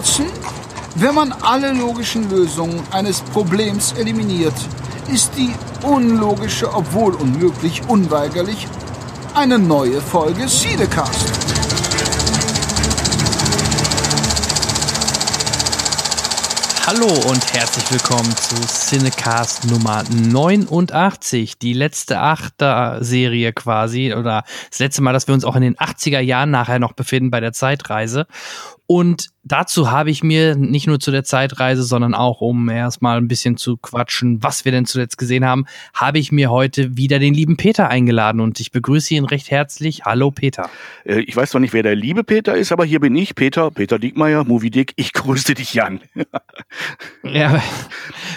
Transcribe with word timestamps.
Watson, 0.00 0.30
wenn 0.94 1.14
man 1.14 1.30
alle 1.42 1.74
logischen 1.74 2.30
Lösungen 2.30 2.82
eines 2.90 3.20
Problems 3.20 3.92
eliminiert, 3.98 4.54
ist 5.12 5.30
die 5.36 5.52
unlogische, 5.82 6.72
obwohl 6.72 7.14
unmöglich, 7.16 7.82
unweigerlich 7.86 8.66
eine 9.34 9.58
neue 9.58 10.00
Folge 10.00 10.48
Siedecast. 10.48 11.50
Hallo 16.86 17.06
und 17.28 17.54
herzlich 17.54 17.92
willkommen 17.92 18.34
zu 18.36 18.56
Cinecast 18.66 19.70
Nummer 19.70 20.02
89, 20.10 21.58
die 21.58 21.72
letzte 21.72 22.18
Achter-Serie 22.18 23.52
quasi, 23.52 24.12
oder 24.12 24.44
das 24.70 24.80
letzte 24.80 25.02
Mal, 25.02 25.12
dass 25.12 25.28
wir 25.28 25.34
uns 25.34 25.44
auch 25.44 25.54
in 25.54 25.62
den 25.62 25.76
80er 25.76 26.18
Jahren 26.18 26.50
nachher 26.50 26.80
noch 26.80 26.94
befinden 26.94 27.30
bei 27.30 27.38
der 27.38 27.52
Zeitreise. 27.52 28.26
Und 28.88 29.28
dazu 29.42 29.90
habe 29.90 30.10
ich 30.10 30.22
mir 30.22 30.54
nicht 30.54 30.86
nur 30.86 31.00
zu 31.00 31.10
der 31.10 31.24
Zeitreise, 31.24 31.82
sondern 31.82 32.14
auch, 32.14 32.40
um 32.40 32.68
erstmal 32.68 33.16
ein 33.16 33.28
bisschen 33.28 33.56
zu 33.56 33.76
quatschen, 33.76 34.42
was 34.42 34.64
wir 34.64 34.72
denn 34.72 34.86
zuletzt 34.86 35.16
gesehen 35.18 35.44
haben, 35.44 35.66
habe 35.94 36.18
ich 36.18 36.30
mir 36.30 36.50
heute 36.50 36.96
wieder 36.96 37.18
den 37.18 37.34
lieben 37.34 37.56
Peter 37.56 37.88
eingeladen 37.88 38.40
und 38.40 38.60
ich 38.60 38.70
begrüße 38.70 39.14
ihn 39.14 39.24
recht 39.24 39.50
herzlich. 39.50 40.04
Hallo 40.04 40.30
Peter. 40.30 40.68
Äh, 41.04 41.20
ich 41.20 41.34
weiß 41.34 41.50
zwar 41.50 41.60
nicht, 41.60 41.72
wer 41.72 41.82
der 41.82 41.96
liebe 41.96 42.22
Peter 42.24 42.56
ist, 42.56 42.70
aber 42.72 42.84
hier 42.84 43.00
bin 43.00 43.14
ich, 43.14 43.34
Peter, 43.34 43.70
Peter 43.70 43.98
Diekmeyer, 43.98 44.44
Movie 44.44 44.70
Dick. 44.70 44.92
Ich 44.96 45.12
grüße 45.12 45.54
dich, 45.54 45.74
Jan. 45.74 46.00
ja, 47.24 47.62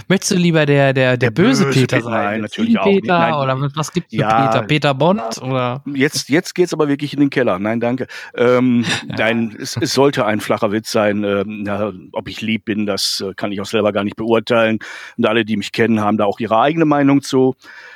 möchtest 0.08 0.32
du 0.32 0.36
lieber 0.36 0.66
der, 0.66 0.94
der, 0.94 1.18
der, 1.18 1.18
der 1.18 1.32
böse, 1.32 1.66
böse, 1.66 1.80
Peter, 1.82 1.98
Peter 1.98 2.10
sein? 2.10 2.24
Nein, 2.24 2.42
natürlich 2.42 2.80
auch 2.80 2.86
Peter 2.86 3.20
Nein. 3.20 3.34
oder 3.34 3.72
was 3.76 3.92
gibt 3.92 4.08
es 4.08 4.20
ja, 4.20 4.48
Peter? 4.48 4.66
Peter 4.66 4.94
Bond 4.94 5.42
oder? 5.42 5.84
Jetzt, 5.94 6.30
jetzt 6.30 6.56
geht's 6.56 6.74
aber 6.74 6.88
wirklich 6.88 7.14
in 7.14 7.20
den 7.20 7.30
Keller. 7.30 7.60
Nein, 7.60 7.80
danke. 7.80 8.08
Ähm, 8.36 8.86
ja. 9.10 9.16
Nein, 9.18 9.58
es, 9.60 9.78
es 9.78 9.94
sollte 9.94 10.26
ein 10.26 10.40
flacher 10.40 10.72
Witz 10.72 10.93
sein. 10.94 11.26
Ähm, 11.26 11.66
ja, 11.68 11.92
ob 12.14 12.30
ich 12.30 12.40
lieb 12.40 12.66
bin, 12.66 12.86
das 12.86 13.22
äh, 13.22 13.34
kann 13.34 13.52
ich 13.52 13.60
auch 13.60 13.66
selber 13.66 13.92
gar 13.92 14.06
nicht 14.06 14.16
beurteilen. 14.16 14.80
Und 15.18 15.26
alle, 15.26 15.44
die 15.44 15.58
mich 15.58 15.74
kennen, 15.74 16.00
haben 16.00 16.18
da 16.18 16.26
auch 16.26 16.40
ihre 16.40 16.60
eigene 16.60 16.86
Meinung 16.86 17.22
zu, 17.22 17.56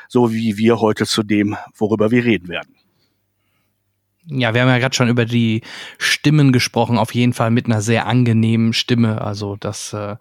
so 0.10 0.34
wie 0.34 0.58
wir 0.58 0.82
heute 0.82 1.06
zu 1.06 1.24
dem, 1.24 1.56
worüber 1.78 2.12
wir 2.12 2.26
reden 2.26 2.50
werden. 2.50 2.76
Ja, 4.30 4.54
wir 4.54 4.62
haben 4.62 4.68
ja 4.68 4.78
gerade 4.78 4.96
schon 4.96 5.08
über 5.08 5.24
die 5.24 5.62
Stimmen 5.98 6.52
gesprochen, 6.52 6.98
auf 6.98 7.14
jeden 7.14 7.32
Fall 7.32 7.50
mit 7.50 7.68
einer 7.68 7.82
sehr 7.82 8.08
angenehmen 8.08 8.74
Stimme. 8.74 9.22
Also 9.22 9.56
das 9.58 9.94
äh, 9.94 10.18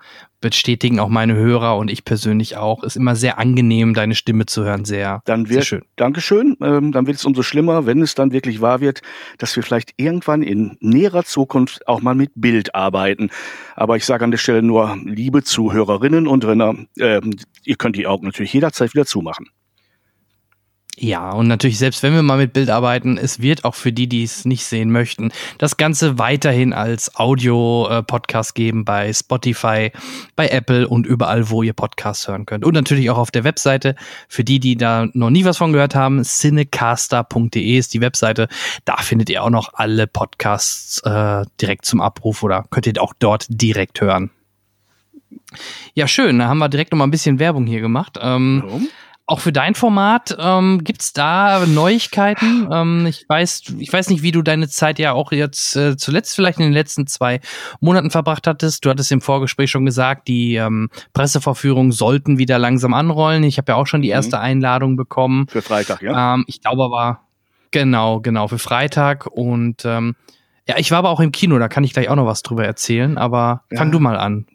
bestätigen 0.51 1.01
auch 1.01 1.09
meine 1.09 1.35
Hörer 1.35 1.77
und 1.77 1.91
ich 1.91 2.05
persönlich 2.05 2.57
auch. 2.57 2.85
Ist 2.85 2.97
immer 2.97 3.17
sehr 3.17 3.39
angenehm, 3.39 3.95
deine 3.95 4.15
Stimme 4.15 4.47
zu 4.47 4.65
hören. 4.65 4.85
Sehr, 4.85 5.23
dann 5.25 5.49
wird, 5.49 5.55
sehr 5.55 5.63
schön. 5.63 5.83
Dankeschön. 5.97 6.57
Ähm, 6.63 6.93
dann 6.93 7.07
wird 7.07 7.17
es 7.17 7.25
umso 7.25 7.43
schlimmer, 7.43 7.87
wenn 7.87 8.01
es 8.01 8.15
dann 8.15 8.33
wirklich 8.33 8.61
wahr 8.61 8.81
wird, 8.81 9.03
dass 9.39 9.57
wir 9.57 9.63
vielleicht 9.63 9.95
irgendwann 9.97 10.43
in 10.43 10.77
näherer 10.81 11.25
Zukunft 11.25 11.87
auch 11.89 12.01
mal 12.01 12.15
mit 12.15 12.31
Bild 12.37 12.75
arbeiten. 12.75 13.31
Aber 13.75 13.97
ich 13.97 14.05
sage 14.05 14.25
an 14.25 14.31
der 14.31 14.39
Stelle 14.39 14.63
nur, 14.63 14.97
liebe 15.05 15.43
Zuhörerinnen 15.43 16.29
und 16.29 16.45
Renner, 16.45 16.75
äh, 16.99 17.21
ihr 17.65 17.77
könnt 17.77 17.97
die 17.97 18.07
Augen 18.07 18.27
natürlich 18.27 18.53
jederzeit 18.53 18.95
wieder 18.95 19.07
zumachen. 19.07 19.49
Ja, 20.99 21.31
und 21.33 21.47
natürlich, 21.47 21.77
selbst 21.77 22.03
wenn 22.03 22.15
wir 22.15 22.23
mal 22.23 22.39
mit 22.39 22.55
Bild 22.55 22.71
arbeiten, 22.71 23.19
es 23.19 23.43
wird 23.43 23.67
auch 23.67 23.75
für 23.75 23.93
die, 23.93 24.09
die 24.09 24.23
es 24.23 24.47
nicht 24.47 24.65
sehen 24.65 24.91
möchten, 24.91 25.31
das 25.59 25.77
Ganze 25.77 26.19
weiterhin 26.19 26.73
als 26.73 27.15
Audio-Podcast 27.17 28.55
geben 28.55 28.87
bei 28.87 29.13
Spotify, 29.13 29.93
bei 30.37 30.49
Apple 30.49 30.89
und 30.89 31.07
überall, 31.07 31.51
wo 31.51 31.63
ihr 31.63 31.75
Podcasts 31.75 32.27
hören 32.29 32.47
könnt. 32.47 32.65
Und 32.65 32.73
natürlich 32.73 33.11
auch 33.11 33.19
auf 33.19 33.31
der 33.31 33.45
Webseite. 33.45 33.95
Für 34.27 34.43
die, 34.43 34.59
die 34.59 34.77
da 34.77 35.07
noch 35.13 35.29
nie 35.29 35.45
was 35.45 35.59
von 35.59 35.75
gehört 35.75 35.95
haben, 35.95 36.25
cinecaster.de 36.25 37.77
ist 37.77 37.93
die 37.93 38.01
Webseite. 38.01 38.49
Da 38.87 38.97
findet 38.97 39.29
ihr 39.29 39.45
auch 39.45 39.51
noch 39.51 39.75
alle 39.75 40.07
Podcasts 40.07 41.03
äh, 41.05 41.45
direkt 41.61 41.85
zum 41.85 42.01
Abruf 42.01 42.43
oder 42.43 42.65
könnt 42.71 42.87
ihr 42.87 43.03
auch 43.03 43.13
dort 43.19 43.45
direkt 43.51 44.01
hören. 44.01 44.31
Ja, 45.93 46.09
schön. 46.09 46.39
Da 46.39 46.47
haben 46.47 46.59
wir 46.59 46.71
direkt 46.71 46.93
noch 46.93 46.99
mal 46.99 47.07
ein 47.07 47.11
bisschen 47.11 47.39
Werbung 47.39 47.67
hier 47.67 47.83
gemacht. 47.83 48.19
Ähm, 48.19 48.63
Warum? 48.65 48.89
Auch 49.29 49.41
für 49.41 49.53
dein 49.53 49.75
Format 49.75 50.37
ähm, 50.39 50.85
gibt's 50.85 51.13
da 51.13 51.67
Neuigkeiten? 51.67 52.69
Ähm, 52.71 53.07
ich 53.07 53.29
weiß, 53.29 53.63
ich 53.79 53.93
weiß 53.93 54.09
nicht, 54.11 54.23
wie 54.23 54.31
du 54.31 54.41
deine 54.41 54.69
Zeit 54.69 55.01
ja 55.01 55.13
auch 55.13 55.33
jetzt 55.33 55.75
äh, 55.75 55.97
zuletzt 55.97 56.37
vielleicht 56.37 56.59
in 56.59 56.67
den 56.67 56.73
letzten 56.73 57.09
zwei 57.09 57.41
Monaten 57.81 58.11
verbracht 58.11 58.47
hattest. 58.47 58.85
Du 58.85 58.91
hattest 58.91 59.11
im 59.11 59.21
Vorgespräch 59.21 59.69
schon 59.69 59.85
gesagt, 59.85 60.29
die 60.29 60.55
ähm, 60.55 60.91
Presseverführungen 61.13 61.91
sollten 61.91 62.39
wieder 62.39 62.61
langsam 62.61 62.95
anrollen. 62.95 63.43
Ich 63.43 63.59
habe 63.59 63.73
ja 63.73 63.77
auch 63.77 63.89
schon 63.89 64.01
die 64.01 64.09
mhm. 64.09 64.15
erste 64.15 64.37
mhm. 64.37 64.43
Einladung 64.43 64.97
bekommen. 64.97 65.49
Für 65.49 65.63
Freitag, 65.63 66.03
ja? 66.03 66.35
Ähm, 66.35 66.45
ich 66.47 66.61
glaube 66.61 66.85
aber, 66.85 67.21
genau, 67.73 68.21
genau, 68.21 68.47
für 68.47 68.59
Freitag. 68.59 69.27
Und 69.27 69.85
ähm, 69.85 70.15
ja, 70.69 70.77
ich 70.79 70.93
war 70.93 70.99
aber 70.99 71.11
auch 71.11 71.21
im 71.21 71.33
Kino, 71.33 71.59
da 71.59 71.67
kann 71.67 71.83
ich 71.83 71.93
gleich 71.93 72.09
auch 72.09 72.17
noch 72.17 72.27
was 72.27 72.43
drüber 72.43 72.65
erzählen, 72.65 73.19
aber 73.19 73.65
ja. 73.73 73.79
fang 73.79 73.91
du 73.91 73.99
mal 73.99 74.17
an. 74.17 74.47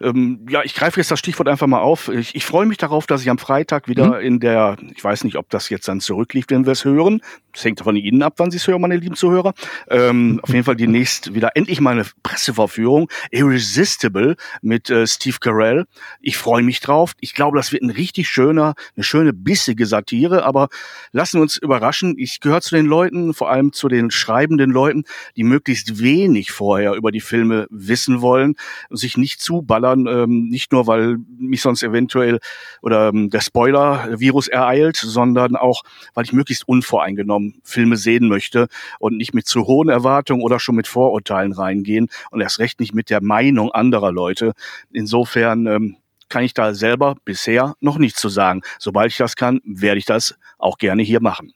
Ähm, 0.00 0.46
ja, 0.48 0.62
ich 0.62 0.74
greife 0.74 1.00
jetzt 1.00 1.10
das 1.10 1.18
Stichwort 1.18 1.48
einfach 1.48 1.66
mal 1.66 1.80
auf. 1.80 2.08
Ich, 2.08 2.34
ich 2.34 2.46
freue 2.46 2.66
mich 2.66 2.76
darauf, 2.76 3.06
dass 3.06 3.22
ich 3.22 3.30
am 3.30 3.38
Freitag 3.38 3.88
wieder 3.88 4.18
mhm. 4.18 4.26
in 4.26 4.40
der, 4.40 4.76
ich 4.94 5.02
weiß 5.02 5.24
nicht, 5.24 5.36
ob 5.36 5.50
das 5.50 5.68
jetzt 5.70 5.88
dann 5.88 6.00
zurücklief, 6.00 6.46
wenn 6.48 6.66
wir 6.66 6.72
es 6.72 6.84
hören. 6.84 7.20
Das 7.58 7.64
hängt 7.64 7.80
von 7.80 7.96
Ihnen 7.96 8.22
ab, 8.22 8.34
wann 8.36 8.52
Sie 8.52 8.56
es 8.58 8.68
hören, 8.68 8.80
meine 8.80 8.96
lieben 8.96 9.16
Zuhörer. 9.16 9.52
Ähm, 9.90 10.38
auf 10.44 10.50
jeden 10.50 10.62
Fall 10.62 10.76
demnächst 10.76 11.34
wieder 11.34 11.56
endlich 11.56 11.80
mal 11.80 11.90
eine 11.90 12.06
Presseverführung. 12.22 13.10
Irresistible 13.32 14.36
mit 14.62 14.90
äh, 14.90 15.08
Steve 15.08 15.38
Carell. 15.40 15.86
Ich 16.20 16.36
freue 16.36 16.62
mich 16.62 16.78
drauf. 16.78 17.14
Ich 17.18 17.34
glaube, 17.34 17.56
das 17.56 17.72
wird 17.72 17.82
ein 17.82 17.90
richtig 17.90 18.28
schöner, 18.28 18.74
eine 18.94 19.02
schöne 19.02 19.32
bissige 19.32 19.86
Satire, 19.86 20.44
aber 20.44 20.68
lassen 21.10 21.38
wir 21.38 21.42
uns 21.42 21.56
überraschen. 21.56 22.14
Ich 22.16 22.38
gehöre 22.38 22.60
zu 22.60 22.76
den 22.76 22.86
Leuten, 22.86 23.34
vor 23.34 23.50
allem 23.50 23.72
zu 23.72 23.88
den 23.88 24.12
schreibenden 24.12 24.70
Leuten, 24.70 25.02
die 25.34 25.42
möglichst 25.42 26.00
wenig 26.00 26.52
vorher 26.52 26.92
über 26.92 27.10
die 27.10 27.20
Filme 27.20 27.66
wissen 27.70 28.20
wollen 28.20 28.54
und 28.88 28.98
sich 28.98 29.16
nicht 29.16 29.40
zuballern 29.40 30.06
ähm, 30.06 30.46
nicht 30.48 30.70
nur, 30.70 30.86
weil 30.86 31.16
mich 31.36 31.62
sonst 31.62 31.82
eventuell 31.82 32.38
oder 32.82 33.08
ähm, 33.08 33.30
der 33.30 33.40
Spoiler-Virus 33.40 34.46
ereilt, 34.46 34.94
sondern 34.94 35.56
auch, 35.56 35.82
weil 36.14 36.24
ich 36.24 36.32
möglichst 36.32 36.68
unvoreingenommen 36.68 37.47
Filme 37.64 37.96
sehen 37.96 38.28
möchte 38.28 38.68
und 38.98 39.16
nicht 39.16 39.34
mit 39.34 39.46
zu 39.46 39.66
hohen 39.66 39.88
Erwartungen 39.88 40.42
oder 40.42 40.60
schon 40.60 40.76
mit 40.76 40.86
Vorurteilen 40.86 41.52
reingehen 41.52 42.08
und 42.30 42.40
erst 42.40 42.58
recht 42.58 42.80
nicht 42.80 42.94
mit 42.94 43.10
der 43.10 43.22
Meinung 43.22 43.72
anderer 43.72 44.12
Leute. 44.12 44.52
Insofern 44.92 45.66
ähm, 45.66 45.96
kann 46.28 46.44
ich 46.44 46.54
da 46.54 46.74
selber 46.74 47.16
bisher 47.24 47.74
noch 47.80 47.98
nichts 47.98 48.20
zu 48.20 48.28
sagen. 48.28 48.62
Sobald 48.78 49.10
ich 49.10 49.18
das 49.18 49.36
kann, 49.36 49.60
werde 49.64 49.98
ich 49.98 50.04
das 50.04 50.38
auch 50.58 50.78
gerne 50.78 51.02
hier 51.02 51.20
machen. 51.20 51.52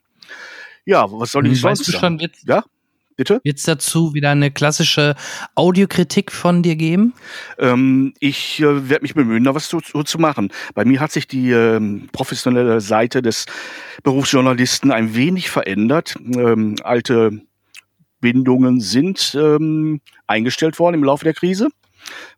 Ja, 0.84 1.06
was 1.10 1.32
soll 1.32 1.46
ich 1.46 1.62
weißt 1.62 1.84
sonst 1.84 1.88
du 1.88 1.92
schon, 1.92 2.18
sagen? 2.18 2.32
Ja? 2.46 2.64
Bitte? 3.16 3.40
Wird 3.44 3.58
es 3.58 3.64
dazu 3.64 4.14
wieder 4.14 4.30
eine 4.30 4.50
klassische 4.50 5.14
Audiokritik 5.54 6.32
von 6.32 6.62
dir 6.62 6.76
geben? 6.76 7.14
Ähm, 7.58 8.14
ich 8.20 8.60
äh, 8.60 8.88
werde 8.88 9.02
mich 9.02 9.14
bemühen, 9.14 9.44
da 9.44 9.54
was 9.54 9.68
zu, 9.68 9.80
zu, 9.80 10.18
machen. 10.18 10.52
Bei 10.74 10.84
mir 10.84 11.00
hat 11.00 11.12
sich 11.12 11.26
die 11.26 11.50
ähm, 11.50 12.08
professionelle 12.12 12.80
Seite 12.80 13.22
des 13.22 13.46
Berufsjournalisten 14.02 14.92
ein 14.92 15.14
wenig 15.14 15.50
verändert. 15.50 16.16
Ähm, 16.36 16.76
alte 16.82 17.42
Bindungen 18.20 18.80
sind 18.80 19.36
ähm, 19.38 20.00
eingestellt 20.26 20.78
worden 20.78 20.94
im 20.94 21.04
Laufe 21.04 21.24
der 21.24 21.34
Krise 21.34 21.68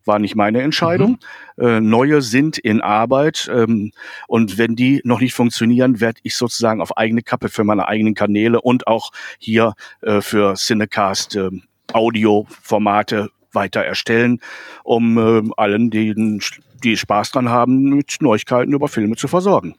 war 0.04 0.18
nicht 0.18 0.36
meine 0.36 0.62
Entscheidung. 0.62 1.18
Mhm. 1.56 1.64
Äh, 1.64 1.80
neue 1.80 2.22
sind 2.22 2.58
in 2.58 2.80
Arbeit 2.80 3.50
ähm, 3.52 3.92
und 4.26 4.58
wenn 4.58 4.76
die 4.76 5.00
noch 5.04 5.20
nicht 5.20 5.34
funktionieren, 5.34 6.00
werde 6.00 6.20
ich 6.22 6.36
sozusagen 6.36 6.80
auf 6.80 6.96
eigene 6.96 7.22
Kappe 7.22 7.48
für 7.48 7.64
meine 7.64 7.88
eigenen 7.88 8.14
Kanäle 8.14 8.60
und 8.60 8.86
auch 8.86 9.10
hier 9.38 9.74
äh, 10.02 10.20
für 10.20 10.54
Cinecast 10.54 11.36
äh, 11.36 11.50
Audioformate 11.92 13.30
weiter 13.52 13.82
erstellen, 13.82 14.40
um 14.82 15.18
äh, 15.18 15.50
allen, 15.56 15.90
die, 15.90 16.40
die 16.82 16.96
Spaß 16.96 17.30
dran 17.30 17.48
haben, 17.48 17.84
mit 17.84 18.16
Neuigkeiten 18.20 18.72
über 18.72 18.88
Filme 18.88 19.16
zu 19.16 19.28
versorgen. 19.28 19.76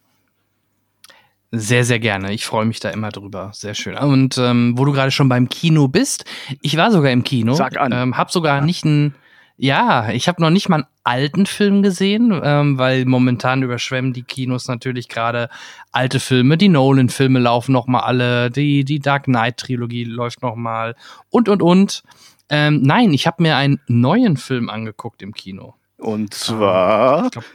Sehr, 1.51 1.85
sehr 1.85 1.99
gerne. 1.99 2.33
Ich 2.33 2.45
freue 2.45 2.65
mich 2.65 2.79
da 2.79 2.89
immer 2.89 3.09
drüber. 3.09 3.51
Sehr 3.53 3.75
schön. 3.75 3.95
Und 3.97 4.37
ähm, 4.37 4.73
wo 4.75 4.85
du 4.85 4.91
gerade 4.91 5.11
schon 5.11 5.29
beim 5.29 5.47
Kino 5.47 5.87
bist, 5.87 6.25
ich 6.61 6.75
war 6.75 6.91
sogar 6.91 7.11
im 7.11 7.23
Kino. 7.23 7.53
Sag 7.53 7.77
an. 7.77 7.91
Ähm, 7.93 8.17
hab 8.17 8.31
sogar 8.31 8.57
ja. 8.57 8.65
nicht 8.65 8.83
ein 8.83 9.15
ja, 9.57 10.09
ich 10.09 10.27
habe 10.27 10.41
noch 10.41 10.49
nicht 10.49 10.67
mal 10.67 10.77
einen 10.77 10.87
alten 11.03 11.45
Film 11.45 11.81
gesehen, 11.81 12.39
ähm, 12.43 12.77
weil 12.77 13.05
momentan 13.05 13.63
überschwemmen 13.63 14.11
die 14.11 14.23
Kinos 14.23 14.67
natürlich 14.67 15.07
gerade 15.07 15.49
alte 15.91 16.19
Filme. 16.19 16.57
Die 16.57 16.67
Nolan-Filme 16.67 17.39
laufen 17.39 17.71
noch 17.71 17.87
mal 17.87 18.01
alle, 18.01 18.51
die 18.51 18.83
die 18.83 18.99
Dark 18.99 19.25
Knight-Trilogie 19.25 20.03
läuft 20.03 20.41
noch 20.41 20.55
mal 20.55 20.95
und 21.29 21.47
und 21.47 21.61
und. 21.61 22.03
Ähm, 22.49 22.81
nein, 22.81 23.13
ich 23.13 23.27
habe 23.27 23.41
mir 23.41 23.55
einen 23.55 23.79
neuen 23.87 24.37
Film 24.37 24.69
angeguckt 24.69 25.21
im 25.21 25.33
Kino. 25.33 25.75
Und 25.97 26.33
zwar, 26.33 27.29
glaub, 27.29 27.45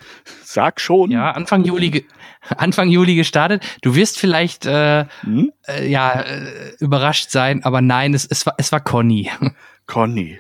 sag 0.43 0.81
schon. 0.81 1.11
Ja, 1.11 1.33
Anfang 1.33 1.65
Juli, 1.65 2.07
Anfang 2.57 2.89
Juli 2.89 3.15
gestartet. 3.15 3.63
Du 3.83 3.95
wirst 3.95 4.19
vielleicht 4.19 4.65
äh, 4.65 5.05
hm? 5.21 5.53
äh, 5.69 5.89
ja 5.89 6.23
äh, 6.23 6.73
überrascht 6.79 7.31
sein, 7.31 7.63
aber 7.63 7.83
nein, 7.83 8.15
es, 8.15 8.25
es 8.25 8.47
war 8.47 8.55
es 8.57 8.73
war 8.73 8.81
Conny. 8.81 9.31
Conny. 9.87 10.39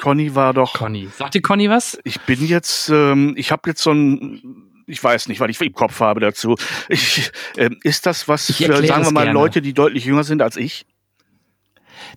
Conny 0.00 0.34
war 0.34 0.52
doch. 0.54 0.74
Conny. 0.74 1.08
Sagt 1.16 1.34
dir 1.34 1.42
Conny 1.42 1.70
was? 1.70 1.98
Ich 2.04 2.20
bin 2.22 2.44
jetzt, 2.46 2.88
ähm, 2.90 3.34
ich 3.36 3.50
habe 3.50 3.70
jetzt 3.70 3.82
so 3.82 3.92
ein 3.92 4.68
ich 4.86 5.02
weiß 5.02 5.28
nicht, 5.28 5.40
weil 5.40 5.48
ich 5.48 5.60
im 5.60 5.72
Kopf 5.72 6.00
habe 6.00 6.20
dazu. 6.20 6.56
Ich, 6.88 7.30
äh, 7.56 7.70
ist 7.82 8.04
das 8.04 8.28
was 8.28 8.46
für, 8.46 8.86
sagen 8.86 9.04
wir 9.04 9.12
mal, 9.12 9.24
gerne. 9.24 9.32
Leute, 9.32 9.62
die 9.62 9.72
deutlich 9.72 10.04
jünger 10.04 10.24
sind 10.24 10.42
als 10.42 10.56
ich? 10.56 10.84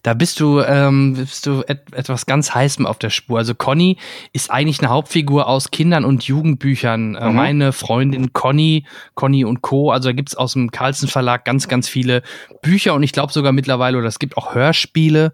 da 0.03 0.13
bist 0.13 0.39
du, 0.39 0.61
ähm, 0.61 1.13
bist 1.13 1.45
du 1.45 1.63
et 1.67 1.93
etwas 1.93 2.25
ganz 2.25 2.53
Heißem 2.53 2.85
auf 2.85 2.99
der 2.99 3.09
Spur. 3.09 3.37
Also 3.37 3.55
Conny 3.55 3.97
ist 4.33 4.51
eigentlich 4.51 4.79
eine 4.79 4.89
Hauptfigur 4.89 5.47
aus 5.47 5.71
Kindern- 5.71 6.05
und 6.05 6.23
Jugendbüchern. 6.23 7.15
Äh, 7.15 7.29
mhm. 7.29 7.35
Meine 7.35 7.71
Freundin 7.73 8.33
Conny, 8.33 8.85
Conny 9.15 9.45
und 9.45 9.61
Co. 9.61 9.91
Also 9.91 10.09
da 10.09 10.13
gibt's 10.13 10.35
aus 10.35 10.53
dem 10.53 10.71
Carlsen 10.71 11.07
Verlag 11.07 11.45
ganz, 11.45 11.67
ganz 11.67 11.87
viele 11.87 12.21
Bücher 12.61 12.93
und 12.93 13.03
ich 13.03 13.11
glaube 13.11 13.33
sogar 13.33 13.51
mittlerweile, 13.51 13.97
oder 13.97 14.07
es 14.07 14.19
gibt 14.19 14.37
auch 14.37 14.53
Hörspiele. 14.53 15.31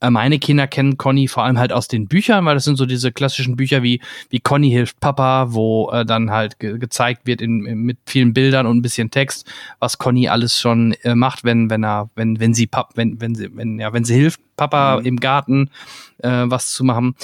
Äh, 0.00 0.10
meine 0.10 0.38
Kinder 0.38 0.66
kennen 0.66 0.96
Conny 0.96 1.28
vor 1.28 1.44
allem 1.44 1.58
halt 1.58 1.72
aus 1.72 1.88
den 1.88 2.08
Büchern, 2.08 2.44
weil 2.44 2.54
das 2.54 2.64
sind 2.64 2.76
so 2.76 2.86
diese 2.86 3.12
klassischen 3.12 3.56
Bücher 3.56 3.82
wie, 3.82 4.00
wie 4.30 4.40
Conny 4.40 4.70
hilft 4.70 5.00
Papa, 5.00 5.48
wo 5.50 5.90
äh, 5.90 6.04
dann 6.04 6.30
halt 6.30 6.58
ge 6.58 6.78
gezeigt 6.78 7.26
wird 7.26 7.40
in, 7.40 7.66
in, 7.66 7.78
mit 7.80 7.98
vielen 8.06 8.32
Bildern 8.32 8.66
und 8.66 8.78
ein 8.78 8.82
bisschen 8.82 9.10
Text, 9.10 9.46
was 9.78 9.98
Conny 9.98 10.28
alles 10.28 10.58
schon 10.58 10.92
äh, 11.02 11.14
macht, 11.14 11.44
wenn, 11.44 11.70
wenn 11.70 11.84
er, 11.84 12.10
wenn, 12.14 12.40
wenn 12.40 12.54
sie 12.54 12.66
Pap, 12.66 12.90
wenn, 12.94 13.20
wenn 13.20 13.34
sie, 13.34 13.54
wenn, 13.54 13.78
ja, 13.78 13.92
wenn 13.92 14.04
sie 14.04 14.14
hilft, 14.14 14.40
Papa 14.56 14.98
mhm. 14.98 15.06
im 15.06 15.16
Garten 15.20 15.70
äh, 16.18 16.44
was 16.44 16.72
zu 16.72 16.84
machen. 16.84 17.14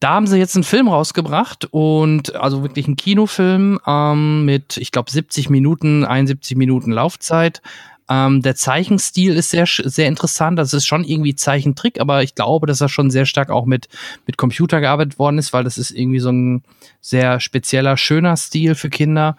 Da 0.00 0.10
haben 0.10 0.28
sie 0.28 0.38
jetzt 0.38 0.54
einen 0.54 0.62
Film 0.62 0.86
rausgebracht 0.86 1.66
und 1.72 2.36
also 2.36 2.62
wirklich 2.62 2.86
einen 2.86 2.94
Kinofilm 2.94 3.80
ähm, 3.84 4.44
mit, 4.44 4.76
ich 4.76 4.92
glaube, 4.92 5.10
70 5.10 5.50
Minuten, 5.50 6.04
71 6.04 6.56
Minuten 6.56 6.92
Laufzeit. 6.92 7.62
Ähm, 8.08 8.42
der 8.42 8.56
Zeichenstil 8.56 9.34
ist 9.34 9.50
sehr, 9.50 9.66
sehr 9.66 10.08
interessant. 10.08 10.58
Das 10.58 10.72
ist 10.72 10.86
schon 10.86 11.04
irgendwie 11.04 11.34
Zeichentrick, 11.34 12.00
aber 12.00 12.22
ich 12.22 12.34
glaube, 12.34 12.66
dass 12.66 12.80
er 12.80 12.88
schon 12.88 13.10
sehr 13.10 13.26
stark 13.26 13.50
auch 13.50 13.66
mit, 13.66 13.88
mit 14.26 14.36
Computer 14.38 14.80
gearbeitet 14.80 15.18
worden 15.18 15.38
ist, 15.38 15.52
weil 15.52 15.64
das 15.64 15.78
ist 15.78 15.90
irgendwie 15.90 16.20
so 16.20 16.30
ein 16.30 16.62
sehr 17.00 17.40
spezieller, 17.40 17.96
schöner 17.96 18.36
Stil 18.36 18.74
für 18.74 18.88
Kinder. 18.88 19.36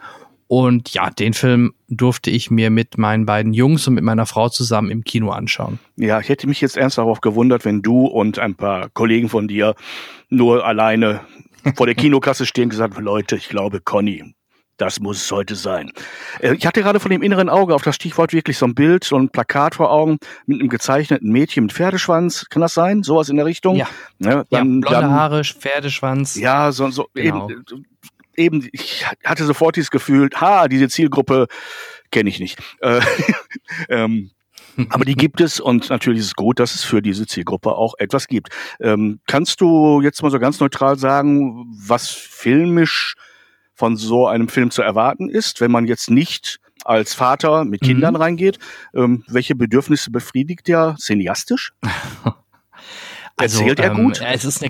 Und 0.47 0.93
ja, 0.95 1.11
den 1.11 1.33
Film 1.33 1.73
durfte 1.89 2.31
ich 2.31 2.49
mir 2.49 2.71
mit 2.71 2.97
meinen 2.97 3.27
beiden 3.27 3.53
Jungs 3.53 3.87
und 3.87 3.93
mit 3.93 4.03
meiner 4.03 4.25
Frau 4.25 4.49
zusammen 4.49 4.89
im 4.89 5.03
Kino 5.03 5.29
anschauen. 5.29 5.77
Ja, 5.95 6.19
ich 6.19 6.29
hätte 6.29 6.47
mich 6.47 6.59
jetzt 6.59 6.75
ernst 6.75 6.97
darauf 6.97 7.21
gewundert, 7.21 7.65
wenn 7.65 7.83
du 7.83 8.07
und 8.07 8.39
ein 8.39 8.55
paar 8.55 8.89
Kollegen 8.89 9.29
von 9.29 9.47
dir 9.47 9.75
nur 10.29 10.65
alleine 10.65 11.21
vor 11.75 11.85
der 11.85 11.93
Kinokasse 11.95 12.47
stehen 12.47 12.63
und 12.63 12.69
gesagt, 12.69 12.97
Leute, 12.97 13.35
ich 13.35 13.47
glaube, 13.47 13.79
Conny, 13.79 14.33
das 14.79 14.99
muss 14.99 15.17
es 15.17 15.31
heute 15.31 15.55
sein. 15.55 15.91
Äh, 16.39 16.55
ich 16.55 16.65
hatte 16.65 16.81
gerade 16.81 16.99
von 16.99 17.11
dem 17.11 17.21
inneren 17.21 17.49
Auge 17.49 17.75
auf 17.75 17.83
das 17.83 17.95
Stichwort 17.95 18.33
wirklich 18.33 18.57
so 18.57 18.65
ein 18.65 18.73
Bild, 18.73 19.03
so 19.03 19.17
ein 19.17 19.29
Plakat 19.29 19.75
vor 19.75 19.91
Augen 19.91 20.17
mit 20.45 20.59
einem 20.59 20.69
gezeichneten 20.69 21.31
Mädchen 21.31 21.65
mit 21.65 21.73
Pferdeschwanz. 21.73 22.47
Kann 22.49 22.61
das 22.61 22.73
sein? 22.73 23.03
Sowas 23.03 23.29
in 23.29 23.35
der 23.35 23.45
Richtung? 23.45 23.75
Ja. 23.75 23.87
Ne? 24.17 24.45
Dann, 24.49 24.81
ja 24.81 24.89
blonde 24.89 24.89
dann, 24.89 25.11
Haare, 25.11 25.43
Pferdeschwanz. 25.43 26.35
Ja, 26.35 26.71
so, 26.71 26.89
so 26.89 27.07
genau. 27.13 27.49
eben, 27.49 27.85
eben, 28.35 28.69
ich 28.71 29.05
hatte 29.23 29.45
sofort 29.45 29.75
dieses 29.75 29.91
Gefühl, 29.91 30.29
ha, 30.35 30.67
diese 30.67 30.87
Zielgruppe 30.87 31.47
kenne 32.11 32.29
ich 32.29 32.39
nicht. 32.39 32.59
Äh, 32.79 33.01
ähm, 33.89 34.31
aber 34.89 35.03
die 35.03 35.15
gibt 35.15 35.41
es 35.41 35.59
und 35.59 35.89
natürlich 35.89 36.19
ist 36.19 36.27
es 36.27 36.35
gut, 36.35 36.59
dass 36.59 36.73
es 36.73 36.85
für 36.85 37.01
diese 37.01 37.27
Zielgruppe 37.27 37.75
auch 37.75 37.95
etwas 37.97 38.27
gibt. 38.27 38.49
Ähm, 38.79 39.19
kannst 39.27 39.59
du 39.59 39.99
jetzt 40.01 40.23
mal 40.23 40.31
so 40.31 40.39
ganz 40.39 40.61
neutral 40.61 40.97
sagen, 40.97 41.65
was 41.85 42.09
filmisch 42.09 43.15
von 43.79 43.95
so 43.95 44.27
einem 44.27 44.49
Film 44.49 44.71
zu 44.71 44.81
erwarten 44.81 45.29
ist, 45.29 45.61
wenn 45.61 45.71
man 45.71 45.87
jetzt 45.87 46.11
nicht 46.11 46.59
als 46.83 47.13
Vater 47.13 47.63
mit 47.63 47.79
Kindern 47.79 48.15
mhm. 48.15 48.21
reingeht. 48.21 48.59
Ähm, 48.93 49.23
welche 49.29 49.55
Bedürfnisse 49.55 50.11
befriedigt 50.11 50.67
er 50.69 50.95
cineastisch? 50.99 51.73
Also, 53.35 53.61
Erzählt 53.61 53.79
er 53.79 53.91
ähm, 53.91 54.03
gut? 54.03 54.21
Es 54.21 54.43
ist 54.43 54.61
eine 54.61 54.69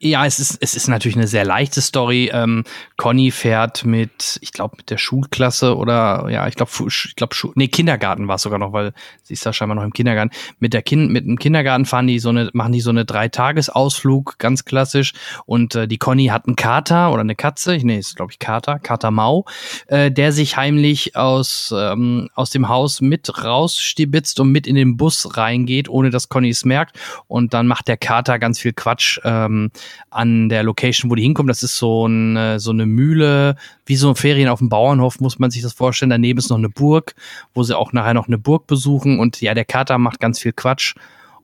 ja, 0.00 0.26
es 0.26 0.38
ist, 0.38 0.58
es 0.60 0.74
ist 0.74 0.88
natürlich 0.88 1.16
eine 1.16 1.26
sehr 1.26 1.44
leichte 1.44 1.80
Story. 1.80 2.30
Ähm, 2.32 2.64
Conny 2.96 3.30
fährt 3.30 3.84
mit, 3.84 4.38
ich 4.42 4.52
glaube, 4.52 4.76
mit 4.76 4.90
der 4.90 4.98
Schulklasse 4.98 5.76
oder 5.76 6.28
ja, 6.30 6.46
ich 6.46 6.56
glaube, 6.56 6.70
ich 6.88 7.14
glaube, 7.16 7.34
nee, 7.54 7.68
Kindergarten 7.68 8.28
war 8.28 8.34
es 8.34 8.42
sogar 8.42 8.58
noch, 8.58 8.72
weil 8.72 8.92
sie 9.22 9.34
ist 9.34 9.46
da 9.46 9.52
scheinbar 9.52 9.76
noch 9.76 9.84
im 9.84 9.92
Kindergarten. 9.92 10.34
Mit 10.58 10.74
der 10.74 10.82
Kind, 10.82 11.10
mit 11.10 11.24
dem 11.24 11.38
Kindergarten 11.38 11.86
fahren 11.86 12.06
die 12.06 12.18
so 12.18 12.28
eine, 12.28 12.50
machen 12.52 12.72
die 12.72 12.80
so 12.80 12.90
eine 12.90 13.04
Dreitagesausflug, 13.04 14.38
ganz 14.38 14.64
klassisch. 14.64 15.14
Und 15.46 15.74
äh, 15.74 15.88
die 15.88 15.98
Conny 15.98 16.26
hat 16.26 16.46
einen 16.46 16.56
Kater 16.56 17.12
oder 17.12 17.20
eine 17.20 17.36
Katze, 17.36 17.78
nee, 17.82 17.98
ist 17.98 18.16
glaube 18.16 18.32
ich 18.32 18.38
Kater, 18.38 18.80
Kater 18.80 19.10
Mau, 19.10 19.46
äh, 19.86 20.10
der 20.10 20.32
sich 20.32 20.56
heimlich 20.56 21.16
aus 21.16 21.72
ähm, 21.74 22.28
aus 22.34 22.50
dem 22.50 22.68
Haus 22.68 23.00
mit 23.00 23.44
rausstibitzt 23.44 24.40
und 24.40 24.50
mit 24.50 24.66
in 24.66 24.74
den 24.74 24.96
Bus 24.96 25.36
reingeht, 25.36 25.88
ohne 25.88 26.10
dass 26.10 26.28
Conny 26.28 26.50
es 26.50 26.64
merkt. 26.64 26.98
Und 27.28 27.54
dann 27.54 27.68
macht 27.68 27.88
der 27.88 27.96
Kater 27.96 28.38
ganz 28.38 28.58
viel 28.58 28.72
Quatsch. 28.72 29.20
Ähm, 29.24 29.70
an 30.10 30.48
der 30.48 30.62
Location, 30.62 31.10
wo 31.10 31.14
die 31.14 31.22
hinkommen. 31.22 31.48
Das 31.48 31.62
ist 31.62 31.76
so, 31.76 32.06
ein, 32.06 32.58
so 32.58 32.70
eine 32.70 32.86
Mühle, 32.86 33.56
wie 33.86 33.96
so 33.96 34.10
ein 34.10 34.16
Ferien 34.16 34.48
auf 34.48 34.58
dem 34.58 34.68
Bauernhof, 34.68 35.20
muss 35.20 35.38
man 35.38 35.50
sich 35.50 35.62
das 35.62 35.72
vorstellen. 35.72 36.10
Daneben 36.10 36.38
ist 36.38 36.50
noch 36.50 36.58
eine 36.58 36.68
Burg, 36.68 37.14
wo 37.54 37.62
sie 37.62 37.76
auch 37.76 37.92
nachher 37.92 38.14
noch 38.14 38.28
eine 38.28 38.38
Burg 38.38 38.66
besuchen. 38.66 39.18
Und 39.18 39.40
ja, 39.40 39.54
der 39.54 39.64
Kater 39.64 39.98
macht 39.98 40.20
ganz 40.20 40.38
viel 40.38 40.52
Quatsch 40.52 40.94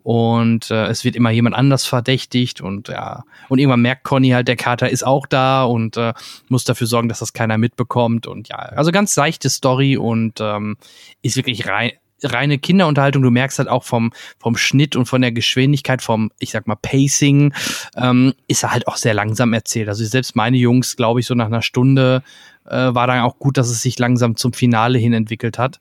und 0.02 0.70
äh, 0.70 0.87
es 0.87 1.05
wird 1.05 1.17
immer 1.17 1.31
jemand 1.31 1.55
anders 1.55 1.85
verdächtigt 1.85 2.61
und 2.61 2.88
ja 2.88 3.25
und 3.49 3.58
irgendwann 3.58 3.82
merkt 3.82 4.05
Conny 4.05 4.31
halt 4.31 4.49
der 4.49 4.56
Kater 4.56 4.88
ist 4.88 5.05
auch 5.05 5.26
da 5.26 5.64
und 5.64 5.96
äh, 5.96 6.14
muss 6.49 6.64
dafür 6.64 6.87
sorgen, 6.87 7.08
dass 7.08 7.19
das 7.19 7.32
keiner 7.32 7.58
mitbekommt 7.58 8.26
und 8.26 8.49
ja 8.49 8.56
also 8.56 8.93
ganz 8.93 9.14
seichte 9.14 9.50
Story 9.50 9.96
und 9.96 10.41
ähm, 10.41 10.76
ist 11.23 11.37
wirklich 11.37 11.67
rein 11.67 11.93
reine 12.22 12.58
Kinderunterhaltung. 12.58 13.22
Du 13.22 13.31
merkst 13.31 13.58
halt 13.58 13.69
auch 13.69 13.84
vom, 13.84 14.12
vom 14.38 14.56
Schnitt 14.56 14.96
und 14.96 15.06
von 15.06 15.20
der 15.20 15.32
Geschwindigkeit, 15.32 16.02
vom, 16.02 16.31
ich 16.38 16.50
sag 16.50 16.67
mal, 16.67 16.76
Pacing, 16.76 17.52
ähm, 17.96 18.34
ist 18.49 18.62
er 18.62 18.72
halt 18.72 18.87
auch 18.88 18.96
sehr 18.96 19.14
langsam 19.14 19.52
erzählt. 19.52 19.88
Also 19.88 20.05
selbst 20.05 20.37
meine 20.37 20.56
Jungs, 20.56 20.96
glaube 20.96 21.20
ich, 21.20 21.26
so 21.26 21.34
nach 21.34 21.46
einer 21.46 21.62
Stunde 21.62 22.22
äh, 22.67 22.94
war 22.94 23.06
dann 23.06 23.20
auch 23.20 23.38
gut, 23.38 23.56
dass 23.56 23.69
es 23.69 23.82
sich 23.82 23.99
langsam 23.99 24.37
zum 24.37 24.52
Finale 24.52 24.99
hin 24.99 25.12
entwickelt 25.12 25.58
hat. 25.58 25.78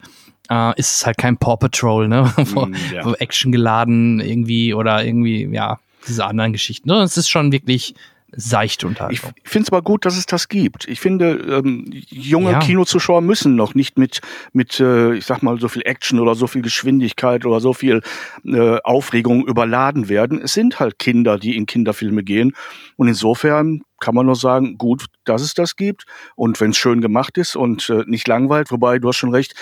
Äh, 0.49 0.77
ist 0.79 0.95
es 0.95 1.05
halt 1.05 1.17
kein 1.17 1.37
Paw 1.37 1.57
Patrol, 1.57 2.07
ne? 2.07 2.31
wo, 2.37 2.65
mm, 2.65 2.75
ja. 2.93 3.05
wo 3.05 3.13
Action 3.13 3.51
geladen 3.51 4.19
irgendwie 4.19 4.73
oder 4.73 5.03
irgendwie, 5.03 5.47
ja, 5.51 5.79
diese 6.07 6.25
anderen 6.25 6.53
Geschichten. 6.53 6.89
Es 6.89 7.17
ist 7.17 7.29
schon 7.29 7.51
wirklich 7.51 7.93
seichte 8.35 8.87
Unterhaltung. 8.87 9.31
Ich 9.43 9.49
finde 9.49 9.63
es 9.63 9.71
aber 9.71 9.81
gut, 9.81 10.05
dass 10.05 10.17
es 10.17 10.25
das 10.25 10.47
gibt. 10.47 10.87
Ich 10.87 10.99
finde, 10.99 11.61
ähm, 11.63 11.85
junge 12.09 12.51
ja. 12.51 12.59
Kinozuschauer 12.59 13.21
müssen 13.21 13.55
noch 13.55 13.75
nicht 13.75 13.97
mit, 13.97 14.21
mit 14.53 14.79
äh, 14.79 15.15
ich 15.15 15.25
sag 15.25 15.41
mal, 15.43 15.59
so 15.59 15.67
viel 15.67 15.83
Action 15.85 16.19
oder 16.19 16.35
so 16.35 16.47
viel 16.47 16.61
Geschwindigkeit 16.61 17.45
oder 17.45 17.59
so 17.59 17.73
viel 17.73 18.01
äh, 18.45 18.77
Aufregung 18.83 19.45
überladen 19.45 20.09
werden. 20.09 20.41
Es 20.41 20.53
sind 20.53 20.79
halt 20.79 20.99
Kinder, 20.99 21.37
die 21.37 21.55
in 21.55 21.65
Kinderfilme 21.65 22.23
gehen. 22.23 22.53
Und 22.95 23.07
insofern 23.07 23.81
kann 23.99 24.15
man 24.15 24.25
nur 24.25 24.35
sagen, 24.35 24.77
gut, 24.77 25.05
dass 25.25 25.41
es 25.41 25.53
das 25.53 25.75
gibt. 25.75 26.05
Und 26.35 26.59
wenn 26.59 26.71
es 26.71 26.77
schön 26.77 27.01
gemacht 27.01 27.37
ist 27.37 27.55
und 27.55 27.89
äh, 27.89 28.03
nicht 28.05 28.27
langweilt, 28.27 28.71
wobei 28.71 28.99
du 28.99 29.09
hast 29.09 29.17
schon 29.17 29.33
recht, 29.33 29.53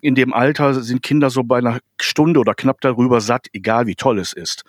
in 0.00 0.14
dem 0.14 0.32
Alter 0.32 0.82
sind 0.82 1.02
Kinder 1.02 1.30
so 1.30 1.42
bei 1.42 1.58
einer 1.58 1.80
Stunde 2.00 2.40
oder 2.40 2.54
knapp 2.54 2.80
darüber 2.80 3.20
satt, 3.20 3.48
egal 3.52 3.86
wie 3.86 3.96
toll 3.96 4.18
es 4.18 4.32
ist. 4.32 4.64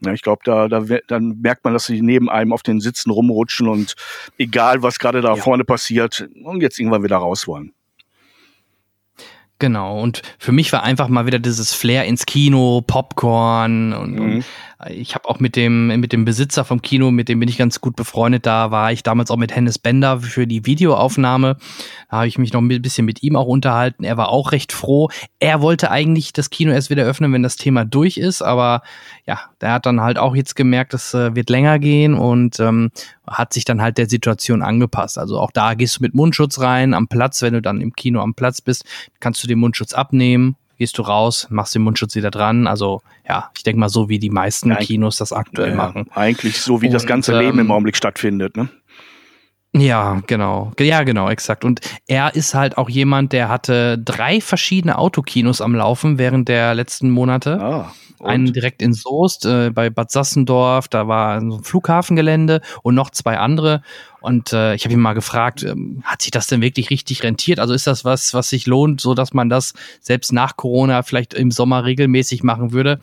Ja, 0.00 0.12
ich 0.12 0.22
glaube, 0.22 0.42
da, 0.44 0.68
da 0.68 0.84
dann 1.06 1.38
merkt 1.40 1.64
man, 1.64 1.72
dass 1.72 1.86
sie 1.86 2.02
neben 2.02 2.30
einem 2.30 2.52
auf 2.52 2.62
den 2.62 2.80
Sitzen 2.80 3.10
rumrutschen 3.10 3.68
und 3.68 3.94
egal, 4.38 4.82
was 4.82 4.98
gerade 4.98 5.20
da 5.20 5.34
ja. 5.34 5.42
vorne 5.42 5.64
passiert, 5.64 6.28
und 6.44 6.60
jetzt 6.60 6.78
irgendwann 6.78 7.02
wieder 7.02 7.16
raus 7.16 7.48
wollen. 7.48 7.72
Genau, 9.60 10.00
und 10.00 10.22
für 10.38 10.52
mich 10.52 10.72
war 10.72 10.84
einfach 10.84 11.08
mal 11.08 11.26
wieder 11.26 11.40
dieses 11.40 11.74
Flair 11.74 12.04
ins 12.04 12.26
Kino, 12.26 12.80
Popcorn 12.86 13.92
und, 13.92 14.14
mhm. 14.14 14.20
und 14.20 14.44
ich 14.86 15.16
habe 15.16 15.28
auch 15.28 15.40
mit 15.40 15.56
dem, 15.56 15.88
mit 16.00 16.12
dem 16.12 16.24
Besitzer 16.24 16.64
vom 16.64 16.80
Kino, 16.82 17.10
mit 17.10 17.28
dem 17.28 17.40
bin 17.40 17.48
ich 17.48 17.58
ganz 17.58 17.80
gut 17.80 17.96
befreundet. 17.96 18.46
Da 18.46 18.70
war 18.70 18.92
ich 18.92 19.02
damals 19.02 19.30
auch 19.32 19.36
mit 19.36 19.54
Hennes 19.54 19.76
Bender 19.76 20.20
für 20.20 20.46
die 20.46 20.66
Videoaufnahme. 20.66 21.56
Da 22.08 22.18
habe 22.18 22.28
ich 22.28 22.38
mich 22.38 22.52
noch 22.52 22.60
ein 22.60 22.68
bisschen 22.68 23.04
mit 23.04 23.24
ihm 23.24 23.34
auch 23.34 23.46
unterhalten. 23.46 24.04
Er 24.04 24.16
war 24.16 24.28
auch 24.28 24.52
recht 24.52 24.72
froh. 24.72 25.08
Er 25.40 25.62
wollte 25.62 25.90
eigentlich 25.90 26.32
das 26.32 26.50
Kino 26.50 26.70
erst 26.70 26.90
wieder 26.90 27.02
öffnen, 27.02 27.32
wenn 27.32 27.42
das 27.42 27.56
Thema 27.56 27.84
durch 27.84 28.18
ist. 28.18 28.40
Aber 28.40 28.82
ja, 29.26 29.40
der 29.60 29.72
hat 29.72 29.84
dann 29.84 30.00
halt 30.00 30.16
auch 30.16 30.36
jetzt 30.36 30.54
gemerkt, 30.54 30.94
das 30.94 31.12
äh, 31.12 31.34
wird 31.34 31.50
länger 31.50 31.80
gehen 31.80 32.14
und 32.14 32.60
ähm, 32.60 32.92
hat 33.26 33.52
sich 33.52 33.64
dann 33.64 33.82
halt 33.82 33.98
der 33.98 34.08
Situation 34.08 34.62
angepasst. 34.62 35.18
Also 35.18 35.40
auch 35.40 35.50
da 35.50 35.74
gehst 35.74 35.98
du 35.98 36.02
mit 36.02 36.14
Mundschutz 36.14 36.60
rein 36.60 36.94
am 36.94 37.08
Platz, 37.08 37.42
wenn 37.42 37.54
du 37.54 37.62
dann 37.62 37.80
im 37.80 37.94
Kino 37.94 38.20
am 38.20 38.34
Platz 38.34 38.60
bist, 38.60 38.84
kannst 39.18 39.42
du 39.42 39.48
den 39.48 39.58
Mundschutz 39.58 39.92
abnehmen 39.92 40.56
gehst 40.78 40.96
du 40.98 41.02
raus, 41.02 41.48
machst 41.50 41.74
den 41.74 41.82
Mundschutz 41.82 42.14
wieder 42.14 42.30
dran. 42.30 42.66
Also 42.66 43.02
ja, 43.28 43.50
ich 43.56 43.62
denke 43.62 43.80
mal 43.80 43.88
so, 43.88 44.08
wie 44.08 44.18
die 44.18 44.30
meisten 44.30 44.72
Eig 44.72 44.86
Kinos 44.86 45.16
das 45.16 45.32
aktuell 45.32 45.70
ja, 45.70 45.76
machen. 45.76 46.06
Eigentlich 46.14 46.60
so, 46.60 46.80
wie 46.80 46.86
Und, 46.86 46.92
das 46.92 47.06
ganze 47.06 47.32
ähm, 47.32 47.40
Leben 47.40 47.58
im 47.58 47.70
Augenblick 47.70 47.96
stattfindet, 47.96 48.56
ne? 48.56 48.68
Ja, 49.76 50.22
genau. 50.26 50.72
Ja, 50.80 51.02
genau, 51.02 51.28
exakt. 51.28 51.64
Und 51.64 51.80
er 52.06 52.34
ist 52.34 52.54
halt 52.54 52.78
auch 52.78 52.88
jemand, 52.88 53.32
der 53.32 53.48
hatte 53.48 53.98
drei 53.98 54.40
verschiedene 54.40 54.96
Autokinos 54.96 55.60
am 55.60 55.74
Laufen 55.74 56.18
während 56.18 56.48
der 56.48 56.74
letzten 56.74 57.10
Monate. 57.10 57.60
Ah. 57.60 57.92
Einen 58.20 58.52
direkt 58.52 58.82
in 58.82 58.94
Soest, 58.94 59.44
äh, 59.44 59.70
bei 59.70 59.90
Bad 59.90 60.10
Sassendorf, 60.10 60.88
da 60.88 61.06
war 61.06 61.36
ein 61.36 61.62
Flughafengelände 61.62 62.62
und 62.82 62.96
noch 62.96 63.10
zwei 63.10 63.38
andere. 63.38 63.82
Und 64.20 64.52
äh, 64.52 64.74
ich 64.74 64.84
habe 64.84 64.94
ihn 64.94 65.00
mal 65.00 65.12
gefragt, 65.12 65.62
ähm, 65.62 66.02
hat 66.04 66.22
sich 66.22 66.30
das 66.30 66.48
denn 66.48 66.60
wirklich 66.60 66.90
richtig 66.90 67.22
rentiert? 67.22 67.60
Also 67.60 67.72
ist 67.72 67.86
das 67.86 68.04
was, 68.04 68.34
was 68.34 68.48
sich 68.48 68.66
lohnt, 68.66 69.00
so 69.00 69.14
dass 69.14 69.32
man 69.32 69.48
das 69.48 69.74
selbst 70.00 70.32
nach 70.32 70.56
Corona 70.56 71.02
vielleicht 71.02 71.34
im 71.34 71.50
Sommer 71.50 71.84
regelmäßig 71.84 72.42
machen 72.42 72.72
würde? 72.72 73.00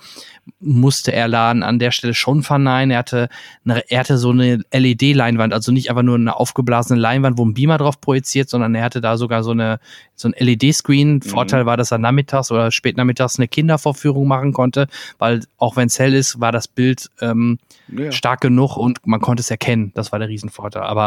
Musste 0.59 1.13
er 1.13 1.27
Laden 1.27 1.63
an 1.63 1.79
der 1.79 1.91
Stelle 1.91 2.13
schon 2.13 2.43
verneinen. 2.43 2.91
Er 2.91 2.99
hatte, 2.99 3.29
eine, 3.63 3.89
er 3.89 3.99
hatte 3.99 4.17
so 4.17 4.31
eine 4.31 4.61
LED-Leinwand, 4.73 5.53
also 5.53 5.71
nicht 5.71 5.89
einfach 5.89 6.03
nur 6.03 6.15
eine 6.15 6.35
aufgeblasene 6.35 6.99
Leinwand, 6.99 7.37
wo 7.37 7.45
ein 7.45 7.53
Beamer 7.53 7.77
drauf 7.77 8.01
projiziert, 8.01 8.49
sondern 8.49 8.75
er 8.75 8.83
hatte 8.83 8.99
da 8.99 9.17
sogar 9.17 9.43
so 9.43 9.51
eine 9.51 9.79
so 10.15 10.29
ein 10.29 10.35
LED-Screen. 10.37 11.15
Mhm. 11.15 11.21
Vorteil 11.21 11.65
war, 11.65 11.77
dass 11.77 11.91
er 11.91 11.97
nachmittags 11.97 12.51
oder 12.51 12.71
spät 12.71 12.97
nachmittags 12.97 13.37
eine 13.37 13.47
Kindervorführung 13.47 14.27
machen 14.27 14.53
konnte, 14.53 14.87
weil 15.17 15.41
auch 15.57 15.75
wenn 15.75 15.87
es 15.87 15.99
hell 15.99 16.13
ist, 16.13 16.39
war 16.39 16.51
das 16.51 16.67
Bild 16.67 17.09
ähm, 17.21 17.59
ja. 17.89 18.11
stark 18.11 18.41
genug 18.41 18.77
und 18.77 19.05
man 19.05 19.21
konnte 19.21 19.41
es 19.41 19.51
erkennen. 19.51 19.91
Das 19.93 20.11
war 20.11 20.19
der 20.19 20.29
Riesenvorteil. 20.29 20.83
Aber 20.83 21.04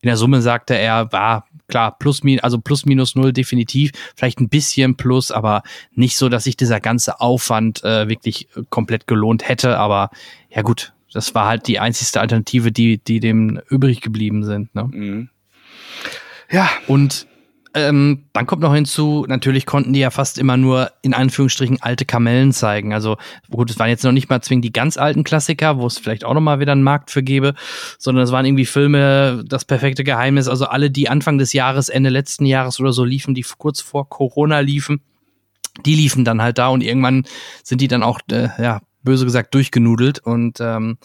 in 0.00 0.08
der 0.08 0.16
Summe 0.16 0.42
sagte 0.42 0.74
er, 0.74 1.12
war 1.12 1.46
klar, 1.68 1.96
plus, 1.98 2.22
also 2.42 2.60
plus 2.60 2.86
minus 2.86 3.16
null 3.16 3.32
definitiv, 3.32 3.92
vielleicht 4.14 4.40
ein 4.40 4.48
bisschen 4.48 4.96
plus, 4.96 5.30
aber 5.30 5.62
nicht 5.94 6.16
so, 6.16 6.28
dass 6.28 6.44
sich 6.44 6.56
dieser 6.56 6.80
ganze 6.80 7.20
Aufwand 7.20 7.82
äh, 7.84 8.08
wirklich 8.08 8.48
komplett 8.70 9.06
gelohnt 9.06 9.48
hätte. 9.48 9.78
Aber 9.78 10.10
ja 10.50 10.62
gut, 10.62 10.92
das 11.12 11.34
war 11.34 11.46
halt 11.46 11.66
die 11.66 11.78
einzigste 11.78 12.20
Alternative, 12.20 12.72
die, 12.72 12.98
die 12.98 13.20
dem 13.20 13.60
übrig 13.68 14.00
geblieben 14.00 14.44
sind. 14.44 14.74
Ne? 14.74 14.84
Mhm. 14.84 15.28
Ja. 16.50 16.68
Und 16.86 17.26
ähm, 17.76 18.24
dann 18.32 18.46
kommt 18.46 18.62
noch 18.62 18.74
hinzu, 18.74 19.26
natürlich 19.28 19.66
konnten 19.66 19.92
die 19.92 20.00
ja 20.00 20.08
fast 20.10 20.38
immer 20.38 20.56
nur 20.56 20.90
in 21.02 21.12
Anführungsstrichen 21.12 21.82
alte 21.82 22.06
Kamellen 22.06 22.52
zeigen. 22.52 22.94
Also 22.94 23.18
gut, 23.50 23.70
es 23.70 23.78
waren 23.78 23.90
jetzt 23.90 24.02
noch 24.02 24.12
nicht 24.12 24.30
mal 24.30 24.40
zwingend 24.40 24.64
die 24.64 24.72
ganz 24.72 24.96
alten 24.96 25.24
Klassiker, 25.24 25.78
wo 25.78 25.86
es 25.86 25.98
vielleicht 25.98 26.24
auch 26.24 26.32
noch 26.32 26.40
mal 26.40 26.58
wieder 26.58 26.72
einen 26.72 26.82
Markt 26.82 27.10
für 27.10 27.22
gäbe, 27.22 27.54
sondern 27.98 28.24
es 28.24 28.32
waren 28.32 28.46
irgendwie 28.46 28.64
Filme, 28.64 29.44
das 29.46 29.66
perfekte 29.66 30.04
Geheimnis, 30.04 30.48
also 30.48 30.64
alle, 30.64 30.90
die 30.90 31.10
Anfang 31.10 31.36
des 31.36 31.52
Jahres, 31.52 31.90
Ende 31.90 32.08
letzten 32.08 32.46
Jahres 32.46 32.80
oder 32.80 32.94
so 32.94 33.04
liefen, 33.04 33.34
die 33.34 33.44
kurz 33.58 33.82
vor 33.82 34.08
Corona 34.08 34.60
liefen, 34.60 35.02
die 35.84 35.94
liefen 35.94 36.24
dann 36.24 36.40
halt 36.40 36.56
da 36.56 36.68
und 36.68 36.82
irgendwann 36.82 37.24
sind 37.62 37.82
die 37.82 37.88
dann 37.88 38.02
auch, 38.02 38.20
äh, 38.30 38.48
ja, 38.58 38.80
böse 39.02 39.26
gesagt, 39.26 39.54
durchgenudelt 39.54 40.18
und 40.18 40.60
ähm, 40.60 40.96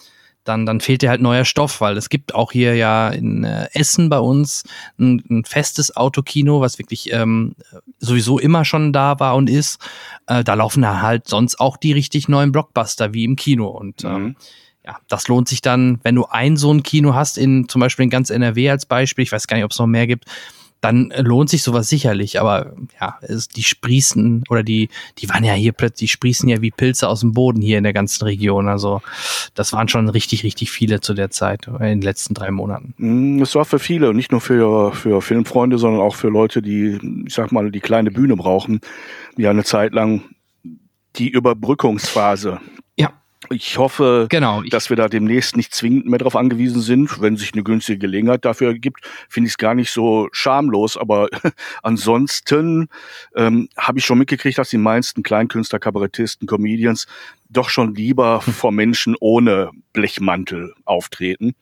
dann, 0.44 0.66
dann 0.66 0.80
fehlt 0.80 1.02
dir 1.02 1.10
halt 1.10 1.20
neuer 1.20 1.44
Stoff, 1.44 1.80
weil 1.80 1.96
es 1.96 2.08
gibt 2.08 2.34
auch 2.34 2.52
hier 2.52 2.74
ja 2.74 3.08
in 3.10 3.44
äh, 3.44 3.68
Essen 3.72 4.08
bei 4.08 4.18
uns 4.18 4.64
ein, 4.98 5.22
ein 5.30 5.44
festes 5.44 5.96
Autokino, 5.96 6.60
was 6.60 6.78
wirklich 6.78 7.12
ähm, 7.12 7.54
sowieso 7.98 8.38
immer 8.38 8.64
schon 8.64 8.92
da 8.92 9.20
war 9.20 9.36
und 9.36 9.48
ist. 9.48 9.78
Äh, 10.26 10.42
da 10.44 10.54
laufen 10.54 10.82
da 10.82 11.00
halt 11.00 11.28
sonst 11.28 11.60
auch 11.60 11.76
die 11.76 11.92
richtig 11.92 12.28
neuen 12.28 12.52
Blockbuster 12.52 13.14
wie 13.14 13.24
im 13.24 13.36
Kino. 13.36 13.68
Und 13.68 14.04
ähm, 14.04 14.22
mhm. 14.22 14.36
ja, 14.84 14.96
das 15.08 15.28
lohnt 15.28 15.48
sich 15.48 15.62
dann, 15.62 16.00
wenn 16.02 16.16
du 16.16 16.26
ein 16.26 16.56
so 16.56 16.72
ein 16.72 16.82
Kino 16.82 17.14
hast, 17.14 17.38
in 17.38 17.68
zum 17.68 17.80
Beispiel 17.80 18.04
in 18.04 18.10
ganz 18.10 18.30
NRW 18.30 18.70
als 18.70 18.86
Beispiel, 18.86 19.22
ich 19.22 19.32
weiß 19.32 19.46
gar 19.46 19.56
nicht, 19.56 19.64
ob 19.64 19.70
es 19.70 19.78
noch 19.78 19.86
mehr 19.86 20.06
gibt, 20.06 20.26
dann 20.82 21.12
lohnt 21.16 21.48
sich 21.48 21.62
sowas 21.62 21.88
sicherlich. 21.88 22.40
Aber 22.40 22.72
ja, 23.00 23.16
es, 23.22 23.48
die 23.48 23.62
sprießen 23.62 24.44
oder 24.50 24.62
die, 24.62 24.88
die 25.18 25.28
waren 25.28 25.44
ja 25.44 25.54
hier 25.54 25.72
plötzlich, 25.72 26.10
die 26.10 26.12
sprießen 26.12 26.48
ja 26.48 26.60
wie 26.60 26.72
Pilze 26.72 27.08
aus 27.08 27.20
dem 27.20 27.32
Boden 27.32 27.62
hier 27.62 27.78
in 27.78 27.84
der 27.84 27.92
ganzen 27.92 28.24
Region. 28.24 28.68
Also 28.68 29.00
das 29.54 29.72
waren 29.72 29.88
schon 29.88 30.08
richtig, 30.08 30.42
richtig 30.42 30.72
viele 30.72 31.00
zu 31.00 31.14
der 31.14 31.30
Zeit, 31.30 31.68
in 31.68 31.78
den 31.78 32.02
letzten 32.02 32.34
drei 32.34 32.50
Monaten. 32.50 32.94
Mm, 32.98 33.40
es 33.42 33.54
war 33.54 33.64
für 33.64 33.78
viele, 33.78 34.12
nicht 34.12 34.32
nur 34.32 34.40
für, 34.40 34.92
für 34.92 35.22
Filmfreunde, 35.22 35.78
sondern 35.78 36.02
auch 36.02 36.16
für 36.16 36.28
Leute, 36.28 36.60
die, 36.60 36.98
ich 37.26 37.34
sag 37.34 37.52
mal, 37.52 37.70
die 37.70 37.80
kleine 37.80 38.10
Bühne 38.10 38.34
brauchen, 38.34 38.80
die 39.36 39.46
eine 39.46 39.62
Zeit 39.62 39.92
lang 39.92 40.22
die 41.16 41.28
Überbrückungsphase 41.28 42.60
ich 43.50 43.78
hoffe, 43.78 44.26
genau. 44.28 44.62
dass 44.62 44.90
wir 44.90 44.96
da 44.96 45.08
demnächst 45.08 45.56
nicht 45.56 45.74
zwingend 45.74 46.06
mehr 46.06 46.18
darauf 46.18 46.36
angewiesen 46.36 46.80
sind. 46.80 47.20
Wenn 47.20 47.36
sich 47.36 47.52
eine 47.52 47.62
günstige 47.62 47.98
Gelegenheit 47.98 48.44
dafür 48.44 48.68
ergibt, 48.68 49.00
finde 49.28 49.48
ich 49.48 49.54
es 49.54 49.58
gar 49.58 49.74
nicht 49.74 49.90
so 49.90 50.28
schamlos. 50.32 50.96
Aber 50.96 51.28
ansonsten 51.82 52.88
ähm, 53.34 53.68
habe 53.76 53.98
ich 53.98 54.04
schon 54.04 54.18
mitgekriegt, 54.18 54.58
dass 54.58 54.70
die 54.70 54.78
meisten 54.78 55.22
Kleinkünstler, 55.22 55.78
Kabarettisten, 55.78 56.46
Comedians 56.46 57.06
doch 57.48 57.68
schon 57.68 57.94
lieber 57.94 58.40
vor 58.40 58.72
Menschen 58.72 59.16
ohne 59.20 59.70
Blechmantel 59.92 60.74
auftreten. 60.84 61.54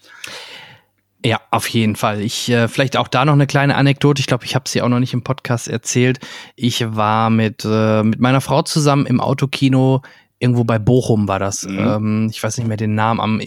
Ja, 1.24 1.38
auf 1.50 1.68
jeden 1.68 1.96
Fall. 1.96 2.22
Ich 2.22 2.48
äh, 2.48 2.66
vielleicht 2.66 2.96
auch 2.96 3.08
da 3.08 3.26
noch 3.26 3.34
eine 3.34 3.46
kleine 3.46 3.74
Anekdote. 3.74 4.20
Ich 4.20 4.26
glaube, 4.26 4.46
ich 4.46 4.54
habe 4.54 4.68
sie 4.68 4.80
auch 4.80 4.88
noch 4.88 5.00
nicht 5.00 5.12
im 5.12 5.22
Podcast 5.22 5.68
erzählt. 5.68 6.18
Ich 6.56 6.96
war 6.96 7.28
mit 7.28 7.66
äh, 7.66 8.02
mit 8.02 8.20
meiner 8.20 8.40
Frau 8.40 8.62
zusammen 8.62 9.04
im 9.04 9.20
Autokino 9.20 10.00
irgendwo 10.40 10.64
bei 10.64 10.80
Bochum 10.80 11.28
war 11.28 11.38
das. 11.38 11.66
Mhm. 11.66 11.78
Ähm, 11.78 12.28
ich 12.30 12.42
weiß 12.42 12.58
nicht 12.58 12.66
mehr 12.66 12.76
den 12.76 12.96
Namen, 12.96 13.20
am 13.20 13.40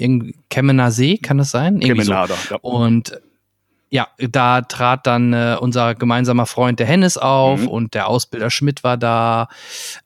Kemmener 0.49 0.91
See, 0.91 1.17
kann 1.17 1.37
das 1.37 1.51
sein? 1.51 1.81
Irgendwie 1.81 2.05
so. 2.05 2.13
ja. 2.13 2.27
Und 2.61 3.19
ja, 3.93 4.07
da 4.17 4.61
trat 4.61 5.05
dann 5.05 5.33
äh, 5.33 5.55
unser 5.59 5.93
gemeinsamer 5.93 6.47
Freund 6.47 6.79
der 6.79 6.87
Hennis 6.87 7.15
auf 7.15 7.61
mhm. 7.61 7.67
und 7.67 7.93
der 7.93 8.07
Ausbilder 8.07 8.49
Schmidt 8.49 8.83
war 8.83 8.97
da 8.97 9.49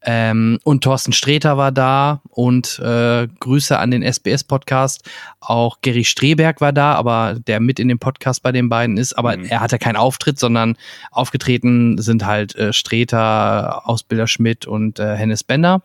ähm, 0.02 0.60
und 0.66 0.84
Thorsten 0.84 1.14
Streter 1.14 1.56
war 1.56 1.72
da 1.72 2.22
und 2.30 2.80
äh, 2.80 3.30
Grüße 3.40 3.80
an 3.80 3.92
den 3.92 4.04
SBS-Podcast. 4.04 5.10
Auch 5.40 5.80
Gary 5.82 6.04
Streberg 6.04 6.60
war 6.60 6.74
da, 6.74 6.96
aber 6.96 7.38
der 7.48 7.62
mit 7.62 7.80
in 7.80 7.88
dem 7.88 7.98
Podcast 7.98 8.44
bei 8.44 8.52
den 8.52 8.68
beiden 8.68 8.98
ist, 8.98 9.18
aber 9.18 9.38
mhm. 9.38 9.46
er 9.46 9.62
hatte 9.62 9.80
keinen 9.80 9.96
Auftritt, 9.96 10.38
sondern 10.38 10.76
aufgetreten 11.12 11.98
sind 11.98 12.26
halt 12.26 12.56
äh, 12.56 12.74
Streter, 12.74 13.88
Ausbilder 13.88 14.28
Schmidt 14.28 14.66
und 14.66 15.00
äh, 15.00 15.16
Hennis 15.16 15.46
Bender. 15.46 15.82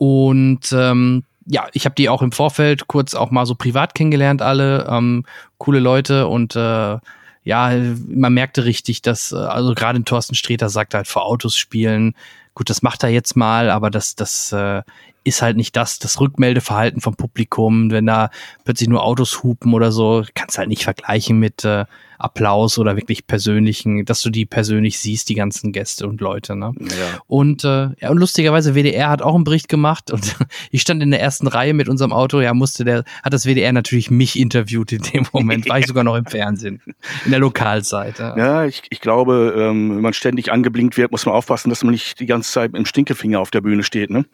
Und 0.00 0.72
ähm, 0.72 1.24
ja, 1.44 1.66
ich 1.74 1.84
habe 1.84 1.94
die 1.94 2.08
auch 2.08 2.22
im 2.22 2.32
Vorfeld 2.32 2.88
kurz 2.88 3.14
auch 3.14 3.30
mal 3.30 3.44
so 3.44 3.54
privat 3.54 3.94
kennengelernt, 3.94 4.40
alle 4.40 4.86
ähm, 4.88 5.26
coole 5.58 5.78
Leute. 5.78 6.26
Und 6.26 6.56
äh, 6.56 6.96
ja, 7.44 7.72
man 8.08 8.32
merkte 8.32 8.64
richtig, 8.64 9.02
dass, 9.02 9.32
äh, 9.32 9.36
also 9.36 9.74
gerade 9.74 10.02
Thorsten 10.02 10.34
Streter 10.34 10.70
sagt 10.70 10.94
halt 10.94 11.06
vor 11.06 11.26
Autos 11.26 11.54
spielen, 11.54 12.14
gut, 12.54 12.70
das 12.70 12.80
macht 12.80 13.02
er 13.02 13.10
jetzt 13.10 13.36
mal, 13.36 13.68
aber 13.68 13.90
das, 13.90 14.14
das 14.14 14.52
äh, 14.52 14.80
ist 15.22 15.42
halt 15.42 15.58
nicht 15.58 15.76
das, 15.76 15.98
das 15.98 16.18
Rückmeldeverhalten 16.18 17.02
vom 17.02 17.14
Publikum, 17.14 17.90
wenn 17.90 18.06
da 18.06 18.30
plötzlich 18.64 18.88
nur 18.88 19.04
Autos 19.04 19.42
hupen 19.42 19.74
oder 19.74 19.92
so, 19.92 20.24
kannst 20.34 20.56
halt 20.56 20.70
nicht 20.70 20.84
vergleichen 20.84 21.38
mit 21.38 21.62
äh, 21.66 21.84
Applaus 22.20 22.78
oder 22.78 22.96
wirklich 22.96 23.26
persönlichen, 23.26 24.04
dass 24.04 24.20
du 24.22 24.30
die 24.30 24.46
persönlich 24.46 24.98
siehst, 24.98 25.28
die 25.28 25.34
ganzen 25.34 25.72
Gäste 25.72 26.06
und 26.06 26.20
Leute. 26.20 26.56
Ne? 26.56 26.72
Ja. 26.80 27.20
Und, 27.26 27.64
äh, 27.64 27.88
ja, 28.00 28.10
und 28.10 28.18
lustigerweise, 28.18 28.74
WDR 28.74 29.08
hat 29.08 29.22
auch 29.22 29.34
einen 29.34 29.44
Bericht 29.44 29.68
gemacht 29.68 30.10
und 30.10 30.36
ich 30.70 30.82
stand 30.82 31.02
in 31.02 31.10
der 31.10 31.20
ersten 31.20 31.46
Reihe 31.46 31.74
mit 31.74 31.88
unserem 31.88 32.12
Auto, 32.12 32.40
ja, 32.40 32.54
musste 32.54 32.84
der, 32.84 33.04
hat 33.22 33.32
das 33.32 33.46
WDR 33.46 33.72
natürlich 33.72 34.10
mich 34.10 34.38
interviewt 34.38 34.92
in 34.92 35.02
dem 35.02 35.26
Moment, 35.32 35.68
war 35.68 35.78
ich 35.78 35.86
sogar 35.86 36.04
noch 36.04 36.16
im 36.16 36.26
Fernsehen, 36.26 36.82
in 37.24 37.30
der 37.30 37.40
Lokalseite. 37.40 38.34
Ja, 38.36 38.64
ich, 38.64 38.82
ich 38.90 39.00
glaube, 39.00 39.54
ähm, 39.56 39.96
wenn 39.96 40.02
man 40.02 40.12
ständig 40.12 40.52
angeblinkt 40.52 40.96
wird, 40.96 41.10
muss 41.10 41.26
man 41.26 41.34
aufpassen, 41.34 41.70
dass 41.70 41.82
man 41.82 41.92
nicht 41.92 42.20
die 42.20 42.26
ganze 42.26 42.50
Zeit 42.52 42.74
im 42.74 42.86
Stinkefinger 42.86 43.40
auf 43.40 43.50
der 43.50 43.60
Bühne 43.60 43.82
steht, 43.82 44.10
ne? 44.10 44.24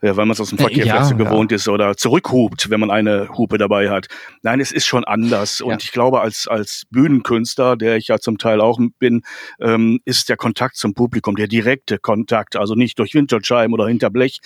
Ja, 0.00 0.16
weil 0.16 0.26
man 0.26 0.32
es 0.32 0.40
aus 0.40 0.50
dem 0.50 0.58
Verkehr 0.58 0.86
ja, 0.86 1.02
vielleicht 1.02 1.18
gewohnt 1.18 1.50
ja. 1.50 1.56
ist 1.56 1.68
oder 1.68 1.96
zurückhupt, 1.96 2.70
wenn 2.70 2.80
man 2.80 2.90
eine 2.90 3.28
Hupe 3.36 3.58
dabei 3.58 3.90
hat. 3.90 4.06
Nein, 4.42 4.60
es 4.60 4.70
ist 4.70 4.86
schon 4.86 5.04
anders. 5.04 5.60
Und 5.60 5.82
ich 5.82 5.92
glaube, 5.92 6.20
als, 6.20 6.46
als 6.46 6.84
Bühnenkünstler, 6.90 7.76
der 7.76 7.96
ich 7.96 8.08
ja 8.08 8.18
zum 8.18 8.38
Teil 8.38 8.60
auch 8.60 8.78
bin, 8.98 9.22
ähm, 9.60 10.00
ist 10.04 10.28
der 10.28 10.36
Kontakt 10.36 10.76
zum 10.76 10.94
Publikum, 10.94 11.34
der 11.36 11.48
direkte 11.48 11.98
Kontakt, 11.98 12.56
also 12.56 12.74
nicht 12.74 12.98
durch 12.98 13.14
Windschutzscheiben 13.14 13.74
oder 13.74 13.88
hinter 13.88 14.10
Blech, 14.10 14.38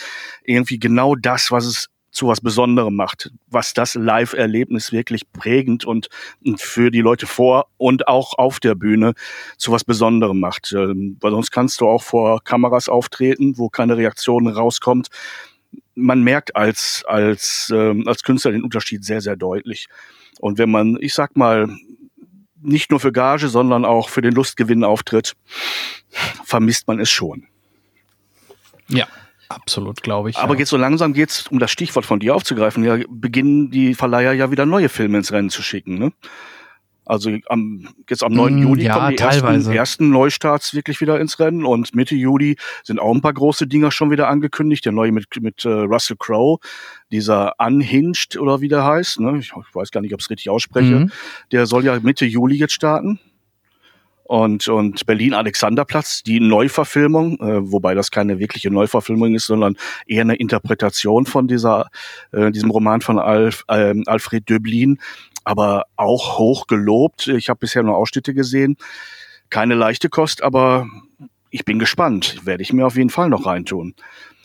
irgendwie 0.44 0.78
genau 0.78 1.14
das, 1.16 1.50
was 1.50 1.66
es 1.66 1.88
zu 2.12 2.28
was 2.28 2.40
Besonderem 2.40 2.94
macht, 2.94 3.32
was 3.48 3.72
das 3.72 3.94
Live-Erlebnis 3.94 4.92
wirklich 4.92 5.32
prägend 5.32 5.84
und 5.86 6.08
für 6.56 6.90
die 6.90 7.00
Leute 7.00 7.26
vor 7.26 7.66
und 7.78 8.06
auch 8.06 8.38
auf 8.38 8.60
der 8.60 8.74
Bühne 8.74 9.14
zu 9.56 9.72
was 9.72 9.82
Besonderem 9.82 10.38
macht. 10.38 10.72
Ähm, 10.72 11.16
weil 11.20 11.32
sonst 11.32 11.50
kannst 11.50 11.80
du 11.80 11.88
auch 11.88 12.02
vor 12.02 12.44
Kameras 12.44 12.88
auftreten, 12.88 13.56
wo 13.56 13.70
keine 13.70 13.96
Reaktion 13.96 14.46
rauskommt. 14.46 15.08
Man 15.94 16.22
merkt 16.22 16.54
als, 16.54 17.02
als, 17.06 17.72
ähm, 17.74 18.06
als 18.06 18.22
Künstler 18.22 18.52
den 18.52 18.62
Unterschied 18.62 19.04
sehr, 19.04 19.22
sehr 19.22 19.36
deutlich. 19.36 19.88
Und 20.38 20.58
wenn 20.58 20.70
man, 20.70 20.98
ich 21.00 21.14
sag 21.14 21.34
mal, 21.34 21.74
nicht 22.60 22.90
nur 22.90 23.00
für 23.00 23.12
Gage, 23.12 23.48
sondern 23.48 23.84
auch 23.86 24.10
für 24.10 24.20
den 24.20 24.34
Lustgewinn 24.34 24.84
auftritt, 24.84 25.32
vermisst 26.44 26.86
man 26.86 27.00
es 27.00 27.10
schon. 27.10 27.46
Ja, 28.88 29.08
Absolut, 29.54 30.02
glaube 30.02 30.30
ich. 30.30 30.38
Aber 30.38 30.54
ja. 30.54 30.60
jetzt 30.60 30.70
so 30.70 30.76
langsam 30.76 31.12
geht's, 31.12 31.46
um 31.48 31.58
das 31.58 31.70
Stichwort 31.70 32.06
von 32.06 32.20
dir 32.20 32.34
aufzugreifen, 32.34 32.84
ja, 32.84 32.98
beginnen 33.08 33.70
die 33.70 33.94
Verleiher 33.94 34.32
ja 34.32 34.50
wieder 34.50 34.66
neue 34.66 34.88
Filme 34.88 35.18
ins 35.18 35.32
Rennen 35.32 35.50
zu 35.50 35.62
schicken, 35.62 35.98
ne? 35.98 36.12
Also 37.04 37.30
am, 37.48 37.88
jetzt 38.08 38.22
am 38.22 38.32
9. 38.32 38.54
Mm, 38.54 38.62
Juli 38.62 38.84
ja, 38.84 38.94
kommen 38.94 39.16
die 39.16 39.22
ersten, 39.22 39.72
ersten, 39.72 40.10
Neustarts 40.10 40.72
wirklich 40.72 41.00
wieder 41.00 41.18
ins 41.18 41.40
Rennen 41.40 41.64
und 41.64 41.96
Mitte 41.96 42.14
Juli 42.14 42.56
sind 42.84 43.00
auch 43.00 43.12
ein 43.12 43.20
paar 43.20 43.32
große 43.32 43.66
Dinger 43.66 43.90
schon 43.90 44.12
wieder 44.12 44.28
angekündigt. 44.28 44.84
Der 44.84 44.92
neue 44.92 45.10
mit, 45.10 45.26
mit 45.40 45.64
uh, 45.64 45.82
Russell 45.82 46.16
Crowe, 46.16 46.58
dieser 47.10 47.54
Unhinged 47.58 48.36
oder 48.36 48.60
wie 48.60 48.68
der 48.68 48.84
heißt, 48.84 49.18
ne? 49.18 49.36
ich, 49.38 49.52
ich 49.52 49.74
weiß 49.74 49.90
gar 49.90 50.00
nicht, 50.00 50.14
ob 50.14 50.20
ich 50.20 50.26
es 50.26 50.30
richtig 50.30 50.48
ausspreche, 50.48 51.00
mhm. 51.00 51.12
der 51.50 51.66
soll 51.66 51.84
ja 51.84 51.98
Mitte 52.00 52.24
Juli 52.24 52.54
jetzt 52.54 52.74
starten. 52.74 53.18
Und, 54.32 54.66
und 54.66 55.04
Berlin 55.04 55.34
Alexanderplatz, 55.34 56.22
die 56.22 56.40
Neuverfilmung, 56.40 57.38
äh, 57.40 57.70
wobei 57.70 57.94
das 57.94 58.10
keine 58.10 58.38
wirkliche 58.38 58.70
Neuverfilmung 58.70 59.34
ist, 59.34 59.44
sondern 59.44 59.76
eher 60.06 60.22
eine 60.22 60.36
Interpretation 60.36 61.26
von 61.26 61.48
dieser, 61.48 61.90
äh, 62.32 62.50
diesem 62.50 62.70
Roman 62.70 63.02
von 63.02 63.18
Alf, 63.18 63.62
äh, 63.68 63.92
Alfred 64.06 64.48
Döblin, 64.48 64.98
aber 65.44 65.84
auch 65.96 66.38
hoch 66.38 66.66
gelobt. 66.66 67.28
Ich 67.28 67.50
habe 67.50 67.58
bisher 67.58 67.82
nur 67.82 67.98
Ausschnitte 67.98 68.32
gesehen. 68.32 68.78
Keine 69.50 69.74
leichte 69.74 70.08
Kost, 70.08 70.42
aber 70.42 70.86
ich 71.50 71.66
bin 71.66 71.78
gespannt. 71.78 72.38
Werde 72.46 72.62
ich 72.62 72.72
mir 72.72 72.86
auf 72.86 72.96
jeden 72.96 73.10
Fall 73.10 73.28
noch 73.28 73.44
reintun. 73.44 73.94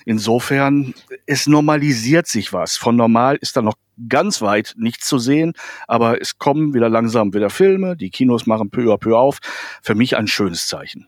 Insofern, 0.03 0.95
es 1.25 1.47
normalisiert 1.47 2.27
sich 2.27 2.51
was. 2.51 2.75
Von 2.75 2.97
normal 2.97 3.37
ist 3.39 3.55
da 3.55 3.61
noch 3.61 3.75
ganz 4.09 4.41
weit 4.41 4.73
nichts 4.77 5.07
zu 5.07 5.19
sehen, 5.19 5.53
aber 5.87 6.21
es 6.21 6.37
kommen 6.37 6.73
wieder 6.73 6.89
langsam 6.89 7.33
wieder 7.33 7.49
Filme, 7.49 7.95
die 7.95 8.09
Kinos 8.09 8.45
machen 8.45 8.69
peu 8.69 8.93
à 8.93 8.97
peu 8.97 9.17
auf. 9.17 9.39
Für 9.81 9.95
mich 9.95 10.17
ein 10.17 10.27
schönes 10.27 10.67
Zeichen. 10.67 11.07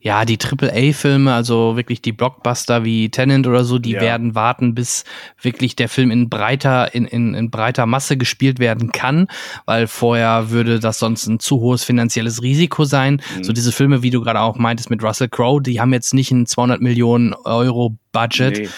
Ja, 0.00 0.24
die 0.24 0.38
AAA-Filme, 0.38 1.32
also 1.32 1.76
wirklich 1.76 2.00
die 2.00 2.12
Blockbuster 2.12 2.84
wie 2.84 3.10
Tenant 3.10 3.46
oder 3.46 3.64
so, 3.64 3.78
die 3.78 3.92
ja. 3.92 4.00
werden 4.00 4.34
warten, 4.34 4.74
bis 4.74 5.04
wirklich 5.40 5.76
der 5.76 5.88
Film 5.88 6.10
in 6.10 6.28
breiter, 6.28 6.94
in, 6.94 7.04
in, 7.04 7.34
in 7.34 7.50
breiter 7.50 7.86
Masse 7.86 8.16
gespielt 8.16 8.58
werden 8.58 8.92
kann, 8.92 9.28
weil 9.66 9.86
vorher 9.86 10.50
würde 10.50 10.80
das 10.80 10.98
sonst 10.98 11.26
ein 11.26 11.40
zu 11.40 11.60
hohes 11.60 11.84
finanzielles 11.84 12.42
Risiko 12.42 12.84
sein. 12.84 13.20
Mhm. 13.36 13.44
So 13.44 13.52
diese 13.52 13.72
Filme, 13.72 14.02
wie 14.02 14.10
du 14.10 14.20
gerade 14.20 14.40
auch 14.40 14.56
meintest 14.56 14.90
mit 14.90 15.02
Russell 15.02 15.28
Crowe, 15.28 15.60
die 15.60 15.80
haben 15.80 15.92
jetzt 15.92 16.14
nicht 16.14 16.30
ein 16.30 16.46
200 16.46 16.80
Millionen 16.80 17.34
Euro 17.34 17.98
Budget, 18.12 18.58
nee. 18.58 18.68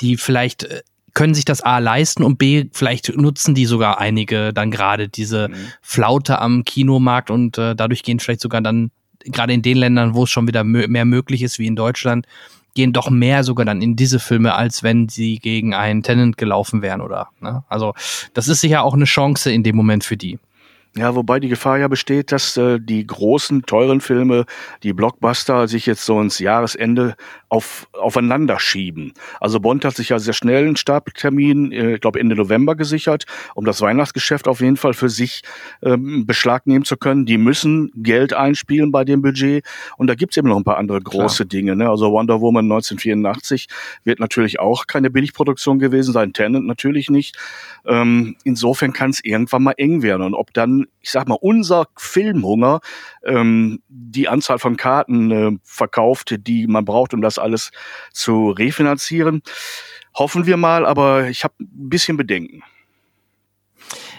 die 0.00 0.16
vielleicht 0.16 0.64
äh, 0.64 0.82
können 1.20 1.34
sich 1.34 1.44
das 1.44 1.60
A 1.60 1.80
leisten 1.80 2.22
und 2.22 2.38
B, 2.38 2.70
vielleicht 2.72 3.14
nutzen 3.14 3.54
die 3.54 3.66
sogar 3.66 4.00
einige 4.00 4.54
dann 4.54 4.70
gerade 4.70 5.10
diese 5.10 5.48
mhm. 5.50 5.54
Flaute 5.82 6.38
am 6.38 6.64
Kinomarkt 6.64 7.30
und 7.30 7.58
äh, 7.58 7.76
dadurch 7.76 8.02
gehen 8.02 8.20
vielleicht 8.20 8.40
sogar 8.40 8.62
dann 8.62 8.90
gerade 9.26 9.52
in 9.52 9.60
den 9.60 9.76
Ländern, 9.76 10.14
wo 10.14 10.24
es 10.24 10.30
schon 10.30 10.48
wieder 10.48 10.64
mehr 10.64 11.04
möglich 11.04 11.42
ist, 11.42 11.58
wie 11.58 11.66
in 11.66 11.76
Deutschland, 11.76 12.26
gehen 12.74 12.94
doch 12.94 13.10
mehr 13.10 13.44
sogar 13.44 13.66
dann 13.66 13.82
in 13.82 13.96
diese 13.96 14.18
Filme, 14.18 14.54
als 14.54 14.82
wenn 14.82 15.10
sie 15.10 15.36
gegen 15.36 15.74
einen 15.74 16.02
Tenant 16.02 16.38
gelaufen 16.38 16.80
wären 16.80 17.02
oder. 17.02 17.28
Ne? 17.42 17.64
Also 17.68 17.92
das 18.32 18.48
ist 18.48 18.62
sicher 18.62 18.82
auch 18.82 18.94
eine 18.94 19.04
Chance 19.04 19.52
in 19.52 19.62
dem 19.62 19.76
Moment 19.76 20.04
für 20.04 20.16
die. 20.16 20.38
Ja, 20.96 21.14
wobei 21.14 21.38
die 21.38 21.48
Gefahr 21.48 21.78
ja 21.78 21.86
besteht, 21.86 22.32
dass 22.32 22.56
äh, 22.56 22.80
die 22.80 23.06
großen, 23.06 23.62
teuren 23.62 24.00
Filme, 24.00 24.44
die 24.82 24.92
Blockbuster, 24.92 25.68
sich 25.68 25.86
jetzt 25.86 26.04
so 26.04 26.20
ins 26.20 26.40
Jahresende 26.40 27.14
auf, 27.48 27.86
aufeinander 27.92 28.58
schieben. 28.58 29.12
Also 29.40 29.60
Bond 29.60 29.84
hat 29.84 29.94
sich 29.94 30.08
ja 30.08 30.18
sehr 30.18 30.34
schnell 30.34 30.64
einen 30.66 30.74
Starttermin, 30.74 31.70
äh, 31.70 31.94
ich 31.94 32.00
glaube 32.00 32.18
Ende 32.18 32.34
November 32.34 32.74
gesichert, 32.74 33.26
um 33.54 33.64
das 33.64 33.80
Weihnachtsgeschäft 33.80 34.48
auf 34.48 34.60
jeden 34.60 34.76
Fall 34.76 34.92
für 34.92 35.08
sich 35.08 35.42
ähm, 35.82 36.26
Beschlag 36.26 36.66
nehmen 36.66 36.84
zu 36.84 36.96
können. 36.96 37.24
Die 37.24 37.38
müssen 37.38 37.92
Geld 37.94 38.32
einspielen 38.32 38.90
bei 38.90 39.04
dem 39.04 39.22
Budget. 39.22 39.64
Und 39.96 40.08
da 40.08 40.16
gibt's 40.16 40.36
eben 40.36 40.48
noch 40.48 40.56
ein 40.56 40.64
paar 40.64 40.78
andere 40.78 41.00
große 41.00 41.44
Klar. 41.44 41.48
Dinge. 41.48 41.76
Ne? 41.76 41.88
Also 41.88 42.10
Wonder 42.10 42.40
Woman 42.40 42.64
1984 42.64 43.68
wird 44.02 44.18
natürlich 44.18 44.58
auch 44.58 44.88
keine 44.88 45.08
Billigproduktion 45.08 45.78
gewesen 45.78 46.12
sein, 46.12 46.32
Tenant 46.32 46.66
natürlich 46.66 47.10
nicht. 47.10 47.38
Ähm, 47.86 48.36
insofern 48.44 48.92
kann 48.92 49.10
es 49.10 49.24
irgendwann 49.24 49.62
mal 49.62 49.74
eng 49.76 50.02
werden. 50.02 50.22
Und 50.22 50.34
ob 50.34 50.52
dann 50.52 50.86
ich 51.00 51.10
sag 51.10 51.28
mal, 51.28 51.38
unser 51.40 51.86
Filmhunger 51.96 52.80
ähm, 53.24 53.82
die 53.88 54.28
Anzahl 54.28 54.58
von 54.58 54.76
Karten 54.76 55.30
äh, 55.30 55.58
verkauft, 55.62 56.34
die 56.46 56.66
man 56.66 56.84
braucht, 56.84 57.14
um 57.14 57.22
das 57.22 57.38
alles 57.38 57.70
zu 58.12 58.50
refinanzieren. 58.50 59.42
Hoffen 60.14 60.46
wir 60.46 60.56
mal, 60.56 60.84
aber 60.84 61.28
ich 61.28 61.44
habe 61.44 61.54
ein 61.60 61.88
bisschen 61.88 62.16
Bedenken. 62.16 62.62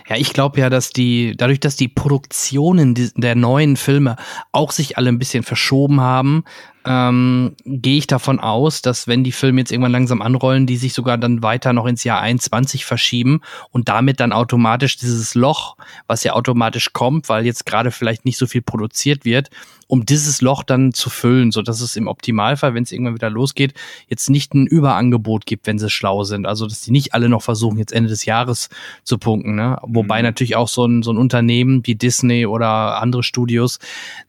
Ja, 0.07 0.17
ich 0.17 0.33
glaube 0.33 0.59
ja, 0.59 0.69
dass 0.69 0.89
die, 0.89 1.35
dadurch, 1.37 1.59
dass 1.59 1.75
die 1.75 1.87
Produktionen 1.87 2.95
der 3.15 3.35
neuen 3.35 3.77
Filme 3.77 4.17
auch 4.51 4.71
sich 4.71 4.97
alle 4.97 5.09
ein 5.09 5.19
bisschen 5.19 5.43
verschoben 5.43 6.01
haben, 6.01 6.43
ähm, 6.85 7.55
gehe 7.65 7.97
ich 7.97 8.07
davon 8.07 8.39
aus, 8.39 8.81
dass 8.81 9.07
wenn 9.07 9.23
die 9.23 9.31
Filme 9.31 9.61
jetzt 9.61 9.71
irgendwann 9.71 9.91
langsam 9.91 10.21
anrollen, 10.21 10.65
die 10.65 10.77
sich 10.77 10.93
sogar 10.93 11.17
dann 11.17 11.43
weiter 11.43 11.73
noch 11.73 11.85
ins 11.85 12.03
Jahr 12.03 12.21
21 12.21 12.85
verschieben 12.85 13.41
und 13.69 13.87
damit 13.89 14.19
dann 14.19 14.33
automatisch 14.33 14.97
dieses 14.97 15.35
Loch, 15.35 15.77
was 16.07 16.23
ja 16.23 16.33
automatisch 16.33 16.93
kommt, 16.93 17.29
weil 17.29 17.45
jetzt 17.45 17.65
gerade 17.65 17.91
vielleicht 17.91 18.25
nicht 18.25 18.37
so 18.37 18.47
viel 18.47 18.61
produziert 18.61 19.25
wird, 19.25 19.49
um 19.91 20.05
dieses 20.05 20.41
Loch 20.41 20.63
dann 20.63 20.93
zu 20.93 21.09
füllen, 21.09 21.51
so 21.51 21.61
dass 21.61 21.81
es 21.81 21.97
im 21.97 22.07
Optimalfall, 22.07 22.73
wenn 22.73 22.83
es 22.83 22.93
irgendwann 22.93 23.15
wieder 23.15 23.29
losgeht, 23.29 23.73
jetzt 24.07 24.29
nicht 24.29 24.53
ein 24.53 24.65
Überangebot 24.65 25.45
gibt, 25.45 25.67
wenn 25.67 25.79
sie 25.79 25.89
schlau 25.89 26.23
sind. 26.23 26.47
Also 26.47 26.65
dass 26.65 26.81
die 26.81 26.91
nicht 26.91 27.13
alle 27.13 27.27
noch 27.27 27.41
versuchen, 27.41 27.77
jetzt 27.77 27.91
Ende 27.91 28.09
des 28.09 28.23
Jahres 28.23 28.69
zu 29.03 29.17
punkten. 29.17 29.55
Ne? 29.55 29.77
Wobei 29.83 30.19
mhm. 30.19 30.27
natürlich 30.27 30.55
auch 30.55 30.69
so 30.69 30.85
ein, 30.85 31.03
so 31.03 31.11
ein 31.11 31.17
Unternehmen 31.17 31.85
wie 31.85 31.95
Disney 31.95 32.45
oder 32.45 33.01
andere 33.01 33.21
Studios 33.21 33.79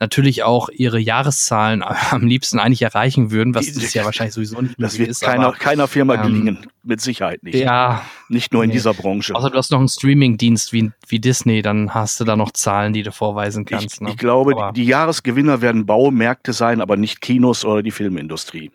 natürlich 0.01 0.43
auch 0.43 0.69
ihre 0.69 0.99
Jahreszahlen 0.99 1.85
am 2.11 2.27
liebsten 2.27 2.42
liebsten 2.43 2.59
eigentlich 2.59 2.83
erreichen 2.83 3.31
würden, 3.31 3.55
was 3.55 3.73
das 3.73 3.95
ja 3.95 4.05
wahrscheinlich 4.05 4.35
sowieso 4.35 4.61
nicht 4.61 4.75
Das 4.79 4.99
wird 4.99 5.09
ist, 5.09 5.23
keiner, 5.23 5.47
aber, 5.47 5.57
keiner 5.57 5.87
Firma 5.87 6.15
ähm, 6.15 6.23
gelingen, 6.23 6.59
mit 6.83 7.01
Sicherheit 7.01 7.45
nicht. 7.45 7.55
Ja. 7.55 8.03
Nicht 8.29 8.53
nur 8.53 8.65
in 8.65 8.69
nee. 8.69 8.75
dieser 8.75 8.95
Branche. 8.95 9.35
Außer 9.35 9.51
du 9.51 9.59
hast 9.59 9.71
noch 9.71 9.79
einen 9.79 9.89
Streaming-Dienst 9.89 10.73
wie, 10.73 10.91
wie 11.07 11.21
Disney, 11.21 11.63
dann 11.63 11.95
hast 11.95 12.19
du 12.19 12.25
da 12.25 12.35
noch 12.35 12.51
Zahlen, 12.51 12.93
die 12.93 13.03
du 13.03 13.13
vorweisen 13.13 13.65
kannst. 13.65 13.95
Ich, 13.95 14.01
ne? 14.01 14.11
ich 14.11 14.17
glaube, 14.17 14.53
aber 14.53 14.73
die 14.73 14.85
Jahresgewinner 14.85 15.61
werden 15.61 15.87
Baumärkte 15.87 16.53
sein, 16.53 16.81
aber 16.81 16.97
nicht 16.97 17.21
Kinos 17.21 17.65
oder 17.65 17.83
die 17.83 17.91
Filmindustrie. 17.93 18.73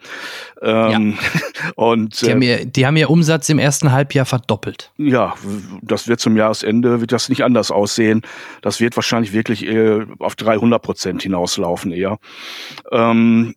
Ähm, 0.61 1.17
ja. 1.17 1.71
und, 1.75 2.21
die, 2.21 2.31
haben 2.31 2.41
ihr, 2.41 2.65
die 2.65 2.85
haben 2.85 2.95
ihr 2.95 3.09
Umsatz 3.09 3.49
im 3.49 3.59
ersten 3.59 3.91
Halbjahr 3.91 4.25
verdoppelt. 4.25 4.91
Ja, 4.97 5.33
das 5.81 6.07
wird 6.07 6.21
zum 6.21 6.37
Jahresende, 6.37 7.01
wird 7.01 7.11
das 7.11 7.27
nicht 7.27 7.43
anders 7.43 7.71
aussehen. 7.71 8.21
Das 8.61 8.79
wird 8.79 8.95
wahrscheinlich 8.95 9.33
wirklich 9.33 9.65
äh, 9.65 10.05
auf 10.19 10.35
300 10.35 10.81
Prozent 10.81 11.23
hinauslaufen 11.23 11.91
eher. 11.91 12.19
Ähm, 12.91 13.55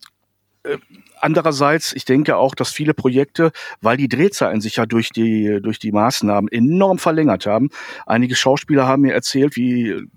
andererseits, 1.19 1.93
ich 1.93 2.05
denke 2.05 2.37
auch, 2.37 2.55
dass 2.55 2.71
viele 2.71 2.93
Projekte, 2.93 3.51
weil 3.81 3.97
die 3.97 4.09
Drehzeiten 4.09 4.61
sich 4.61 4.77
ja 4.77 4.85
durch 4.85 5.09
die, 5.09 5.59
durch 5.61 5.79
die 5.79 5.91
Maßnahmen 5.91 6.51
enorm 6.51 6.97
verlängert 6.97 7.45
haben. 7.45 7.69
Einige 8.05 8.35
Schauspieler 8.35 8.87
haben 8.87 9.03
mir 9.03 9.13
erzählt, 9.13 9.55
wie 9.55 10.07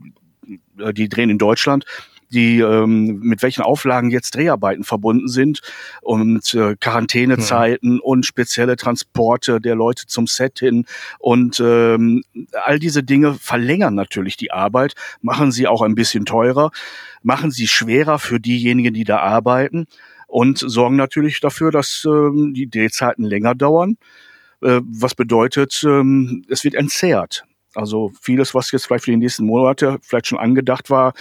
äh, 0.79 0.93
die 0.93 1.09
drehen 1.09 1.31
in 1.31 1.39
Deutschland, 1.39 1.85
die 2.31 2.59
ähm, 2.61 3.21
mit 3.21 3.43
welchen 3.43 3.63
Auflagen 3.63 4.11
jetzt 4.11 4.35
Dreharbeiten 4.35 4.83
verbunden 4.83 5.29
sind 5.29 5.61
und 6.03 6.53
äh, 6.55 6.75
Quarantänezeiten 6.81 7.95
mhm. 7.95 8.01
und 8.01 8.27
spezielle 8.27 8.77
Transporte 8.77 9.61
der 9.61 9.77
Leute 9.77 10.07
zum 10.07 10.27
Set 10.27 10.59
hin 10.59 10.87
und 11.19 11.61
ähm, 11.61 12.25
all 12.65 12.79
diese 12.79 13.03
Dinge 13.03 13.35
verlängern 13.35 13.95
natürlich 13.95 14.37
die 14.37 14.51
Arbeit, 14.51 14.95
machen 15.21 15.53
sie 15.53 15.69
auch 15.69 15.83
ein 15.83 15.95
bisschen 15.95 16.25
teurer, 16.25 16.71
machen 17.23 17.51
sie 17.51 17.69
schwerer 17.69 18.19
für 18.19 18.41
diejenigen, 18.41 18.95
die 18.95 19.05
da 19.05 19.19
arbeiten 19.19 19.87
und 20.35 20.59
sorgen 20.59 20.97
natürlich 20.97 21.39
dafür, 21.39 21.71
dass 21.71 22.05
ähm, 22.05 22.55
die 22.55 22.69
Drehzeiten 22.69 23.25
länger 23.25 23.55
dauern, 23.55 23.97
äh, 24.63 24.81
was 24.83 25.15
bedeutet, 25.15 25.85
ähm, 25.87 26.45
es 26.49 26.65
wird 26.65 26.75
entzerrt. 26.75 27.45
Also 27.77 28.11
vieles, 28.21 28.53
was 28.53 28.73
jetzt 28.73 28.87
vielleicht 28.87 29.05
für 29.05 29.13
die 29.13 29.17
nächsten 29.17 29.47
Monate 29.47 30.01
vielleicht 30.03 30.27
schon 30.27 30.41
angedacht 30.41 30.91
war, 30.91 31.15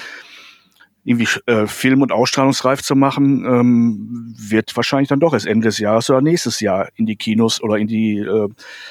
irgendwie 1.04 1.28
äh, 1.46 1.68
film- 1.68 2.02
und 2.02 2.12
ausstrahlungsreif 2.12 2.82
zu 2.82 2.96
machen, 2.96 3.46
ähm, 3.46 4.34
wird 4.36 4.76
wahrscheinlich 4.76 5.10
dann 5.10 5.20
doch 5.20 5.34
erst 5.34 5.46
Ende 5.46 5.68
des 5.68 5.78
Jahres 5.78 6.10
oder 6.10 6.22
nächstes 6.22 6.60
Jahr 6.60 6.90
in 6.96 7.06
die 7.06 7.16
Kinos 7.16 7.62
oder 7.62 7.78
in 7.78 7.86
die 7.86 8.18
äh, 8.18 8.50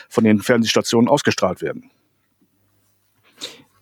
von 0.08 0.22
den 0.22 0.38
Fernsehstationen 0.38 1.08
ausgestrahlt 1.08 1.62
werden. 1.62 1.90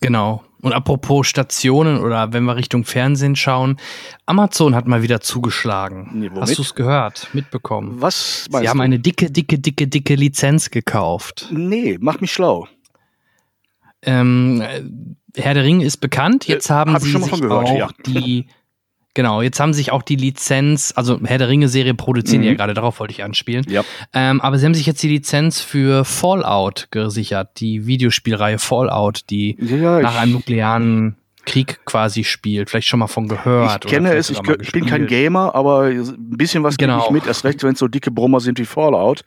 Genau. 0.00 0.42
Und 0.62 0.72
apropos 0.72 1.26
Stationen 1.26 1.98
oder 2.00 2.32
wenn 2.32 2.44
wir 2.44 2.56
Richtung 2.56 2.84
Fernsehen 2.84 3.36
schauen, 3.36 3.76
Amazon 4.26 4.74
hat 4.74 4.86
mal 4.86 5.02
wieder 5.02 5.20
zugeschlagen. 5.20 6.10
Nee, 6.12 6.30
Hast 6.38 6.58
du 6.58 6.62
es 6.62 6.74
gehört, 6.74 7.28
mitbekommen? 7.32 7.96
Was 8.00 8.46
meinst 8.50 8.64
Sie 8.64 8.68
haben 8.68 8.80
eine 8.80 8.98
dicke, 8.98 9.30
dicke, 9.30 9.58
dicke, 9.58 9.88
dicke 9.88 10.14
Lizenz 10.14 10.70
gekauft. 10.70 11.48
Nee, 11.50 11.98
mach 12.00 12.20
mich 12.20 12.32
schlau. 12.32 12.68
Ähm, 14.02 14.62
Herr 15.36 15.54
der 15.54 15.64
Ring 15.64 15.80
ist 15.80 15.98
bekannt. 15.98 16.46
Jetzt 16.46 16.70
haben 16.70 16.92
Hab 16.92 17.02
sie 17.02 17.12
sich 17.12 17.40
gehört, 17.40 17.52
auch 17.52 17.76
ja. 17.76 17.88
die 18.06 18.46
Genau, 19.14 19.42
jetzt 19.42 19.58
haben 19.58 19.72
sich 19.72 19.90
auch 19.90 20.02
die 20.02 20.14
Lizenz, 20.14 20.92
also 20.94 21.18
Herr 21.24 21.38
der 21.38 21.48
Ringe-Serie 21.48 21.94
produzieren 21.94 22.42
mhm. 22.42 22.48
ja 22.48 22.54
gerade, 22.54 22.74
darauf 22.74 23.00
wollte 23.00 23.12
ich 23.12 23.24
anspielen. 23.24 23.66
Ja. 23.68 23.82
Ähm, 24.12 24.40
aber 24.40 24.58
sie 24.58 24.66
haben 24.66 24.74
sich 24.74 24.86
jetzt 24.86 25.02
die 25.02 25.08
Lizenz 25.08 25.60
für 25.60 26.04
Fallout 26.04 26.88
gesichert, 26.92 27.60
die 27.60 27.86
Videospielreihe 27.86 28.58
Fallout, 28.58 29.22
die 29.30 29.56
ja, 29.60 30.00
nach 30.00 30.16
einem 30.16 30.32
nuklearen 30.32 31.16
Krieg 31.44 31.80
quasi 31.84 32.22
spielt. 32.22 32.70
Vielleicht 32.70 32.86
schon 32.86 33.00
mal 33.00 33.08
von 33.08 33.26
gehört. 33.26 33.84
Ich 33.84 33.90
kenne 33.90 34.14
es, 34.14 34.30
ich, 34.30 34.38
ich 34.60 34.72
bin 34.72 34.86
kein 34.86 35.06
Gamer, 35.06 35.54
aber 35.56 35.86
ein 35.86 36.36
bisschen 36.36 36.62
was 36.62 36.76
genau. 36.76 37.04
ich 37.04 37.10
mit, 37.10 37.26
erst 37.26 37.44
recht, 37.44 37.64
wenn 37.64 37.72
es 37.72 37.80
so 37.80 37.88
dicke 37.88 38.12
Brummer 38.12 38.38
sind 38.38 38.60
wie 38.60 38.64
Fallout. 38.64 39.24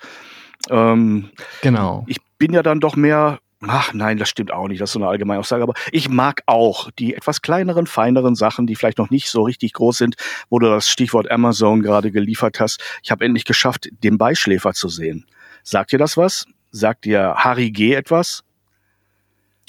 Ähm, 0.70 1.30
genau. 1.62 2.06
Ich 2.08 2.20
bin 2.38 2.54
ja 2.54 2.64
dann 2.64 2.80
doch 2.80 2.96
mehr 2.96 3.40
Ach 3.68 3.94
nein, 3.94 4.18
das 4.18 4.30
stimmt 4.30 4.52
auch 4.52 4.68
nicht, 4.68 4.82
das 4.82 4.90
ist 4.90 4.94
so 4.94 5.00
eine 5.00 5.08
allgemeine 5.08 5.40
Aussage, 5.40 5.64
aber 5.64 5.74
ich 5.92 6.10
mag 6.10 6.42
auch 6.46 6.92
die 6.92 7.16
etwas 7.16 7.42
kleineren, 7.42 7.88
feineren 7.88 8.36
Sachen, 8.36 8.68
die 8.68 8.76
vielleicht 8.76 8.98
noch 8.98 9.10
nicht 9.10 9.30
so 9.30 9.44
richtig 9.44 9.74
groß 9.74 9.98
sind, 9.98 10.16
wo 10.50 10.60
du 10.60 10.68
das 10.68 10.90
Stichwort 10.90 11.32
Amazon 11.32 11.82
gerade 11.82 12.12
geliefert 12.12 12.60
hast. 12.60 12.82
Ich 13.04 13.12
habe 13.12 13.26
endlich 13.26 13.46
geschafft, 13.46 13.90
den 14.04 14.18
Beischläfer 14.18 14.74
zu 14.74 14.90
sehen. 14.90 15.26
Sagt 15.64 15.92
dir 15.92 16.00
das 16.00 16.18
was? 16.18 16.46
Sagt 16.72 17.06
dir 17.06 17.36
Harry 17.38 17.72
G 17.72 17.94
etwas? 17.94 18.44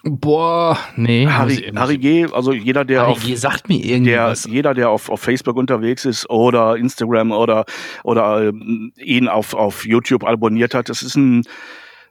Boah, 0.07 0.79
nee. 0.97 1.27
Harry, 1.27 1.73
Harry 1.75 1.97
G., 1.97 2.27
also 2.31 2.53
jeder, 2.53 2.85
der 2.85 3.03
Harry 3.03 3.13
auf, 3.13 3.23
G. 3.23 3.35
sagt 3.37 3.71
mir 3.71 3.81
der, 3.81 3.91
irgendwas. 3.91 4.45
jeder, 4.45 4.75
der 4.75 4.91
auf, 4.91 5.09
auf 5.09 5.21
Facebook 5.21 5.57
unterwegs 5.57 6.05
ist 6.05 6.29
oder 6.29 6.77
Instagram 6.77 7.33
oder, 7.33 7.65
oder 8.03 8.49
ähm, 8.49 8.93
ihn 8.97 9.29
auf, 9.29 9.55
auf 9.55 9.87
YouTube 9.87 10.25
abonniert 10.25 10.75
hat, 10.75 10.91
das 10.91 11.01
ist 11.01 11.17
ein 11.17 11.45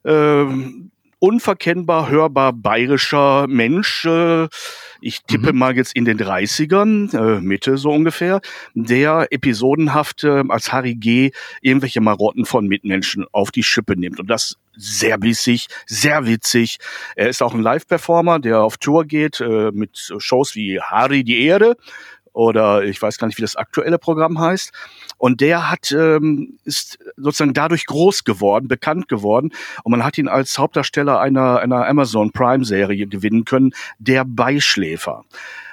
ähm, 0.06 0.91
unverkennbar 1.34 2.10
hörbar 2.10 2.54
bayerischer 2.54 3.48
Mensch. 3.48 4.06
Äh, 4.06 4.48
ich 5.02 5.24
tippe 5.24 5.52
Mhm. 5.52 5.60
mal 5.60 5.76
jetzt 5.76 5.96
in 5.96 6.06
den 6.06 6.17
30ern, 6.17 7.13
äh, 7.13 7.41
Mitte 7.41 7.78
so 7.78 7.91
ungefähr, 7.91 8.39
der 8.74 9.28
episodenhaft 9.32 10.24
äh, 10.24 10.43
als 10.48 10.72
Harry 10.72 10.96
G. 10.96 11.32
irgendwelche 11.62 12.02
Marotten 12.02 12.46
von 12.46 12.67
Mitmenschen 12.67 13.26
auf 13.32 13.52
die 13.52 13.63
Schippe 13.63 13.98
nimmt. 13.98 14.19
Und 14.19 14.30
das 14.30 14.58
sehr 14.76 15.17
bissig, 15.17 15.67
sehr 15.88 16.26
witzig. 16.26 16.78
Er 17.15 17.30
ist 17.30 17.41
auch 17.41 17.54
ein 17.54 17.62
Live-Performer, 17.62 18.39
der 18.39 18.62
auf 18.62 18.78
Tour 18.78 19.06
geht 19.06 19.41
äh, 19.41 19.72
mit 19.72 20.13
Shows 20.17 20.56
wie 20.56 20.80
Harry 20.80 21.24
die 21.24 21.41
Erde 21.43 21.76
oder 22.34 22.84
ich 22.84 23.02
weiß 23.02 23.17
gar 23.17 23.28
nicht, 23.28 23.38
wie 23.38 23.43
das 23.43 23.56
aktuelle 23.56 23.98
Programm 23.98 24.39
heißt. 24.39 24.72
Und 25.17 25.39
der 25.39 25.69
hat 25.69 25.91
ähm, 25.91 26.58
ist 26.65 27.00
sozusagen 27.15 27.54
dadurch 27.54 27.86
groß 27.86 28.24
geworden, 28.24 28.67
bekannt 28.67 29.08
geworden. 29.08 29.52
Und 29.84 29.91
man 29.91 30.04
hat 30.04 30.17
ihn 30.17 30.28
als 30.28 30.58
Hauptdarsteller 30.58 31.19
einer, 31.19 31.60
einer 31.60 31.88
Amazon 31.88 32.32
Prime-Serie 32.32 33.08
gewinnen 33.08 33.46
können, 33.46 33.74
der 34.00 34.26
Beischläfer. 34.26 35.24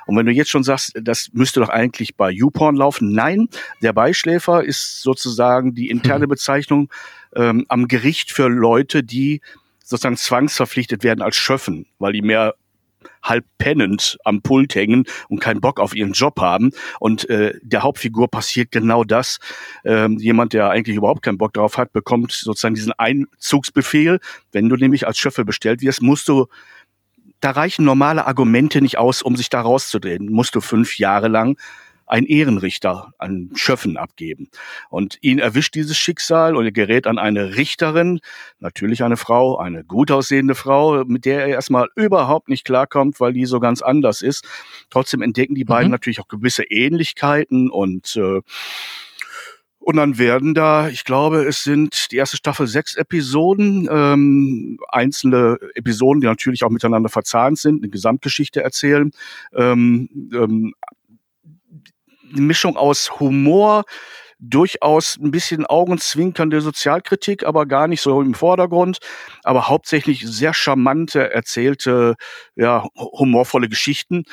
Und 0.07 0.17
wenn 0.17 0.27
du 0.27 0.33
jetzt 0.33 0.51
schon 0.51 0.65
sagst, 0.65 0.93
das 1.01 1.31
müsste 1.33 1.61
doch 1.61 1.69
eigentlich 1.69 2.17
bei 2.17 2.31
YouPorn 2.31 2.77
laufen, 2.77 3.13
nein, 3.13 3.49
der 3.81 3.93
Beischläfer 3.93 4.65
ist 4.65 5.03
sozusagen 5.03 5.75
die 5.75 5.89
interne 5.89 6.27
Bezeichnung 6.27 6.91
ähm, 7.35 7.65
am 7.69 7.87
Gericht 7.87 8.33
für 8.33 8.49
Leute, 8.49 9.05
die 9.05 9.41
sozusagen 9.85 10.17
zwangsverpflichtet 10.17 11.05
werden 11.05 11.23
als 11.23 11.37
Schöffen, 11.37 11.87
weil 11.99 12.13
die 12.13 12.23
mehr 12.23 12.55
halb 13.23 13.45
pennend 13.59 14.19
am 14.25 14.43
Pult 14.43 14.75
hängen 14.75 15.05
und 15.29 15.41
keinen 15.41 15.61
Bock 15.61 15.81
auf 15.81 15.95
ihren 15.95 16.13
Job 16.13 16.41
haben. 16.41 16.71
Und 16.99 17.29
äh, 17.29 17.55
der 17.63 17.83
Hauptfigur 17.83 18.29
passiert 18.29 18.71
genau 18.71 19.05
das. 19.05 19.39
Ähm, 19.85 20.19
jemand, 20.19 20.53
der 20.53 20.71
eigentlich 20.71 20.97
überhaupt 20.97 21.23
keinen 21.23 21.39
Bock 21.39 21.53
drauf 21.53 21.79
hat, 21.79 21.93
bekommt 21.93 22.33
sozusagen 22.33 22.75
diesen 22.75 22.93
Einzugsbefehl. 22.93 24.21
Wenn 24.53 24.69
du 24.69 24.77
nämlich 24.77 25.07
als 25.07 25.19
Schöffe 25.19 25.45
bestellt 25.45 25.83
wirst, 25.83 26.03
musst 26.03 26.29
du 26.29 26.47
da 27.41 27.53
reichen 27.53 27.85
normale 27.85 28.27
Argumente 28.27 28.83
nicht 28.83 28.99
aus, 28.99 29.23
um 29.23 29.35
sich 29.35 29.49
da 29.49 29.63
rauszudrehen. 29.63 30.31
Musst 30.31 30.55
du 30.55 30.61
fünf 30.61 30.99
Jahre 30.99 31.29
lang 31.29 31.57
einen 32.11 32.27
Ehrenrichter 32.27 33.13
an 33.19 33.51
Schöffen 33.55 33.97
abgeben. 33.97 34.51
Und 34.91 35.19
ihn 35.21 35.39
erwischt 35.39 35.75
dieses 35.75 35.97
Schicksal 35.97 36.57
und 36.57 36.65
er 36.65 36.73
gerät 36.73 37.07
an 37.07 37.19
eine 37.19 37.57
Richterin, 37.57 38.21
natürlich 38.59 39.05
eine 39.05 39.17
Frau, 39.17 39.59
eine 39.59 39.85
gut 39.85 40.11
aussehende 40.11 40.55
Frau, 40.55 41.05
mit 41.05 41.25
der 41.25 41.43
er 41.43 41.49
erstmal 41.49 41.89
überhaupt 41.95 42.49
nicht 42.49 42.65
klarkommt, 42.65 43.21
weil 43.21 43.33
die 43.33 43.47
so 43.47 43.61
ganz 43.61 43.81
anders 43.81 44.23
ist. 44.23 44.45
Trotzdem 44.91 45.23
entdecken 45.23 45.55
die 45.55 45.65
beiden 45.65 45.89
Mhm. 45.89 45.93
natürlich 45.93 46.21
auch 46.21 46.29
gewisse 46.29 46.65
Ähnlichkeiten 46.65 47.71
und 47.71 48.17
äh, 48.17 48.41
und 49.83 49.97
dann 49.97 50.19
werden 50.19 50.53
da, 50.53 50.89
ich 50.89 51.05
glaube, 51.05 51.45
es 51.47 51.63
sind 51.63 52.13
die 52.13 52.17
erste 52.17 52.37
Staffel 52.37 52.67
sechs 52.67 52.97
Episoden, 52.97 53.89
ähm, 53.91 54.79
einzelne 54.91 55.59
Episoden, 55.75 56.21
die 56.21 56.27
natürlich 56.27 56.65
auch 56.65 56.71
miteinander 56.71 57.09
verzahnt 57.09 57.59
sind, 57.59 57.83
eine 57.83 57.89
Gesamtgeschichte 57.91 58.63
erzählen. 58.63 59.11
Ähm, 59.55 60.11
ähm, 60.35 60.75
Mischung 62.33 62.77
aus 62.77 63.21
Humor, 63.21 63.85
durchaus 64.41 65.19
ein 65.21 65.31
bisschen 65.31 65.67
augenzwinkernde 65.67 66.61
Sozialkritik, 66.61 67.45
aber 67.45 67.67
gar 67.67 67.89
nicht 67.89 68.01
so 68.01 68.21
im 68.23 68.35
Vordergrund, 68.35 68.99
aber 69.45 69.69
hauptsächlich 69.69 70.27
sehr 70.27 70.55
charmante, 70.55 71.33
erzählte, 71.33 72.15
ja, 72.57 72.87
humorvolle 72.97 73.69
Geschichten, 73.69 74.25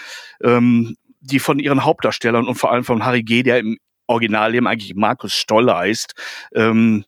ähm, 0.41 0.95
die 1.19 1.39
von 1.39 1.59
ihren 1.59 1.83
Hauptdarstellern 1.83 2.47
und 2.47 2.55
vor 2.55 2.71
allem 2.71 2.85
von 2.85 3.03
Harry 3.03 3.23
G., 3.23 3.43
der 3.43 3.59
im 3.59 3.77
Originalleben 4.07 4.67
eigentlich 4.67 4.95
Markus 4.95 5.33
Stoll 5.33 5.69
heißt, 5.69 6.13
ähm, 6.55 7.03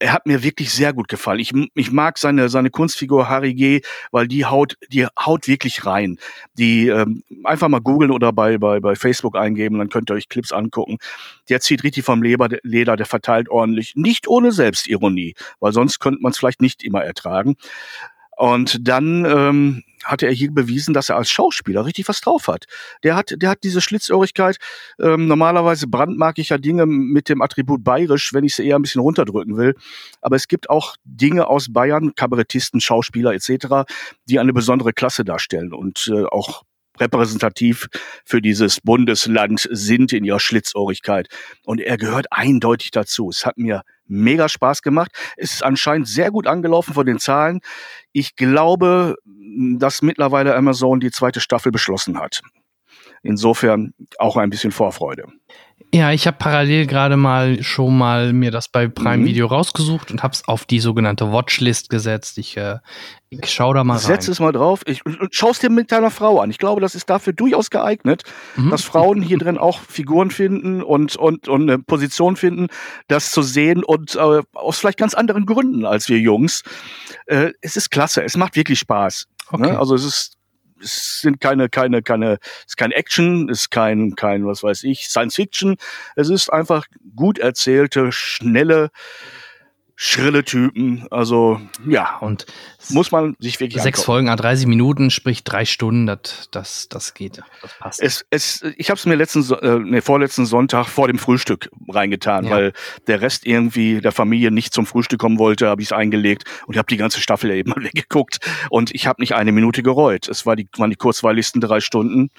er 0.00 0.14
hat 0.14 0.26
mir 0.26 0.42
wirklich 0.42 0.72
sehr 0.72 0.92
gut 0.94 1.08
gefallen. 1.08 1.40
Ich, 1.40 1.52
ich 1.74 1.92
mag 1.92 2.16
seine, 2.18 2.48
seine 2.48 2.70
Kunstfigur 2.70 3.28
Harry 3.28 3.54
G., 3.54 3.82
weil 4.10 4.26
die 4.26 4.46
haut, 4.46 4.76
die 4.88 5.06
haut 5.06 5.46
wirklich 5.46 5.84
rein. 5.84 6.18
Die 6.54 6.88
ähm, 6.88 7.22
einfach 7.44 7.68
mal 7.68 7.80
googeln 7.80 8.10
oder 8.10 8.32
bei, 8.32 8.56
bei, 8.56 8.80
bei 8.80 8.96
Facebook 8.96 9.36
eingeben, 9.36 9.78
dann 9.78 9.90
könnt 9.90 10.10
ihr 10.10 10.14
euch 10.14 10.28
Clips 10.28 10.52
angucken. 10.52 10.98
Der 11.50 11.60
zieht 11.60 11.84
richtig 11.84 12.04
vom 12.04 12.22
Leber, 12.22 12.48
Leder, 12.62 12.96
der 12.96 13.06
verteilt 13.06 13.50
ordentlich. 13.50 13.92
Nicht 13.94 14.26
ohne 14.26 14.52
Selbstironie, 14.52 15.34
weil 15.60 15.72
sonst 15.72 16.00
könnte 16.00 16.22
man 16.22 16.32
es 16.32 16.38
vielleicht 16.38 16.62
nicht 16.62 16.82
immer 16.82 17.04
ertragen. 17.04 17.56
Und 18.40 18.88
dann 18.88 19.26
ähm, 19.26 19.82
hatte 20.02 20.24
er 20.24 20.32
hier 20.32 20.50
bewiesen, 20.50 20.94
dass 20.94 21.10
er 21.10 21.16
als 21.16 21.28
Schauspieler 21.28 21.84
richtig 21.84 22.08
was 22.08 22.22
drauf 22.22 22.48
hat. 22.48 22.64
Der 23.02 23.14
hat, 23.14 23.34
der 23.36 23.50
hat 23.50 23.58
diese 23.64 23.82
Schlitzohrigkeit. 23.82 24.56
Ähm, 24.98 25.26
normalerweise 25.26 25.86
brandmark 25.86 26.38
ich 26.38 26.48
ja 26.48 26.56
Dinge 26.56 26.86
mit 26.86 27.28
dem 27.28 27.42
Attribut 27.42 27.84
bayerisch, 27.84 28.32
wenn 28.32 28.44
ich 28.44 28.54
sie 28.54 28.66
eher 28.66 28.76
ein 28.76 28.82
bisschen 28.82 29.02
runterdrücken 29.02 29.58
will. 29.58 29.74
Aber 30.22 30.36
es 30.36 30.48
gibt 30.48 30.70
auch 30.70 30.96
Dinge 31.04 31.48
aus 31.48 31.70
Bayern, 31.70 32.14
Kabarettisten, 32.14 32.80
Schauspieler 32.80 33.34
etc., 33.34 33.84
die 34.24 34.38
eine 34.38 34.54
besondere 34.54 34.94
Klasse 34.94 35.22
darstellen 35.22 35.74
und 35.74 36.10
äh, 36.10 36.24
auch 36.24 36.62
repräsentativ 37.00 37.88
für 38.24 38.40
dieses 38.40 38.80
Bundesland 38.80 39.68
sind 39.70 40.12
in 40.12 40.24
ihrer 40.24 40.40
Schlitzohrigkeit. 40.40 41.28
Und 41.64 41.80
er 41.80 41.96
gehört 41.96 42.26
eindeutig 42.30 42.90
dazu. 42.90 43.30
Es 43.30 43.46
hat 43.46 43.58
mir 43.58 43.82
mega 44.06 44.48
Spaß 44.48 44.82
gemacht. 44.82 45.12
Es 45.36 45.52
ist 45.54 45.64
anscheinend 45.64 46.08
sehr 46.08 46.30
gut 46.30 46.46
angelaufen 46.46 46.94
von 46.94 47.06
den 47.06 47.18
Zahlen. 47.18 47.60
Ich 48.12 48.36
glaube, 48.36 49.16
dass 49.24 50.02
mittlerweile 50.02 50.54
Amazon 50.54 51.00
die 51.00 51.10
zweite 51.10 51.40
Staffel 51.40 51.72
beschlossen 51.72 52.18
hat. 52.18 52.42
Insofern 53.22 53.92
auch 54.18 54.36
ein 54.36 54.50
bisschen 54.50 54.72
Vorfreude. 54.72 55.26
Ja, 55.92 56.12
ich 56.12 56.28
habe 56.28 56.36
parallel 56.38 56.86
gerade 56.86 57.16
mal 57.16 57.64
schon 57.64 57.98
mal 57.98 58.32
mir 58.32 58.52
das 58.52 58.68
bei 58.68 58.86
Prime 58.86 59.18
Mhm. 59.18 59.24
Video 59.26 59.46
rausgesucht 59.46 60.12
und 60.12 60.22
habe 60.22 60.32
es 60.32 60.46
auf 60.46 60.64
die 60.64 60.78
sogenannte 60.78 61.32
Watchlist 61.32 61.90
gesetzt. 61.90 62.38
Ich, 62.38 62.56
äh, 62.56 62.76
ich 63.28 63.50
schau 63.50 63.74
da 63.74 63.82
mal 63.82 63.94
rein. 63.94 64.00
Setz 64.02 64.28
es 64.28 64.38
mal 64.38 64.52
drauf. 64.52 64.82
Ich, 64.86 65.02
schau 65.32 65.50
es 65.50 65.58
dir 65.58 65.68
mit 65.68 65.90
deiner 65.90 66.12
Frau 66.12 66.38
an. 66.40 66.48
Ich 66.50 66.58
glaube, 66.58 66.80
das 66.80 66.94
ist 66.94 67.10
dafür 67.10 67.32
durchaus 67.32 67.70
geeignet, 67.70 68.22
Mhm. 68.54 68.70
dass 68.70 68.84
Frauen 68.84 69.20
hier 69.20 69.38
drin 69.38 69.58
auch 69.58 69.80
Figuren 69.80 70.30
finden 70.30 70.80
und, 70.80 71.16
und, 71.16 71.48
und 71.48 71.62
eine 71.62 71.80
Position 71.80 72.36
finden, 72.36 72.68
das 73.08 73.32
zu 73.32 73.42
sehen 73.42 73.82
und 73.82 74.14
äh, 74.14 74.42
aus 74.52 74.78
vielleicht 74.78 74.98
ganz 74.98 75.14
anderen 75.14 75.44
Gründen 75.44 75.86
als 75.86 76.08
wir 76.08 76.18
Jungs. 76.20 76.62
Äh, 77.26 77.50
es 77.62 77.76
ist 77.76 77.90
klasse. 77.90 78.22
Es 78.22 78.36
macht 78.36 78.54
wirklich 78.54 78.78
Spaß. 78.78 79.26
Okay. 79.50 79.72
Ne? 79.72 79.78
Also 79.78 79.96
es 79.96 80.04
ist 80.04 80.36
es 80.82 81.20
sind 81.20 81.40
keine, 81.40 81.68
keine, 81.68 82.02
keine, 82.02 82.38
es 82.60 82.68
ist 82.68 82.76
kein 82.76 82.92
Action, 82.92 83.48
es 83.48 83.62
ist 83.62 83.70
kein, 83.70 84.14
kein, 84.14 84.46
was 84.46 84.62
weiß 84.62 84.84
ich, 84.84 85.08
Science 85.08 85.36
Fiction. 85.36 85.76
Es 86.16 86.28
ist 86.28 86.52
einfach 86.52 86.86
gut 87.16 87.38
erzählte, 87.38 88.12
schnelle, 88.12 88.90
schrille 90.02 90.44
Typen. 90.44 91.06
Also, 91.10 91.60
ja, 91.86 92.16
Und 92.20 92.46
muss 92.88 93.12
man 93.12 93.36
sich 93.38 93.60
wirklich 93.60 93.82
sechs 93.82 93.98
angucken. 93.98 94.06
Folgen, 94.06 94.28
a 94.30 94.36
30 94.36 94.66
Minuten, 94.66 95.10
sprich 95.10 95.44
drei 95.44 95.66
Stunden, 95.66 96.06
das, 96.06 96.48
das, 96.50 96.88
das 96.88 97.12
geht. 97.12 97.42
Das 97.60 97.78
passt. 97.78 98.00
Es, 98.00 98.24
es, 98.30 98.64
ich 98.78 98.88
habe 98.88 98.96
es 98.96 99.04
mir 99.04 99.14
letzten, 99.16 99.44
äh, 99.60 99.78
nee, 99.78 100.00
vorletzten 100.00 100.46
Sonntag 100.46 100.86
vor 100.86 101.06
dem 101.06 101.18
Frühstück 101.18 101.68
reingetan, 101.90 102.46
Ja. 102.46 102.50
weil 102.50 102.72
der 103.08 103.20
Rest 103.20 103.44
irgendwie 103.46 104.00
der 104.00 104.12
Familie 104.12 104.50
nicht 104.50 104.72
zum 104.72 104.86
Frühstück 104.86 105.20
kommen 105.20 105.38
wollte, 105.38 105.68
habe 105.68 105.82
ich 105.82 105.88
es 105.88 105.92
eingelegt 105.92 106.44
und 106.66 106.78
habe 106.78 106.86
die 106.86 106.96
ganze 106.96 107.20
Staffel 107.20 107.50
eben 107.54 107.68
mal 107.68 107.84
weggeguckt 107.84 108.38
und 108.70 108.94
ich 108.94 109.06
habe 109.06 109.20
nicht 109.20 109.34
eine 109.34 109.52
Minute 109.52 109.82
gereut. 109.82 110.28
Es 110.30 110.46
war 110.46 110.56
die, 110.56 110.66
waren 110.78 110.88
die 110.88 110.96
kurzweiligsten 110.96 111.60
drei 111.60 111.80
Stunden, 111.80 112.30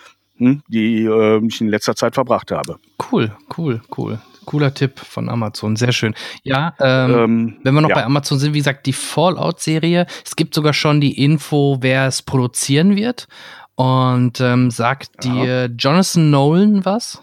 die 0.67 1.04
äh, 1.06 1.45
ich 1.45 1.62
in 1.62 1.69
letzter 1.69 1.95
Zeit 1.95 2.15
verbracht 2.15 2.51
habe. 2.51 2.77
Cool, 3.12 3.32
cool, 3.58 3.82
cool. 3.97 4.19
Cooler 4.45 4.73
Tipp 4.73 4.99
von 4.99 5.30
Amazon, 5.30 5.75
sehr 5.75 5.91
schön. 5.91 6.15
Ja, 6.43 6.73
ähm, 6.80 7.12
Ähm, 7.13 7.58
wenn 7.63 7.73
wir 7.75 7.82
noch 7.82 7.89
ja. 7.89 7.95
bei 7.95 8.04
Amazon 8.06 8.39
sind, 8.39 8.54
wie 8.54 8.58
gesagt, 8.58 8.86
die 8.88 8.93
Fallout-Serie. 8.93 10.08
Es 10.25 10.36
gibt 10.36 10.56
sogar 10.56 10.73
schon 10.73 10.99
die 10.99 11.23
Info, 11.23 11.77
wer 11.82 12.08
es 12.08 12.21
produzieren 12.23 12.95
wird. 12.95 13.27
Und 13.75 14.41
ähm, 14.41 14.71
sagt 14.71 15.23
Ja. 15.23 15.32
dir 15.34 15.65
Jonathan 15.77 16.32
Nolan 16.32 16.86
was? 16.86 17.21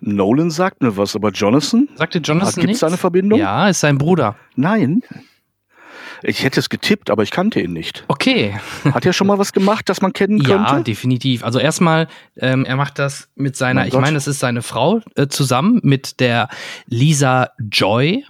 Nolan 0.00 0.50
sagt 0.50 0.80
mir 0.80 0.96
was, 0.96 1.16
aber 1.16 1.30
Jonathan? 1.30 1.88
Sagt 1.96 2.14
dir 2.14 2.20
Jonathan 2.20 2.60
Gibt 2.62 2.74
es 2.74 2.84
eine 2.84 2.96
Verbindung? 2.96 3.38
Ja, 3.40 3.68
ist 3.68 3.80
sein 3.80 3.98
Bruder. 3.98 4.36
Nein. 4.54 5.02
Ich 6.22 6.42
hätte 6.42 6.60
es 6.60 6.68
getippt, 6.68 7.10
aber 7.10 7.22
ich 7.22 7.30
kannte 7.30 7.60
ihn 7.60 7.72
nicht. 7.72 8.04
Okay. 8.08 8.58
Hat 8.84 9.06
er 9.06 9.12
schon 9.12 9.26
mal 9.26 9.38
was 9.38 9.52
gemacht, 9.52 9.88
das 9.88 10.00
man 10.00 10.12
kennen 10.12 10.38
Ja, 10.46 10.64
könnte? 10.64 10.84
definitiv. 10.84 11.44
Also 11.44 11.58
erstmal, 11.58 12.08
ähm, 12.36 12.64
er 12.64 12.76
macht 12.76 12.98
das 12.98 13.28
mit 13.36 13.56
seiner, 13.56 13.80
Mein 13.80 13.88
ich 13.88 13.94
meine, 13.94 14.16
es 14.16 14.26
ist 14.26 14.40
seine 14.40 14.62
Frau 14.62 15.00
äh, 15.16 15.28
zusammen 15.28 15.80
mit 15.82 16.20
der 16.20 16.48
Lisa 16.86 17.50
Joy. 17.70 18.24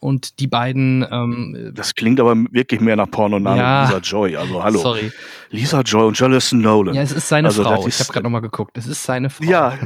Und 0.00 0.38
die 0.40 0.46
beiden. 0.46 1.06
Ähm, 1.10 1.72
das 1.74 1.94
klingt 1.94 2.20
aber 2.20 2.34
wirklich 2.50 2.80
mehr 2.80 2.96
nach 2.96 3.10
Pornoname 3.10 3.58
Ja. 3.58 3.84
Lisa 3.84 3.98
Joy. 3.98 4.36
Also 4.36 4.62
hallo. 4.62 4.78
Sorry. 4.78 5.12
Lisa 5.50 5.80
Joy 5.80 6.08
und 6.08 6.18
Jonathan 6.18 6.60
Nolan. 6.60 6.94
Ja, 6.94 7.02
es 7.02 7.12
ist 7.12 7.26
seine 7.28 7.48
Also, 7.48 7.62
Frau. 7.62 7.76
das 7.76 7.80
Ich 7.80 7.86
ist- 7.88 8.00
habe 8.00 8.12
gerade 8.12 8.24
nochmal 8.24 8.42
geguckt. 8.42 8.76
Es 8.76 8.86
ist 8.86 9.02
seine 9.02 9.30
Frau. 9.30 9.44
ja. 9.44 9.78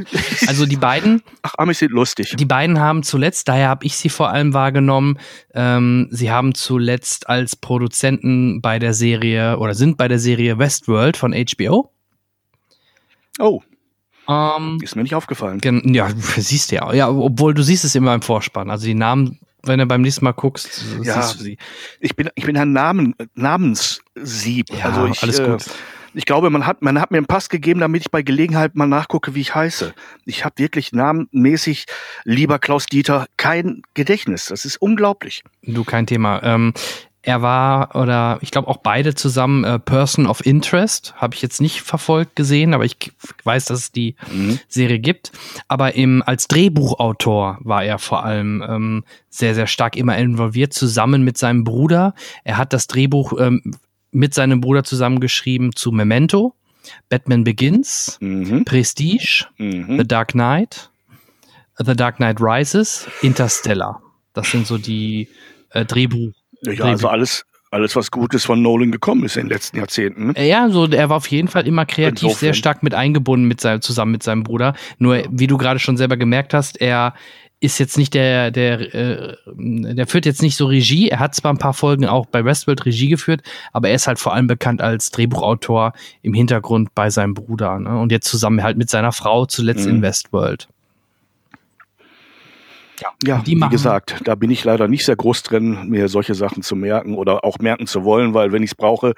Also 0.48 0.66
die 0.66 0.76
beiden, 0.76 1.22
Ach, 1.42 1.54
Amis 1.58 1.78
sind 1.78 1.92
lustig. 1.92 2.34
die 2.36 2.44
beiden 2.44 2.80
haben 2.80 3.02
zuletzt, 3.04 3.46
daher 3.48 3.68
habe 3.68 3.86
ich 3.86 3.96
sie 3.96 4.08
vor 4.08 4.30
allem 4.30 4.54
wahrgenommen, 4.54 5.18
ähm, 5.54 6.08
sie 6.10 6.30
haben 6.32 6.54
zuletzt 6.54 7.28
als 7.28 7.54
Produzenten 7.56 8.60
bei 8.60 8.78
der 8.78 8.92
Serie 8.94 9.58
oder 9.58 9.74
sind 9.74 9.96
bei 9.98 10.08
der 10.08 10.18
Serie 10.18 10.58
Westworld 10.58 11.16
von 11.16 11.32
HBO. 11.32 11.90
Oh, 13.38 13.62
Ähm, 14.28 14.78
ist 14.82 14.94
mir 14.96 15.02
nicht 15.02 15.14
aufgefallen. 15.14 15.60
ja, 15.94 16.08
siehst 16.36 16.70
du 16.70 16.76
ja. 16.76 16.92
Ja, 16.92 17.08
obwohl 17.08 17.54
du 17.54 17.62
siehst 17.62 17.84
es 17.84 17.94
immer 17.94 18.14
im 18.14 18.22
Vorspann. 18.22 18.70
Also 18.70 18.86
die 18.86 18.94
Namen, 18.94 19.38
wenn 19.64 19.78
du 19.78 19.86
beim 19.86 20.02
nächsten 20.02 20.24
Mal 20.24 20.32
guckst, 20.32 20.84
Ja. 21.02 21.22
siehst 21.22 21.40
du 21.40 21.44
sie. 21.44 21.58
Ich 22.00 22.16
bin, 22.16 22.28
ich 22.34 22.44
bin 22.44 22.56
ein 22.56 22.72
Namen, 22.72 23.14
Namenssieb. 23.34 24.66
Ja, 24.76 24.86
also 24.86 25.06
ich, 25.06 25.22
alles 25.22 25.38
äh, 25.38 25.46
gut. 25.46 25.64
Ich 26.14 26.26
glaube, 26.26 26.50
man 26.50 26.66
hat, 26.66 26.82
man 26.82 27.00
hat 27.00 27.10
mir 27.10 27.16
einen 27.16 27.26
Pass 27.26 27.48
gegeben, 27.48 27.80
damit 27.80 28.02
ich 28.02 28.10
bei 28.10 28.20
Gelegenheit 28.22 28.74
mal 28.74 28.86
nachgucke, 28.86 29.34
wie 29.34 29.40
ich 29.40 29.54
heiße. 29.54 29.94
Ich 30.26 30.44
habe 30.44 30.58
wirklich 30.58 30.92
namenmäßig, 30.92 31.86
lieber 32.24 32.58
Klaus 32.58 32.84
Dieter, 32.86 33.26
kein 33.38 33.82
Gedächtnis. 33.94 34.46
Das 34.46 34.64
ist 34.66 34.76
unglaublich. 34.76 35.42
Du, 35.62 35.84
kein 35.84 36.06
Thema. 36.06 36.42
Ähm, 36.42 36.74
er 37.24 37.40
war, 37.40 37.94
oder 37.94 38.38
ich 38.40 38.50
glaube 38.50 38.66
auch 38.68 38.78
beide 38.78 39.14
zusammen 39.14 39.62
äh, 39.62 39.78
Person 39.78 40.26
of 40.26 40.44
Interest. 40.44 41.14
Habe 41.16 41.34
ich 41.36 41.42
jetzt 41.42 41.60
nicht 41.60 41.82
verfolgt 41.82 42.34
gesehen, 42.34 42.74
aber 42.74 42.84
ich 42.84 42.96
weiß, 43.44 43.66
dass 43.66 43.78
es 43.78 43.92
die 43.92 44.16
Serie 44.68 44.98
gibt. 44.98 45.30
Aber 45.68 45.94
im, 45.94 46.22
als 46.26 46.48
Drehbuchautor 46.48 47.58
war 47.60 47.84
er 47.84 47.98
vor 48.00 48.24
allem 48.24 48.64
ähm, 48.68 49.04
sehr, 49.30 49.54
sehr 49.54 49.68
stark 49.68 49.96
immer 49.96 50.18
involviert, 50.18 50.72
zusammen 50.72 51.22
mit 51.22 51.38
seinem 51.38 51.62
Bruder. 51.62 52.14
Er 52.42 52.56
hat 52.56 52.72
das 52.72 52.88
Drehbuch 52.88 53.34
ähm, 53.38 53.76
mit 54.10 54.34
seinem 54.34 54.60
Bruder 54.60 54.82
zusammengeschrieben 54.82 55.76
zu 55.76 55.92
Memento, 55.92 56.54
Batman 57.08 57.44
Begins, 57.44 58.18
Mhm. 58.20 58.64
Prestige, 58.64 59.46
Mhm. 59.58 59.98
The 59.98 60.06
Dark 60.08 60.32
Knight, 60.32 60.90
The 61.78 61.94
Dark 61.94 62.16
Knight 62.16 62.38
Rises, 62.40 63.06
Interstellar. 63.22 64.02
Das 64.34 64.50
sind 64.50 64.66
so 64.66 64.76
die 64.76 65.28
äh, 65.70 65.84
Drehbuch. 65.84 66.32
Ja, 66.64 66.84
also 66.84 67.08
alles, 67.08 67.44
alles, 67.70 67.96
was 67.96 68.10
Gutes 68.10 68.44
von 68.44 68.62
Nolan 68.62 68.92
gekommen 68.92 69.24
ist 69.24 69.36
in 69.36 69.44
den 69.44 69.50
letzten 69.50 69.78
Jahrzehnten. 69.78 70.26
Ne? 70.28 70.32
Äh, 70.36 70.48
Ja, 70.48 70.68
so 70.68 70.86
er 70.86 71.08
war 71.08 71.16
auf 71.16 71.26
jeden 71.28 71.48
Fall 71.48 71.66
immer 71.66 71.86
kreativ 71.86 72.22
Insofern. 72.24 72.38
sehr 72.38 72.54
stark 72.54 72.82
mit 72.82 72.94
eingebunden 72.94 73.46
mit 73.48 73.60
seinem, 73.60 73.80
zusammen 73.80 74.12
mit 74.12 74.22
seinem 74.22 74.42
Bruder. 74.42 74.74
Nur 74.98 75.22
wie 75.30 75.46
du 75.46 75.56
gerade 75.56 75.78
schon 75.80 75.96
selber 75.96 76.16
gemerkt 76.16 76.54
hast, 76.54 76.80
er 76.80 77.14
ist 77.60 77.78
jetzt 77.78 77.96
nicht 77.96 78.12
der, 78.14 78.50
der, 78.50 78.92
äh, 78.92 79.36
der 79.56 80.06
führt 80.08 80.26
jetzt 80.26 80.42
nicht 80.42 80.56
so 80.56 80.66
Regie. 80.66 81.08
Er 81.10 81.20
hat 81.20 81.34
zwar 81.36 81.52
ein 81.52 81.58
paar 81.58 81.74
Folgen 81.74 82.06
auch 82.06 82.26
bei 82.26 82.44
Westworld 82.44 82.84
Regie 82.84 83.08
geführt, 83.08 83.42
aber 83.72 83.88
er 83.88 83.94
ist 83.94 84.08
halt 84.08 84.18
vor 84.18 84.34
allem 84.34 84.48
bekannt 84.48 84.82
als 84.82 85.12
Drehbuchautor 85.12 85.92
im 86.22 86.34
Hintergrund 86.34 86.92
bei 86.96 87.08
seinem 87.08 87.34
Bruder. 87.34 87.78
Ne? 87.78 87.96
Und 88.00 88.10
jetzt 88.10 88.28
zusammen 88.28 88.64
halt 88.64 88.76
mit 88.78 88.90
seiner 88.90 89.12
Frau 89.12 89.46
zuletzt 89.46 89.86
Mhm. 89.86 89.96
in 89.96 90.02
Westworld. 90.02 90.68
Ja, 93.24 93.38
Die 93.44 93.52
wie 93.52 93.56
machen- 93.56 93.70
gesagt, 93.70 94.16
da 94.24 94.34
bin 94.34 94.50
ich 94.50 94.64
leider 94.64 94.88
nicht 94.88 95.04
sehr 95.04 95.16
groß 95.16 95.42
drin, 95.42 95.88
mir 95.88 96.08
solche 96.08 96.34
Sachen 96.34 96.62
zu 96.62 96.76
merken 96.76 97.14
oder 97.16 97.44
auch 97.44 97.58
merken 97.58 97.86
zu 97.86 98.04
wollen, 98.04 98.34
weil 98.34 98.52
wenn 98.52 98.62
ich 98.62 98.70
es 98.70 98.74
brauche, 98.74 99.14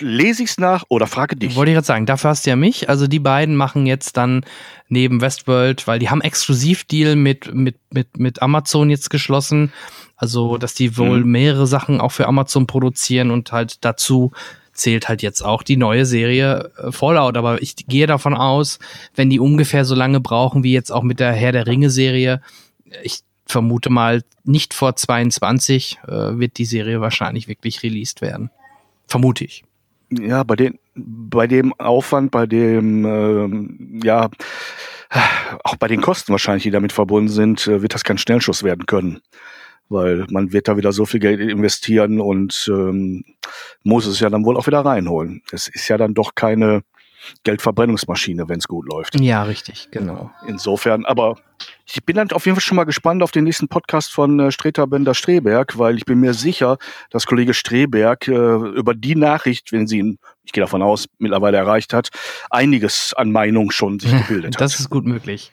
lese 0.00 0.42
ich 0.42 0.50
es 0.50 0.58
nach 0.58 0.84
oder 0.88 1.06
frage 1.06 1.36
dich. 1.36 1.56
Wollte 1.56 1.70
ich 1.70 1.74
gerade 1.74 1.86
sagen, 1.86 2.06
dafür 2.06 2.30
hast 2.30 2.46
du 2.46 2.50
ja 2.50 2.56
mich. 2.56 2.88
Also 2.88 3.06
die 3.06 3.18
beiden 3.20 3.56
machen 3.56 3.86
jetzt 3.86 4.16
dann 4.16 4.44
neben 4.88 5.20
Westworld, 5.20 5.86
weil 5.86 5.98
die 5.98 6.10
haben 6.10 6.20
Exklusivdeal 6.20 7.16
mit, 7.16 7.54
mit, 7.54 7.76
mit, 7.92 8.18
mit 8.18 8.42
Amazon 8.42 8.90
jetzt 8.90 9.10
geschlossen. 9.10 9.72
Also, 10.16 10.56
dass 10.58 10.74
die 10.74 10.96
wohl 10.96 11.20
Mhm. 11.24 11.30
mehrere 11.30 11.66
Sachen 11.66 12.00
auch 12.00 12.10
für 12.12 12.26
Amazon 12.26 12.66
produzieren 12.66 13.30
und 13.30 13.52
halt 13.52 13.84
dazu 13.84 14.32
zählt 14.72 15.08
halt 15.08 15.22
jetzt 15.22 15.42
auch 15.42 15.62
die 15.64 15.76
neue 15.76 16.06
Serie 16.06 16.70
äh, 16.78 16.92
Fallout. 16.92 17.36
Aber 17.36 17.60
ich 17.62 17.74
gehe 17.76 18.06
davon 18.06 18.34
aus, 18.34 18.78
wenn 19.16 19.28
die 19.30 19.40
ungefähr 19.40 19.84
so 19.84 19.94
lange 19.94 20.20
brauchen 20.20 20.62
wie 20.64 20.72
jetzt 20.72 20.90
auch 20.92 21.02
mit 21.02 21.18
der 21.20 21.32
Herr 21.32 21.52
der 21.52 21.66
Ringe 21.66 21.90
Serie, 21.90 22.40
ich 23.02 23.20
vermute 23.46 23.90
mal, 23.90 24.22
nicht 24.44 24.74
vor 24.74 24.94
22 24.94 25.98
äh, 26.06 26.10
wird 26.38 26.58
die 26.58 26.64
Serie 26.64 27.00
wahrscheinlich 27.00 27.48
wirklich 27.48 27.82
released 27.82 28.20
werden. 28.20 28.50
Vermute 29.06 29.44
ich. 29.44 29.64
Ja, 30.10 30.42
bei 30.42 30.56
den, 30.56 30.78
bei 30.94 31.46
dem 31.46 31.72
Aufwand, 31.74 32.30
bei 32.30 32.46
dem, 32.46 33.04
ähm, 33.04 34.00
ja, 34.02 34.30
auch 35.64 35.76
bei 35.76 35.88
den 35.88 36.00
Kosten 36.00 36.32
wahrscheinlich, 36.32 36.64
die 36.64 36.70
damit 36.70 36.92
verbunden 36.92 37.28
sind, 37.28 37.66
äh, 37.66 37.82
wird 37.82 37.94
das 37.94 38.04
kein 38.04 38.18
Schnellschuss 38.18 38.62
werden 38.62 38.86
können. 38.86 39.20
Weil 39.88 40.26
man 40.28 40.52
wird 40.52 40.68
da 40.68 40.76
wieder 40.76 40.92
so 40.92 41.06
viel 41.06 41.20
Geld 41.20 41.40
investieren 41.40 42.20
und 42.20 42.68
ähm, 42.70 43.24
muss 43.82 44.06
es 44.06 44.20
ja 44.20 44.28
dann 44.28 44.44
wohl 44.44 44.58
auch 44.58 44.66
wieder 44.66 44.84
reinholen. 44.84 45.42
Es 45.50 45.68
ist 45.68 45.88
ja 45.88 45.96
dann 45.96 46.12
doch 46.12 46.34
keine 46.34 46.82
Geldverbrennungsmaschine, 47.44 48.48
wenn 48.48 48.58
es 48.58 48.68
gut 48.68 48.86
läuft. 48.90 49.18
Ja, 49.20 49.42
richtig, 49.42 49.88
genau. 49.90 50.30
Insofern, 50.46 51.04
aber 51.04 51.36
ich 51.86 52.04
bin 52.04 52.16
dann 52.16 52.30
auf 52.32 52.46
jeden 52.46 52.56
Fall 52.56 52.62
schon 52.62 52.76
mal 52.76 52.84
gespannt 52.84 53.22
auf 53.22 53.30
den 53.32 53.44
nächsten 53.44 53.68
Podcast 53.68 54.12
von 54.12 54.38
äh, 54.38 54.52
Streter 54.52 54.86
Bender 54.86 55.14
Streberg, 55.14 55.78
weil 55.78 55.96
ich 55.96 56.04
bin 56.04 56.20
mir 56.20 56.34
sicher, 56.34 56.78
dass 57.10 57.26
Kollege 57.26 57.54
Streberg 57.54 58.28
äh, 58.28 58.32
über 58.32 58.94
die 58.94 59.16
Nachricht, 59.16 59.72
wenn 59.72 59.86
sie 59.86 59.98
ihn, 59.98 60.18
ich 60.44 60.52
gehe 60.52 60.62
davon 60.62 60.82
aus, 60.82 61.06
mittlerweile 61.18 61.56
erreicht 61.56 61.92
hat, 61.92 62.10
einiges 62.50 63.14
an 63.14 63.32
Meinung 63.32 63.70
schon 63.70 63.98
sich 63.98 64.12
gebildet 64.26 64.54
hat. 64.56 64.60
Das 64.60 64.78
ist 64.78 64.90
gut 64.90 65.04
möglich. 65.06 65.52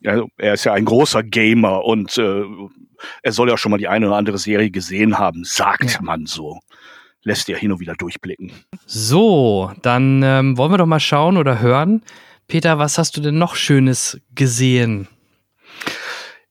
Ja, 0.00 0.22
er 0.36 0.54
ist 0.54 0.64
ja 0.64 0.72
ein 0.74 0.84
großer 0.84 1.22
Gamer 1.22 1.84
und 1.84 2.18
äh, 2.18 2.42
er 3.22 3.32
soll 3.32 3.48
ja 3.48 3.56
schon 3.56 3.70
mal 3.70 3.78
die 3.78 3.88
eine 3.88 4.06
oder 4.08 4.16
andere 4.16 4.38
Serie 4.38 4.70
gesehen 4.70 5.18
haben, 5.18 5.44
sagt 5.44 5.94
Ja. 5.94 6.02
man 6.02 6.26
so. 6.26 6.60
Lässt 7.24 7.48
ja 7.48 7.56
hin 7.56 7.72
und 7.72 7.80
wieder 7.80 7.94
durchblicken. 7.94 8.52
So, 8.86 9.72
dann 9.82 10.22
ähm, 10.22 10.56
wollen 10.56 10.72
wir 10.72 10.78
doch 10.78 10.86
mal 10.86 11.00
schauen 11.00 11.36
oder 11.36 11.60
hören. 11.60 12.02
Peter, 12.46 12.78
was 12.78 12.98
hast 12.98 13.16
du 13.16 13.20
denn 13.20 13.38
noch 13.38 13.56
Schönes 13.56 14.20
gesehen? 14.34 15.08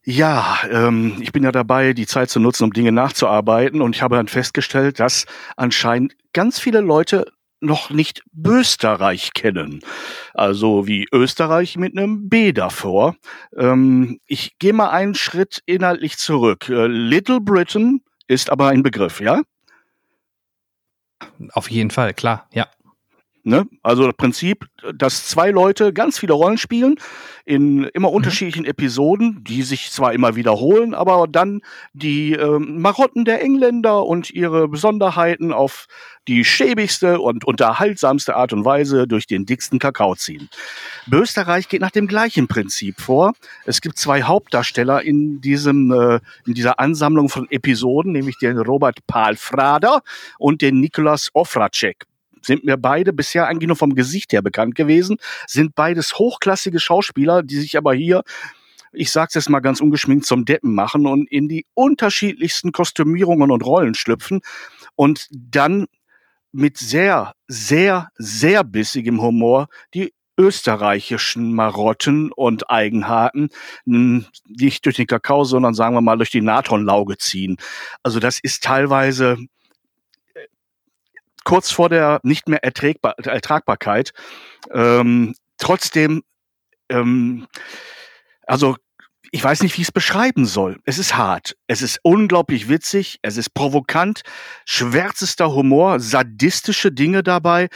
Ja, 0.06 0.58
ähm, 0.70 1.16
ich 1.22 1.32
bin 1.32 1.44
ja 1.44 1.52
dabei, 1.52 1.94
die 1.94 2.08
Zeit 2.08 2.30
zu 2.30 2.40
nutzen, 2.40 2.66
um 2.66 2.74
Dinge 2.74 2.92
nachzuarbeiten 2.92 3.82
und 3.82 3.96
ich 3.96 4.02
habe 4.02 4.18
dann 4.18 4.28
festgestellt, 4.28 5.00
dass 5.00 5.26
anscheinend 5.56 6.16
ganz 6.34 6.60
viele 6.60 6.82
Leute 6.82 7.26
noch 7.62 7.90
nicht 7.90 8.24
Österreich 8.46 9.34
kennen. 9.34 9.80
Also 10.34 10.88
wie 10.88 11.08
Österreich 11.14 11.78
mit 11.78 11.98
einem 11.98 12.28
B 12.28 12.52
davor. 12.52 13.16
Ähm, 13.56 14.20
ich 14.26 14.60
gehe 14.60 14.74
mal 14.74 14.90
einen 14.90 15.16
Schritt 15.16 15.62
inhaltlich 15.66 16.18
zurück. 16.18 16.68
Äh, 16.68 16.88
Little 16.88 17.40
Britain 17.40 18.02
ist 18.28 18.50
aber 18.50 18.68
ein 18.68 18.84
Begriff, 18.84 19.22
ja? 19.22 19.42
Auf 21.54 21.70
jeden 21.70 21.92
Fall, 21.92 22.14
klar, 22.14 22.48
ja. 22.54 22.68
Ne? 23.46 23.68
Also 23.82 24.06
das 24.06 24.16
Prinzip, 24.16 24.68
dass 24.96 25.28
zwei 25.28 25.52
Leute 25.52 25.92
ganz 25.92 26.18
viele 26.18 26.32
Rollen 26.32 26.58
spielen 26.58 26.96
in 27.44 27.84
immer 27.84 28.10
unterschiedlichen 28.10 28.64
Episoden, 28.64 29.44
die 29.44 29.64
sich 29.64 29.92
zwar 29.92 30.14
immer 30.14 30.38
wiederholen, 30.38 30.94
aber 30.94 31.28
dann 31.30 31.60
die 31.92 32.32
ähm, 32.32 32.82
Marotten 32.82 33.26
der 33.26 33.42
Engländer 33.42 34.06
und 34.06 34.30
ihre 34.30 34.70
Besonderheiten 34.70 35.52
auf 35.52 35.88
die 36.30 36.46
schäbigste 36.46 37.20
und 37.20 37.44
unterhaltsamste 37.44 38.38
Art 38.38 38.54
und 38.54 38.64
Weise 38.64 39.10
durch 39.10 39.28
den 39.28 39.46
dicksten 39.46 39.78
Kakao 39.78 40.16
ziehen. 40.16 40.48
Österreich 41.12 41.68
geht 41.68 41.82
nach 41.82 41.92
dem 41.92 42.08
gleichen 42.08 42.48
Prinzip 42.48 43.02
vor. 43.02 43.34
Es 43.66 43.82
gibt 43.82 43.98
zwei 43.98 44.24
Hauptdarsteller 44.24 45.02
in 45.02 45.42
diesem 45.42 45.92
äh, 45.92 46.22
in 46.46 46.54
dieser 46.54 46.80
Ansammlung 46.80 47.28
von 47.28 47.52
Episoden, 47.52 48.14
nämlich 48.14 48.38
den 48.38 48.58
Robert 48.58 49.06
Palfrader 49.06 50.02
und 50.38 50.62
den 50.62 50.80
Nikolaus 50.80 51.30
Ofracek 51.34 52.06
sind 52.46 52.64
mir 52.64 52.78
beide 52.78 53.14
bisher 53.14 53.48
eigentlich 53.48 53.68
nur 53.68 53.78
vom 53.78 53.96
Gesicht 53.96 54.34
her 54.34 54.42
bekannt 54.42 54.76
gewesen, 54.76 55.18
sind 55.48 55.76
beides 55.76 56.18
hochklassige 56.18 56.80
Schauspieler, 56.80 57.44
die 57.44 57.58
sich 57.58 57.78
aber 57.78 57.94
hier, 57.94 58.24
ich 58.92 59.12
sag's 59.12 59.34
jetzt 59.34 59.50
mal 59.50 59.60
ganz 59.60 59.82
ungeschminkt, 59.82 60.26
zum 60.26 60.46
Deppen 60.46 60.76
machen 60.76 61.08
und 61.08 61.32
in 61.32 61.48
die 61.48 61.66
unterschiedlichsten 61.74 62.72
Kostümierungen 62.72 63.52
und 63.52 63.66
Rollen 63.66 63.96
schlüpfen 63.96 64.42
und 64.96 65.28
dann 65.32 65.88
mit 66.52 66.78
sehr, 66.78 67.34
sehr, 67.48 68.10
sehr 68.16 68.64
bissigem 68.64 69.22
Humor 69.22 69.68
die 69.94 70.14
österreichischen 70.38 71.54
Marotten 71.54 72.32
und 72.32 72.70
Eigenheiten 72.70 73.50
mh, 73.86 74.26
nicht 74.48 74.86
durch 74.86 74.96
den 74.96 75.08
Kakao, 75.08 75.44
sondern 75.44 75.74
sagen 75.74 75.96
wir 75.96 76.02
mal 76.02 76.18
durch 76.18 76.32
die 76.32 76.42
Natronlauge 76.42 77.18
ziehen. 77.18 77.58
Also 78.02 78.20
das 78.20 78.40
ist 78.40 78.64
teilweise 78.64 79.38
kurz 81.44 81.72
vor 81.72 81.90
der 81.90 82.20
nicht 82.24 82.48
mehr 82.48 82.64
Erträgbar 82.64 83.16
Ertragbarkeit. 83.20 84.14
Ähm, 84.72 85.36
trotzdem, 85.58 86.24
ähm, 86.90 87.48
also 88.46 88.76
ich 89.32 89.44
weiß 89.44 89.64
nicht, 89.64 89.76
wie 89.78 89.82
ich 89.82 89.88
es 89.88 89.92
beschreiben 89.92 90.46
soll. 90.46 90.80
Es 90.86 91.00
ist 91.00 91.16
hart, 91.16 91.56
es 91.66 91.82
ist 91.82 92.00
unglaublich 92.04 92.70
witzig, 92.70 93.18
es 93.24 93.36
ist 93.38 93.54
provokant, 93.56 94.22
schwärzester 94.66 95.54
Humor, 95.54 96.00
sadistische 96.00 96.92
Dinge 96.92 97.24
dabei, 97.24 97.70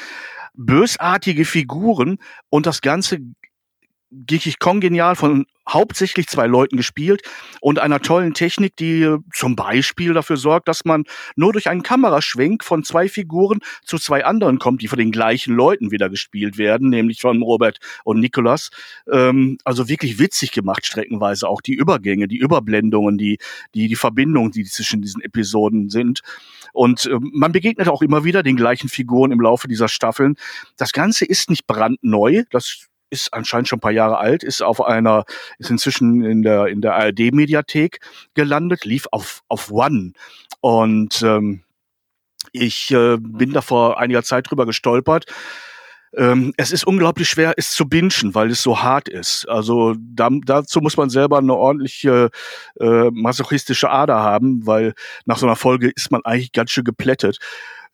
bösartige 0.53 1.45
Figuren 1.45 2.19
und 2.49 2.67
das 2.67 2.81
Ganze 2.81 3.19
wirklich 4.09 4.59
kongenial 4.59 5.15
von 5.15 5.45
hauptsächlich 5.67 6.27
zwei 6.27 6.47
Leuten 6.47 6.77
gespielt 6.77 7.23
und 7.59 7.79
einer 7.79 7.99
tollen 7.99 8.33
Technik, 8.33 8.75
die 8.77 9.17
zum 9.33 9.55
Beispiel 9.55 10.13
dafür 10.13 10.37
sorgt, 10.37 10.67
dass 10.67 10.85
man 10.85 11.03
nur 11.35 11.51
durch 11.51 11.69
einen 11.69 11.83
Kameraschwenk 11.83 12.63
von 12.63 12.83
zwei 12.83 13.09
Figuren 13.09 13.59
zu 13.83 13.97
zwei 13.97 14.23
anderen 14.23 14.59
kommt, 14.59 14.81
die 14.81 14.87
von 14.87 14.99
den 14.99 15.11
gleichen 15.11 15.53
Leuten 15.53 15.91
wieder 15.91 16.09
gespielt 16.09 16.57
werden, 16.57 16.89
nämlich 16.89 17.19
von 17.21 17.41
Robert 17.41 17.79
und 18.05 18.19
Nicholas. 18.19 18.69
Ähm, 19.11 19.57
also 19.65 19.89
wirklich 19.89 20.19
witzig 20.19 20.51
gemacht, 20.51 20.85
streckenweise 20.85 21.47
auch 21.49 21.61
die 21.61 21.73
Übergänge, 21.73 22.27
die 22.27 22.37
Überblendungen, 22.37 23.17
die, 23.17 23.37
die, 23.73 23.89
die 23.89 23.95
Verbindungen, 23.95 24.51
die 24.51 24.63
zwischen 24.63 25.01
diesen 25.01 25.21
Episoden 25.21 25.89
sind. 25.89 26.21
Und 26.71 27.07
äh, 27.07 27.17
man 27.19 27.51
begegnet 27.51 27.89
auch 27.89 28.01
immer 28.01 28.23
wieder 28.23 28.41
den 28.41 28.55
gleichen 28.55 28.87
Figuren 28.87 29.31
im 29.31 29.41
Laufe 29.41 29.67
dieser 29.67 29.89
Staffeln. 29.89 30.35
Das 30.77 30.93
Ganze 30.93 31.25
ist 31.25 31.49
nicht 31.49 31.67
brandneu, 31.67 32.43
das 32.51 32.87
ist 33.09 33.33
anscheinend 33.33 33.67
schon 33.67 33.77
ein 33.77 33.81
paar 33.81 33.91
Jahre 33.91 34.17
alt, 34.17 34.43
ist 34.43 34.61
auf 34.61 34.83
einer, 34.83 35.25
ist 35.59 35.71
inzwischen 35.71 36.23
in 36.23 36.41
der, 36.41 36.67
in 36.67 36.81
der 36.81 36.95
ARD-Mediathek 36.95 37.99
gelandet, 38.33 38.85
lief 38.85 39.07
auf, 39.11 39.43
auf 39.47 39.71
One. 39.71 40.13
Und 40.61 41.21
ähm, 41.21 41.63
ich 42.51 42.91
äh, 42.91 43.17
bin 43.19 43.53
da 43.53 43.61
vor 43.61 43.99
einiger 43.99 44.23
Zeit 44.23 44.49
drüber 44.49 44.65
gestolpert. 44.65 45.25
Ähm, 46.15 46.53
es 46.57 46.71
ist 46.71 46.87
unglaublich 46.87 47.29
schwer, 47.29 47.53
es 47.57 47.73
zu 47.73 47.87
bingen, 47.87 48.33
weil 48.33 48.49
es 48.49 48.63
so 48.63 48.81
hart 48.81 49.09
ist. 49.09 49.47
Also 49.49 49.95
da, 49.99 50.29
dazu 50.45 50.79
muss 50.79 50.97
man 50.97 51.09
selber 51.09 51.37
eine 51.37 51.53
ordentliche 51.53 52.29
äh, 52.79 53.09
masochistische 53.11 53.89
Ader 53.89 54.21
haben, 54.21 54.65
weil 54.65 54.93
nach 55.25 55.37
so 55.37 55.45
einer 55.45 55.55
Folge 55.55 55.89
ist 55.89 56.11
man 56.11 56.23
eigentlich 56.23 56.53
ganz 56.53 56.71
schön 56.71 56.85
geplättet. 56.85 57.37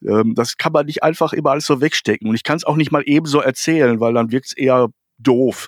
Ähm, 0.07 0.35
das 0.35 0.57
kann 0.57 0.73
man 0.73 0.85
nicht 0.85 1.03
einfach 1.03 1.33
immer 1.33 1.51
alles 1.51 1.65
so 1.65 1.81
wegstecken. 1.81 2.29
Und 2.29 2.35
ich 2.35 2.43
kann 2.43 2.57
es 2.57 2.65
auch 2.65 2.75
nicht 2.75 2.91
mal 2.91 3.03
ebenso 3.05 3.39
erzählen, 3.41 3.99
weil 3.99 4.13
dann 4.13 4.31
wirkt 4.31 4.47
es 4.47 4.53
eher 4.53 4.89
doof. 5.17 5.67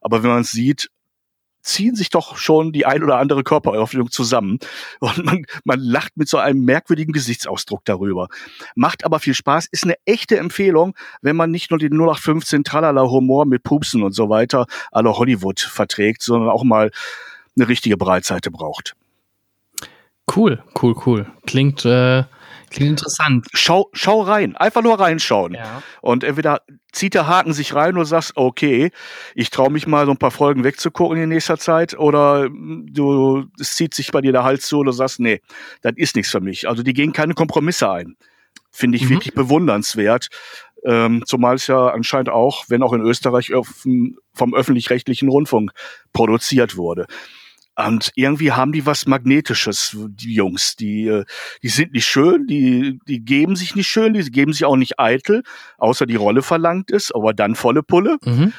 Aber 0.00 0.22
wenn 0.22 0.30
man 0.30 0.42
es 0.42 0.50
sieht, 0.50 0.90
ziehen 1.66 1.96
sich 1.96 2.10
doch 2.10 2.36
schon 2.36 2.72
die 2.72 2.86
ein 2.86 3.02
oder 3.02 3.18
andere 3.18 3.42
Körperöffnung 3.42 4.10
zusammen 4.10 4.58
und 5.00 5.24
man, 5.24 5.44
man 5.64 5.80
lacht 5.80 6.16
mit 6.16 6.28
so 6.28 6.38
einem 6.38 6.64
merkwürdigen 6.64 7.12
Gesichtsausdruck 7.12 7.84
darüber. 7.84 8.28
Macht 8.76 9.04
aber 9.04 9.18
viel 9.18 9.34
Spaß, 9.34 9.66
ist 9.70 9.84
eine 9.84 9.96
echte 10.04 10.38
Empfehlung, 10.38 10.94
wenn 11.22 11.36
man 11.36 11.50
nicht 11.50 11.70
nur 11.70 11.78
den 11.78 11.92
0815 11.92 12.64
Tralala 12.64 13.02
Humor 13.02 13.46
mit 13.46 13.64
Pupsen 13.64 14.02
und 14.02 14.12
so 14.12 14.30
weiter 14.30 14.66
aller 14.92 15.18
Hollywood 15.18 15.60
verträgt, 15.60 16.22
sondern 16.22 16.50
auch 16.50 16.62
mal 16.62 16.90
eine 17.56 17.68
richtige 17.68 17.96
Breitseite 17.96 18.50
braucht. 18.50 18.94
Cool, 20.34 20.62
cool, 20.82 20.94
cool. 21.06 21.26
Klingt 21.46 21.84
äh, 21.84 22.24
Klingt 22.76 22.90
interessant. 22.90 23.46
Schau, 23.52 23.88
schau 23.92 24.20
rein, 24.20 24.56
einfach 24.56 24.82
nur 24.82 24.98
reinschauen. 24.98 25.54
Ja. 25.54 25.82
Und 26.02 26.24
entweder 26.24 26.60
zieht 26.92 27.14
der 27.14 27.26
Haken 27.26 27.52
sich 27.52 27.74
rein 27.74 27.96
und 27.96 28.04
sagst, 28.04 28.32
okay, 28.36 28.90
ich 29.34 29.50
traue 29.50 29.70
mich 29.70 29.86
mal 29.86 30.06
so 30.06 30.12
ein 30.12 30.18
paar 30.18 30.30
Folgen 30.30 30.64
wegzugucken 30.64 31.18
in 31.18 31.28
nächster 31.28 31.58
Zeit, 31.58 31.98
oder 31.98 32.48
du, 32.50 33.46
es 33.60 33.74
zieht 33.74 33.94
sich 33.94 34.12
bei 34.12 34.20
dir 34.20 34.32
der 34.32 34.44
Hals 34.44 34.66
zu 34.66 34.80
und 34.80 34.86
du 34.86 34.92
sagst, 34.92 35.20
nee, 35.20 35.40
das 35.82 35.94
ist 35.96 36.16
nichts 36.16 36.30
für 36.30 36.40
mich. 36.40 36.68
Also 36.68 36.82
die 36.82 36.92
gehen 36.92 37.12
keine 37.12 37.34
Kompromisse 37.34 37.90
ein. 37.90 38.16
Finde 38.70 38.96
ich 38.96 39.04
mhm. 39.04 39.10
wirklich 39.10 39.34
bewundernswert. 39.34 40.28
Ähm, 40.84 41.22
zumal 41.26 41.56
es 41.56 41.66
ja 41.66 41.88
anscheinend 41.88 42.28
auch, 42.28 42.64
wenn 42.68 42.82
auch 42.82 42.92
in 42.92 43.00
Österreich 43.00 43.52
vom 43.52 44.54
öffentlich-rechtlichen 44.54 45.28
Rundfunk 45.28 45.72
produziert 46.12 46.76
wurde. 46.76 47.06
Und 47.76 48.10
irgendwie 48.14 48.52
haben 48.52 48.72
die 48.72 48.86
was 48.86 49.06
Magnetisches, 49.06 49.96
die 50.08 50.34
Jungs. 50.34 50.76
Die, 50.76 51.06
äh, 51.08 51.24
die 51.62 51.68
sind 51.68 51.92
nicht 51.92 52.06
schön, 52.06 52.46
die, 52.46 52.98
die 53.06 53.20
geben 53.20 53.54
sich 53.54 53.74
nicht 53.74 53.88
schön, 53.88 54.14
die 54.14 54.22
geben 54.30 54.52
sich 54.52 54.64
auch 54.64 54.76
nicht 54.76 54.98
eitel, 54.98 55.42
außer 55.76 56.06
die 56.06 56.16
Rolle 56.16 56.42
verlangt 56.42 56.90
ist, 56.90 57.14
aber 57.14 57.34
dann 57.34 57.54
volle 57.54 57.82
Pulle. 57.82 58.18
Mhm. 58.24 58.54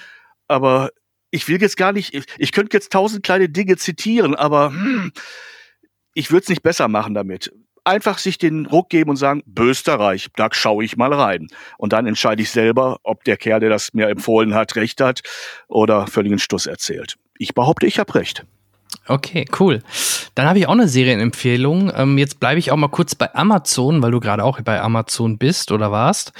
Aber 0.47 0.91
ich 1.31 1.47
will 1.47 1.61
jetzt 1.61 1.77
gar 1.77 1.93
nicht, 1.93 2.13
ich, 2.13 2.25
ich 2.37 2.51
könnte 2.51 2.77
jetzt 2.77 2.91
tausend 2.91 3.23
kleine 3.23 3.49
Dinge 3.49 3.77
zitieren, 3.77 4.35
aber 4.35 4.69
hm, 4.69 5.11
ich 6.13 6.31
würde 6.31 6.43
es 6.43 6.49
nicht 6.49 6.63
besser 6.63 6.87
machen 6.87 7.13
damit. 7.13 7.51
Einfach 7.83 8.17
sich 8.17 8.37
den 8.37 8.65
Ruck 8.65 8.89
geben 8.89 9.09
und 9.09 9.15
sagen, 9.15 9.43
Österreich, 9.57 10.27
da 10.35 10.49
schaue 10.51 10.83
ich 10.83 10.97
mal 10.97 11.13
rein. 11.13 11.47
Und 11.77 11.93
dann 11.93 12.05
entscheide 12.05 12.41
ich 12.41 12.51
selber, 12.51 12.99
ob 13.03 13.23
der 13.23 13.37
Kerl, 13.37 13.61
der 13.61 13.69
das 13.69 13.93
mir 13.93 14.09
empfohlen 14.09 14.53
hat, 14.53 14.75
recht 14.75 14.99
hat 14.99 15.21
oder 15.69 16.05
völligen 16.05 16.37
Stuss 16.37 16.65
erzählt. 16.65 17.15
Ich 17.37 17.53
behaupte, 17.53 17.87
ich 17.87 17.97
habe 17.97 18.13
recht. 18.15 18.45
Okay, 19.09 19.45
cool. 19.59 19.81
Dann 20.35 20.47
habe 20.47 20.59
ich 20.59 20.67
auch 20.67 20.73
eine 20.73 20.87
Serienempfehlung. 20.87 21.91
Ähm, 21.95 22.17
jetzt 22.17 22.39
bleibe 22.39 22.59
ich 22.59 22.71
auch 22.71 22.77
mal 22.77 22.89
kurz 22.89 23.15
bei 23.15 23.33
Amazon, 23.33 24.01
weil 24.01 24.11
du 24.11 24.19
gerade 24.19 24.43
auch 24.43 24.59
bei 24.61 24.81
Amazon 24.81 25.37
bist 25.37 25.71
oder 25.71 25.91
warst. 25.91 26.33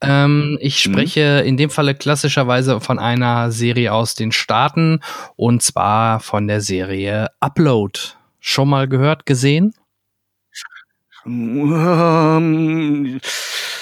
Ähm, 0.00 0.58
ich 0.60 0.86
mhm. 0.86 0.92
spreche 0.92 1.40
mhm. 1.42 1.48
in 1.48 1.56
dem 1.56 1.70
Falle 1.70 1.94
klassischerweise 1.94 2.80
von 2.80 2.98
einer 2.98 3.52
Serie 3.52 3.92
aus 3.92 4.14
den 4.14 4.32
Staaten 4.32 5.00
und 5.36 5.62
zwar 5.62 6.18
von 6.20 6.48
der 6.48 6.60
Serie 6.60 7.30
Upload. 7.40 8.00
Schon 8.40 8.68
mal 8.68 8.88
gehört, 8.88 9.24
gesehen? 9.26 9.74
Ähm, 11.24 13.20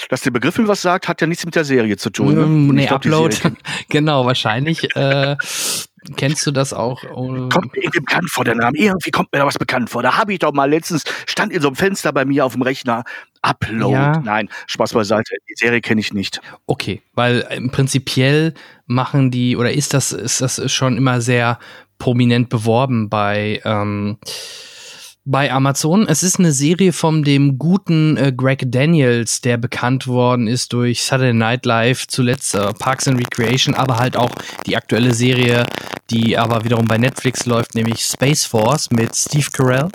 dass 0.09 0.23
der 0.23 0.31
Begriff 0.31 0.59
was 0.59 0.83
sagt, 0.83 1.09
hat 1.09 1.21
ja 1.21 1.27
nichts 1.27 1.45
mit 1.45 1.55
der 1.55 1.65
Serie 1.65 1.97
zu 1.97 2.11
tun. 2.11 2.35
Ne? 2.35 2.43
Ähm, 2.43 2.67
nee, 2.69 2.89
Upload, 2.89 3.37
genau, 3.89 4.27
wahrscheinlich. 4.27 4.95
äh, 4.97 5.37
Kennst 6.17 6.47
du 6.47 6.53
das 6.53 6.73
auch? 6.73 7.03
Kommt 7.03 7.75
mir 7.75 7.83
irgendwie 7.83 8.01
bekannt 8.01 8.31
vor, 8.31 8.45
der 8.45 8.55
Name. 8.55 8.79
Irgendwie 8.79 9.11
kommt 9.11 9.33
mir 9.33 9.41
da 9.41 9.47
was 9.47 9.59
bekannt 9.59 9.91
vor. 9.91 10.03
Da 10.03 10.17
habe 10.17 10.33
ich 10.33 10.39
doch 10.39 10.53
mal 10.53 10.71
letztens, 10.71 11.03
stand 11.27 11.53
in 11.53 11.61
so 11.61 11.69
einem 11.69 11.77
Fenster 11.77 12.13
bei 12.13 12.25
mir 12.25 12.45
auf 12.45 12.53
dem 12.53 12.63
Rechner, 12.63 13.03
Upload. 13.43 13.93
Ja. 13.93 14.21
Nein, 14.21 14.49
Spaß 14.67 14.93
beiseite. 14.93 15.35
Die 15.49 15.55
Serie 15.57 15.81
kenne 15.81 16.01
ich 16.01 16.13
nicht. 16.13 16.41
Okay, 16.67 17.03
weil 17.15 17.47
im 17.51 17.71
Prinzipiell 17.71 18.55
machen 18.87 19.31
die, 19.31 19.57
oder 19.57 19.73
ist 19.73 19.95
das, 19.95 20.13
ist 20.13 20.41
das 20.41 20.71
schon 20.73 20.97
immer 20.97 21.21
sehr 21.21 21.59
prominent 21.99 22.51
beworben 22.51 23.09
bei, 23.09 23.61
ähm, 23.65 24.19
bei 25.27 25.53
Amazon. 25.53 26.07
Es 26.09 26.23
ist 26.23 26.39
eine 26.39 26.53
Serie 26.53 26.93
von 26.93 27.25
dem 27.25 27.59
guten 27.59 28.17
äh, 28.17 28.33
Greg 28.35 28.71
Daniels, 28.71 29.41
der 29.41 29.57
bekannt 29.57 30.07
worden 30.07 30.47
ist 30.47 30.73
durch 30.73 31.03
Saturday 31.03 31.35
Night 31.35 31.67
Live, 31.67 32.07
zuletzt 32.07 32.55
äh, 32.55 32.73
Parks 32.73 33.09
and 33.09 33.19
Recreation, 33.19 33.75
aber 33.75 33.99
halt 33.99 34.17
auch 34.17 34.31
die 34.67 34.77
aktuelle 34.77 35.13
Serie, 35.13 35.67
die 36.11 36.39
aber 36.39 36.65
wiederum 36.65 36.87
bei 36.87 36.97
Netflix 36.97 37.45
läuft, 37.45 37.75
nämlich 37.75 38.01
Space 38.01 38.45
Force 38.45 38.91
mit 38.91 39.15
Steve 39.15 39.49
Carell. 39.53 39.89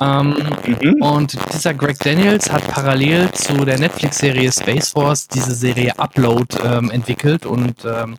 Ähm, 0.00 0.36
mhm. 0.66 1.02
Und 1.02 1.38
dieser 1.54 1.74
Greg 1.74 1.98
Daniels 1.98 2.50
hat 2.50 2.66
parallel 2.68 3.30
zu 3.32 3.64
der 3.64 3.78
Netflix-Serie 3.78 4.50
Space 4.52 4.90
Force 4.90 5.28
diese 5.28 5.54
Serie 5.54 5.98
Upload 5.98 6.56
ähm, 6.64 6.90
entwickelt 6.90 7.46
und 7.46 7.84
ähm, 7.84 8.16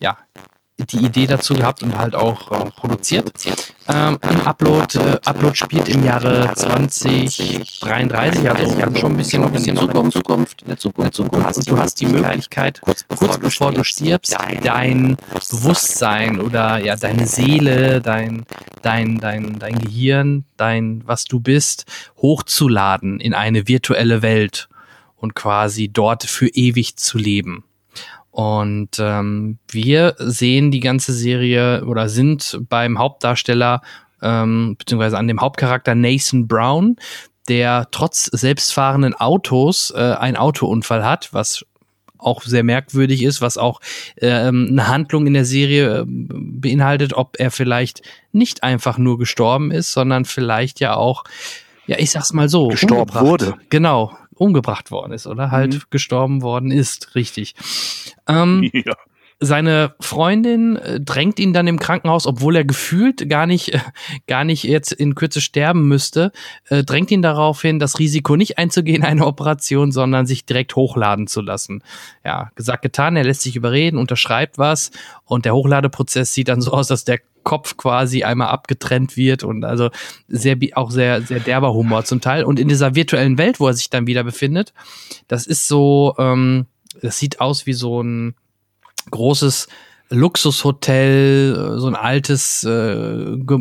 ja, 0.00 0.18
die 0.78 1.04
Idee 1.04 1.26
dazu 1.26 1.54
gehabt 1.54 1.84
und 1.84 1.96
halt 1.96 2.16
auch 2.16 2.50
äh, 2.50 2.70
produziert. 2.70 3.32
Ähm, 3.86 4.18
Upload, 4.44 4.98
äh, 4.98 5.18
Upload 5.24 5.54
spielt 5.54 5.88
im 5.88 6.04
Jahre 6.04 6.52
2033, 6.54 8.50
also 8.50 8.70
schon 8.98 9.12
ein 9.12 9.16
bisschen, 9.16 9.44
ein 9.44 9.52
bisschen 9.52 9.76
Zukunft, 9.76 10.16
Zukunft, 10.16 10.62
in 10.62 10.68
der 10.68 10.78
Zukunft, 10.78 11.14
Zukunft. 11.14 11.56
Und 11.58 11.70
du 11.70 11.78
hast 11.78 12.00
die 12.00 12.06
Möglichkeit, 12.06 12.80
kurz 12.80 13.04
bevor, 13.04 13.28
kurz 13.28 13.40
bevor 13.40 13.72
du 13.72 13.84
stirbst, 13.84 14.36
dein 14.62 15.16
Bewusstsein 15.50 16.40
oder 16.40 16.78
ja 16.78 16.96
deine 16.96 17.28
Seele, 17.28 18.00
dein, 18.00 18.44
dein, 18.82 19.18
dein, 19.18 19.60
dein 19.60 19.78
Gehirn, 19.78 20.44
dein, 20.56 21.02
was 21.06 21.24
du 21.24 21.38
bist, 21.38 21.84
hochzuladen 22.20 23.20
in 23.20 23.32
eine 23.32 23.68
virtuelle 23.68 24.22
Welt 24.22 24.68
und 25.16 25.34
quasi 25.34 25.88
dort 25.88 26.24
für 26.24 26.48
ewig 26.48 26.96
zu 26.96 27.16
leben. 27.16 27.64
Und 28.34 28.98
ähm, 28.98 29.58
wir 29.70 30.16
sehen 30.18 30.72
die 30.72 30.80
ganze 30.80 31.12
Serie 31.12 31.84
oder 31.84 32.08
sind 32.08 32.58
beim 32.68 32.98
Hauptdarsteller 32.98 33.80
ähm, 34.22 34.74
beziehungsweise 34.76 35.16
an 35.18 35.28
dem 35.28 35.40
Hauptcharakter 35.40 35.94
Nathan 35.94 36.48
Brown, 36.48 36.96
der 37.48 37.86
trotz 37.92 38.24
selbstfahrenden 38.24 39.14
Autos 39.14 39.92
äh, 39.94 40.00
einen 40.00 40.36
Autounfall 40.36 41.04
hat, 41.04 41.32
was 41.32 41.64
auch 42.18 42.42
sehr 42.42 42.64
merkwürdig 42.64 43.22
ist, 43.22 43.40
was 43.40 43.56
auch 43.56 43.80
ähm, 44.20 44.66
eine 44.68 44.88
Handlung 44.88 45.28
in 45.28 45.34
der 45.34 45.44
Serie 45.44 46.00
äh, 46.00 46.04
beinhaltet, 46.04 47.12
ob 47.12 47.36
er 47.38 47.52
vielleicht 47.52 48.02
nicht 48.32 48.64
einfach 48.64 48.98
nur 48.98 49.16
gestorben 49.16 49.70
ist, 49.70 49.92
sondern 49.92 50.24
vielleicht 50.24 50.80
ja 50.80 50.96
auch, 50.96 51.22
ja, 51.86 51.98
ich 52.00 52.10
sag's 52.10 52.32
mal 52.32 52.48
so, 52.48 52.66
gestorben 52.66 53.14
wurde. 53.14 53.54
Genau, 53.68 54.16
umgebracht 54.36 54.90
worden 54.90 55.12
ist 55.12 55.26
oder 55.26 55.50
halt 55.50 55.74
mhm. 55.74 55.82
gestorben 55.90 56.42
worden 56.42 56.70
ist, 56.70 57.14
richtig. 57.14 57.54
Ähm, 58.28 58.68
ja. 58.72 58.94
Seine 59.40 59.94
Freundin 60.00 60.76
äh, 60.76 61.00
drängt 61.00 61.40
ihn 61.40 61.52
dann 61.52 61.66
im 61.66 61.78
Krankenhaus, 61.78 62.26
obwohl 62.26 62.56
er 62.56 62.64
gefühlt 62.64 63.28
gar 63.28 63.46
nicht, 63.46 63.74
äh, 63.74 63.80
gar 64.28 64.44
nicht 64.44 64.62
jetzt 64.62 64.92
in 64.92 65.16
Kürze 65.16 65.40
sterben 65.40 65.88
müsste, 65.88 66.30
äh, 66.68 66.84
drängt 66.84 67.10
ihn 67.10 67.20
darauf 67.20 67.60
hin, 67.60 67.78
das 67.78 67.98
Risiko 67.98 68.36
nicht 68.36 68.58
einzugehen, 68.58 69.02
eine 69.02 69.26
Operation, 69.26 69.90
sondern 69.90 70.26
sich 70.26 70.46
direkt 70.46 70.76
hochladen 70.76 71.26
zu 71.26 71.40
lassen. 71.40 71.82
Ja, 72.24 72.52
gesagt, 72.54 72.82
getan, 72.82 73.16
er 73.16 73.24
lässt 73.24 73.42
sich 73.42 73.56
überreden, 73.56 73.98
unterschreibt 73.98 74.56
was 74.56 74.92
und 75.24 75.44
der 75.44 75.54
Hochladeprozess 75.54 76.32
sieht 76.32 76.48
dann 76.48 76.60
so 76.60 76.70
aus, 76.72 76.86
dass 76.86 77.04
der 77.04 77.18
Kopf 77.44 77.76
quasi 77.76 78.24
einmal 78.24 78.48
abgetrennt 78.48 79.16
wird 79.16 79.44
und 79.44 79.64
also 79.64 79.90
sehr 80.28 80.56
auch 80.74 80.90
sehr 80.90 81.22
sehr 81.22 81.40
derber 81.40 81.72
Humor 81.72 82.04
zum 82.04 82.20
Teil. 82.20 82.44
Und 82.44 82.58
in 82.58 82.68
dieser 82.68 82.94
virtuellen 82.94 83.38
Welt, 83.38 83.60
wo 83.60 83.68
er 83.68 83.74
sich 83.74 83.90
dann 83.90 84.06
wieder 84.06 84.24
befindet, 84.24 84.72
das 85.28 85.46
ist 85.46 85.68
so, 85.68 86.14
ähm, 86.18 86.66
das 87.00 87.18
sieht 87.18 87.40
aus 87.40 87.66
wie 87.66 87.74
so 87.74 88.02
ein 88.02 88.34
großes 89.10 89.68
Luxushotel, 90.10 91.76
so 91.78 91.86
ein 91.86 91.96
altes 91.96 92.62
äh, 92.64 93.36
Ge 93.38 93.58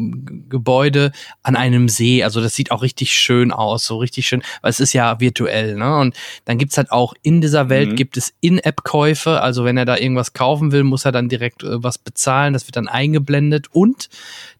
Gebäude 0.49 1.11
an 1.41 1.55
einem 1.55 1.89
See. 1.89 2.24
Also 2.24 2.41
das 2.41 2.55
sieht 2.55 2.72
auch 2.72 2.82
richtig 2.82 3.11
schön 3.13 3.51
aus, 3.51 3.86
so 3.86 3.97
richtig 3.97 4.28
schön, 4.28 4.43
weil 4.61 4.70
es 4.70 4.80
ist 4.80 4.93
ja 4.93 5.20
virtuell. 5.20 5.76
Ne? 5.76 5.97
Und 5.97 6.15
dann 6.45 6.57
gibt's 6.57 6.78
halt 6.78 6.91
auch 6.91 7.13
in 7.22 7.41
dieser 7.41 7.70
Welt 7.70 7.91
mhm. 7.91 7.95
gibt 7.95 8.18
es 8.18 8.34
In-App-Käufe. 8.41 9.41
Also 9.41 9.63
wenn 9.65 9.78
er 9.78 9.86
da 9.86 9.97
irgendwas 9.97 10.34
kaufen 10.34 10.72
will, 10.72 10.84
muss 10.84 11.05
er 11.05 11.11
dann 11.11 11.30
direkt 11.30 11.63
äh, 11.63 11.82
was 11.82 11.97
bezahlen. 11.97 12.53
Das 12.53 12.68
wird 12.68 12.76
dann 12.76 12.88
eingeblendet. 12.88 13.68
Und 13.72 14.09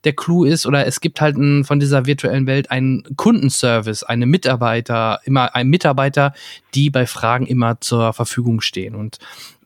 der 0.04 0.14
Clou 0.14 0.46
ist, 0.46 0.66
oder 0.66 0.86
es 0.88 1.00
gibt 1.00 1.22
halt 1.22 1.38
ein, 1.38 1.64
von 1.64 1.80
dieser 1.80 2.06
virtuellen 2.06 2.48
Welt 2.48 2.72
einen 2.72 3.04
Kundenservice, 3.16 4.04
eine 4.04 4.26
Mitarbeiter, 4.26 5.20
immer 5.26 5.56
ein 5.56 5.68
Mitarbeiter, 5.68 6.34
die 6.76 6.90
bei 6.90 7.06
Fragen 7.06 7.46
immer 7.46 7.80
zur 7.82 8.14
Verfügung 8.14 8.62
stehen. 8.62 8.96
Und 8.96 9.20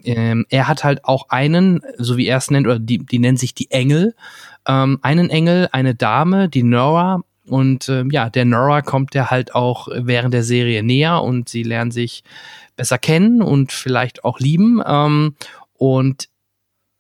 ähm, 0.08 0.46
er 0.50 0.68
hat 0.68 0.84
halt 0.84 1.04
auch 1.06 1.30
einen, 1.30 1.82
so 1.98 2.18
wie 2.18 2.28
er 2.28 2.38
es 2.38 2.50
nennt, 2.50 2.66
oder 2.66 2.80
die, 2.80 3.00
die 3.00 3.20
nennen 3.20 3.38
sich 3.38 3.54
die 3.54 3.70
Engel, 3.72 4.16
ähm, 4.66 5.00
einen 5.02 5.30
Engel, 5.30 5.68
eine 5.72 5.96
Dame, 5.96 6.50
die 6.50 6.64
Nora. 6.64 7.22
Und 7.46 7.88
ähm, 7.88 8.10
ja, 8.12 8.30
der 8.30 8.46
Nora 8.46 8.82
kommt 8.82 9.14
der 9.14 9.32
halt 9.32 9.56
auch 9.56 9.88
während 9.94 10.34
der 10.34 10.44
Serie 10.44 10.84
näher 10.84 11.24
und 11.24 11.48
sie 11.50 11.64
lernen 11.64 11.92
sich 11.92 12.24
besser 12.76 12.98
kennen 12.98 13.42
und 13.42 13.72
vielleicht 13.72 14.24
auch 14.24 14.40
lieben. 14.40 14.82
Ähm, 14.86 15.36
und 15.78 16.30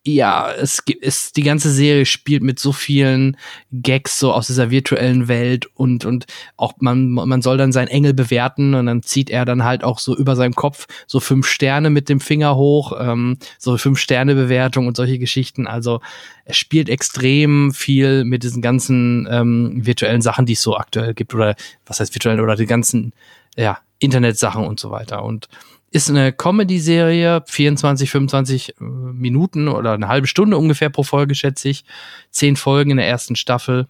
ja, 0.07 0.49
es 0.53 0.85
gibt, 0.85 1.03
es, 1.03 1.33
die 1.33 1.43
ganze 1.43 1.69
Serie 1.69 2.05
spielt 2.05 2.41
mit 2.41 2.59
so 2.59 2.71
vielen 2.71 3.35
Gags 3.73 4.19
so 4.19 4.31
aus 4.31 4.47
dieser 4.47 4.71
virtuellen 4.71 5.27
Welt 5.27 5.65
und, 5.73 6.05
und 6.05 6.25
auch 6.55 6.75
man, 6.79 7.09
man 7.09 7.41
soll 7.41 7.57
dann 7.57 7.73
seinen 7.73 7.89
Engel 7.89 8.13
bewerten 8.13 8.73
und 8.73 8.85
dann 8.85 9.03
zieht 9.03 9.29
er 9.29 9.43
dann 9.43 9.65
halt 9.65 9.83
auch 9.83 9.99
so 9.99 10.15
über 10.15 10.37
seinem 10.37 10.55
Kopf 10.55 10.87
so 11.07 11.19
fünf 11.19 11.45
Sterne 11.45 11.89
mit 11.89 12.07
dem 12.07 12.21
Finger 12.21 12.55
hoch, 12.55 12.93
ähm, 12.97 13.37
so 13.57 13.75
fünf 13.77 13.99
Sterne 13.99 14.33
Bewertung 14.33 14.87
und 14.87 14.95
solche 14.95 15.19
Geschichten. 15.19 15.67
Also 15.67 15.99
es 16.45 16.55
spielt 16.55 16.87
extrem 16.87 17.73
viel 17.73 18.23
mit 18.23 18.43
diesen 18.43 18.61
ganzen 18.61 19.27
ähm, 19.29 19.85
virtuellen 19.85 20.21
Sachen, 20.21 20.45
die 20.45 20.53
es 20.53 20.61
so 20.61 20.77
aktuell 20.77 21.15
gibt 21.15 21.33
oder 21.33 21.55
was 21.85 21.99
heißt 21.99 22.15
virtuell 22.15 22.39
oder 22.39 22.55
die 22.55 22.65
ganzen, 22.65 23.11
ja, 23.57 23.79
Internetsachen 23.99 24.63
und 24.63 24.79
so 24.79 24.89
weiter 24.89 25.23
und 25.23 25.49
ist 25.91 26.09
eine 26.09 26.33
Comedy-Serie, 26.33 27.43
24, 27.47 28.09
25 28.09 28.69
äh, 28.69 28.83
Minuten 28.83 29.67
oder 29.67 29.93
eine 29.93 30.07
halbe 30.07 30.27
Stunde 30.27 30.57
ungefähr 30.57 30.89
pro 30.89 31.03
Folge, 31.03 31.35
schätze 31.35 31.69
ich. 31.69 31.85
Zehn 32.29 32.55
Folgen 32.55 32.91
in 32.91 32.97
der 32.97 33.07
ersten 33.07 33.35
Staffel. 33.35 33.87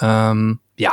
Ähm, 0.00 0.60
ja, 0.76 0.92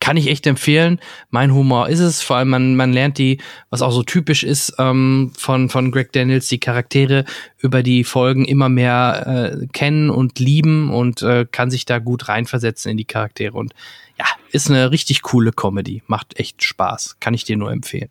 kann 0.00 0.16
ich 0.16 0.26
echt 0.26 0.46
empfehlen. 0.46 1.00
Mein 1.30 1.54
Humor 1.54 1.88
ist 1.88 2.00
es. 2.00 2.22
Vor 2.22 2.36
allem, 2.36 2.48
man, 2.48 2.76
man 2.76 2.92
lernt 2.92 3.18
die, 3.18 3.38
was 3.70 3.82
auch 3.82 3.92
so 3.92 4.02
typisch 4.02 4.42
ist 4.42 4.74
ähm, 4.78 5.32
von, 5.38 5.70
von 5.70 5.90
Greg 5.92 6.12
Daniels, 6.12 6.48
die 6.48 6.60
Charaktere 6.60 7.24
über 7.58 7.82
die 7.82 8.04
Folgen 8.04 8.44
immer 8.44 8.68
mehr 8.68 9.60
äh, 9.62 9.66
kennen 9.68 10.10
und 10.10 10.38
lieben 10.40 10.90
und 10.90 11.22
äh, 11.22 11.46
kann 11.50 11.70
sich 11.70 11.86
da 11.86 12.00
gut 12.00 12.28
reinversetzen 12.28 12.90
in 12.90 12.96
die 12.96 13.04
Charaktere. 13.04 13.56
Und 13.56 13.72
ja, 14.18 14.26
ist 14.50 14.68
eine 14.68 14.90
richtig 14.90 15.22
coole 15.22 15.52
Comedy. 15.52 16.02
Macht 16.06 16.38
echt 16.38 16.62
Spaß. 16.62 17.16
Kann 17.20 17.32
ich 17.32 17.44
dir 17.44 17.56
nur 17.56 17.72
empfehlen 17.72 18.10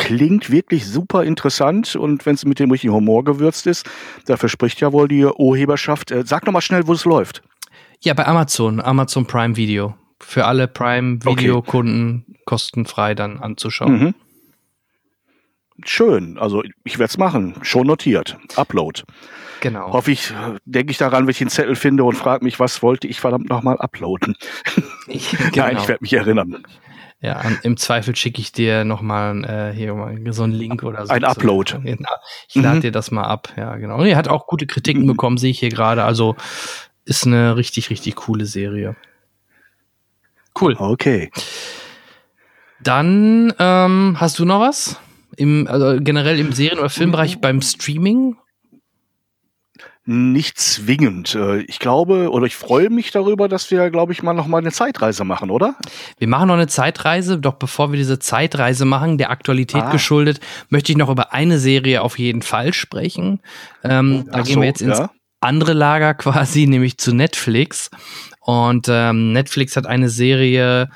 klingt 0.00 0.50
wirklich 0.50 0.86
super 0.86 1.24
interessant 1.24 1.94
und 1.94 2.24
wenn 2.24 2.34
es 2.34 2.46
mit 2.46 2.58
dem 2.58 2.70
richtigen 2.70 2.94
Humor 2.94 3.22
gewürzt 3.22 3.66
ist, 3.66 3.88
dafür 4.26 4.48
spricht 4.48 4.80
ja 4.80 4.92
wohl 4.92 5.08
die 5.08 5.24
Urheberschaft. 5.24 6.10
Äh, 6.10 6.24
sag 6.26 6.46
noch 6.46 6.52
mal 6.52 6.62
schnell, 6.62 6.86
wo 6.86 6.94
es 6.94 7.04
läuft. 7.04 7.42
Ja, 8.00 8.14
bei 8.14 8.26
Amazon, 8.26 8.80
Amazon 8.80 9.26
Prime 9.26 9.56
Video. 9.56 9.94
Für 10.18 10.46
alle 10.46 10.68
Prime 10.68 11.22
Video 11.24 11.60
Kunden 11.60 12.24
okay. 12.26 12.40
kostenfrei 12.46 13.14
dann 13.14 13.38
anzuschauen. 13.38 14.00
Mhm. 14.00 14.14
Schön, 15.84 16.38
also 16.38 16.62
ich 16.84 16.98
werde 16.98 17.10
es 17.10 17.18
machen, 17.18 17.54
schon 17.62 17.86
notiert. 17.86 18.38
Upload. 18.56 19.02
Genau. 19.60 19.92
Hoffe 19.92 20.12
ich, 20.12 20.32
denke 20.64 20.90
ich 20.90 20.98
daran, 20.98 21.24
wenn 21.24 21.30
ich 21.30 21.38
den 21.38 21.48
Zettel 21.48 21.76
finde 21.76 22.04
und 22.04 22.14
frage 22.14 22.44
mich, 22.44 22.58
was 22.58 22.82
wollte 22.82 23.06
ich 23.06 23.20
verdammt 23.20 23.50
nochmal 23.50 23.76
uploaden. 23.78 24.36
Ich, 25.08 25.30
genau. 25.52 25.66
Nein, 25.66 25.76
ich 25.78 25.88
werde 25.88 26.02
mich 26.02 26.12
erinnern. 26.14 26.62
Ja, 27.22 27.42
im 27.62 27.76
Zweifel 27.76 28.16
schicke 28.16 28.40
ich 28.40 28.50
dir 28.50 28.84
nochmal 28.84 29.44
äh, 29.44 29.74
hier 29.74 29.94
mal 29.94 30.18
so 30.32 30.42
einen 30.42 30.54
Link 30.54 30.82
oder 30.82 31.06
so. 31.06 31.12
Ein 31.12 31.24
Upload. 31.24 31.78
Ich 32.48 32.54
lade 32.54 32.76
mhm. 32.76 32.80
dir 32.80 32.92
das 32.92 33.10
mal 33.10 33.24
ab, 33.24 33.52
ja, 33.58 33.76
genau. 33.76 33.98
Und 33.98 34.06
er 34.06 34.16
hat 34.16 34.28
auch 34.28 34.46
gute 34.46 34.66
Kritiken 34.66 35.02
mhm. 35.02 35.08
bekommen, 35.08 35.36
sehe 35.36 35.50
ich 35.50 35.58
hier 35.58 35.68
gerade. 35.68 36.04
Also 36.04 36.36
ist 37.04 37.26
eine 37.26 37.56
richtig, 37.56 37.90
richtig 37.90 38.16
coole 38.16 38.46
Serie. 38.46 38.96
Cool. 40.58 40.76
Okay. 40.78 41.30
Dann 42.82 43.52
ähm, 43.58 44.16
hast 44.18 44.38
du 44.38 44.46
noch 44.46 44.60
was? 44.60 44.98
Im, 45.36 45.66
also 45.68 45.98
generell 46.00 46.38
im 46.38 46.52
Serien- 46.52 46.78
oder 46.78 46.88
Filmbereich 46.88 47.40
beim 47.40 47.60
Streaming? 47.60 48.36
Nicht 50.10 50.58
zwingend. 50.58 51.36
Äh, 51.36 51.60
ich 51.62 51.78
glaube 51.78 52.30
oder 52.30 52.46
ich 52.46 52.56
freue 52.56 52.90
mich 52.90 53.12
darüber, 53.12 53.48
dass 53.48 53.70
wir, 53.70 53.90
glaube 53.90 54.12
ich, 54.12 54.22
mal 54.22 54.32
noch 54.32 54.48
mal 54.48 54.58
eine 54.58 54.72
Zeitreise 54.72 55.24
machen, 55.24 55.50
oder? 55.50 55.76
Wir 56.18 56.26
machen 56.26 56.48
noch 56.48 56.54
eine 56.54 56.66
Zeitreise. 56.66 57.38
Doch 57.38 57.54
bevor 57.54 57.92
wir 57.92 57.96
diese 57.96 58.18
Zeitreise 58.18 58.84
machen, 58.84 59.18
der 59.18 59.30
Aktualität 59.30 59.84
ah. 59.84 59.92
geschuldet, 59.92 60.40
möchte 60.68 60.90
ich 60.90 60.98
noch 60.98 61.10
über 61.10 61.32
eine 61.32 61.58
Serie 61.58 62.02
auf 62.02 62.18
jeden 62.18 62.42
Fall 62.42 62.72
sprechen. 62.72 63.40
Ähm, 63.84 64.28
da 64.30 64.42
gehen 64.42 64.54
so, 64.54 64.60
wir 64.60 64.66
jetzt 64.66 64.82
ins 64.82 64.98
ja. 64.98 65.10
andere 65.40 65.74
Lager 65.74 66.14
quasi, 66.14 66.66
nämlich 66.68 66.98
zu 66.98 67.14
Netflix. 67.14 67.90
Und 68.40 68.88
ähm, 68.90 69.32
Netflix 69.32 69.76
hat 69.76 69.86
eine 69.86 70.08
Serie 70.08 70.88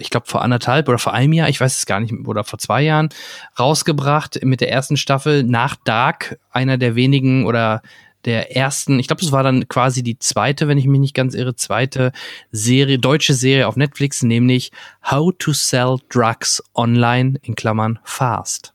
ich 0.00 0.10
glaube 0.10 0.26
vor 0.26 0.42
anderthalb 0.42 0.88
oder 0.88 0.98
vor 0.98 1.14
einem 1.14 1.32
Jahr, 1.32 1.48
ich 1.48 1.60
weiß 1.60 1.78
es 1.78 1.86
gar 1.86 2.00
nicht, 2.00 2.12
oder 2.26 2.42
vor 2.42 2.58
zwei 2.58 2.82
Jahren 2.82 3.10
rausgebracht 3.56 4.40
mit 4.42 4.60
der 4.60 4.72
ersten 4.72 4.96
Staffel 4.96 5.44
nach 5.44 5.76
Dark, 5.84 6.40
einer 6.50 6.76
der 6.76 6.96
wenigen 6.96 7.46
oder 7.46 7.80
der 8.24 8.56
ersten, 8.56 8.98
ich 8.98 9.06
glaube, 9.06 9.22
es 9.22 9.32
war 9.32 9.42
dann 9.42 9.68
quasi 9.68 10.02
die 10.02 10.18
zweite, 10.18 10.68
wenn 10.68 10.78
ich 10.78 10.86
mich 10.86 11.00
nicht 11.00 11.14
ganz 11.14 11.34
irre, 11.34 11.56
zweite 11.56 12.12
Serie, 12.52 12.98
deutsche 12.98 13.34
Serie 13.34 13.66
auf 13.66 13.76
Netflix, 13.76 14.22
nämlich 14.22 14.72
How 15.10 15.32
to 15.38 15.52
Sell 15.52 15.96
Drugs 16.08 16.62
Online 16.74 17.38
in 17.42 17.54
Klammern 17.54 17.98
Fast. 18.04 18.74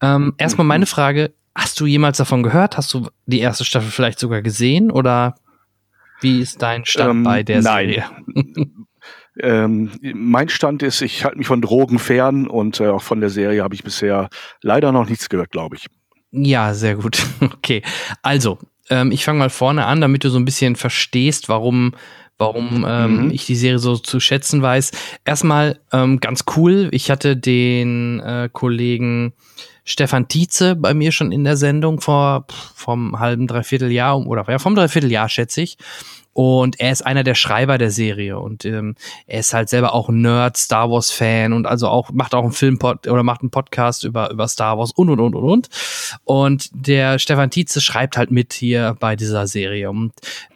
Ähm, 0.00 0.34
erstmal 0.38 0.66
meine 0.66 0.84
mhm. 0.84 0.88
Frage, 0.88 1.32
hast 1.54 1.80
du 1.80 1.86
jemals 1.86 2.18
davon 2.18 2.42
gehört? 2.42 2.76
Hast 2.76 2.92
du 2.94 3.08
die 3.26 3.40
erste 3.40 3.64
Staffel 3.64 3.90
vielleicht 3.90 4.18
sogar 4.18 4.42
gesehen 4.42 4.90
oder 4.90 5.34
wie 6.20 6.40
ist 6.40 6.62
dein 6.62 6.84
Stand 6.84 7.10
ähm, 7.10 7.22
bei 7.22 7.42
der 7.42 7.62
nein. 7.62 7.88
Serie? 7.88 8.04
Ähm, 9.40 9.92
mein 10.02 10.48
Stand 10.48 10.82
ist, 10.82 11.00
ich 11.00 11.24
halte 11.24 11.38
mich 11.38 11.46
von 11.46 11.62
Drogen 11.62 11.98
fern 11.98 12.48
und 12.48 12.80
äh, 12.80 12.88
auch 12.88 13.02
von 13.02 13.20
der 13.20 13.30
Serie 13.30 13.62
habe 13.62 13.74
ich 13.74 13.84
bisher 13.84 14.28
leider 14.62 14.90
noch 14.90 15.08
nichts 15.08 15.28
gehört, 15.28 15.50
glaube 15.50 15.76
ich. 15.76 15.86
Ja, 16.30 16.74
sehr 16.74 16.96
gut. 16.96 17.24
Okay. 17.40 17.82
Also, 18.22 18.58
ähm, 18.88 19.10
ich 19.12 19.24
fange 19.24 19.38
mal 19.38 19.50
vorne 19.50 19.84
an, 19.84 20.00
damit 20.00 20.24
du 20.24 20.30
so 20.30 20.38
ein 20.38 20.44
bisschen 20.44 20.76
verstehst, 20.76 21.48
warum, 21.48 21.94
warum 22.38 22.86
ähm, 22.88 23.24
mhm. 23.24 23.30
ich 23.30 23.46
die 23.46 23.56
Serie 23.56 23.78
so 23.78 23.96
zu 23.96 24.20
schätzen 24.20 24.62
weiß. 24.62 24.92
Erstmal 25.24 25.80
ähm, 25.92 26.20
ganz 26.20 26.44
cool. 26.56 26.88
Ich 26.92 27.10
hatte 27.10 27.36
den 27.36 28.20
äh, 28.20 28.48
Kollegen 28.50 29.34
Stefan 29.84 30.28
Tietze 30.28 30.76
bei 30.76 30.94
mir 30.94 31.12
schon 31.12 31.32
in 31.32 31.44
der 31.44 31.56
Sendung 31.56 32.00
vor 32.00 32.46
vom 32.74 33.18
halben 33.18 33.46
Dreivierteljahr 33.46 34.18
oder 34.26 34.44
ja 34.48 34.58
vom 34.58 34.74
Dreivierteljahr 34.74 35.28
schätze 35.28 35.62
ich. 35.62 35.78
Und 36.38 36.78
er 36.78 36.92
ist 36.92 37.04
einer 37.04 37.24
der 37.24 37.34
Schreiber 37.34 37.78
der 37.78 37.90
Serie 37.90 38.38
und 38.38 38.64
ähm, 38.64 38.94
er 39.26 39.40
ist 39.40 39.54
halt 39.54 39.68
selber 39.68 39.92
auch 39.92 40.08
Nerd, 40.08 40.56
Star 40.56 40.88
Wars 40.88 41.10
Fan 41.10 41.52
und 41.52 41.66
also 41.66 41.88
auch 41.88 42.12
macht 42.12 42.32
auch 42.32 42.44
einen 42.44 42.52
Filmpod 42.52 43.08
oder 43.08 43.24
macht 43.24 43.40
einen 43.40 43.50
Podcast 43.50 44.04
über 44.04 44.30
über 44.30 44.46
Star 44.46 44.78
Wars 44.78 44.92
und 44.92 45.10
und 45.10 45.18
und 45.18 45.34
und 45.34 45.42
und. 45.42 45.68
Und 46.22 46.68
der 46.72 47.18
Stefan 47.18 47.50
Tietze 47.50 47.80
schreibt 47.80 48.16
halt 48.16 48.30
mit 48.30 48.52
hier 48.52 48.96
bei 49.00 49.16
dieser 49.16 49.48
Serie. 49.48 49.90
Und 49.90 50.12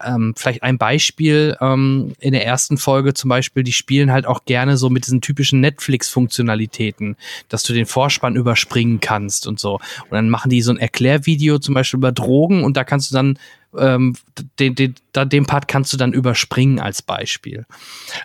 ähm, 0.07 0.35
vielleicht 0.37 0.63
ein 0.63 0.79
Beispiel 0.79 1.57
ähm, 1.61 2.13
in 2.21 2.33
der 2.33 2.47
ersten 2.47 2.79
Folge 2.79 3.13
zum 3.13 3.31
Beispiel, 3.31 3.65
die 3.65 3.73
spielen 3.73 4.13
halt 4.13 4.25
auch 4.25 4.45
gerne 4.45 4.77
so 4.77 4.89
mit 4.89 5.07
diesen 5.07 5.21
typischen 5.21 5.59
Netflix-Funktionalitäten, 5.59 7.17
dass 7.49 7.65
du 7.65 7.73
den 7.73 7.87
Vorspann 7.87 8.37
überspringen 8.37 9.01
kannst 9.01 9.49
und 9.49 9.59
so. 9.59 9.81
Und 10.05 10.13
dann 10.13 10.31
machen 10.31 10.49
die 10.49 10.63
so 10.63 10.71
ein 10.71 10.79
Erklärvideo 10.79 11.59
zum 11.59 11.75
Beispiel 11.75 11.99
über 11.99 12.13
Drogen 12.13 12.63
und 12.63 12.77
da 12.77 12.85
kannst 12.85 13.11
du 13.11 13.17
dann 13.17 13.37
ähm, 13.79 14.15
den, 14.59 14.75
den, 14.75 14.95
den 15.15 15.47
Part 15.47 15.69
kannst 15.69 15.93
du 15.93 15.97
dann 15.97 16.13
überspringen 16.13 16.81
als 16.81 17.03
Beispiel. 17.03 17.67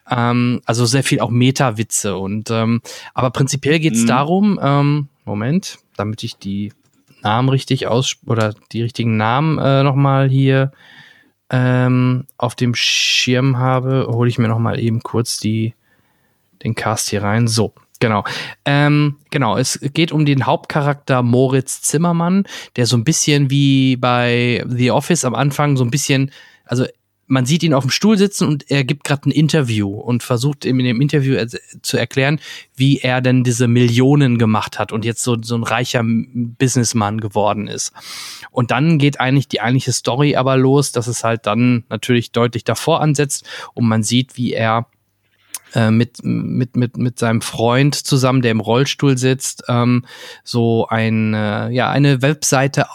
Ähm, 0.10 0.62
also 0.66 0.86
sehr 0.86 1.04
viel 1.04 1.20
auch 1.20 1.30
Meta-Witze 1.30 2.18
und 2.18 2.50
ähm, 2.52 2.82
aber 3.14 3.32
prinzipiell 3.32 3.80
geht 3.80 3.94
es 3.94 4.04
mhm. 4.04 4.08
darum, 4.08 4.60
ähm, 4.62 5.08
Moment, 5.26 5.80
damit 5.96 6.24
ich 6.24 6.38
die 6.38 6.72
Namen 7.22 7.50
richtig 7.50 7.88
aus 7.88 8.18
oder 8.26 8.54
die 8.72 8.82
richtigen 8.82 9.18
Namen 9.18 9.58
äh, 9.58 9.84
nochmal 9.84 10.30
hier 10.30 10.72
ähm, 11.50 12.26
auf 12.38 12.56
dem 12.56 12.76
Schirm 12.76 13.58
habe, 13.58 14.08
hole 14.10 14.30
ich 14.30 14.38
mir 14.38 14.48
nochmal 14.48 14.80
eben 14.80 15.02
kurz 15.02 15.38
die, 15.38 15.74
den 16.64 16.76
Cast 16.76 17.10
hier 17.10 17.24
rein. 17.24 17.48
So, 17.48 17.74
Genau. 18.00 18.24
Ähm, 18.66 19.18
genau, 19.32 19.58
es 19.58 19.80
geht 19.94 20.12
um 20.12 20.26
den 20.26 20.46
Hauptcharakter 20.46 21.24
Moritz 21.24 21.82
Zimmermann, 21.82 22.46
der 22.76 22.86
so 22.86 22.96
ein 22.96 23.04
bisschen 23.04 23.50
wie 23.50 23.96
bei 23.96 24.64
The 24.68 24.92
Office 24.92 25.26
am 25.26 25.36
Anfang 25.36 25.78
so 25.78 25.84
ein 25.84 25.92
bisschen, 25.92 26.32
also 26.66 26.86
man 27.28 27.46
sieht 27.46 27.64
ihn 27.64 27.74
auf 27.74 27.84
dem 27.84 27.90
Stuhl 27.90 28.18
sitzen 28.18 28.48
und 28.48 28.72
er 28.72 28.86
gibt 28.86 29.04
gerade 29.04 29.30
ein 29.30 29.32
Interview 29.32 29.90
und 29.90 30.24
versucht 30.24 30.64
ihm 30.64 30.80
in 30.80 30.86
dem 30.86 31.02
Interview 31.02 31.34
er 31.34 31.48
zu 31.48 31.98
erklären, 31.98 32.40
wie 32.76 33.00
er 33.00 33.20
denn 33.20 33.44
diese 33.44 33.68
Millionen 33.68 34.38
gemacht 34.38 34.80
hat 34.80 34.94
und 34.94 35.04
jetzt 35.04 35.24
so, 35.24 35.36
so 35.42 35.56
ein 35.56 35.64
reicher 35.64 36.04
Businessman 36.06 37.20
geworden 37.20 37.68
ist. 37.68 37.92
Und 38.52 38.72
dann 38.72 38.98
geht 38.98 39.20
eigentlich 39.20 39.50
die 39.50 39.60
eigentliche 39.60 39.92
Story 39.92 40.38
aber 40.38 40.56
los, 40.56 40.94
dass 40.94 41.08
es 41.08 41.26
halt 41.26 41.46
dann 41.46 41.84
natürlich 41.90 42.32
deutlich 42.32 42.64
davor 42.64 43.02
ansetzt 43.02 43.46
und 43.74 43.88
man 43.88 44.04
sieht, 44.04 44.38
wie 44.38 44.54
er 44.54 44.88
äh, 45.78 45.92
mit, 45.92 46.24
mit, 46.24 46.76
mit, 46.76 46.98
mit 46.98 47.20
seinem 47.20 47.42
Freund 47.42 47.94
zusammen, 47.94 48.42
der 48.42 48.50
im 48.50 48.62
Rollstuhl 48.62 49.16
sitzt, 49.16 49.64
ähm, 49.68 50.06
so 50.44 50.88
ein, 50.88 51.36
äh, 51.36 51.70
ja, 51.70 51.92
eine 51.92 52.24
Webseite 52.24 52.88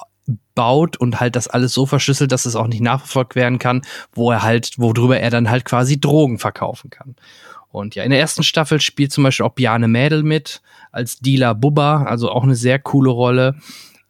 baut 0.57 0.97
und 0.97 1.21
halt 1.21 1.37
das 1.37 1.47
alles 1.47 1.73
so 1.73 1.87
verschlüsselt, 1.87 2.33
dass 2.33 2.45
es 2.45 2.57
auch 2.57 2.67
nicht 2.67 2.81
nachverfolgt 2.81 3.37
werden 3.37 3.61
kann, 3.61 3.83
wo 4.13 4.33
er 4.33 4.43
halt, 4.43 4.73
worüber 4.79 5.21
er 5.21 5.31
dann 5.31 5.49
halt 5.49 5.65
quasi 5.65 6.01
Drogen 6.01 6.41
verkaufen 6.41 6.91
kann. 6.91 7.15
Und 7.71 7.95
ja, 7.95 8.03
in 8.03 8.11
der 8.11 8.19
ersten 8.19 8.43
Staffel 8.43 8.81
spielt 8.81 9.13
zum 9.13 9.23
Beispiel 9.23 9.47
auch 9.47 9.55
Bjane 9.55 9.87
Mädel 9.87 10.25
mit 10.25 10.61
als 10.91 11.21
Dealer 11.21 11.55
Bubba, 11.55 12.03
also 12.03 12.33
auch 12.33 12.43
eine 12.43 12.57
sehr 12.57 12.81
coole 12.81 13.11
Rolle. 13.11 13.55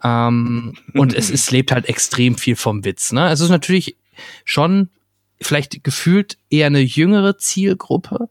Ähm, 0.03 0.73
und 0.95 1.15
es, 1.15 1.31
es 1.31 1.51
lebt 1.51 1.73
halt 1.73 1.91
extrem 1.91 2.39
viel 2.39 2.57
vom 2.57 2.87
Witz. 2.87 3.13
Ne? 3.13 3.29
Es 3.29 3.41
ist 3.41 3.51
natürlich 3.51 3.97
schon 4.47 4.89
vielleicht 5.43 5.85
gefühlt 5.85 6.39
eher 6.51 6.67
eine 6.67 6.81
jüngere 6.81 7.39
Zielgruppe 7.39 8.29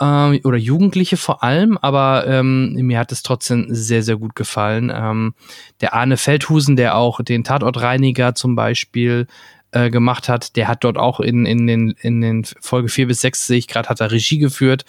ähm, 0.00 0.40
oder 0.44 0.56
Jugendliche 0.56 1.16
vor 1.16 1.42
allem, 1.42 1.78
aber 1.78 2.26
ähm, 2.26 2.74
mir 2.74 2.98
hat 2.98 3.12
es 3.12 3.22
trotzdem 3.22 3.66
sehr, 3.68 4.02
sehr 4.02 4.16
gut 4.16 4.34
gefallen. 4.34 4.92
Ähm, 4.94 5.34
der 5.80 5.94
Arne 5.94 6.16
Feldhusen, 6.16 6.76
der 6.76 6.96
auch 6.96 7.20
den 7.22 7.44
Tatortreiniger 7.44 8.34
zum 8.34 8.54
Beispiel 8.54 9.26
äh, 9.72 9.90
gemacht 9.90 10.28
hat, 10.28 10.56
der 10.56 10.68
hat 10.68 10.84
dort 10.84 10.98
auch 10.98 11.20
in, 11.20 11.46
in, 11.46 11.66
den, 11.66 11.94
in 12.00 12.20
den 12.20 12.44
Folge 12.60 12.88
4 12.88 13.06
bis 13.06 13.20
6, 13.20 13.46
sehe 13.46 13.58
ich 13.58 13.68
gerade, 13.68 13.88
hat 13.88 14.00
er 14.00 14.10
Regie 14.10 14.38
geführt. 14.38 14.84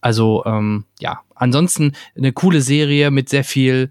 Also 0.00 0.44
ähm, 0.44 0.84
ja, 1.00 1.20
ansonsten 1.34 1.92
eine 2.16 2.32
coole 2.32 2.60
Serie 2.60 3.10
mit 3.10 3.28
sehr 3.28 3.44
viel 3.44 3.90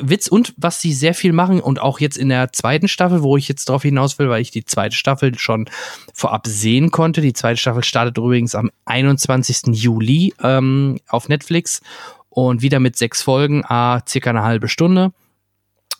Witz 0.00 0.28
und 0.28 0.54
was 0.56 0.80
sie 0.80 0.92
sehr 0.92 1.14
viel 1.14 1.32
machen 1.32 1.60
und 1.60 1.80
auch 1.80 2.00
jetzt 2.00 2.16
in 2.16 2.28
der 2.28 2.52
zweiten 2.52 2.88
Staffel, 2.88 3.22
wo 3.22 3.36
ich 3.36 3.48
jetzt 3.48 3.68
drauf 3.68 3.82
hinaus 3.82 4.18
will, 4.18 4.28
weil 4.28 4.42
ich 4.42 4.50
die 4.50 4.64
zweite 4.64 4.94
Staffel 4.94 5.38
schon 5.38 5.68
vorab 6.14 6.46
sehen 6.46 6.90
konnte. 6.90 7.20
Die 7.20 7.32
zweite 7.32 7.58
Staffel 7.58 7.84
startet 7.84 8.18
übrigens 8.18 8.54
am 8.54 8.70
21. 8.84 9.74
Juli 9.74 10.34
ähm, 10.42 10.98
auf 11.08 11.28
Netflix 11.28 11.80
und 12.28 12.62
wieder 12.62 12.80
mit 12.80 12.96
sechs 12.96 13.22
Folgen, 13.22 13.64
a 13.64 14.02
circa 14.06 14.30
eine 14.30 14.42
halbe 14.42 14.68
Stunde. 14.68 15.12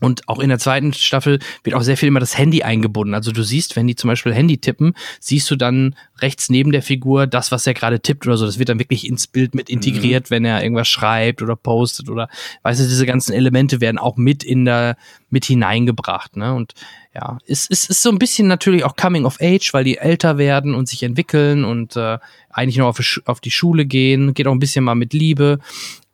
Und 0.01 0.28
auch 0.28 0.38
in 0.38 0.48
der 0.48 0.59
zweiten 0.59 0.92
Staffel 0.92 1.38
wird 1.62 1.76
auch 1.76 1.82
sehr 1.82 1.96
viel 1.96 2.09
immer 2.09 2.20
das 2.20 2.36
Handy 2.36 2.62
eingebunden. 2.62 3.14
Also 3.14 3.32
du 3.32 3.42
siehst, 3.42 3.76
wenn 3.76 3.86
die 3.86 3.96
zum 3.96 4.09
Beispiel 4.09 4.34
Handy 4.34 4.59
tippen, 4.59 4.94
siehst 5.20 5.51
du 5.51 5.57
dann 5.57 5.94
rechts 6.20 6.48
neben 6.48 6.72
der 6.72 6.82
Figur 6.82 7.26
das, 7.26 7.53
was 7.53 7.66
er 7.66 7.74
gerade 7.74 8.01
tippt 8.01 8.26
oder 8.26 8.36
so. 8.36 8.46
Das 8.46 8.59
wird 8.59 8.70
dann 8.70 8.78
wirklich 8.78 9.07
ins 9.07 9.26
Bild 9.26 9.55
mit 9.55 9.68
integriert, 9.68 10.30
mhm. 10.30 10.34
wenn 10.34 10.44
er 10.44 10.62
irgendwas 10.62 10.88
schreibt 10.88 11.42
oder 11.42 11.57
postet 11.57 12.09
oder, 12.09 12.28
weißt 12.62 12.80
du, 12.80 12.84
diese 12.84 13.07
ganzen 13.07 13.32
Elemente 13.32 13.80
werden 13.80 13.98
auch 13.98 14.16
mit 14.16 14.42
in 14.42 14.64
der, 14.64 14.96
mit 15.28 15.44
hineingebracht, 15.44 16.36
ne? 16.36 16.55
Und 16.55 16.74
ja, 17.14 17.38
es, 17.46 17.66
es 17.68 17.84
ist 17.84 18.03
so 18.03 18.11
ein 18.11 18.18
bisschen 18.18 18.46
natürlich 18.46 18.84
auch 18.84 18.94
Coming 18.94 19.24
of 19.24 19.38
Age, 19.40 19.74
weil 19.74 19.82
die 19.82 19.98
älter 19.98 20.38
werden 20.38 20.74
und 20.74 20.88
sich 20.88 21.03
entwickeln 21.03 21.64
und 21.64 21.96
äh, 21.96 22.18
eigentlich 22.51 22.76
noch 22.76 22.86
auf, 22.86 23.20
auf 23.24 23.40
die 23.40 23.51
Schule 23.51 23.84
gehen. 23.84 24.32
Geht 24.32 24.46
auch 24.46 24.53
ein 24.53 24.61
bisschen 24.61 24.84
mal 24.84 24.94
mit 24.94 25.12
Liebe 25.12 25.59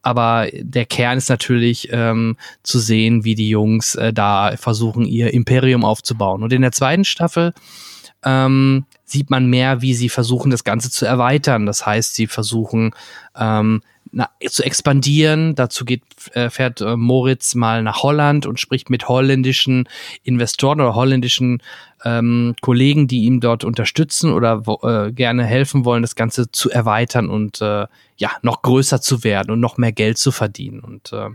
aber 0.07 0.47
der 0.53 0.87
Kern 0.87 1.19
ist 1.19 1.29
natürlich 1.29 1.89
ähm, 1.91 2.37
zu 2.63 2.79
sehen, 2.79 3.25
wie 3.25 3.35
die 3.35 3.49
Jungs 3.49 3.97
äh, 3.97 4.13
da 4.13 4.53
versuchen, 4.57 5.05
ihr 5.05 5.35
Imperium 5.35 5.85
aufzubauen. 5.85 6.45
Und 6.45 6.53
in 6.53 6.63
der 6.63 6.71
zweiten 6.71 7.05
Staffel 7.05 7.53
ähm, 8.25 8.87
sieht 9.05 9.31
man 9.31 9.47
mehr, 9.47 9.83
wie 9.83 9.95
sie 9.95 10.09
versuchen, 10.09 10.53
das 10.53 10.63
Ganze 10.63 10.93
zu 10.93 11.07
erweitern. 11.07 11.67
Das 11.67 11.85
heißt, 11.85 12.15
sie 12.15 12.29
versuchen 12.29 12.93
ähm, 13.37 13.83
na, 14.17 14.31
zu 14.49 14.63
expandieren. 14.63 15.55
Dazu 15.55 15.85
geht, 15.85 16.03
äh, 16.33 16.49
fährt 16.49 16.81
äh, 16.81 16.97
Moritz 16.97 17.55
mal 17.55 17.83
nach 17.83 18.03
Holland 18.03 18.47
und 18.47 18.59
spricht 18.59 18.89
mit 18.89 19.09
holländischen 19.09 19.87
Investoren 20.23 20.81
oder 20.81 20.95
holländischen 20.95 21.63
ähm, 22.03 22.55
Kollegen, 22.63 23.09
die 23.09 23.25
ihm 23.25 23.41
dort 23.41 23.63
unterstützen 23.63 24.33
oder 24.33 24.63
äh, 24.83 25.13
gerne 25.13 25.45
helfen 25.45 25.85
wollen, 25.85 26.01
das 26.01 26.15
Ganze 26.15 26.51
zu 26.51 26.71
erweitern 26.71 27.29
und 27.29 27.61
äh, 27.61 27.87
ja, 28.17 28.31
noch 28.41 28.63
größer 28.63 29.03
zu 29.03 29.23
werden 29.23 29.51
und 29.51 29.61
noch 29.61 29.77
mehr 29.77 29.93
Geld 29.93 30.17
zu 30.17 30.33
verdienen. 30.33 30.81
Und 30.81 31.13
äh, 31.13 31.29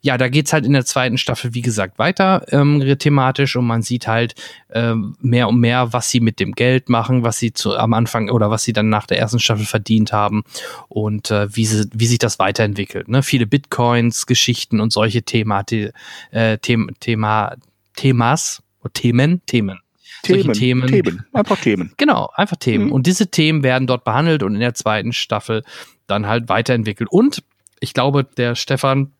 ja, 0.00 0.18
da 0.18 0.28
geht's 0.28 0.52
halt 0.52 0.64
in 0.64 0.72
der 0.72 0.84
zweiten 0.84 1.18
Staffel, 1.18 1.54
wie 1.54 1.62
gesagt, 1.62 1.98
weiter 1.98 2.44
ähm, 2.50 2.80
thematisch 2.98 3.56
und 3.56 3.66
man 3.66 3.82
sieht 3.82 4.06
halt 4.06 4.34
äh, 4.68 4.94
mehr 5.20 5.48
und 5.48 5.60
mehr, 5.60 5.92
was 5.92 6.08
sie 6.08 6.20
mit 6.20 6.40
dem 6.40 6.52
Geld 6.52 6.88
machen, 6.88 7.22
was 7.22 7.38
sie 7.38 7.52
zu, 7.52 7.76
am 7.76 7.94
Anfang 7.94 8.30
oder 8.30 8.50
was 8.50 8.64
sie 8.64 8.72
dann 8.72 8.88
nach 8.88 9.06
der 9.06 9.18
ersten 9.18 9.38
Staffel 9.38 9.66
verdient 9.66 10.12
haben 10.12 10.44
und 10.88 11.30
äh, 11.30 11.54
wie, 11.54 11.66
sie, 11.66 11.88
wie 11.92 12.06
sich 12.06 12.18
das 12.18 12.38
weiterentwickelt. 12.38 13.08
Ne? 13.08 13.22
Viele 13.22 13.46
Bitcoins, 13.46 14.26
Geschichten 14.26 14.80
und 14.80 14.92
solche 14.92 15.22
Themati 15.22 15.90
äh, 16.30 16.58
Thema, 16.58 16.92
Thema, 17.00 17.56
Themas, 17.94 18.62
Themen, 18.92 19.42
Themen. 19.46 19.80
Themen, 20.22 20.52
Themen. 20.54 20.88
Themen. 20.88 21.26
Einfach 21.32 21.60
Themen. 21.60 21.92
Genau, 21.96 22.30
einfach 22.34 22.56
Themen. 22.56 22.86
Mhm. 22.86 22.92
Und 22.92 23.06
diese 23.06 23.28
Themen 23.28 23.62
werden 23.62 23.86
dort 23.86 24.04
behandelt 24.04 24.42
und 24.42 24.54
in 24.54 24.60
der 24.60 24.74
zweiten 24.74 25.12
Staffel 25.12 25.62
dann 26.06 26.26
halt 26.26 26.48
weiterentwickelt. 26.48 27.10
Und 27.10 27.42
ich 27.80 27.94
glaube, 27.94 28.24
der 28.24 28.54
Stefan, 28.54 29.12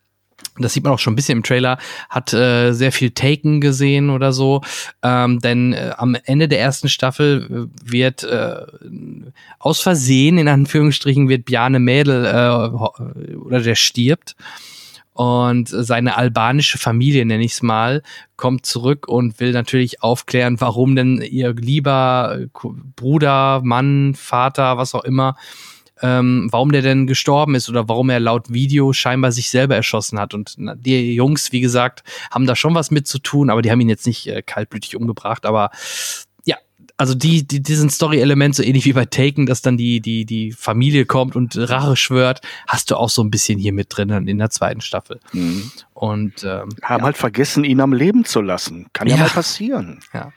das 0.58 0.72
sieht 0.72 0.84
man 0.84 0.92
auch 0.92 0.98
schon 0.98 1.12
ein 1.12 1.16
bisschen 1.16 1.38
im 1.38 1.42
Trailer, 1.42 1.78
hat 2.08 2.32
äh, 2.32 2.72
sehr 2.72 2.92
viel 2.92 3.10
Taken 3.10 3.60
gesehen 3.60 4.10
oder 4.10 4.32
so. 4.32 4.62
Ähm, 5.02 5.38
denn 5.40 5.72
äh, 5.72 5.92
am 5.96 6.16
Ende 6.24 6.48
der 6.48 6.60
ersten 6.60 6.88
Staffel 6.88 7.68
äh, 7.70 7.90
wird 7.90 8.24
äh, 8.24 8.60
aus 9.58 9.80
Versehen, 9.80 10.38
in 10.38 10.48
Anführungsstrichen, 10.48 11.28
wird 11.28 11.44
Bjane 11.44 11.78
Mädel 11.78 12.24
äh, 12.24 13.36
oder 13.36 13.60
der 13.60 13.74
stirbt. 13.74 14.36
Und 15.12 15.68
seine 15.68 16.18
albanische 16.18 16.76
Familie, 16.76 17.24
nenne 17.24 17.42
ich 17.42 17.52
es 17.52 17.62
mal, 17.62 18.02
kommt 18.36 18.66
zurück 18.66 19.08
und 19.08 19.40
will 19.40 19.52
natürlich 19.52 20.02
aufklären, 20.02 20.60
warum 20.60 20.94
denn 20.94 21.22
ihr 21.22 21.54
lieber 21.54 22.38
Bruder, 22.96 23.62
Mann, 23.64 24.14
Vater, 24.14 24.76
was 24.76 24.94
auch 24.94 25.04
immer, 25.04 25.36
ähm, 26.02 26.48
warum 26.50 26.72
der 26.72 26.82
denn 26.82 27.06
gestorben 27.06 27.54
ist 27.54 27.68
oder 27.68 27.88
warum 27.88 28.10
er 28.10 28.20
laut 28.20 28.52
Video 28.52 28.92
scheinbar 28.92 29.32
sich 29.32 29.50
selber 29.50 29.76
erschossen 29.76 30.18
hat. 30.18 30.34
Und 30.34 30.56
die 30.58 31.14
Jungs, 31.14 31.52
wie 31.52 31.60
gesagt, 31.60 32.02
haben 32.30 32.46
da 32.46 32.56
schon 32.56 32.74
was 32.74 32.90
mit 32.90 33.06
zu 33.06 33.18
tun, 33.18 33.50
aber 33.50 33.62
die 33.62 33.70
haben 33.70 33.80
ihn 33.80 33.88
jetzt 33.88 34.06
nicht 34.06 34.26
äh, 34.26 34.42
kaltblütig 34.42 34.96
umgebracht. 34.96 35.46
Aber 35.46 35.70
also 36.98 37.14
die, 37.14 37.46
die 37.46 37.62
diesen 37.62 37.90
Story-Element, 37.90 38.54
so 38.54 38.62
ähnlich 38.62 38.86
wie 38.86 38.92
bei 38.92 39.04
Taken, 39.04 39.46
dass 39.46 39.60
dann 39.60 39.76
die, 39.76 40.00
die, 40.00 40.24
die 40.24 40.52
Familie 40.52 41.04
kommt 41.04 41.36
und 41.36 41.56
Rache 41.56 41.96
schwört, 41.96 42.40
hast 42.66 42.90
du 42.90 42.96
auch 42.96 43.10
so 43.10 43.22
ein 43.22 43.30
bisschen 43.30 43.58
hier 43.58 43.72
mit 43.72 43.88
drin 43.90 44.10
in 44.26 44.38
der 44.38 44.50
zweiten 44.50 44.80
Staffel. 44.80 45.20
Mhm. 45.32 45.70
Und 45.92 46.44
ähm, 46.44 46.70
haben 46.82 47.00
ja. 47.00 47.04
halt 47.04 47.16
vergessen, 47.16 47.64
ihn 47.64 47.80
am 47.80 47.92
Leben 47.92 48.24
zu 48.24 48.40
lassen. 48.40 48.86
Kann 48.92 49.08
ja, 49.08 49.16
ja 49.16 49.22
mal 49.22 49.30
passieren. 49.30 50.00
Ja. 50.14 50.32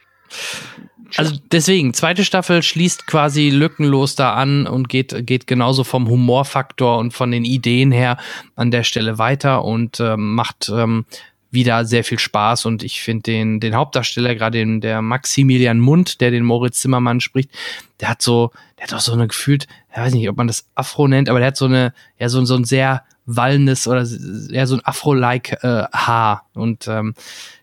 Also 1.17 1.35
deswegen, 1.51 1.93
zweite 1.93 2.23
Staffel 2.23 2.61
schließt 2.63 3.07
quasi 3.07 3.49
lückenlos 3.49 4.15
da 4.15 4.33
an 4.33 4.67
und 4.67 4.89
geht, 4.89 5.25
geht 5.25 5.47
genauso 5.47 5.83
vom 5.83 6.07
Humorfaktor 6.07 6.97
und 6.97 7.13
von 7.13 7.31
den 7.31 7.45
Ideen 7.45 7.91
her 7.91 8.17
an 8.55 8.71
der 8.71 8.83
Stelle 8.83 9.17
weiter 9.17 9.65
und 9.65 9.99
ähm, 9.99 10.35
macht 10.35 10.69
ähm, 10.73 11.05
wieder 11.51 11.85
sehr 11.85 12.03
viel 12.03 12.19
Spaß 12.19 12.65
und 12.65 12.83
ich 12.83 13.01
finde 13.01 13.23
den, 13.23 13.59
den 13.59 13.75
Hauptdarsteller, 13.75 14.35
gerade 14.35 14.59
den, 14.59 14.81
der 14.81 15.01
Maximilian 15.01 15.79
Mund, 15.79 16.21
der 16.21 16.31
den 16.31 16.43
Moritz 16.43 16.81
Zimmermann 16.81 17.21
spricht, 17.21 17.51
der 17.99 18.09
hat 18.09 18.21
so, 18.21 18.51
der 18.77 18.87
hat 18.87 18.93
auch 18.93 18.99
so 18.99 19.13
eine 19.13 19.27
gefühlt, 19.27 19.67
ich 19.91 19.97
weiß 19.97 20.13
nicht, 20.13 20.29
ob 20.29 20.37
man 20.37 20.47
das 20.47 20.67
Afro 20.75 21.07
nennt, 21.07 21.29
aber 21.29 21.39
der 21.39 21.47
hat 21.47 21.57
so 21.57 21.65
eine, 21.65 21.93
ja, 22.19 22.29
so, 22.29 22.43
so 22.45 22.55
ein 22.55 22.65
sehr 22.65 23.03
wallendes 23.25 23.87
oder 23.87 24.05
ja, 24.49 24.65
so 24.65 24.75
ein 24.75 24.85
Afro-like 24.85 25.63
äh, 25.63 25.83
Haar 25.93 26.45
und 26.53 26.87
ähm, 26.87 27.13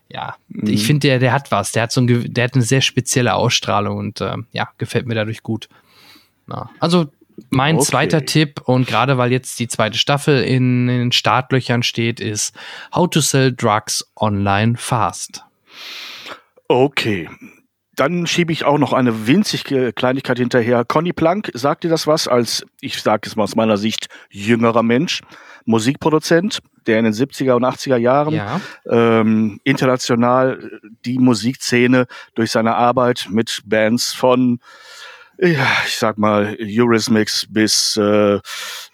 ja, 0.09 0.35
mhm. 0.47 0.67
ich 0.67 0.85
finde, 0.85 1.07
der, 1.07 1.19
der 1.19 1.33
hat 1.33 1.51
was, 1.51 1.71
der 1.71 1.83
hat 1.83 1.91
so 1.91 2.01
ein, 2.01 2.33
der 2.33 2.45
hat 2.45 2.55
eine 2.55 2.63
sehr 2.63 2.81
spezielle 2.81 3.35
Ausstrahlung 3.35 3.97
und 3.97 4.21
äh, 4.21 4.35
ja, 4.51 4.69
gefällt 4.77 5.05
mir 5.05 5.15
dadurch 5.15 5.43
gut. 5.43 5.67
Ja, 6.49 6.69
also 6.79 7.07
mein 7.49 7.75
okay. 7.75 7.85
zweiter 7.85 8.25
Tipp, 8.25 8.61
und 8.65 8.87
gerade 8.87 9.17
weil 9.17 9.31
jetzt 9.31 9.59
die 9.59 9.67
zweite 9.67 9.97
Staffel 9.97 10.43
in, 10.43 10.89
in 10.89 10.99
den 10.99 11.11
Startlöchern 11.11 11.83
steht, 11.83 12.19
ist 12.19 12.55
How 12.93 13.09
to 13.09 13.21
Sell 13.21 13.53
Drugs 13.53 14.05
Online 14.15 14.75
Fast. 14.77 15.43
Okay. 16.67 17.29
Dann 17.95 18.27
schiebe 18.27 18.51
ich 18.51 18.63
auch 18.63 18.77
noch 18.77 18.93
eine 18.93 19.27
winzige 19.27 19.91
Kleinigkeit 19.93 20.37
hinterher. 20.37 20.85
Conny 20.85 21.13
Plank, 21.13 21.49
sagt 21.53 21.83
dir 21.83 21.89
das 21.89 22.05
was 22.05 22.27
als, 22.27 22.65
ich 22.79 23.01
sage 23.01 23.27
es 23.27 23.35
mal 23.35 23.43
aus 23.43 23.55
meiner 23.55 23.77
Sicht, 23.77 24.07
jüngerer 24.29 24.83
Mensch, 24.83 25.21
Musikproduzent, 25.65 26.59
der 26.85 26.99
in 26.99 27.05
den 27.05 27.13
70er 27.13 27.53
und 27.53 27.65
80er 27.65 27.97
Jahren 27.97 28.33
ja. 28.33 28.61
ähm, 28.89 29.59
international 29.63 30.79
die 31.05 31.19
Musikszene 31.19 32.07
durch 32.35 32.51
seine 32.51 32.75
Arbeit 32.75 33.27
mit 33.29 33.61
Bands 33.65 34.13
von 34.13 34.59
ja, 35.39 35.67
ich 35.85 35.97
sag 35.97 36.17
mal, 36.17 36.57
Eurismix 36.59 37.45
bis 37.49 37.97
äh, 37.97 38.39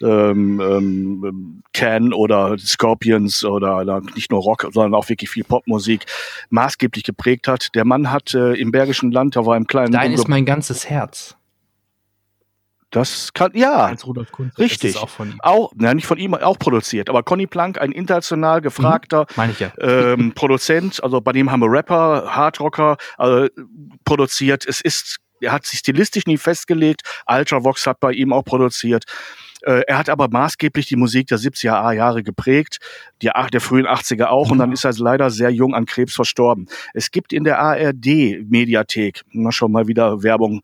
ähm, 0.01 0.59
ähm, 0.61 1.63
Can 1.73 2.13
oder 2.13 2.57
Scorpions 2.57 3.45
oder, 3.45 4.01
nicht 4.15 4.31
nur 4.31 4.41
Rock, 4.41 4.67
sondern 4.71 4.93
auch 4.93 5.07
wirklich 5.09 5.29
viel 5.29 5.43
Popmusik 5.43 6.05
maßgeblich 6.49 7.03
geprägt 7.03 7.47
hat. 7.47 7.69
Der 7.75 7.85
Mann 7.85 8.11
hat 8.11 8.33
äh, 8.33 8.53
im 8.53 8.71
Bergischen 8.71 9.11
Land, 9.11 9.35
da 9.35 9.45
war 9.45 9.55
im 9.55 9.67
kleinen 9.67 9.93
Dein 9.93 10.11
ist 10.11 10.27
mein 10.27 10.45
ganzes 10.45 10.89
Herz. 10.89 11.35
Das 12.93 13.33
kann, 13.33 13.51
ja. 13.55 13.95
Kunze. 14.31 14.59
Richtig. 14.59 14.97
Auch 14.97 15.09
von 15.09 15.31
ihm. 15.31 15.41
Auch, 15.41 15.71
na, 15.75 15.95
nicht 15.95 16.05
von 16.05 16.19
ihm, 16.19 16.35
auch 16.35 16.59
produziert. 16.59 17.09
Aber 17.09 17.23
Conny 17.23 17.47
Plank, 17.47 17.81
ein 17.81 17.91
international 17.91 18.61
gefragter 18.61 19.25
Mhm, 19.35 19.55
ja. 19.57 19.71
ähm, 19.79 20.33
Produzent, 20.35 21.03
also 21.03 21.19
bei 21.19 21.31
dem 21.31 21.51
haben 21.51 21.61
wir 21.61 21.71
Rapper, 21.71 22.35
Hardrocker 22.35 22.97
äh, 23.17 23.49
produziert. 24.05 24.67
Es 24.67 24.79
ist, 24.79 25.17
er 25.43 25.51
hat 25.51 25.65
sich 25.65 25.79
stilistisch 25.79 26.25
nie 26.25 26.37
festgelegt. 26.37 27.01
Ultravox 27.27 27.85
hat 27.87 27.99
bei 27.99 28.11
ihm 28.13 28.33
auch 28.33 28.43
produziert. 28.43 29.05
Äh, 29.63 29.83
er 29.87 29.97
hat 29.97 30.09
aber 30.09 30.27
maßgeblich 30.29 30.87
die 30.87 30.95
Musik 30.95 31.27
der 31.27 31.39
70er 31.39 31.91
Jahre 31.93 32.23
geprägt, 32.23 32.79
die 33.21 33.29
der 33.51 33.61
frühen 33.61 33.87
80er 33.87 34.25
auch, 34.25 34.51
und 34.51 34.57
dann 34.57 34.71
ist 34.71 34.83
er 34.83 34.93
leider 34.93 35.29
sehr 35.29 35.49
jung 35.49 35.73
an 35.73 35.85
Krebs 35.85 36.13
verstorben. 36.13 36.67
Es 36.93 37.11
gibt 37.11 37.31
in 37.31 37.43
der 37.43 37.59
ARD-Mediathek, 37.59 39.21
schon 39.49 39.71
mal 39.71 39.87
wieder 39.87 40.21
Werbung 40.23 40.61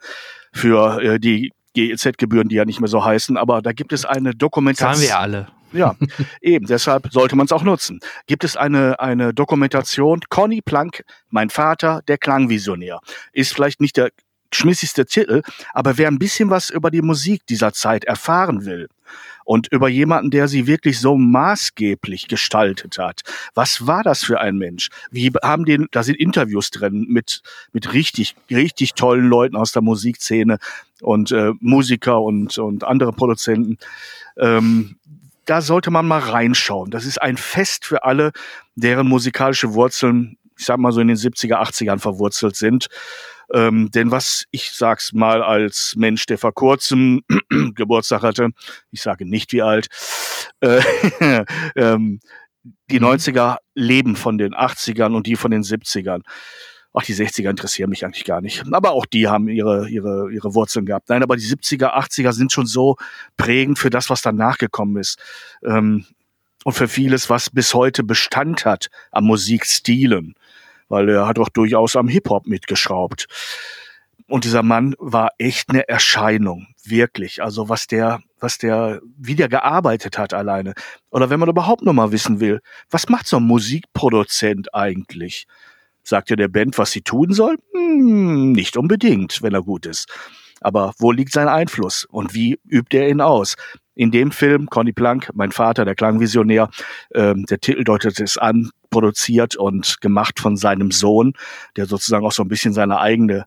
für 0.51 1.01
äh, 1.01 1.19
die 1.19 1.51
GEZ-Gebühren, 1.75 2.49
die 2.49 2.55
ja 2.55 2.65
nicht 2.65 2.81
mehr 2.81 2.89
so 2.89 3.03
heißen, 3.03 3.37
aber 3.37 3.61
da 3.61 3.71
gibt 3.71 3.93
es 3.93 4.03
eine 4.03 4.31
Zahlen 4.31 4.37
Dokumentation. 4.37 5.01
wir 5.01 5.07
ja 5.07 5.19
alle. 5.19 5.47
Ja, 5.71 5.95
eben, 6.41 6.65
deshalb 6.65 7.11
sollte 7.11 7.35
man 7.35 7.45
es 7.45 7.51
auch 7.51 7.63
nutzen. 7.63 7.99
Gibt 8.27 8.43
es 8.43 8.57
eine, 8.57 8.99
eine 8.99 9.33
Dokumentation, 9.33 10.21
Conny 10.29 10.61
Plank, 10.61 11.03
mein 11.29 11.49
Vater, 11.49 12.01
der 12.07 12.17
Klangvisionär. 12.17 12.99
Ist 13.33 13.53
vielleicht 13.53 13.79
nicht 13.79 13.95
der 13.97 14.09
schmissigste 14.53 15.05
Titel, 15.05 15.41
aber 15.73 15.97
wer 15.97 16.07
ein 16.07 16.19
bisschen 16.19 16.49
was 16.49 16.69
über 16.69 16.91
die 16.91 17.01
Musik 17.01 17.45
dieser 17.47 17.73
Zeit 17.73 18.03
erfahren 18.03 18.65
will 18.65 18.89
und 19.49 19.67
über 19.71 19.89
jemanden, 19.89 20.29
der 20.29 20.47
sie 20.47 20.67
wirklich 20.67 20.99
so 20.99 21.17
maßgeblich 21.17 22.27
gestaltet 22.27 22.99
hat. 22.99 23.21
Was 23.55 23.87
war 23.87 24.03
das 24.03 24.23
für 24.23 24.39
ein 24.39 24.57
Mensch? 24.57 24.89
Wie 25.09 25.31
haben 25.41 25.65
den, 25.65 25.87
da 25.89 26.03
sind 26.03 26.19
Interviews 26.19 26.69
drin 26.69 27.07
mit, 27.09 27.41
mit 27.71 27.93
richtig, 27.93 28.35
richtig 28.51 28.93
tollen 28.93 29.27
Leuten 29.27 29.55
aus 29.55 29.71
der 29.71 29.81
Musikszene 29.81 30.59
und 31.01 31.31
äh, 31.31 31.53
Musiker 31.59 32.21
und, 32.21 32.59
und 32.59 32.83
andere 32.83 33.11
Produzenten. 33.11 33.79
Ähm, 34.37 34.97
da 35.45 35.61
sollte 35.61 35.89
man 35.89 36.07
mal 36.07 36.19
reinschauen. 36.19 36.91
Das 36.91 37.05
ist 37.05 37.19
ein 37.19 37.35
Fest 37.35 37.85
für 37.85 38.03
alle, 38.03 38.33
deren 38.75 39.07
musikalische 39.07 39.73
Wurzeln, 39.73 40.37
ich 40.59 40.65
sag 40.65 40.77
mal 40.77 40.91
so 40.91 41.01
in 41.01 41.07
den 41.07 41.17
70er, 41.17 41.55
80ern 41.55 41.97
verwurzelt 41.97 42.55
sind. 42.55 42.87
Ähm, 43.53 43.89
denn 43.91 44.11
was 44.11 44.45
ich 44.51 44.71
sag's 44.71 45.13
mal 45.13 45.41
als 45.41 45.95
Mensch, 45.97 46.25
der 46.25 46.37
vor 46.37 46.53
kurzem 46.53 47.21
Geburtstag 47.75 48.21
hatte, 48.21 48.49
ich 48.91 49.01
sage 49.01 49.25
nicht 49.25 49.53
wie 49.53 49.61
alt, 49.61 49.87
äh, 50.61 50.81
ähm, 51.75 52.19
die 52.91 52.99
90er 52.99 53.57
leben 53.75 54.15
von 54.15 54.37
den 54.37 54.53
80ern 54.53 55.15
und 55.15 55.27
die 55.27 55.35
von 55.35 55.51
den 55.51 55.63
70ern. 55.63 56.21
Ach, 56.93 57.03
die 57.03 57.13
60er 57.13 57.49
interessieren 57.49 57.89
mich 57.89 58.03
eigentlich 58.03 58.25
gar 58.25 58.41
nicht. 58.41 58.63
Aber 58.71 58.91
auch 58.91 59.05
die 59.05 59.27
haben 59.27 59.47
ihre, 59.47 59.87
ihre, 59.89 60.31
ihre 60.31 60.55
Wurzeln 60.55 60.85
gehabt. 60.85 61.09
Nein, 61.09 61.21
aber 61.21 61.35
die 61.35 61.43
70er, 61.43 61.93
80er 61.93 62.33
sind 62.33 62.51
schon 62.51 62.65
so 62.65 62.97
prägend 63.37 63.77
für 63.77 63.91
das, 63.91 64.09
was 64.09 64.23
danach 64.23 64.57
gekommen 64.57 64.97
ist. 64.97 65.19
Ähm, 65.63 66.05
und 66.63 66.73
für 66.73 66.87
vieles, 66.87 67.29
was 67.29 67.49
bis 67.49 67.73
heute 67.73 68.03
Bestand 68.03 68.65
hat 68.65 68.89
an 69.11 69.23
Musikstilen. 69.23 70.35
Weil 70.89 71.09
er 71.09 71.27
hat 71.27 71.39
auch 71.39 71.49
durchaus 71.49 71.95
am 71.95 72.07
Hip-Hop 72.07 72.47
mitgeschraubt. 72.47 73.27
Und 74.27 74.43
dieser 74.43 74.61
Mann 74.61 74.95
war 74.99 75.31
echt 75.39 75.69
eine 75.69 75.87
Erscheinung. 75.87 76.67
Wirklich. 76.83 77.41
Also 77.41 77.67
was 77.67 77.87
der, 77.87 78.19
was 78.39 78.59
der, 78.59 79.01
wie 79.17 79.35
der 79.35 79.49
gearbeitet 79.49 80.17
hat 80.17 80.33
alleine. 80.33 80.73
Oder 81.09 81.29
wenn 81.29 81.39
man 81.39 81.49
überhaupt 81.49 81.83
noch 81.83 81.93
mal 81.93 82.11
wissen 82.11 82.39
will, 82.39 82.61
was 82.89 83.09
macht 83.09 83.27
so 83.27 83.37
ein 83.37 83.43
Musikproduzent 83.43 84.73
eigentlich? 84.73 85.47
Sagt 86.03 86.29
er 86.31 86.37
der 86.37 86.47
Band, 86.47 86.77
was 86.77 86.91
sie 86.91 87.01
tun 87.01 87.33
soll? 87.33 87.57
Hm, 87.73 88.51
nicht 88.51 88.77
unbedingt, 88.77 89.41
wenn 89.41 89.53
er 89.53 89.63
gut 89.63 89.85
ist. 89.85 90.07
Aber 90.61 90.93
wo 90.99 91.11
liegt 91.11 91.31
sein 91.31 91.47
Einfluss 91.47 92.05
und 92.05 92.33
wie 92.33 92.59
übt 92.67 92.95
er 92.95 93.09
ihn 93.09 93.21
aus? 93.21 93.55
In 93.99 94.11
dem 94.11 94.31
Film, 94.31 94.67
Conny 94.69 94.93
Plank, 94.93 95.29
mein 95.33 95.51
Vater, 95.51 95.83
der 95.83 95.93
Klangvisionär, 95.93 96.69
ähm, 97.13 97.45
der 97.47 97.59
Titel 97.59 97.83
deutet 97.83 98.17
es 98.21 98.37
an, 98.37 98.69
produziert 98.89 99.57
und 99.57 99.99
gemacht 99.99 100.39
von 100.39 100.55
seinem 100.55 100.91
Sohn, 100.91 101.33
der 101.75 101.85
sozusagen 101.85 102.25
auch 102.25 102.31
so 102.31 102.43
ein 102.43 102.47
bisschen 102.47 102.71
seine 102.71 103.01
eigene 103.01 103.43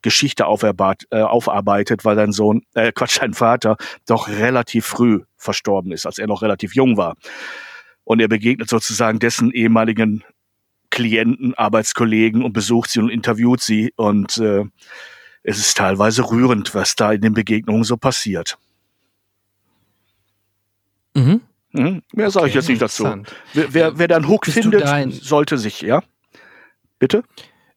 Geschichte 0.00 0.44
äh, 0.44 1.20
aufarbeitet, 1.20 2.06
weil 2.06 2.16
sein 2.16 2.32
Sohn, 2.32 2.62
äh, 2.72 2.92
Quatsch, 2.92 3.18
sein 3.20 3.34
Vater 3.34 3.76
doch 4.06 4.28
relativ 4.28 4.86
früh 4.86 5.20
verstorben 5.36 5.92
ist, 5.92 6.06
als 6.06 6.16
er 6.16 6.28
noch 6.28 6.40
relativ 6.40 6.74
jung 6.74 6.96
war. 6.96 7.14
Und 8.04 8.20
er 8.20 8.28
begegnet 8.28 8.70
sozusagen 8.70 9.18
dessen 9.18 9.50
ehemaligen 9.50 10.24
Klienten, 10.88 11.52
Arbeitskollegen 11.52 12.42
und 12.42 12.54
besucht 12.54 12.88
sie 12.88 13.00
und 13.00 13.10
interviewt 13.10 13.60
sie. 13.60 13.92
Und 13.96 14.38
äh, 14.38 14.64
es 15.42 15.58
ist 15.58 15.76
teilweise 15.76 16.30
rührend, 16.30 16.74
was 16.74 16.96
da 16.96 17.12
in 17.12 17.20
den 17.20 17.34
Begegnungen 17.34 17.84
so 17.84 17.98
passiert. 17.98 18.56
Mhm. 21.14 21.40
Mhm. 21.72 22.02
Mehr 22.12 22.30
sage 22.30 22.48
ich 22.48 22.54
jetzt 22.54 22.68
nicht 22.68 22.82
dazu. 22.82 23.04
Wer, 23.54 23.72
wer, 23.74 23.98
wer 23.98 24.08
da 24.08 24.16
einen 24.16 24.28
Hook 24.28 24.44
Bist 24.44 24.58
findet, 24.58 24.82
da 24.82 25.04
sollte 25.10 25.56
sich, 25.58 25.80
ja? 25.82 26.02
Bitte? 26.98 27.22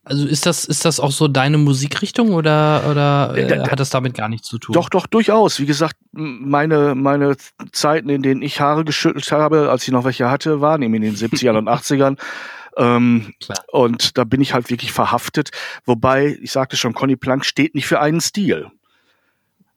Also 0.05 0.27
ist 0.27 0.45
das, 0.45 0.65
ist 0.65 0.84
das 0.84 0.99
auch 0.99 1.11
so 1.11 1.29
deine 1.29 1.57
Musikrichtung 1.57 2.34
oder, 2.34 2.84
oder 2.91 3.34
da- 3.36 3.36
äh, 3.38 3.69
hat 3.69 3.79
das 3.79 3.89
damit 3.89 4.15
gar 4.15 4.27
nichts 4.27 4.49
zu 4.49 4.57
tun? 4.57 4.73
Doch, 4.73 4.89
doch, 4.89 5.07
durchaus. 5.07 5.59
Wie 5.61 5.65
gesagt, 5.65 5.95
meine, 6.11 6.93
meine 6.93 7.38
Zeiten, 7.71 8.09
in 8.09 8.21
denen 8.21 8.41
ich 8.41 8.59
Haare 8.59 8.84
geschüttelt 8.84 9.31
habe, 9.31 9.69
als 9.69 9.84
ich 9.84 9.91
noch 9.93 10.03
welche 10.03 10.29
hatte, 10.29 10.59
waren 10.59 10.81
eben 10.81 10.93
in 10.95 11.03
den 11.03 11.15
70ern 11.15 11.57
und 11.57 11.67
80ern. 11.69 12.17
Ähm, 12.75 13.36
und 13.71 14.17
da 14.17 14.23
bin 14.23 14.41
ich 14.41 14.55
halt 14.55 14.71
wirklich 14.71 14.91
verhaftet. 14.91 15.51
Wobei, 15.86 16.39
ich 16.41 16.51
sagte 16.51 16.75
schon, 16.75 16.95
Conny 16.95 17.15
Plank 17.15 17.45
steht 17.45 17.75
nicht 17.75 17.86
für 17.86 17.99
einen 17.99 18.19
Stil. 18.19 18.65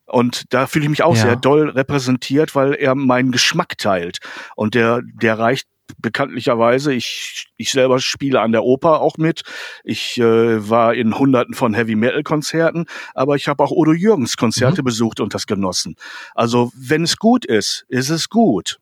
Und 0.07 0.45
da 0.55 0.67
fühle 0.67 0.85
ich 0.85 0.91
mich 0.91 1.03
auch 1.03 1.17
Ja. 1.17 1.23
sehr 1.23 1.37
doll 1.37 1.69
repräsentiert, 1.71 2.55
weil 2.55 2.75
er 2.75 2.95
meinen 2.95 3.33
Geschmack 3.33 3.77
teilt. 3.79 4.19
Und 4.55 4.75
der, 4.75 5.03
der 5.05 5.39
reicht 5.39 5.67
bekanntlicherweise, 5.99 6.93
ich, 6.93 7.47
ich 7.57 7.71
selber 7.71 8.01
spiele 8.01 8.41
an 8.41 8.53
der 8.53 8.65
Oper 8.65 9.01
auch 9.01 9.19
mit. 9.19 9.43
Ich 9.85 10.19
äh, 10.19 10.69
war 10.69 10.95
in 10.95 11.17
hunderten 11.19 11.55
von 11.55 11.75
Heavy-Metal-Konzerten, 11.75 12.87
aber 13.15 13.37
ich 13.37 13.49
habe 13.49 13.63
auch 13.63 13.71
Udo 13.71 13.93
Jürgens 13.93 14.37
Konzerte 14.37 14.83
besucht 14.83 15.21
und 15.21 15.35
das 15.35 15.47
genossen. 15.47 15.97
Also 16.35 16.73
wenn 16.77 17.03
es 17.05 17.17
gut 17.19 17.45
ist, 17.45 17.85
ist 17.89 18.11
es 18.11 18.29
gut. 18.29 18.79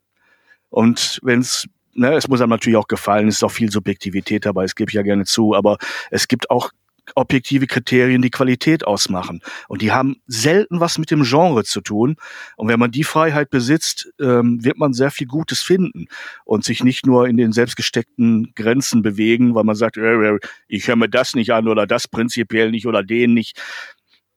Und 0.70 1.20
wenn 1.22 1.40
es, 1.40 1.66
ne, 1.92 2.14
es 2.14 2.26
muss 2.26 2.40
einem 2.40 2.50
natürlich 2.50 2.76
auch 2.78 2.88
gefallen, 2.88 3.28
es 3.28 3.36
ist 3.36 3.44
auch 3.44 3.50
viel 3.50 3.70
Subjektivität 3.70 4.46
dabei, 4.46 4.62
das 4.62 4.74
gebe 4.74 4.90
ich 4.90 4.94
ja 4.94 5.02
gerne 5.02 5.24
zu, 5.24 5.54
aber 5.54 5.78
es 6.10 6.26
gibt 6.26 6.50
auch 6.50 6.70
objektive 7.14 7.66
Kriterien, 7.66 8.22
die 8.22 8.30
Qualität 8.30 8.86
ausmachen. 8.86 9.40
Und 9.68 9.82
die 9.82 9.92
haben 9.92 10.16
selten 10.26 10.80
was 10.80 10.98
mit 10.98 11.10
dem 11.10 11.22
Genre 11.22 11.64
zu 11.64 11.80
tun. 11.80 12.16
Und 12.56 12.68
wenn 12.68 12.78
man 12.78 12.90
die 12.90 13.04
Freiheit 13.04 13.50
besitzt, 13.50 14.12
ähm, 14.20 14.64
wird 14.64 14.78
man 14.78 14.92
sehr 14.92 15.10
viel 15.10 15.26
Gutes 15.26 15.62
finden 15.62 16.06
und 16.44 16.64
sich 16.64 16.82
nicht 16.82 17.06
nur 17.06 17.28
in 17.28 17.36
den 17.36 17.52
selbstgesteckten 17.52 18.52
Grenzen 18.54 19.02
bewegen, 19.02 19.54
weil 19.54 19.64
man 19.64 19.76
sagt, 19.76 19.96
äh, 19.96 20.14
äh, 20.14 20.38
ich 20.68 20.88
höre 20.88 20.96
mir 20.96 21.08
das 21.08 21.34
nicht 21.34 21.52
an 21.52 21.68
oder 21.68 21.86
das 21.86 22.08
prinzipiell 22.08 22.70
nicht 22.70 22.86
oder 22.86 23.02
den 23.02 23.34
nicht. 23.34 23.60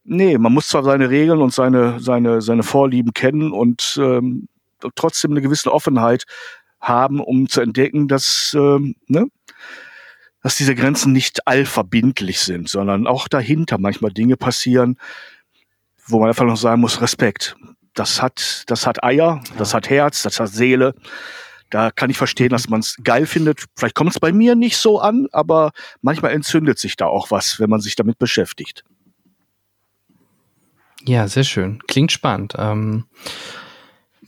Nee, 0.04 0.38
man 0.38 0.54
muss 0.54 0.70
zwar 0.70 0.84
seine 0.84 1.10
Regeln 1.10 1.42
und 1.42 1.54
seine, 1.54 2.00
seine, 2.00 2.42
seine 2.42 2.64
Vorlieben 2.64 3.14
kennen 3.14 3.52
und 3.52 4.00
ähm, 4.02 4.48
trotzdem 4.96 5.32
eine 5.32 5.42
gewisse 5.42 5.74
Offenheit 5.74 6.24
haben, 6.80 7.20
um 7.20 7.50
zu 7.50 7.62
entdecken, 7.62 8.08
dass, 8.08 8.56
ähm, 8.58 8.96
ne, 9.08 9.28
dass 10.42 10.56
diese 10.56 10.76
Grenzen 10.76 11.14
nicht 11.14 11.48
allverbindlich 11.48 12.40
sind, 12.40 12.70
sondern 12.70 13.08
auch 13.08 13.28
dahinter 13.28 13.78
manchmal 13.78 14.12
Dinge 14.12 14.38
passieren, 14.38 14.98
wo 16.06 16.20
man 16.20 16.30
einfach 16.30 16.46
noch 16.46 16.58
sagen 16.58 16.82
muss, 16.82 17.02
Respekt. 17.02 17.56
Das 17.94 18.22
hat, 18.22 18.64
das 18.68 18.86
hat 18.86 19.04
Eier, 19.04 19.42
das 19.58 19.74
hat 19.74 19.90
Herz, 19.90 20.22
das 20.22 20.40
hat 20.40 20.50
Seele. 20.50 20.94
Da 21.70 21.92
kann 21.92 22.10
ich 22.10 22.18
verstehen, 22.18 22.50
dass 22.50 22.70
man 22.70 22.80
es 22.80 22.96
geil 23.04 23.26
findet. 23.26 23.66
Vielleicht 23.76 23.96
kommt 23.96 24.12
es 24.12 24.20
bei 24.20 24.32
mir 24.32 24.56
nicht 24.56 24.78
so 24.78 25.00
an, 25.00 25.28
aber 25.32 25.72
manchmal 26.02 26.32
entzündet 26.32 26.80
sich 26.80 26.96
da 26.96 27.08
auch 27.08 27.32
was, 27.32 27.60
wenn 27.60 27.70
man 27.70 27.82
sich 27.82 27.96
damit 27.96 28.18
beschäftigt. 28.18 28.84
Ja, 31.04 31.28
sehr 31.28 31.44
schön. 31.44 31.80
Klingt 31.88 32.12
spannend. 32.12 32.54
Ähm, 32.58 33.06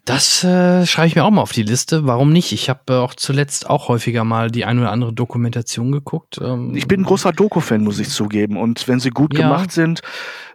Das 0.05 0.43
äh, 0.43 0.85
schreibe 0.85 1.07
ich 1.07 1.15
mir 1.15 1.23
auch 1.23 1.31
mal 1.31 1.41
auf 1.41 1.51
die 1.51 1.63
Liste. 1.63 2.05
Warum 2.05 2.31
nicht? 2.31 2.51
Ich 2.51 2.69
habe 2.69 2.81
äh, 2.93 2.97
auch 2.97 3.13
zuletzt 3.13 3.69
auch 3.69 3.87
häufiger 3.87 4.23
mal 4.23 4.49
die 4.51 4.65
eine 4.65 4.81
oder 4.81 4.91
andere 4.91 5.13
Dokumentation 5.13 5.91
geguckt. 5.91 6.39
Ähm, 6.41 6.75
ich 6.75 6.87
bin 6.87 7.01
ein 7.01 7.05
großer 7.05 7.31
Doku-Fan, 7.31 7.83
muss 7.83 7.99
ich 7.99 8.09
zugeben. 8.09 8.57
Und 8.57 8.87
wenn 8.87 8.99
sie 8.99 9.09
gut 9.09 9.33
ja. 9.33 9.41
gemacht 9.41 9.71
sind, 9.71 10.01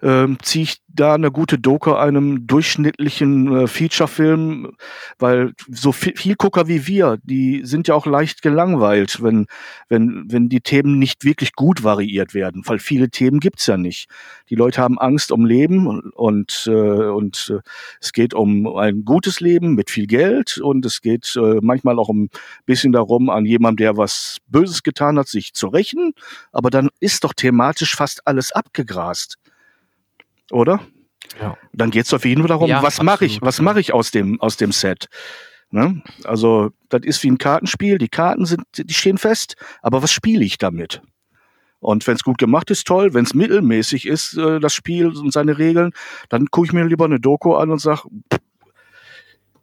ähm, 0.02 0.38
ziehe 0.42 0.64
ich 0.64 0.78
da 0.86 1.14
eine 1.14 1.30
gute 1.30 1.58
Doku 1.58 1.94
einem 1.94 2.46
durchschnittlichen 2.46 3.56
äh, 3.56 3.66
Feature-Film, 3.66 4.72
weil 5.18 5.52
so 5.68 5.92
viel, 5.92 6.16
viel 6.16 6.36
Gucker 6.36 6.68
wie 6.68 6.86
wir, 6.86 7.18
die 7.22 7.62
sind 7.64 7.88
ja 7.88 7.94
auch 7.94 8.06
leicht 8.06 8.42
gelangweilt, 8.42 9.22
wenn, 9.22 9.46
wenn, 9.88 10.24
wenn 10.28 10.48
die 10.48 10.60
Themen 10.60 10.98
nicht 10.98 11.24
wirklich 11.24 11.54
gut 11.54 11.82
variiert 11.82 12.34
werden, 12.34 12.62
weil 12.66 12.78
viele 12.78 13.08
Themen 13.10 13.40
gibt's 13.40 13.66
ja 13.66 13.76
nicht. 13.76 14.08
Die 14.50 14.54
Leute 14.54 14.82
haben 14.82 14.98
Angst 14.98 15.32
um 15.32 15.46
Leben 15.46 15.86
und, 15.86 16.12
und, 16.14 16.64
äh, 16.66 16.70
und 16.70 17.52
äh, 17.54 17.60
es 18.00 18.12
geht 18.12 18.34
um 18.34 18.66
ein 18.76 19.04
gutes 19.04 19.40
Leben 19.40 19.74
mit 19.74 19.90
viel 19.90 20.06
Geld 20.06 20.58
und 20.58 20.84
es 20.84 21.00
geht 21.00 21.34
äh, 21.36 21.60
manchmal 21.62 21.98
auch 21.98 22.08
um 22.08 22.28
bisschen 22.66 22.92
darum, 22.92 23.30
an 23.30 23.46
jemandem, 23.46 23.84
der 23.84 23.96
was 23.96 24.38
Böses 24.48 24.82
getan 24.82 25.18
hat, 25.18 25.28
sich 25.28 25.54
zu 25.54 25.68
rächen, 25.68 26.12
aber 26.52 26.70
dann 26.70 26.90
ist 27.00 27.24
doch 27.24 27.32
thematisch 27.32 27.96
fast 27.96 28.26
alles 28.26 28.52
abgegrast 28.52 29.38
oder? 30.50 30.80
Ja. 31.40 31.56
Dann 31.72 31.90
geht 31.90 32.06
es 32.06 32.14
auf 32.14 32.24
jeden 32.24 32.42
Fall 32.42 32.48
darum, 32.48 32.68
ja, 32.68 32.82
was 32.82 33.02
mache 33.02 33.24
ich, 33.24 33.40
was 33.42 33.60
mache 33.60 33.80
ich 33.80 33.92
aus 33.92 34.10
dem, 34.10 34.40
aus 34.40 34.56
dem 34.56 34.72
Set? 34.72 35.08
Ne? 35.70 36.02
Also, 36.24 36.70
das 36.88 37.02
ist 37.02 37.22
wie 37.22 37.30
ein 37.30 37.38
Kartenspiel, 37.38 37.98
die 37.98 38.08
Karten 38.08 38.46
sind, 38.46 38.62
die 38.76 38.94
stehen 38.94 39.18
fest, 39.18 39.56
aber 39.82 40.02
was 40.02 40.12
spiele 40.12 40.44
ich 40.44 40.58
damit? 40.58 41.02
Und 41.84 42.06
wenn 42.06 42.14
es 42.14 42.24
gut 42.24 42.38
gemacht 42.38 42.70
ist, 42.70 42.86
toll. 42.86 43.12
Wenn 43.12 43.24
es 43.24 43.34
mittelmäßig 43.34 44.06
ist, 44.06 44.38
äh, 44.38 44.58
das 44.58 44.72
Spiel 44.72 45.08
und 45.08 45.32
seine 45.32 45.58
Regeln, 45.58 45.92
dann 46.30 46.46
gucke 46.46 46.66
ich 46.66 46.72
mir 46.72 46.82
lieber 46.86 47.04
eine 47.04 47.20
Doku 47.20 47.56
an 47.56 47.70
und 47.70 47.78
sage, 47.78 48.08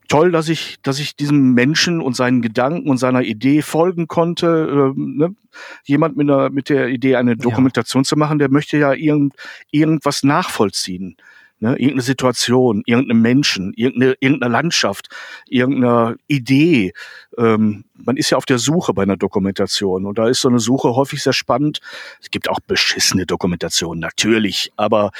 toll, 0.07 0.31
dass 0.31 0.47
ich, 0.47 0.77
dass 0.83 0.99
ich 0.99 1.15
diesem 1.15 1.55
Menschen 1.55 1.99
und 1.99 2.15
seinen 2.15 2.43
Gedanken 2.43 2.91
und 2.91 2.97
seiner 2.97 3.23
Idee 3.23 3.63
folgen 3.63 4.07
konnte. 4.07 4.93
Äh, 4.95 4.99
ne? 4.99 5.35
Jemand 5.83 6.15
mit, 6.15 6.29
einer, 6.29 6.51
mit 6.51 6.69
der 6.69 6.89
Idee, 6.89 7.15
eine 7.15 7.37
Dokumentation 7.37 8.03
ja. 8.03 8.07
zu 8.07 8.15
machen, 8.17 8.37
der 8.37 8.51
möchte 8.51 8.77
ja 8.77 8.93
irgend, 8.93 9.33
irgendwas 9.71 10.21
nachvollziehen. 10.21 11.17
Ne? 11.61 11.73
Irgendeine 11.73 12.01
Situation, 12.01 12.81
irgendeinen 12.85 13.21
Menschen, 13.21 13.71
irgendeine, 13.75 14.15
irgendeine 14.19 14.51
Landschaft, 14.51 15.09
irgendeine 15.47 16.17
Idee. 16.27 16.93
Ähm, 17.37 17.85
man 17.93 18.17
ist 18.17 18.31
ja 18.31 18.37
auf 18.37 18.45
der 18.45 18.57
Suche 18.57 18.95
bei 18.95 19.03
einer 19.03 19.15
Dokumentation 19.15 20.07
und 20.07 20.17
da 20.17 20.27
ist 20.27 20.41
so 20.41 20.49
eine 20.49 20.59
Suche 20.59 20.95
häufig 20.95 21.21
sehr 21.21 21.33
spannend. 21.33 21.79
Es 22.19 22.31
gibt 22.31 22.49
auch 22.49 22.59
beschissene 22.59 23.27
Dokumentationen, 23.27 23.99
natürlich, 23.99 24.73
aber 24.75 25.11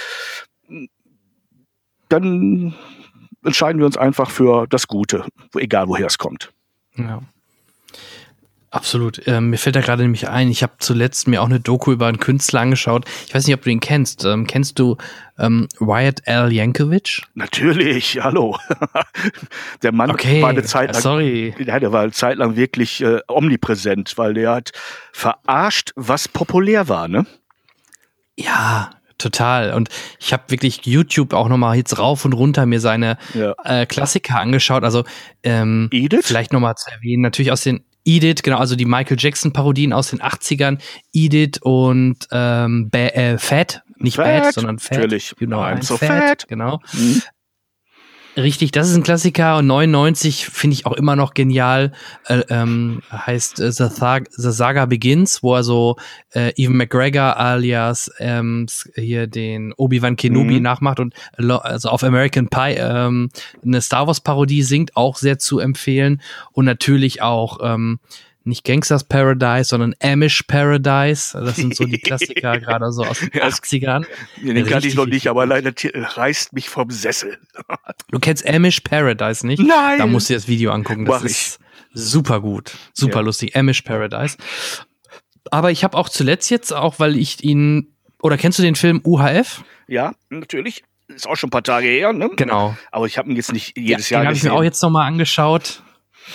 dann 2.10 2.74
entscheiden 3.44 3.80
wir 3.80 3.86
uns 3.86 3.98
einfach 3.98 4.32
für 4.32 4.66
das 4.68 4.88
Gute, 4.88 5.26
egal 5.56 5.88
woher 5.88 6.08
es 6.08 6.18
kommt. 6.18 6.52
Ja. 6.96 7.22
Absolut. 8.72 9.22
Ähm, 9.28 9.50
mir 9.50 9.58
fällt 9.58 9.76
da 9.76 9.82
gerade 9.82 10.04
nämlich 10.04 10.30
ein, 10.30 10.50
ich 10.50 10.64
habe 10.64 10.72
zuletzt 10.80 11.28
mir 11.28 11.42
auch 11.42 11.48
eine 11.48 11.60
Doku 11.60 11.92
über 11.92 12.08
einen 12.08 12.20
Künstler 12.20 12.62
angeschaut. 12.62 13.04
Ich 13.28 13.36
weiß 13.36 13.46
nicht, 13.46 13.54
ob 13.54 13.62
du 13.64 13.70
ihn 13.70 13.82
kennst. 13.82 14.24
Ähm, 14.24 14.48
kennst 14.48 14.80
du 14.80 14.96
ähm, 15.38 15.68
Wyatt 15.80 16.22
L. 16.24 16.54
Yankovic? 16.54 17.22
Natürlich, 17.34 18.20
hallo. 18.24 18.58
der 19.84 19.92
Mann 19.92 20.10
okay, 20.10 20.42
war 20.42 20.50
eine 20.50 20.64
Zeit 20.64 20.94
lang, 20.94 21.02
sorry. 21.02 21.54
Ja, 21.60 21.82
der 21.82 21.92
war 21.92 22.04
eine 22.04 22.14
Zeit 22.14 22.38
lang 22.38 22.56
wirklich 22.56 23.02
äh, 23.04 23.20
omnipräsent, 23.28 24.18
weil 24.18 24.34
der 24.34 24.52
hat 24.52 24.72
verarscht, 25.12 25.92
was 25.98 26.30
populär 26.30 26.88
war, 26.88 27.10
ne? 27.10 27.26
Ja, 28.38 28.90
Total. 29.18 29.74
Und 29.76 29.90
ich 30.20 30.34
habe 30.34 30.44
wirklich 30.48 30.84
YouTube 30.86 31.34
auch 31.34 31.48
nochmal 31.48 31.78
jetzt 31.78 32.00
rauf 32.00 32.26
und 32.26 32.34
runter 32.34 32.66
mir 32.66 32.80
seine 32.80 33.20
ja. 33.36 33.54
äh, 33.64 33.86
Klassiker 33.86 34.40
angeschaut. 34.40 34.84
Also 34.84 35.04
ähm, 35.44 35.90
Edith? 35.92 36.26
vielleicht 36.26 36.54
nochmal 36.54 36.74
zu 36.74 36.90
erwähnen, 36.90 37.22
natürlich 37.22 37.52
aus 37.52 37.62
den 37.62 37.84
Edith, 38.06 38.44
genau, 38.44 38.58
also 38.58 38.76
die 38.76 38.86
Michael 38.86 39.18
Jackson-Parodien 39.20 39.94
aus 39.94 40.10
den 40.10 40.22
80ern, 40.22 40.80
Edith 41.14 41.60
und 41.62 42.18
ähm, 42.32 42.90
ba 42.90 42.98
äh, 42.98 43.38
Fat, 43.38 43.84
nicht 43.98 44.16
Fat, 44.16 44.44
Bad, 44.44 44.54
sondern 44.54 44.80
Fat. 44.80 44.98
Natürlich. 44.98 45.36
You 45.40 45.48
know, 45.48 45.62
I'm 45.62 45.84
so 45.84 45.98
fat, 45.98 46.08
fat. 46.08 46.48
Genau. 46.48 46.80
Mhm. 46.94 47.22
Richtig, 48.38 48.72
das 48.72 48.90
ist 48.90 48.96
ein 48.96 49.04
Klassiker 49.04 49.58
und 49.58 49.68
99 49.68 50.46
finde 50.46 50.76
ich 50.76 50.86
auch 50.86 50.94
immer 50.94 51.18
noch 51.18 51.34
genial. 51.34 51.92
Äh, 52.28 52.44
ähm, 52.50 53.02
heißt 53.12 53.60
äh, 53.60 53.72
The, 53.74 53.90
Thag 53.90 54.30
The 54.32 54.52
Saga 54.52 54.86
Begins, 54.86 55.44
wo 55.44 55.56
er 55.56 55.64
so 55.64 55.98
äh, 56.34 56.54
Evan 56.56 56.78
McGregor 56.78 57.36
alias 57.36 58.10
ähm, 58.20 58.68
hier 58.96 59.28
den 59.28 59.74
Obi-Wan 59.74 60.16
Kenobi 60.16 60.56
mhm. 60.56 60.62
nachmacht 60.62 61.02
und 61.02 61.14
also 61.38 61.90
auf 61.90 62.04
American 62.04 62.48
Pie 62.48 62.76
ähm, 62.78 63.32
eine 63.66 63.82
Star 63.82 64.08
Wars 64.08 64.22
Parodie 64.22 64.64
singt, 64.64 64.96
auch 64.96 65.18
sehr 65.18 65.38
zu 65.38 65.60
empfehlen. 65.60 66.22
Und 66.54 66.64
natürlich 66.64 67.22
auch 67.22 67.60
ähm, 67.62 68.00
nicht 68.44 68.64
Gangsters 68.64 69.04
Paradise, 69.04 69.66
sondern 69.66 69.94
Amish 70.02 70.44
Paradise. 70.44 71.40
Das 71.40 71.58
sind 71.58 71.76
so 71.76 71.86
die 71.86 72.00
Klassiker, 72.00 72.60
gerade 72.60 72.92
so 72.92 73.04
aus 73.04 73.20
den 73.20 73.30
ja, 73.34 73.48
80ern. 73.48 74.06
Den 74.42 74.66
kann 74.66 74.84
ich 74.84 74.96
noch 74.96 75.06
nicht, 75.06 75.28
aber 75.28 75.46
leider 75.46 75.72
reißt 75.74 76.54
mich 76.54 76.70
vom 76.70 76.90
Sessel. 76.90 77.38
du 78.12 78.20
kennst 78.20 78.48
Amish 78.48 78.82
Paradise 78.82 79.46
nicht? 79.46 79.62
Nein! 79.62 80.00
Da 80.00 80.08
musst 80.08 80.30
du 80.30 80.34
dir 80.34 80.38
das 80.38 80.48
Video 80.48 80.72
angucken. 80.72 81.06
Das 81.06 81.20
Mach 81.20 81.26
ist 81.26 81.60
ich. 81.94 82.02
super 82.02 82.42
gut. 82.42 82.74
Super 82.94 83.20
ja. 83.20 83.22
lustig. 83.22 83.56
Amish 83.56 83.82
Paradise. 83.82 84.38
Aber 85.52 85.72
ich 85.72 85.84
habe 85.84 85.98
auch 85.98 86.10
zuletzt 86.10 86.50
jetzt, 86.50 86.74
auch 86.74 87.00
weil 87.00 87.18
ich 87.18 87.44
ihn, 87.44 87.96
oder 88.22 88.38
kennst 88.38 88.58
du 88.60 88.64
den 88.64 88.76
Film 88.76 89.02
UHF? 89.04 89.64
Ja, 89.88 90.14
natürlich. 90.30 90.84
Ist 91.08 91.28
auch 91.28 91.36
schon 91.36 91.48
ein 91.48 91.52
paar 91.52 91.64
Tage 91.64 91.88
her, 91.88 92.14
ne? 92.14 92.30
Genau. 92.36 92.76
Aber 92.92 93.06
ich 93.06 93.18
habe 93.18 93.30
ihn 93.30 93.36
jetzt 93.36 93.52
nicht 93.52 93.78
jedes 93.78 94.10
ja, 94.10 94.18
Jahr 94.18 94.26
den 94.26 94.30
gesehen. 94.30 94.30
Den 94.30 94.30
habe 94.30 94.38
ich 94.38 94.44
mir 94.44 94.54
auch 94.54 94.64
jetzt 94.64 94.82
nochmal 94.82 95.08
angeschaut. 95.08 95.84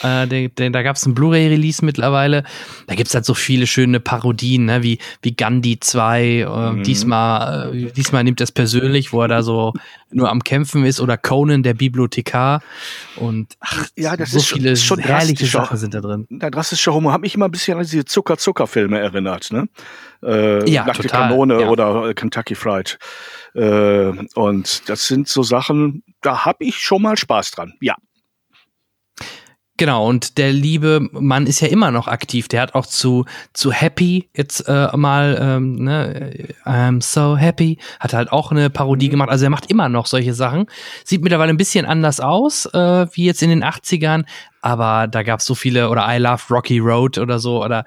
Äh, 0.02 0.26
den, 0.26 0.54
den, 0.54 0.72
da 0.72 0.82
gab 0.82 0.96
es 0.96 1.04
einen 1.04 1.14
Blu-ray-Release 1.14 1.84
mittlerweile. 1.84 2.44
Da 2.86 2.94
gibt's 2.94 3.14
halt 3.14 3.24
so 3.24 3.34
viele 3.34 3.66
schöne 3.66 4.00
Parodien, 4.00 4.66
ne? 4.66 4.82
wie, 4.82 4.98
wie 5.22 5.34
Gandhi 5.34 5.80
2. 5.80 6.22
Äh, 6.22 6.44
mhm. 6.44 6.82
diesmal, 6.82 7.74
äh, 7.74 7.92
diesmal 7.92 8.24
nimmt 8.24 8.40
er 8.40 8.44
es 8.44 8.52
persönlich, 8.52 9.12
wo 9.12 9.22
er 9.22 9.28
da 9.28 9.42
so 9.42 9.72
nur 10.10 10.30
am 10.30 10.44
Kämpfen 10.44 10.84
ist. 10.84 11.00
Oder 11.00 11.16
Conan, 11.16 11.62
der 11.62 11.74
Bibliothekar. 11.74 12.62
Und 13.16 13.56
ach, 13.60 13.86
ja, 13.96 14.16
das 14.16 14.32
so 14.32 14.38
ist 14.38 14.52
viele 14.52 14.76
schon, 14.76 14.98
schon 15.00 15.08
herrliche 15.08 15.46
Sachen 15.46 15.76
sind 15.76 15.94
da 15.94 16.00
drin. 16.00 16.26
Der 16.30 16.50
drastische 16.50 16.92
Humor 16.92 17.12
hat 17.12 17.20
mich 17.20 17.34
immer 17.34 17.46
ein 17.46 17.50
bisschen 17.50 17.78
an 17.78 17.84
diese 17.84 18.04
Zucker-Zucker-Filme 18.04 18.98
erinnert. 18.98 19.50
Ne? 19.50 19.68
Äh, 20.22 20.68
ja, 20.70 20.84
Nackte 20.84 21.02
total, 21.02 21.28
Kanone 21.28 21.60
ja. 21.60 21.68
oder 21.68 22.14
Kentucky 22.14 22.54
Fried. 22.54 22.98
Äh, 23.54 24.12
und 24.34 24.88
das 24.88 25.06
sind 25.06 25.28
so 25.28 25.42
Sachen, 25.42 26.02
da 26.20 26.44
habe 26.44 26.64
ich 26.64 26.78
schon 26.78 27.02
mal 27.02 27.16
Spaß 27.16 27.52
dran. 27.52 27.74
Ja. 27.80 27.96
Genau, 29.78 30.08
und 30.08 30.38
der 30.38 30.52
liebe 30.52 31.06
Mann 31.12 31.46
ist 31.46 31.60
ja 31.60 31.68
immer 31.68 31.90
noch 31.90 32.08
aktiv. 32.08 32.48
Der 32.48 32.62
hat 32.62 32.74
auch 32.74 32.86
zu, 32.86 33.26
zu 33.52 33.72
Happy 33.72 34.30
jetzt 34.34 34.60
äh, 34.66 34.96
mal, 34.96 35.38
ähm, 35.38 35.74
ne, 35.74 36.48
I'm 36.64 37.02
so 37.02 37.36
happy, 37.36 37.78
hat 38.00 38.14
halt 38.14 38.32
auch 38.32 38.50
eine 38.50 38.70
Parodie 38.70 39.08
mhm. 39.08 39.12
gemacht. 39.12 39.28
Also 39.28 39.44
er 39.44 39.50
macht 39.50 39.70
immer 39.70 39.90
noch 39.90 40.06
solche 40.06 40.32
Sachen. 40.32 40.66
Sieht 41.04 41.22
mittlerweile 41.22 41.50
ein 41.50 41.58
bisschen 41.58 41.84
anders 41.84 42.20
aus, 42.20 42.64
äh, 42.72 43.06
wie 43.12 43.26
jetzt 43.26 43.42
in 43.42 43.50
den 43.50 43.62
80ern, 43.62 44.24
aber 44.62 45.08
da 45.08 45.22
gab's 45.22 45.44
so 45.44 45.54
viele, 45.54 45.90
oder 45.90 46.06
I 46.08 46.18
Love 46.18 46.42
Rocky 46.48 46.78
Road 46.78 47.18
oder 47.18 47.38
so, 47.38 47.62
oder 47.62 47.84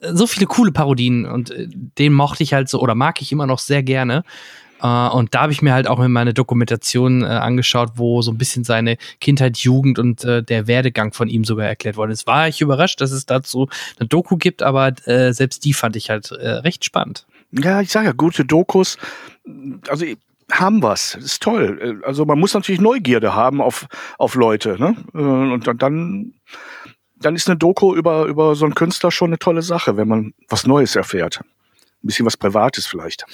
so 0.00 0.26
viele 0.26 0.46
coole 0.46 0.72
Parodien 0.72 1.26
und 1.26 1.50
äh, 1.50 1.66
den 1.68 2.14
mochte 2.14 2.42
ich 2.42 2.54
halt 2.54 2.70
so, 2.70 2.80
oder 2.80 2.94
mag 2.94 3.20
ich 3.20 3.32
immer 3.32 3.46
noch 3.46 3.58
sehr 3.58 3.82
gerne. 3.82 4.22
Uh, 4.82 5.08
und 5.12 5.34
da 5.34 5.42
habe 5.42 5.52
ich 5.52 5.60
mir 5.60 5.72
halt 5.72 5.88
auch 5.88 5.98
meine 6.06 6.34
Dokumentation 6.34 7.22
äh, 7.22 7.26
angeschaut, 7.26 7.92
wo 7.96 8.22
so 8.22 8.30
ein 8.30 8.38
bisschen 8.38 8.62
seine 8.62 8.96
Kindheit, 9.20 9.58
Jugend 9.58 9.98
und 9.98 10.24
äh, 10.24 10.42
der 10.42 10.66
Werdegang 10.68 11.12
von 11.12 11.28
ihm 11.28 11.44
sogar 11.44 11.66
erklärt 11.66 11.96
worden 11.96 12.12
ist. 12.12 12.26
War 12.26 12.46
ich 12.46 12.60
überrascht, 12.60 13.00
dass 13.00 13.10
es 13.10 13.26
dazu 13.26 13.68
eine 13.98 14.08
Doku 14.08 14.36
gibt, 14.36 14.62
aber 14.62 14.92
äh, 15.06 15.32
selbst 15.32 15.64
die 15.64 15.72
fand 15.72 15.96
ich 15.96 16.10
halt 16.10 16.30
äh, 16.30 16.48
recht 16.48 16.84
spannend. 16.84 17.26
Ja, 17.50 17.80
ich 17.80 17.90
sage 17.90 18.06
ja, 18.06 18.12
gute 18.12 18.44
Dokus, 18.44 18.98
also 19.88 20.04
haben 20.50 20.82
was, 20.82 21.14
ist 21.14 21.42
toll. 21.42 22.00
Also 22.04 22.24
man 22.24 22.38
muss 22.38 22.54
natürlich 22.54 22.80
Neugierde 22.80 23.34
haben 23.34 23.60
auf, 23.60 23.86
auf 24.18 24.34
Leute. 24.34 24.76
Ne? 24.78 24.96
Äh, 25.14 25.18
und 25.18 25.66
dann, 25.66 26.34
dann 27.16 27.34
ist 27.34 27.48
eine 27.48 27.58
Doku 27.58 27.94
über, 27.94 28.24
über 28.24 28.54
so 28.54 28.64
einen 28.64 28.74
Künstler 28.74 29.10
schon 29.10 29.30
eine 29.30 29.38
tolle 29.38 29.62
Sache, 29.62 29.96
wenn 29.96 30.08
man 30.08 30.34
was 30.48 30.66
Neues 30.66 30.96
erfährt. 30.96 31.40
Ein 31.40 32.06
bisschen 32.06 32.26
was 32.26 32.36
Privates 32.36 32.86
vielleicht. 32.86 33.24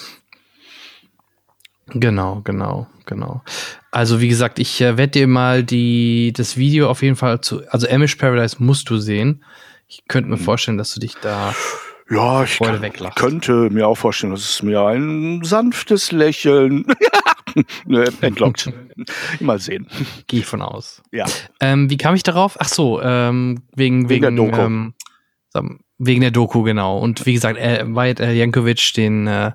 Genau, 1.88 2.40
genau, 2.44 2.86
genau. 3.06 3.42
Also 3.90 4.20
wie 4.20 4.28
gesagt, 4.28 4.58
ich 4.58 4.80
äh, 4.80 4.96
werde 4.96 5.12
dir 5.12 5.26
mal 5.26 5.62
die 5.62 6.32
das 6.34 6.56
Video 6.56 6.88
auf 6.88 7.02
jeden 7.02 7.16
Fall 7.16 7.40
zu, 7.40 7.66
also 7.68 7.88
Amish 7.88 8.16
Paradise 8.16 8.56
musst 8.58 8.88
du 8.90 8.98
sehen. 8.98 9.44
Ich 9.86 10.04
könnte 10.08 10.30
mir 10.30 10.36
mhm. 10.36 10.40
vorstellen, 10.40 10.78
dass 10.78 10.94
du 10.94 11.00
dich 11.00 11.14
da 11.20 11.54
ja, 12.10 12.44
ich 12.44 12.58
kann, 12.58 13.14
könnte 13.14 13.70
mir 13.70 13.88
auch 13.88 13.96
vorstellen, 13.96 14.32
dass 14.32 14.42
es 14.42 14.62
mir 14.62 14.82
ein 14.82 15.42
sanftes 15.42 16.12
Lächeln 16.12 16.84
ne, 17.86 18.12
entlockt. 18.20 18.70
mal 19.40 19.58
sehen. 19.58 19.86
Gehe 20.26 20.40
ich 20.40 20.46
von 20.46 20.60
aus. 20.60 21.02
Ja. 21.12 21.24
Ähm, 21.60 21.88
wie 21.88 21.96
kam 21.96 22.14
ich 22.14 22.22
darauf? 22.22 22.56
Ach 22.60 22.68
so, 22.68 23.00
ähm, 23.00 23.62
wegen, 23.74 24.10
wegen, 24.10 24.22
wegen 24.22 24.36
der 24.36 24.46
Doku. 24.46 24.60
Ähm, 24.60 25.80
wegen 25.96 26.20
der 26.20 26.30
Doku, 26.30 26.62
genau. 26.62 26.98
Und 26.98 27.24
wie 27.24 27.32
gesagt, 27.32 27.58
äh, 27.58 27.84
Wyatt 27.86 28.20
äh, 28.20 28.32
Jankovic, 28.32 28.92
den 28.94 29.26
äh, 29.26 29.52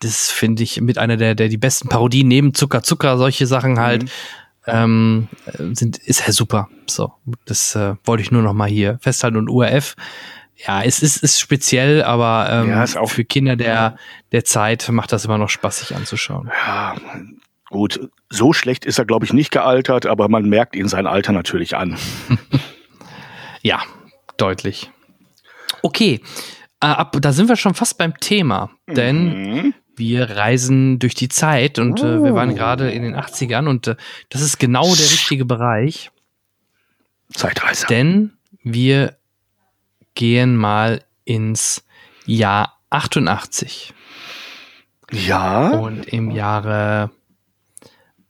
das 0.00 0.30
finde 0.30 0.62
ich 0.62 0.80
mit 0.80 0.98
einer 0.98 1.16
der, 1.16 1.34
der 1.34 1.48
die 1.48 1.56
besten 1.56 1.88
Parodien 1.88 2.28
neben 2.28 2.54
Zucker 2.54 2.82
Zucker, 2.82 3.18
solche 3.18 3.46
Sachen 3.46 3.78
halt. 3.78 4.04
Mhm. 4.04 4.08
ähm, 4.66 5.28
sind, 5.74 5.98
ist 5.98 6.26
ja 6.26 6.32
super. 6.32 6.68
So, 6.86 7.12
das 7.46 7.74
äh, 7.74 7.94
wollte 8.04 8.22
ich 8.22 8.30
nur 8.30 8.42
noch 8.42 8.54
mal 8.54 8.68
hier 8.68 8.98
festhalten. 9.00 9.36
Und 9.36 9.48
URF, 9.48 9.94
ja, 10.56 10.82
es 10.82 11.02
ist, 11.02 11.16
ist 11.22 11.40
speziell, 11.40 12.02
aber 12.02 12.48
ähm, 12.50 12.70
ja, 12.70 12.84
ist 12.84 12.96
auch 12.96 13.10
für 13.10 13.24
Kinder 13.24 13.56
der, 13.56 13.96
der 14.32 14.44
Zeit 14.44 14.88
macht 14.90 15.12
das 15.12 15.24
immer 15.24 15.38
noch 15.38 15.50
spaßig 15.50 15.96
anzuschauen. 15.96 16.50
Ja, 16.66 16.96
gut, 17.70 18.08
so 18.30 18.52
schlecht 18.52 18.84
ist 18.84 18.98
er, 18.98 19.04
glaube 19.04 19.24
ich, 19.24 19.32
nicht 19.32 19.50
gealtert, 19.50 20.06
aber 20.06 20.28
man 20.28 20.48
merkt 20.48 20.76
ihn 20.76 20.88
sein 20.88 21.06
Alter 21.06 21.32
natürlich 21.32 21.76
an. 21.76 21.98
ja, 23.62 23.82
deutlich. 24.36 24.90
Okay, 25.82 26.20
äh, 26.80 26.86
ab, 26.86 27.16
da 27.20 27.32
sind 27.32 27.48
wir 27.48 27.56
schon 27.56 27.74
fast 27.74 27.98
beim 27.98 28.18
Thema, 28.18 28.70
denn 28.86 29.52
mhm. 29.52 29.74
Wir 29.96 30.30
reisen 30.30 30.98
durch 30.98 31.14
die 31.14 31.28
Zeit 31.28 31.78
und 31.78 32.00
äh, 32.00 32.22
wir 32.22 32.34
waren 32.34 32.50
oh. 32.50 32.54
gerade 32.54 32.90
in 32.90 33.02
den 33.02 33.16
80ern 33.16 33.68
und 33.68 33.86
äh, 33.86 33.96
das 34.28 34.42
ist 34.42 34.58
genau 34.58 34.84
der 34.84 35.04
richtige 35.04 35.44
Bereich. 35.44 36.10
Zeitreise. 37.32 37.86
Denn 37.86 38.32
wir 38.62 39.16
gehen 40.14 40.56
mal 40.56 41.02
ins 41.24 41.84
Jahr 42.26 42.78
88. 42.90 43.92
Ja. 45.10 45.70
Und 45.70 46.06
im 46.06 46.30
Jahre 46.30 47.10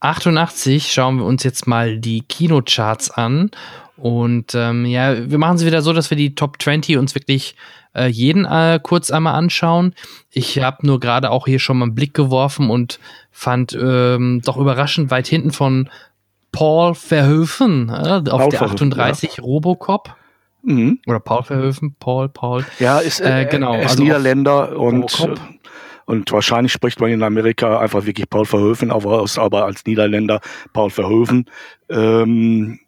88 0.01 0.93
schauen 0.93 1.19
wir 1.19 1.25
uns 1.25 1.45
jetzt 1.45 1.67
mal 1.67 1.99
die 1.99 2.23
Kinocharts 2.23 3.11
an. 3.11 3.51
Und 3.97 4.55
ähm, 4.55 4.87
ja, 4.87 5.31
wir 5.31 5.39
machen 5.39 5.57
es 5.57 5.65
wieder 5.65 5.83
so, 5.83 5.93
dass 5.93 6.11
wir 6.11 6.17
die 6.17 6.35
Top 6.35 6.61
20 6.61 6.97
uns 6.97 7.15
wirklich 7.15 7.55
äh, 7.95 8.07
jeden 8.07 8.45
äh, 8.45 8.81
kurz 8.83 9.11
einmal 9.11 9.35
anschauen. 9.35 9.95
Ich 10.31 10.61
habe 10.61 10.87
nur 10.87 10.99
gerade 11.01 11.31
auch 11.31 11.47
hier 11.47 11.61
schon 11.61 11.79
mal 11.79 11.87
einen 11.87 11.95
Blick 11.95 12.15
geworfen 12.15 12.71
und 12.71 12.99
fand 13.31 13.73
ähm, 13.81 14.43
doch 14.45 14.57
überraschend 14.57 15.11
weit 15.11 15.29
hinten 15.29 15.53
von 15.53 15.89
Paul 16.51 16.95
Verhoeven 16.95 17.89
äh, 17.89 18.31
auf 18.31 18.43
Paul 18.43 18.49
der 18.51 18.63
38 18.63 19.37
ja. 19.37 19.43
Robocop. 19.45 20.15
Mhm. 20.63 20.99
Oder 21.07 21.21
Paul 21.21 21.43
Verhoeven, 21.43 21.95
Paul, 22.01 22.29
Paul. 22.29 22.65
Ja, 22.79 22.99
ist, 22.99 23.21
äh, 23.21 23.47
genau, 23.51 23.75
er 23.75 23.83
ist 23.83 23.91
also 23.93 24.03
Niederländer 24.03 24.79
und, 24.79 25.21
Robocop. 25.21 25.41
und 26.07 26.33
wahrscheinlich 26.33 26.73
spricht 26.73 27.01
man 27.01 27.11
in 27.11 27.23
Amerika 27.23 27.79
einfach 27.79 28.07
wirklich 28.07 28.31
Paul 28.31 28.47
Verhoeven, 28.47 28.91
aber, 28.91 29.27
aber 29.37 29.65
als 29.67 29.85
Niederländer 29.85 30.41
Paul 30.73 30.91
Verhoeven. 30.91 31.51
Ähm, 31.91 32.79
äh, 32.81 32.84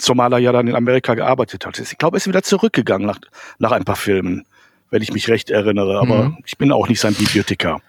zumal 0.00 0.32
er 0.32 0.38
ja 0.38 0.52
dann 0.52 0.66
in 0.66 0.74
Amerika 0.74 1.14
gearbeitet 1.14 1.66
hat. 1.66 1.78
Ich 1.78 1.98
glaube, 1.98 2.16
er 2.16 2.18
ist 2.18 2.26
wieder 2.26 2.42
zurückgegangen 2.42 3.06
nach, 3.06 3.18
nach 3.58 3.72
ein 3.72 3.84
paar 3.84 3.96
Filmen, 3.96 4.44
wenn 4.90 5.02
ich 5.02 5.12
mich 5.12 5.28
recht 5.28 5.50
erinnere. 5.50 5.98
Aber 6.00 6.30
mhm. 6.30 6.38
ich 6.44 6.58
bin 6.58 6.72
auch 6.72 6.88
nicht 6.88 7.00
sein 7.00 7.14
Bibliothekar. 7.14 7.80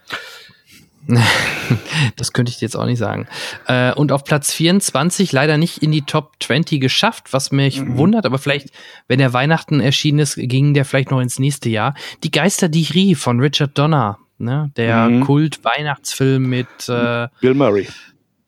das 2.16 2.34
könnte 2.34 2.52
ich 2.52 2.60
dir 2.60 2.66
jetzt 2.66 2.76
auch 2.76 2.86
nicht 2.86 3.00
sagen. 3.00 3.28
Äh, 3.68 3.94
und 3.94 4.12
auf 4.12 4.24
Platz 4.24 4.54
24 4.54 5.32
leider 5.32 5.58
nicht 5.58 5.80
in 5.80 5.92
die 5.92 6.04
Top 6.04 6.34
20 6.40 6.80
geschafft, 6.80 7.34
was 7.34 7.52
mich 7.52 7.82
mhm. 7.82 7.98
wundert, 7.98 8.26
aber 8.26 8.38
vielleicht, 8.38 8.70
wenn 9.08 9.20
der 9.20 9.34
Weihnachten 9.34 9.80
erschienen 9.80 10.20
ist, 10.20 10.36
ging 10.36 10.74
der 10.74 10.86
vielleicht 10.86 11.12
noch 11.12 11.20
ins 11.20 11.40
nächste 11.40 11.70
Jahr. 11.70 11.96
Die 12.24 12.32
Geister, 12.32 12.70
die 12.70 12.82
ich 12.82 12.94
rief 12.94 13.20
von 13.20 13.40
Richard 13.40 13.78
Donner, 13.78 14.20
ne? 14.38 14.72
der 14.78 15.10
mhm. 15.10 15.22
Kult-Weihnachtsfilm 15.22 16.48
mit 16.48 16.68
äh, 16.88 17.28
Bill 17.42 17.54
Murray. 17.54 17.88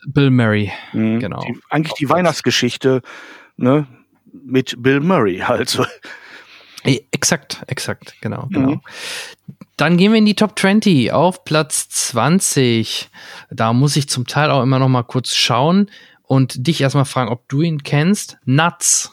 Bill 0.06 0.30
Murray, 0.30 0.72
mhm. 0.92 1.20
genau. 1.20 1.42
Die, 1.42 1.58
eigentlich 1.70 1.94
die 1.94 2.10
Weihnachtsgeschichte 2.10 3.02
ne? 3.58 3.88
mit 4.34 4.76
Bill 4.82 5.00
Murray 5.00 5.42
also. 5.42 5.86
Exakt, 7.12 7.64
exakt, 7.68 8.16
genau, 8.20 8.48
genau. 8.50 8.72
Mhm. 8.72 8.82
Dann 9.78 9.98
gehen 9.98 10.12
wir 10.12 10.20
in 10.20 10.26
die 10.26 10.36
Top 10.36 10.60
20 10.60 11.14
auf 11.14 11.46
Platz 11.46 11.88
20. 11.90 13.10
Da 13.50 13.74
muss 13.74 13.96
ich 13.96 14.10
zum 14.10 14.28
Teil 14.28 14.52
auch 14.52 14.62
immer 14.62 14.80
noch 14.80 14.90
mal 14.90 15.04
kurz 15.04 15.34
schauen 15.34 15.90
und 16.24 16.68
dich 16.68 16.82
erstmal 16.82 17.06
fragen, 17.06 17.32
ob 17.32 17.48
du 17.48 17.62
ihn 17.62 17.84
kennst. 17.84 18.38
Nuts. 18.46 19.12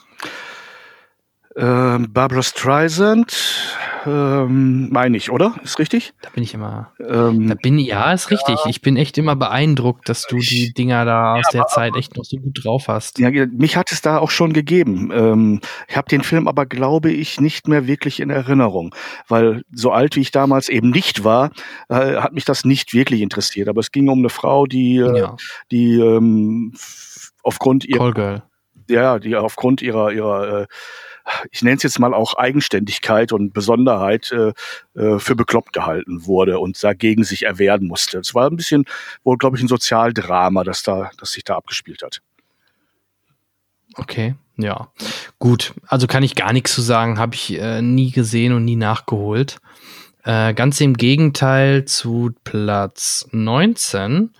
Ähm, 1.57 2.13
Barbara 2.13 2.43
Streisand, 2.43 3.67
ähm, 4.05 4.89
meine 4.89 5.17
ich, 5.17 5.31
oder? 5.31 5.55
Ist 5.63 5.79
richtig? 5.79 6.13
Da 6.21 6.29
bin 6.29 6.43
ich 6.43 6.53
immer. 6.53 6.93
Ähm, 6.99 7.49
da 7.49 7.55
bin 7.55 7.77
ja, 7.77 8.13
ist 8.13 8.31
richtig. 8.31 8.55
Ja. 8.63 8.69
Ich 8.69 8.81
bin 8.81 8.95
echt 8.95 9.17
immer 9.17 9.35
beeindruckt, 9.35 10.07
dass 10.07 10.23
du 10.27 10.37
die 10.37 10.73
Dinger 10.73 11.03
da 11.03 11.33
aus 11.33 11.47
ja, 11.51 11.59
der 11.59 11.67
Zeit 11.67 11.95
echt 11.97 12.15
noch 12.15 12.23
so 12.23 12.37
gut 12.37 12.63
drauf 12.63 12.87
hast. 12.87 13.19
Ja, 13.19 13.29
mich 13.29 13.75
hat 13.75 13.91
es 13.91 14.01
da 14.01 14.17
auch 14.19 14.31
schon 14.31 14.53
gegeben. 14.53 15.11
Ähm, 15.13 15.61
ich 15.89 15.97
habe 15.97 16.07
den 16.07 16.23
Film 16.23 16.47
aber, 16.47 16.65
glaube 16.65 17.11
ich, 17.11 17.41
nicht 17.41 17.67
mehr 17.67 17.85
wirklich 17.85 18.21
in 18.21 18.29
Erinnerung, 18.29 18.95
weil 19.27 19.63
so 19.73 19.91
alt 19.91 20.15
wie 20.15 20.21
ich 20.21 20.31
damals 20.31 20.69
eben 20.69 20.89
nicht 20.89 21.25
war, 21.25 21.51
äh, 21.89 22.15
hat 22.15 22.31
mich 22.31 22.45
das 22.45 22.63
nicht 22.63 22.93
wirklich 22.93 23.19
interessiert. 23.19 23.67
Aber 23.67 23.81
es 23.81 23.91
ging 23.91 24.07
um 24.07 24.19
eine 24.19 24.29
Frau, 24.29 24.67
die, 24.67 24.97
äh, 24.97 25.19
ja. 25.19 25.35
die 25.69 25.99
ähm, 25.99 26.73
aufgrund 27.43 27.83
ihrer, 27.83 28.43
ja, 28.89 29.19
die 29.19 29.35
aufgrund 29.35 29.81
ihrer 29.81 30.11
ihrer 30.11 30.61
äh, 30.61 30.67
ich 31.51 31.61
nenne 31.61 31.77
es 31.77 31.83
jetzt 31.83 31.99
mal 31.99 32.13
auch 32.13 32.35
Eigenständigkeit 32.35 33.31
und 33.31 33.53
Besonderheit 33.53 34.31
äh, 34.31 34.53
äh, 34.99 35.19
für 35.19 35.35
bekloppt 35.35 35.73
gehalten 35.73 36.25
wurde 36.25 36.59
und 36.59 36.81
dagegen 36.83 37.23
sich 37.23 37.43
erwehren 37.43 37.87
musste. 37.87 38.19
Es 38.19 38.33
war 38.33 38.49
ein 38.49 38.55
bisschen 38.55 38.85
wohl, 39.23 39.37
glaube 39.37 39.57
ich, 39.57 39.63
ein 39.63 39.67
Sozialdrama, 39.67 40.63
das 40.63 40.83
da, 40.83 41.11
das 41.17 41.31
sich 41.31 41.43
da 41.43 41.55
abgespielt 41.55 42.03
hat. 42.03 42.21
Okay, 43.95 44.35
ja. 44.57 44.89
Gut, 45.39 45.73
also 45.87 46.07
kann 46.07 46.23
ich 46.23 46.35
gar 46.35 46.53
nichts 46.53 46.73
zu 46.73 46.81
sagen, 46.81 47.19
habe 47.19 47.35
ich 47.35 47.57
äh, 47.59 47.81
nie 47.81 48.11
gesehen 48.11 48.53
und 48.53 48.65
nie 48.65 48.75
nachgeholt. 48.75 49.59
Äh, 50.23 50.53
ganz 50.53 50.79
im 50.81 50.95
Gegenteil 50.95 51.85
zu 51.85 52.31
Platz 52.43 53.27
19. 53.31 54.31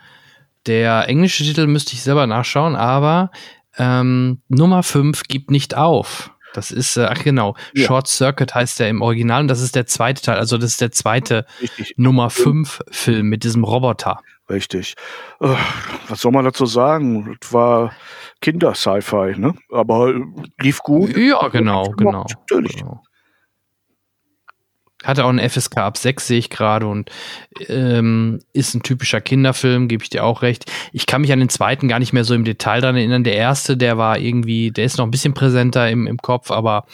Der 0.67 1.07
englische 1.09 1.43
Titel 1.43 1.65
müsste 1.65 1.93
ich 1.93 2.03
selber 2.03 2.27
nachschauen, 2.27 2.75
aber 2.75 3.31
ähm, 3.77 4.41
Nummer 4.47 4.83
5 4.83 5.23
gibt 5.23 5.49
nicht 5.49 5.75
auf. 5.75 6.31
Das 6.53 6.71
ist, 6.71 6.97
äh, 6.97 7.07
ach 7.09 7.23
genau, 7.23 7.55
ja. 7.73 7.85
Short 7.85 8.07
Circuit 8.07 8.53
heißt 8.53 8.79
der 8.79 8.89
im 8.89 9.01
Original 9.01 9.41
und 9.41 9.47
das 9.47 9.61
ist 9.61 9.75
der 9.75 9.85
zweite 9.85 10.21
Teil. 10.21 10.37
Also 10.37 10.57
das 10.57 10.71
ist 10.71 10.81
der 10.81 10.91
zweite 10.91 11.45
Richtig. 11.61 11.93
Nummer 11.97 12.29
5 12.29 12.81
Film 12.89 13.27
mit 13.27 13.43
diesem 13.43 13.63
Roboter. 13.63 14.19
Richtig. 14.49 14.95
Äh, 15.39 15.55
was 16.09 16.21
soll 16.21 16.31
man 16.31 16.43
dazu 16.45 16.65
sagen? 16.65 17.37
Das 17.39 17.53
war 17.53 17.93
Kinder-Sci-Fi, 18.41 19.35
ne? 19.37 19.53
Aber 19.71 20.13
lief 20.59 20.79
gut. 20.79 21.15
Ja, 21.15 21.47
genau, 21.47 21.91
genau. 21.91 22.25
Natürlich. 22.27 22.77
Genau. 22.77 23.01
Hatte 25.03 25.25
auch 25.25 25.29
einen 25.29 25.47
FSK 25.47 25.77
ab 25.77 25.97
6, 25.97 26.27
sehe 26.27 26.39
ich 26.39 26.49
gerade, 26.49 26.87
und 26.87 27.09
ähm, 27.67 28.39
ist 28.53 28.75
ein 28.75 28.83
typischer 28.83 29.21
Kinderfilm, 29.21 29.87
gebe 29.87 30.03
ich 30.03 30.09
dir 30.09 30.23
auch 30.23 30.41
recht. 30.41 30.71
Ich 30.93 31.05
kann 31.05 31.21
mich 31.21 31.31
an 31.33 31.39
den 31.39 31.49
zweiten 31.49 31.87
gar 31.87 31.99
nicht 31.99 32.13
mehr 32.13 32.23
so 32.23 32.33
im 32.33 32.43
Detail 32.43 32.81
dran 32.81 32.95
erinnern. 32.95 33.23
Der 33.23 33.35
erste, 33.35 33.77
der 33.77 33.97
war 33.97 34.19
irgendwie, 34.19 34.71
der 34.71 34.85
ist 34.85 34.97
noch 34.97 35.05
ein 35.05 35.11
bisschen 35.11 35.33
präsenter 35.33 35.89
im, 35.89 36.07
im 36.07 36.17
Kopf, 36.17 36.51
aber 36.51 36.85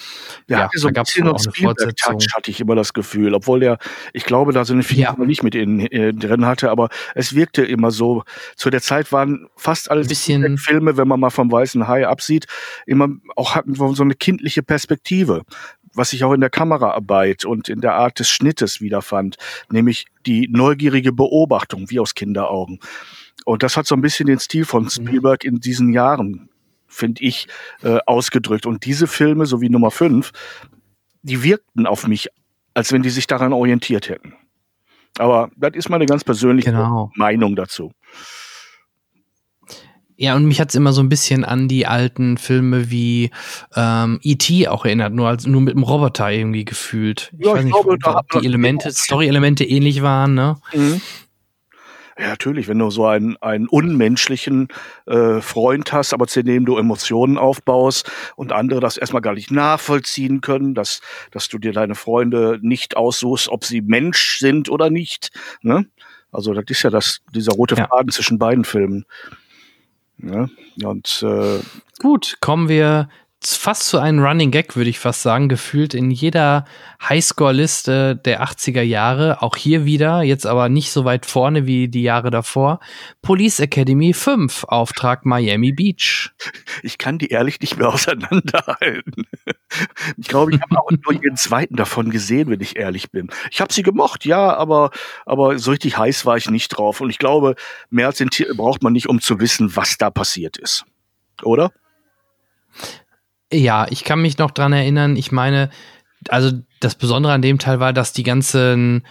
ja, 0.48 0.60
ja 0.60 0.70
da 0.82 0.92
gab 0.92 1.08
es 1.08 1.22
auch 1.22 1.26
eine 1.26 1.54
Fortsetzung. 1.54 2.20
hatte 2.36 2.52
ich 2.52 2.62
immer 2.62 2.76
das 2.76 2.94
Gefühl, 2.94 3.34
obwohl 3.34 3.60
der, 3.60 3.78
ich 4.14 4.24
glaube, 4.24 4.54
da 4.54 4.64
so 4.64 4.74
eine 4.74 4.84
Figur 4.84 5.16
ja. 5.18 5.26
nicht 5.26 5.44
mit 5.44 5.56
in, 5.56 5.80
äh, 5.80 6.14
drin 6.14 6.46
hatte, 6.46 6.72
aber 6.72 6.90
es 7.14 7.36
wirkte 7.36 7.64
immer 7.64 7.92
so. 7.92 8.24
Zu 8.56 8.70
der 8.70 8.82
Zeit 8.82 9.12
waren 9.12 9.48
fast 9.56 9.92
alle 9.92 10.06
Filme, 10.06 10.98
wenn 10.98 11.08
man 11.08 11.20
mal 11.20 11.30
vom 11.30 11.52
Weißen 11.52 11.88
Hai 11.88 12.08
absieht, 12.08 12.46
immer 12.86 13.10
auch 13.36 13.56
hatten 13.56 13.76
so 13.76 14.04
eine 14.04 14.16
kindliche 14.16 14.64
Perspektive 14.64 15.44
was 15.98 16.14
ich 16.14 16.24
auch 16.24 16.34
in 16.34 16.42
der 16.42 16.50
Kameraarbeit 16.50 17.46
und 17.46 17.70
in 17.70 17.82
der 17.82 17.96
Art 17.96 18.20
des 18.20 18.30
Schnittes 18.30 18.82
wiederfand, 18.82 19.38
nämlich 19.70 20.06
die 20.26 20.48
neugierige 20.50 21.12
Beobachtung, 21.12 21.90
wie 21.90 22.00
aus 22.00 22.16
Kinderaugen. 22.16 22.80
Und 23.46 23.64
das 23.64 23.78
hat 23.78 23.88
so 23.88 23.96
ein 23.96 24.02
bisschen 24.02 24.28
den 24.28 24.40
Stil 24.40 24.66
von 24.66 24.84
mhm. 24.84 24.90
Spielberg 24.90 25.44
in 25.44 25.60
diesen 25.60 25.92
Jahren, 25.94 26.50
finde 26.88 27.24
ich, 27.24 27.48
äh, 27.82 28.00
ausgedrückt. 28.06 28.66
Und 28.66 28.86
diese 28.86 29.08
Filme, 29.08 29.46
so 29.46 29.62
wie 29.62 29.70
Nummer 29.70 29.92
5, 29.92 30.32
die 31.22 31.44
wirkten 31.44 31.86
auf 31.86 32.08
mich, 32.08 32.30
als 32.74 32.92
wenn 32.92 33.04
die 33.04 33.10
sich 33.10 33.28
daran 33.28 33.54
orientiert 33.54 34.10
hätten. 34.10 34.34
Aber 35.18 35.50
das 35.56 35.72
ist 35.74 35.90
meine 35.90 36.06
ganz 36.06 36.24
persönliche 36.24 36.72
genau. 36.72 37.12
Meinung 37.16 37.56
dazu. 37.56 37.92
Ja, 40.20 40.36
und 40.36 40.46
mich 40.46 40.60
hat's 40.60 40.74
immer 40.74 40.94
so 40.94 41.02
ein 41.02 41.10
bisschen 41.10 41.46
an 41.46 41.68
die 41.68 41.86
alten 41.86 42.38
Filme 42.38 42.90
wie 42.90 43.30
ähm, 43.76 44.20
E.T. 44.24 44.68
auch 44.68 44.84
erinnert, 44.84 45.14
nur 45.14 45.28
als 45.28 45.46
nur 45.46 45.62
mit 45.62 45.76
dem 45.76 45.84
Roboter 45.84 46.32
irgendwie 46.32 46.66
gefühlt. 46.66 47.32
Ich 47.38 47.46
ja, 47.46 47.54
weiß 47.54 47.60
ich 47.60 47.66
nicht, 47.66 47.84
glaube, 47.84 47.98
ob, 48.04 48.30
die 48.32 48.46
Elemente, 48.46 48.92
Story-Elemente 48.92 49.64
ähnlich 49.64 50.02
waren, 50.02 50.34
ne? 50.34 50.58
Mhm. 50.74 51.02
Ja, 52.20 52.30
natürlich, 52.30 52.68
wenn 52.68 52.80
du 52.80 52.90
so 52.90 53.06
einen, 53.06 53.38
einen 53.38 53.68
unmenschlichen 53.68 54.70
äh, 55.06 55.40
Freund 55.40 55.94
hast, 55.94 56.14
aber 56.14 56.26
zu 56.26 56.44
dem 56.44 56.66
du 56.66 56.78
Emotionen 56.78 57.38
aufbaust 57.38 58.12
und 58.36 58.52
andere 58.52 58.80
das 58.80 58.98
erstmal 58.98 59.22
gar 59.22 59.36
nicht 59.36 59.52
nachvollziehen 59.52 60.42
können, 60.42 60.74
dass, 60.74 61.02
dass 61.30 61.48
du 61.48 61.60
dir 61.60 61.74
deine 61.74 61.94
Freunde 61.94 62.58
nicht 62.64 62.98
aussuchst, 62.98 63.50
ob 63.50 63.66
sie 63.66 63.82
Mensch 63.82 64.40
sind 64.40 64.68
oder 64.68 64.90
nicht. 64.90 65.30
Ne? 65.62 65.86
Also 66.32 66.54
das 66.56 66.66
ist 66.70 66.82
ja 66.82 66.90
das, 66.90 67.20
dieser 67.36 67.54
rote 67.54 67.76
Faden 67.76 68.08
ja. 68.08 68.14
zwischen 68.14 68.40
beiden 68.40 68.66
Filmen. 68.66 69.06
Ja, 70.20 70.48
und 70.84 71.24
äh, 71.24 71.60
gut, 72.00 72.38
kommen 72.42 72.70
wir 72.70 73.10
fast 73.56 73.84
zu 73.84 74.00
einem 74.00 74.24
Running 74.24 74.52
Gag, 74.52 74.76
würde 74.76 74.90
ich 74.90 75.00
fast 75.00 75.22
sagen, 75.22 75.48
gefühlt 75.48 75.94
in 75.94 76.12
jeder 76.12 76.66
Highscore-Liste 77.08 78.16
der 78.16 78.44
80er 78.44 78.82
Jahre. 78.82 79.42
Auch 79.42 79.56
hier 79.56 79.86
wieder, 79.86 80.24
jetzt 80.24 80.46
aber 80.46 80.70
nicht 80.70 80.92
so 80.92 81.06
weit 81.06 81.26
vorne 81.26 81.68
wie 81.68 81.88
die 81.88 82.02
Jahre 82.02 82.32
davor. 82.32 82.80
Police 83.22 83.60
Academy 83.60 84.14
5, 84.14 84.66
Auftrag 84.66 85.26
Miami 85.26 85.72
Beach. 85.72 86.32
Ich 86.84 86.98
kann 86.98 87.20
die 87.20 87.28
ehrlich 87.28 87.62
nicht 87.62 87.78
mehr 87.78 87.90
auseinanderhalten. 87.94 89.28
Ich 90.18 90.28
glaube, 90.28 90.56
ich 90.56 90.62
habe 90.62 90.80
auch 90.80 90.92
nur 90.92 91.14
den 91.14 91.36
zweiten 91.36 91.76
davon 91.76 92.10
gesehen, 92.10 92.50
wenn 92.50 92.62
ich 92.62 92.76
ehrlich 92.76 93.12
bin. 93.12 93.30
Ich 93.52 93.62
habe 93.62 93.72
sie 93.72 93.84
gemocht, 93.84 94.26
ja, 94.26 94.56
aber, 94.56 94.92
aber 95.26 95.60
so 95.60 95.72
richtig 95.72 95.98
heiß 95.98 96.26
war 96.26 96.38
ich 96.38 96.50
nicht 96.50 96.70
drauf. 96.70 97.02
Und 97.02 97.12
ich 97.12 97.20
glaube, 97.20 97.56
mehr 97.90 98.08
als 98.08 98.18
den 98.18 98.30
Tier 98.30 98.54
braucht 98.56 98.84
man 98.84 98.94
nicht, 98.94 99.08
um 99.08 99.22
zu 99.22 99.40
wissen, 99.40 99.76
was 99.76 99.98
da 99.98 100.10
passiert 100.10 100.58
ist. 100.58 100.86
Oder? 101.44 101.72
Ja, 103.52 103.88
ich 103.90 104.04
kann 104.04 104.22
mich 104.22 104.38
noch 104.38 104.52
dran 104.52 104.74
erinnern. 104.74 105.16
Ich 105.16 105.32
meine, 105.32 105.70
also 106.30 106.52
das 106.80 106.96
Besondere 106.96 107.34
an 107.34 107.42
dem 107.42 107.60
Teil 107.60 107.80
war, 107.80 107.94
dass 107.94 108.14
die 108.14 108.24
ganzen 108.24 109.04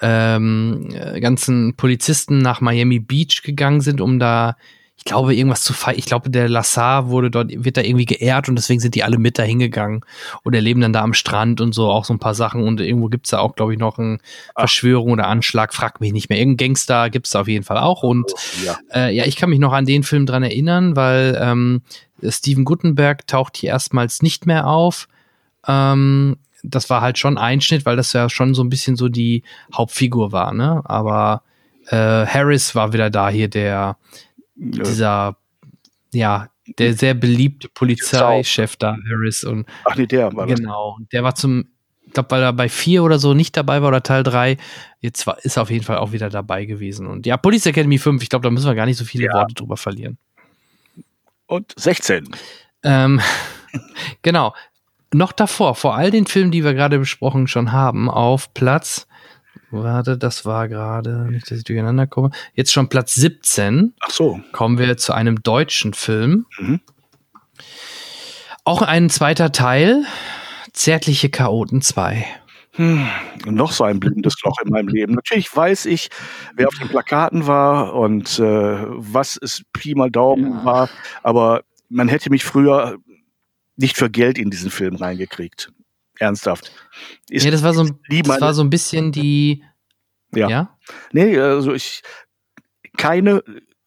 ähm, 0.00 0.88
äh, 0.92 1.20
ganzen 1.20 1.76
Polizisten 1.76 2.38
nach 2.38 2.60
Miami 2.60 2.98
Beach 2.98 3.42
gegangen 3.44 3.80
sind, 3.80 4.00
um 4.00 4.18
da, 4.18 4.56
ich 4.96 5.04
glaube, 5.04 5.34
irgendwas 5.34 5.62
zu 5.62 5.72
feiern. 5.72 5.98
Ich 5.98 6.04
glaube, 6.06 6.30
der 6.30 6.48
Lassar 6.48 7.08
wurde 7.08 7.30
dort, 7.30 7.50
wird 7.52 7.76
da 7.76 7.80
irgendwie 7.80 8.04
geehrt 8.04 8.48
und 8.48 8.54
deswegen 8.54 8.78
sind 8.78 8.94
die 8.94 9.02
alle 9.02 9.18
mit 9.18 9.36
da 9.38 9.42
hingegangen 9.42 10.04
und 10.44 10.54
erleben 10.54 10.80
dann 10.80 10.92
da 10.92 11.00
am 11.02 11.12
Strand 11.14 11.60
und 11.60 11.74
so 11.74 11.90
auch 11.90 12.04
so 12.04 12.14
ein 12.14 12.20
paar 12.20 12.34
Sachen 12.34 12.62
und 12.62 12.80
irgendwo 12.80 13.08
gibt's 13.08 13.30
da 13.30 13.40
auch, 13.40 13.56
glaube 13.56 13.72
ich, 13.72 13.80
noch 13.80 13.98
eine 13.98 14.18
Verschwörung 14.56 15.10
oder 15.12 15.26
Anschlag, 15.26 15.74
frag 15.74 16.00
mich 16.00 16.12
nicht 16.12 16.28
mehr. 16.28 16.38
Irgendein 16.38 16.68
Gangster 16.68 17.10
gibt's 17.10 17.30
da 17.30 17.40
auf 17.40 17.48
jeden 17.48 17.64
Fall 17.64 17.78
auch 17.78 18.02
und 18.04 18.30
Ja. 18.64 18.78
äh, 18.94 19.12
ja, 19.14 19.24
ich 19.24 19.34
kann 19.34 19.50
mich 19.50 19.58
noch 19.58 19.72
an 19.72 19.86
den 19.86 20.04
Film 20.04 20.24
dran 20.24 20.44
erinnern, 20.44 20.94
weil 20.94 21.36
ähm, 21.40 21.82
Steven 22.28 22.64
Guttenberg 22.64 23.26
taucht 23.26 23.56
hier 23.56 23.70
erstmals 23.70 24.22
nicht 24.22 24.46
mehr 24.46 24.68
auf. 24.68 25.08
Ähm, 25.66 26.36
das 26.62 26.90
war 26.90 27.00
halt 27.00 27.18
schon 27.18 27.38
Einschnitt, 27.38 27.86
weil 27.86 27.96
das 27.96 28.12
ja 28.12 28.28
schon 28.28 28.54
so 28.54 28.62
ein 28.62 28.68
bisschen 28.70 28.94
so 28.94 29.08
die 29.08 29.42
Hauptfigur 29.74 30.30
war, 30.30 30.52
ne? 30.54 30.80
Aber 30.84 31.42
äh, 31.88 31.96
Harris 31.96 32.76
war 32.76 32.92
wieder 32.92 33.10
da 33.10 33.28
hier, 33.30 33.48
der 33.48 33.96
dieser, 34.54 35.36
ja, 36.12 36.48
der 36.78 36.94
sehr 36.94 37.14
beliebte 37.14 37.68
Polizeichef 37.68 38.76
da, 38.76 38.96
Harris 39.10 39.44
und 39.44 39.66
Ach 39.84 39.96
nee, 39.96 40.06
der 40.06 40.32
war 40.34 40.46
das. 40.46 40.58
genau, 40.58 40.98
der 41.12 41.24
war 41.24 41.34
zum, 41.34 41.66
ich 42.02 42.12
glaube, 42.12 42.30
weil 42.30 42.42
er 42.42 42.52
bei 42.52 42.68
vier 42.68 43.02
oder 43.02 43.18
so 43.18 43.34
nicht 43.34 43.56
dabei 43.56 43.82
war 43.82 43.88
oder 43.88 44.02
Teil 44.02 44.22
drei, 44.22 44.56
jetzt 45.00 45.26
war, 45.26 45.38
ist 45.44 45.56
er 45.56 45.62
auf 45.62 45.70
jeden 45.70 45.84
Fall 45.84 45.98
auch 45.98 46.12
wieder 46.12 46.28
dabei 46.28 46.64
gewesen. 46.64 47.06
Und 47.06 47.26
ja, 47.26 47.36
Police 47.36 47.66
Academy 47.66 47.98
5, 47.98 48.22
ich 48.22 48.28
glaube, 48.28 48.44
da 48.44 48.50
müssen 48.50 48.66
wir 48.66 48.74
gar 48.74 48.86
nicht 48.86 48.98
so 48.98 49.04
viele 49.04 49.24
Ja. 49.26 49.34
Worte 49.34 49.54
drüber 49.54 49.76
verlieren. 49.76 50.18
Und 51.46 51.74
16. 51.76 52.28
Ähm, 52.84 53.20
genau. 54.22 54.54
Noch 55.14 55.32
davor, 55.32 55.74
vor 55.74 55.94
all 55.96 56.10
den 56.10 56.26
Filmen, 56.26 56.50
die 56.50 56.64
wir 56.64 56.72
gerade 56.74 56.98
besprochen 56.98 57.46
schon 57.46 57.72
haben, 57.72 58.08
auf 58.08 58.54
Platz, 58.54 59.06
warte, 59.72 60.16
das 60.18 60.44
war 60.44 60.68
gerade, 60.68 61.30
nicht, 61.30 61.50
dass 61.50 61.58
ich 61.58 61.64
durcheinander 61.64 62.06
komme, 62.06 62.30
jetzt 62.54 62.72
schon 62.72 62.88
Platz 62.88 63.14
17, 63.14 63.94
Ach 64.00 64.10
so. 64.10 64.40
kommen 64.52 64.78
wir 64.78 64.96
zu 64.96 65.12
einem 65.12 65.42
deutschen 65.42 65.94
Film. 65.94 66.46
Mhm. 66.58 66.80
Auch 68.64 68.82
ein 68.82 69.10
zweiter 69.10 69.52
Teil, 69.52 70.04
Zärtliche 70.72 71.28
Chaoten 71.28 71.82
2. 71.82 72.24
Hm, 72.74 73.06
noch 73.44 73.72
so 73.72 73.84
ein 73.84 74.00
blindes 74.00 74.34
Loch 74.44 74.56
in 74.64 74.70
meinem 74.70 74.88
Leben. 74.88 75.12
Natürlich 75.14 75.54
weiß 75.54 75.84
ich, 75.86 76.08
wer 76.54 76.68
auf 76.68 76.74
den 76.78 76.88
Plakaten 76.88 77.46
war 77.46 77.92
und 77.94 78.38
äh, 78.38 78.42
was 78.88 79.36
es 79.36 79.62
Pi 79.74 79.94
mal 79.94 80.10
Daumen 80.10 80.52
Ja. 80.54 80.64
war, 80.64 80.88
aber 81.22 81.64
man 81.90 82.08
hätte 82.08 82.30
mich 82.30 82.44
früher 82.44 82.96
nicht 83.76 83.98
für 83.98 84.08
Geld 84.08 84.38
in 84.38 84.48
diesen 84.50 84.70
Film 84.70 84.96
reingekriegt. 84.96 85.70
Ernsthaft. 86.22 86.72
Ist 87.28 87.44
Ja, 87.44 87.50
das 87.50 87.62
war 87.62 87.74
so, 87.74 87.82
ein- 87.82 87.98
das 88.08 88.40
war 88.40 88.54
so 88.54 88.62
ein 88.62 88.70
bisschen 88.70 89.12
die, 89.12 89.62
Ja. 90.34 90.48
ja? 90.48 90.78
Nee, 91.12 91.38
also 91.38 91.72
ich 91.74 92.02
keine 92.96 93.42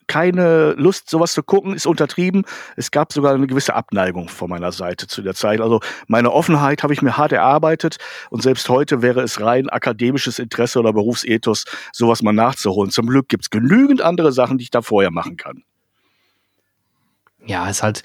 keine 0.07 0.73
Lust, 0.73 1.09
sowas 1.09 1.33
zu 1.33 1.41
gucken, 1.41 1.73
ist 1.73 1.87
untertrieben. 1.87 2.45
Es 2.75 2.91
gab 2.91 3.11
sogar 3.11 3.33
eine 3.33 3.47
gewisse 3.47 3.73
Abneigung 3.73 4.29
von 4.29 4.51
meiner 4.51 4.71
Seite 4.71 5.07
zu 5.07 5.23
der 5.23 5.33
Zeit. 5.33 5.59
Also 5.61 5.79
meine 6.05 6.31
Offenheit 6.31 6.83
habe 6.83 6.93
ich 6.93 7.01
mir 7.01 7.17
hart 7.17 7.31
erarbeitet 7.31 7.97
und 8.29 8.43
selbst 8.43 8.69
heute 8.69 9.01
wäre 9.01 9.21
es 9.21 9.41
rein 9.41 9.67
akademisches 9.67 10.37
Interesse 10.37 10.77
oder 10.79 10.93
Berufsethos, 10.93 11.65
sowas 11.91 12.21
mal 12.21 12.33
nachzuholen. 12.33 12.91
Zum 12.91 13.07
Glück 13.07 13.29
gibt's 13.29 13.49
genügend 13.49 14.01
andere 14.03 14.31
Sachen, 14.31 14.59
die 14.59 14.65
ich 14.65 14.69
da 14.69 14.83
vorher 14.83 15.09
machen 15.09 15.37
kann. 15.37 15.63
ja, 17.47 17.67
ist 17.67 17.81
halt 17.83 18.03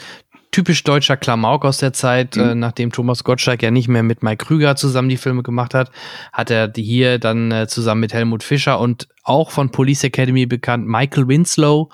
typisch 0.51 0.83
deutscher 0.85 1.17
Klamauk 1.17 1.65
aus 1.65 1.79
der 1.79 1.93
Zeit, 1.93 2.37
Mhm. 2.37 2.43
äh, 2.43 2.55
nachdem 2.55 2.93
Thomas 2.93 3.25
Gottschalk 3.25 3.63
ja 3.63 3.71
nicht 3.71 3.89
mehr 3.89 4.03
mit 4.03 4.23
Mike 4.23 4.45
Krüger 4.47 4.77
zusammen 4.77 5.09
die 5.09 5.17
Filme 5.17 5.43
gemacht 5.43 5.75
hat, 5.75 5.91
hat 6.33 6.51
er 6.51 6.69
die 6.69 6.83
hier 6.83 7.19
dann 7.19 7.51
äh, 7.53 7.67
zusammen 7.69 8.01
mit 8.01 8.13
Helmut 8.15 8.43
Fischer 8.43 8.81
und 8.81 9.09
auch 9.23 9.51
von 9.51 9.71
Police 9.71 10.05
Academy 10.05 10.47
bekannt 10.47 10.87
Michael 10.87 11.29
Winslow 11.29 11.91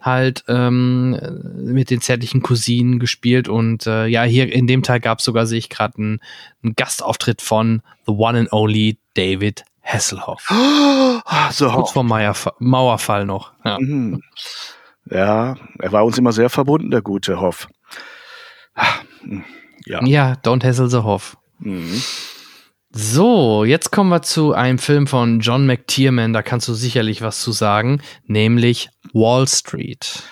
halt 0.00 0.44
ähm, 0.48 1.10
mit 1.56 1.90
den 1.90 2.00
zärtlichen 2.00 2.40
Cousinen 2.42 2.98
gespielt 3.00 3.48
und 3.48 3.86
äh, 3.86 4.06
ja, 4.06 4.22
hier 4.22 4.50
in 4.50 4.66
dem 4.66 4.82
Teil 4.82 4.98
gab 5.00 5.18
es 5.18 5.24
sogar, 5.26 5.44
sehe 5.44 5.58
ich 5.58 5.68
gerade, 5.68 5.98
einen, 5.98 6.20
einen 6.62 6.74
Gastauftritt 6.74 7.42
von 7.42 7.82
The 8.06 8.12
One 8.12 8.38
and 8.38 8.52
Only 8.52 8.96
David 9.14 9.64
Hasselhoff. 9.82 10.48
So, 11.52 11.68
Kurz 11.70 11.90
vor 11.92 12.02
Mauerfall, 12.04 12.54
Mauerfall 12.60 13.26
noch. 13.26 13.52
Ja. 13.64 13.78
Mhm. 13.78 14.22
Ja, 15.10 15.56
er 15.78 15.92
war 15.92 16.04
uns 16.04 16.16
immer 16.16 16.32
sehr 16.32 16.48
verbunden, 16.48 16.90
der 16.90 17.02
gute 17.02 17.40
Hoff. 17.40 17.68
Ja. 19.86 20.04
ja, 20.04 20.32
Don't 20.44 20.64
Hassle 20.64 20.88
the 20.88 20.98
Hoff. 20.98 21.36
Mhm. 21.58 22.02
So, 22.92 23.64
jetzt 23.64 23.92
kommen 23.92 24.10
wir 24.10 24.22
zu 24.22 24.52
einem 24.52 24.78
Film 24.78 25.06
von 25.06 25.40
John 25.40 25.64
McTiernan, 25.66 26.32
da 26.32 26.42
kannst 26.42 26.66
du 26.66 26.74
sicherlich 26.74 27.22
was 27.22 27.40
zu 27.40 27.52
sagen, 27.52 28.02
nämlich 28.26 28.90
Wall 29.12 29.46
Street. 29.46 30.24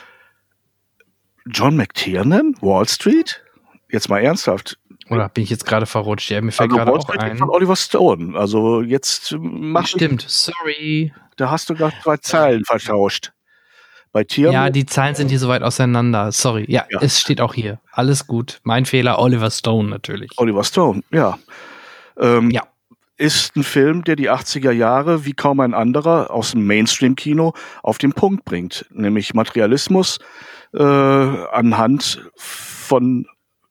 John 1.47 1.77
McTiernan, 1.77 2.55
Wall 2.61 2.89
Street? 2.89 3.43
Jetzt 3.91 4.09
mal 4.09 4.19
ernsthaft. 4.19 4.77
Oder 5.09 5.29
bin 5.29 5.45
ich 5.45 5.51
jetzt 5.51 5.65
gerade 5.65 5.87
verrutscht? 5.87 6.31
Ja, 6.31 6.41
mir 6.41 6.53
fällt 6.53 6.71
Also 6.71 6.77
gerade 6.77 6.93
Wall 6.93 6.99
auch 6.99 7.09
ein. 7.09 7.39
von 7.39 7.49
Oliver 7.49 7.77
Stone. 7.77 8.39
Also 8.39 8.83
jetzt 8.83 9.35
mach 9.39 9.87
Stimmt, 9.87 10.25
sorry. 10.29 11.15
Da 11.37 11.51
hast 11.51 11.71
du 11.71 11.75
gerade 11.75 11.95
zwei 12.03 12.17
Zeilen 12.19 12.65
vertauscht. 12.65 13.33
Bei 14.19 14.25
Tieren. 14.25 14.53
Ja, 14.53 14.69
die 14.69 14.85
Zahlen 14.85 15.15
sind 15.15 15.29
hier 15.29 15.39
so 15.39 15.47
weit 15.47 15.63
auseinander. 15.63 16.33
Sorry. 16.33 16.65
Ja, 16.67 16.87
Ja. 16.91 16.99
es 17.01 17.21
steht 17.21 17.41
auch 17.41 17.55
hier. 17.55 17.79
Alles 17.93 18.27
gut. 18.27 18.59
Mein 18.65 18.85
Fehler, 18.85 19.21
Oliver 19.21 19.49
Stone 19.49 19.89
natürlich. 19.89 20.33
Oliver 20.39 20.65
Stone, 20.65 21.03
ja. 21.13 21.39
Ähm, 22.19 22.51
Ja. 22.51 22.65
Ist 23.17 23.55
ein 23.55 23.63
Film, 23.63 24.03
der 24.03 24.17
die 24.17 24.29
80er 24.29 24.73
Jahre 24.73 25.25
wie 25.25 25.35
kaum 25.35 25.61
ein 25.61 25.73
anderer 25.73 26.33
aus 26.33 26.51
dem 26.51 26.67
Mainstream-Kino 26.67 27.53
auf 27.85 27.99
den 27.99 28.13
Punkt 28.13 28.45
bringt. 28.45 28.87
Nämlich 28.91 29.35
Materialismus 29.35 30.19
äh, 30.75 30.83
anhand 30.83 32.21
von 32.37 33.25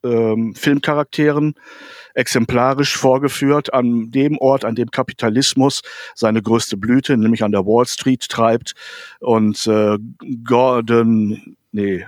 ähm, 0.06 0.56
Filmcharakteren 0.56 1.56
exemplarisch 2.18 2.98
vorgeführt 2.98 3.74
an 3.74 4.12
dem 4.12 4.38
Ort, 4.40 4.66
an 4.66 4.76
dem 4.76 4.90
Kapitalismus 4.90 5.82
seine 6.16 6.42
größte 6.42 6.76
Blüte, 6.76 7.16
nämlich 7.16 7.44
an 7.44 7.52
der 7.52 7.66
Wall 7.66 7.86
Street 7.86 8.28
treibt. 8.28 8.74
Und 9.20 9.68
äh, 9.68 9.98
Gordon, 10.44 11.56
nee, 11.72 12.06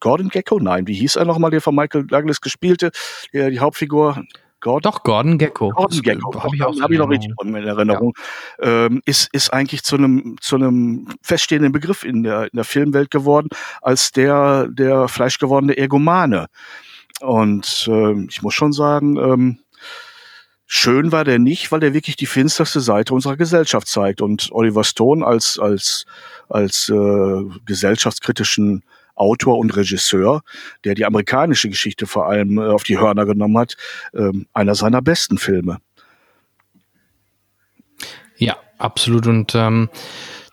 Gordon 0.00 0.28
Gecko? 0.28 0.58
Nein, 0.58 0.86
wie 0.86 0.94
hieß 0.94 1.16
er 1.16 1.24
nochmal, 1.24 1.50
der 1.50 1.60
von 1.60 1.74
Michael 1.74 2.06
Douglas 2.06 2.40
gespielte, 2.40 2.90
der 3.32 3.50
die 3.50 3.60
Hauptfigur? 3.60 4.22
Gordon? 4.60 4.92
Doch, 4.92 5.02
Gordon 5.02 5.36
Gecko. 5.36 5.70
Gordon 5.70 6.00
Gecko, 6.00 6.42
Habe 6.42 6.56
ich 6.56 6.62
auch 6.62 6.80
hab 6.80 6.90
ich 6.90 6.98
noch 6.98 7.10
richtig 7.10 7.32
in 7.42 7.54
Erinnerung. 7.54 8.14
Ähm, 8.60 9.02
ist, 9.04 9.28
ist 9.34 9.52
eigentlich 9.52 9.82
zu 9.82 9.96
einem, 9.96 10.36
zu 10.40 10.56
einem 10.56 11.06
feststehenden 11.22 11.72
Begriff 11.72 12.02
in 12.02 12.22
der, 12.22 12.44
in 12.44 12.56
der 12.56 12.64
Filmwelt 12.64 13.10
geworden, 13.10 13.48
als 13.82 14.10
der, 14.12 14.68
der 14.68 15.08
fleischgewordene 15.08 15.76
Ergomane. 15.76 16.46
Und 17.24 17.86
ähm, 17.90 18.28
ich 18.30 18.42
muss 18.42 18.54
schon 18.54 18.72
sagen, 18.72 19.16
ähm, 19.16 19.58
schön 20.66 21.12
war 21.12 21.24
der 21.24 21.38
nicht, 21.38 21.72
weil 21.72 21.80
der 21.80 21.94
wirklich 21.94 22.16
die 22.16 22.26
finsterste 22.26 22.80
Seite 22.80 23.14
unserer 23.14 23.36
Gesellschaft 23.36 23.88
zeigt. 23.88 24.20
Und 24.20 24.48
Oliver 24.52 24.84
Stone 24.84 25.24
als, 25.24 25.58
als, 25.58 26.04
als 26.48 26.88
äh, 26.88 27.42
gesellschaftskritischen 27.64 28.82
Autor 29.14 29.58
und 29.58 29.76
Regisseur, 29.76 30.42
der 30.84 30.94
die 30.94 31.04
amerikanische 31.04 31.68
Geschichte 31.68 32.06
vor 32.06 32.28
allem 32.28 32.58
äh, 32.58 32.66
auf 32.66 32.82
die 32.82 32.98
Hörner 32.98 33.26
genommen 33.26 33.56
hat, 33.58 33.76
ähm, 34.12 34.46
einer 34.52 34.74
seiner 34.74 35.02
besten 35.02 35.38
Filme. 35.38 35.78
Ja, 38.36 38.56
absolut. 38.78 39.26
Und 39.26 39.54
ähm, 39.54 39.88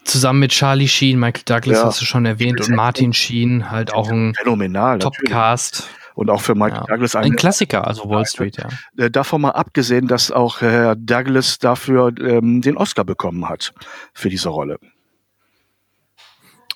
zusammen 0.03 0.39
mit 0.39 0.51
Charlie 0.51 0.87
Sheen, 0.87 1.19
Michael 1.19 1.43
Douglas 1.45 1.79
Ja. 1.79 1.85
hast 1.85 2.01
du 2.01 2.05
schon 2.05 2.25
erwähnt 2.25 2.61
und 2.61 2.75
Martin 2.75 3.13
Sheen, 3.13 3.71
halt 3.71 3.93
auch 3.93 4.09
ein 4.09 4.35
Phänomenal. 4.35 4.99
Topcast. 4.99 5.89
Und 6.21 6.29
auch 6.29 6.41
für 6.41 6.53
Michael 6.53 6.81
Ja. 6.81 6.85
Douglas 6.85 7.15
Ein 7.15 7.23
eine, 7.23 7.35
Klassiker, 7.35 7.87
also 7.87 8.07
Wall 8.07 8.27
Street, 8.27 8.55
ja. 8.57 8.69
äh, 9.03 9.09
davon 9.09 9.41
mal 9.41 9.53
abgesehen, 9.53 10.07
dass 10.07 10.29
auch 10.29 10.61
Herr 10.61 10.95
Douglas 10.95 11.57
dafür 11.57 12.13
ähm, 12.19 12.61
den 12.61 12.77
Oscar 12.77 13.03
bekommen 13.03 13.49
hat 13.49 13.73
für 14.13 14.29
diese 14.29 14.49
Rolle. 14.49 14.77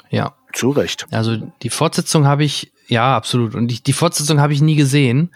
Ja. 0.09 0.33
Zu 0.51 0.71
Recht. 0.71 1.05
Also 1.11 1.37
die 1.61 1.69
Fortsetzung 1.69 2.25
habe 2.25 2.43
ich 2.43 2.71
ja, 2.87 3.15
absolut. 3.15 3.53
Und 3.53 3.67
die, 3.67 3.83
die 3.83 3.93
Fortsetzung 3.93 4.41
habe 4.41 4.53
ich 4.53 4.61
nie 4.61 4.75
gesehen 4.75 5.29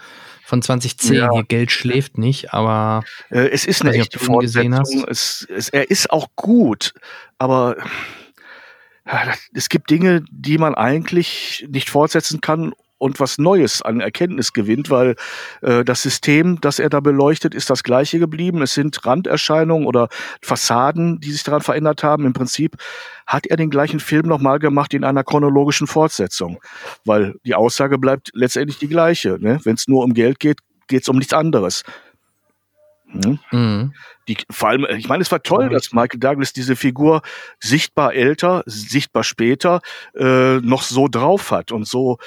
von 0.43 0.64
2010. 0.64 1.14
Ja. 1.14 1.30
Hier 1.32 1.43
Geld 1.43 1.70
schläft 1.70 2.18
nicht, 2.18 2.51
aber 2.51 3.03
äh, 3.30 3.47
es 3.49 3.66
ist 3.66 3.84
eine 3.84 3.93
echte 3.93 4.18
Fortsetzung. 4.18 5.05
Es, 5.07 5.45
es, 5.55 5.70
er 5.70 5.91
ist 5.91 6.10
auch 6.10 6.30
gut, 6.36 6.95
aber 7.38 7.78
es 9.53 9.70
gibt 9.70 9.91
Dinge, 9.91 10.24
die 10.32 10.57
man 10.57 10.74
eigentlich 10.74 11.68
nicht 11.70 11.91
fortsetzen 11.91 12.41
kann 12.41 12.74
und 13.00 13.20
was 13.20 13.39
Neues 13.39 13.82
an 13.82 14.02
Erkenntnis 14.02 14.54
gewinnt, 14.54 14.91
weil 14.91 15.16
äh, 15.62 15.84
das 15.84 16.04
System, 16.04 16.62
das 16.62 16.78
er 16.78 16.89
da 16.89 17.00
beleuchtet, 17.00 17.56
ist 17.56 17.70
das 17.70 17.82
gleiche 17.82 18.20
geblieben. 18.20 18.62
Es 18.62 18.76
sind 18.76 19.04
Randerscheinungen 19.06 19.88
oder 19.88 20.10
Fassaden, 20.41 21.20
die 21.20 21.32
sich 21.32 21.43
daran 21.43 21.62
verändert 21.62 22.04
haben. 22.04 22.26
Im 22.26 22.34
Prinzip 22.34 22.76
hat 23.26 23.47
er 23.47 23.58
den 23.58 23.72
gleichen 23.72 24.00
Film 24.00 24.28
nochmal 24.28 24.60
gemacht 24.60 24.93
in 24.93 25.04
einer 25.04 25.24
chronologischen 25.24 25.88
Fortsetzung, 25.88 26.60
weil 27.06 27.36
die 27.43 27.56
Aussage 27.56 27.97
bleibt 27.97 28.30
letztendlich 28.34 28.78
die 28.78 28.89
gleiche. 28.89 29.38
Ne? 29.39 29.60
Wenn 29.64 29.76
es 29.76 29.88
nur 29.88 30.04
um 30.04 30.14
Geld 30.14 30.39
geht, 30.39 30.60
geht 30.88 31.04
es 31.04 31.10
um 31.10 31.18
nichts 31.18 31.34
anderes. 31.34 31.84
Hm? 33.12 33.39
Mhm. 33.52 33.93
Die, 34.28 34.38
vor 34.52 34.70
allem, 34.70 34.86
ich 34.95 35.08
meine, 35.08 35.24
es 35.24 35.32
war 35.32 35.41
toll, 35.41 35.70
dass 35.70 35.93
Michael 35.93 36.20
Douglas 36.20 36.54
diese 36.54 36.76
Figur 36.76 37.22
sichtbar 37.60 38.14
älter, 38.14 38.64
sichtbar 38.68 39.24
später 39.24 39.82
äh, 40.16 40.58
noch 40.58 40.84
so 40.84 41.08
drauf 41.08 41.52
hat 41.52 41.72
und 41.72 41.88
so 41.88 42.20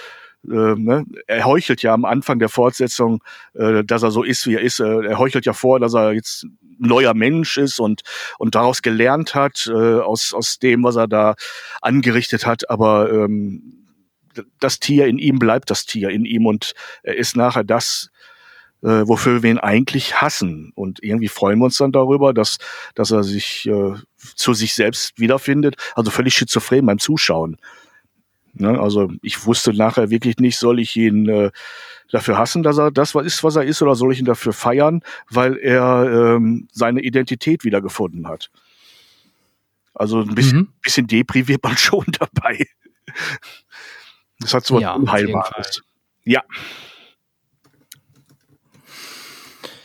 äh, 0.49 0.75
ne? 0.75 1.05
er 1.27 1.45
heuchelt 1.45 1.83
ja 1.83 1.95
am 1.95 2.05
Anfang 2.05 2.39
der 2.39 2.49
Fortsetzung, 2.49 3.23
äh, 3.55 3.85
dass 3.85 4.03
er 4.03 4.11
so 4.11 4.23
ist, 4.23 4.47
wie 4.47 4.55
er 4.55 4.61
ist. 4.61 4.81
Äh, 4.81 5.07
er 5.07 5.19
heuchelt 5.19 5.47
ja 5.47 5.53
vor, 5.53 5.81
dass 5.81 5.95
er 5.95 6.13
jetzt 6.13 6.45
ein 6.45 6.59
neuer 6.79 7.15
Mensch 7.15 7.59
ist 7.59 7.79
und, 7.79 8.03
und 8.39 8.55
daraus 8.55 8.83
gelernt 8.83 9.35
hat, 9.35 9.71
äh, 9.73 10.01
aus, 10.01 10.33
aus 10.35 10.59
dem, 10.59 10.83
was 10.85 10.97
er 10.97 11.09
da 11.09 11.35
angerichtet 11.81 12.47
hat. 12.47 12.71
Aber 12.71 13.11
ähm, 13.11 13.83
das 14.59 14.81
Tier 14.81 15.07
in 15.07 15.19
ihm 15.19 15.39
bleibt 15.39 15.71
das 15.71 15.87
Tier 15.87 16.11
in 16.11 16.25
ihm 16.25 16.47
und 16.47 16.75
er 17.03 17.17
ist 17.17 17.37
nachher 17.37 17.65
das, 17.65 18.11
äh, 18.83 19.07
wofür 19.07 19.43
wir 19.43 19.51
ihn 19.51 19.59
eigentlich 19.59 20.21
hassen. 20.21 20.73
Und 20.75 21.03
irgendwie 21.03 21.29
freuen 21.29 21.59
wir 21.59 21.67
uns 21.67 21.77
dann 21.77 21.93
darüber, 21.93 22.35
dass, 22.35 22.59
dass 22.95 23.11
er 23.11 23.23
sich 23.23 23.67
äh, 23.67 23.95
zu 24.17 24.55
sich 24.55 24.75
selbst 24.75 25.19
wiederfindet. 25.19 25.77
Also 25.95 26.11
völlig 26.11 26.35
schizophren 26.35 26.87
beim 26.87 26.99
Zuschauen. 26.99 27.59
Ne? 28.55 28.79
Also 28.79 29.11
ich 29.23 29.47
wusste 29.47 29.73
nachher 29.73 30.11
wirklich 30.11 30.39
nicht, 30.39 30.59
soll 30.59 30.81
ich 30.81 30.97
ihn 30.97 31.29
äh, 31.29 31.51
dafür 32.11 32.39
hassen, 32.39 32.63
dass 32.63 32.79
er 32.79 32.91
das 32.91 33.15
ist, 33.15 33.43
was 33.43 33.57
er 33.57 33.65
ist, 33.65 33.83
oder 33.83 33.95
soll 33.95 34.13
ich 34.13 34.19
ihn 34.19 34.27
dafür 34.27 34.53
feiern, 34.53 35.03
weil 35.31 35.57
er 35.57 36.37
ähm, 36.37 36.69
seine 36.73 37.01
Identität 37.01 37.65
wiedergefunden 37.65 38.29
hat. 38.29 38.51
Also 39.95 40.21
ein 40.21 40.35
bisschen, 40.35 40.59
mhm. 40.59 40.69
bisschen 40.83 41.07
depriviert 41.07 41.63
man 41.63 41.77
schon 41.79 42.07
dabei. 42.19 42.67
Das 44.41 44.55
hat 44.55 44.65
so 44.65 44.77
was 44.77 44.83
ja, 44.83 44.93
Unheilbares. 44.93 45.83
Ja. 46.25 46.43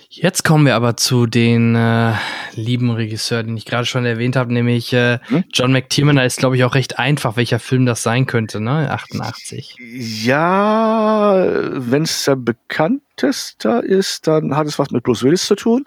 Jetzt 0.09 0.43
kommen 0.43 0.65
wir 0.65 0.75
aber 0.75 0.97
zu 0.97 1.27
den 1.27 1.75
äh, 1.75 2.13
lieben 2.57 2.91
Regisseur, 2.91 3.43
den 3.43 3.55
ich 3.55 3.65
gerade 3.65 3.85
schon 3.85 4.05
erwähnt 4.05 4.35
habe, 4.35 4.51
nämlich 4.51 4.91
äh, 4.93 5.19
hm? 5.27 5.43
John 5.53 5.71
McTiernan. 5.71 6.17
Da 6.17 6.23
ist, 6.23 6.39
glaube 6.39 6.57
ich, 6.57 6.63
auch 6.63 6.75
recht 6.75 6.99
einfach, 6.99 7.37
welcher 7.37 7.59
Film 7.59 7.85
das 7.85 8.03
sein 8.03 8.25
könnte, 8.25 8.59
ne? 8.59 8.91
88. 8.91 9.77
Ja, 9.79 11.45
wenn 11.71 12.03
es 12.03 12.25
der 12.25 12.35
bekannteste 12.35 13.81
ist, 13.85 14.27
dann 14.27 14.55
hat 14.55 14.67
es 14.67 14.77
was 14.79 14.91
mit 14.91 15.03
Bruce 15.03 15.23
Willis 15.23 15.47
zu 15.47 15.55
tun. 15.55 15.85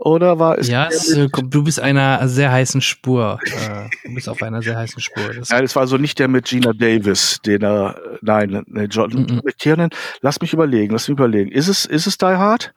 Oder 0.00 0.38
war 0.38 0.58
es? 0.58 0.66
Ja, 0.68 0.88
es, 0.88 1.10
äh, 1.10 1.28
du 1.28 1.62
bist 1.62 1.78
einer 1.78 2.26
sehr 2.26 2.50
heißen 2.50 2.80
Spur. 2.80 3.38
Äh, 3.44 3.90
du 4.08 4.14
bist 4.14 4.30
auf 4.30 4.42
einer 4.42 4.62
sehr 4.62 4.78
heißen 4.78 5.02
Spur. 5.02 5.34
Das 5.34 5.50
Nein, 5.50 5.64
es 5.64 5.76
war 5.76 5.82
also 5.82 5.98
nicht 5.98 6.18
der 6.18 6.28
mit 6.28 6.46
Gina 6.46 6.72
Davis, 6.72 7.38
den 7.44 7.62
er, 7.62 8.00
nein, 8.22 8.62
nee, 8.66 8.84
John 8.84 9.10
mm 9.10 9.26
-mm. 9.26 9.44
McTiernan. 9.44 9.90
Lass 10.22 10.40
mich 10.40 10.54
überlegen, 10.54 10.94
lass 10.94 11.06
mich 11.06 11.18
überlegen. 11.18 11.52
Ist 11.52 11.68
es, 11.68 11.84
ist 11.84 12.06
es 12.06 12.16
Die 12.16 12.24
Hard? 12.24 12.72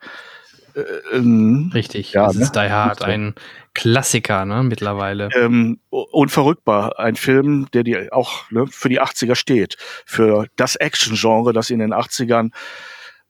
Äh, 0.74 1.16
ähm, 1.16 1.70
Richtig, 1.72 2.12
ja, 2.12 2.26
das 2.26 2.36
ne? 2.36 2.42
ist 2.42 2.54
Die 2.54 2.70
Hard, 2.70 3.02
ein 3.02 3.34
Klassiker, 3.74 4.44
ne, 4.44 4.62
mittlerweile. 4.62 5.28
Ähm, 5.34 5.80
unverrückbar, 5.90 6.98
ein 6.98 7.16
Film, 7.16 7.66
der 7.72 7.84
die 7.84 8.12
auch 8.12 8.50
ne, 8.50 8.66
für 8.66 8.88
die 8.88 9.00
80er 9.00 9.34
steht, 9.34 9.76
für 10.06 10.46
das 10.56 10.76
Action-Genre, 10.76 11.52
das 11.52 11.70
in 11.70 11.80
den 11.80 11.92
80ern 11.92 12.50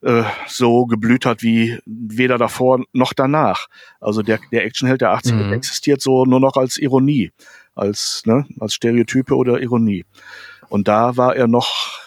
äh, 0.02 0.24
so 0.46 0.84
geblüht 0.86 1.24
hat 1.24 1.42
wie 1.42 1.78
weder 1.86 2.36
davor 2.36 2.84
noch 2.92 3.14
danach. 3.14 3.68
Also 4.00 4.22
der, 4.22 4.38
der 4.52 4.64
Actionheld 4.64 5.00
der 5.00 5.14
80er 5.14 5.46
mhm. 5.46 5.52
existiert 5.52 6.02
so 6.02 6.24
nur 6.24 6.40
noch 6.40 6.56
als 6.56 6.76
Ironie, 6.76 7.32
als, 7.74 8.22
ne, 8.26 8.46
als 8.60 8.74
Stereotype 8.74 9.34
oder 9.34 9.60
Ironie. 9.60 10.04
Und 10.68 10.88
da 10.88 11.16
war 11.16 11.36
er 11.36 11.46
noch, 11.46 11.98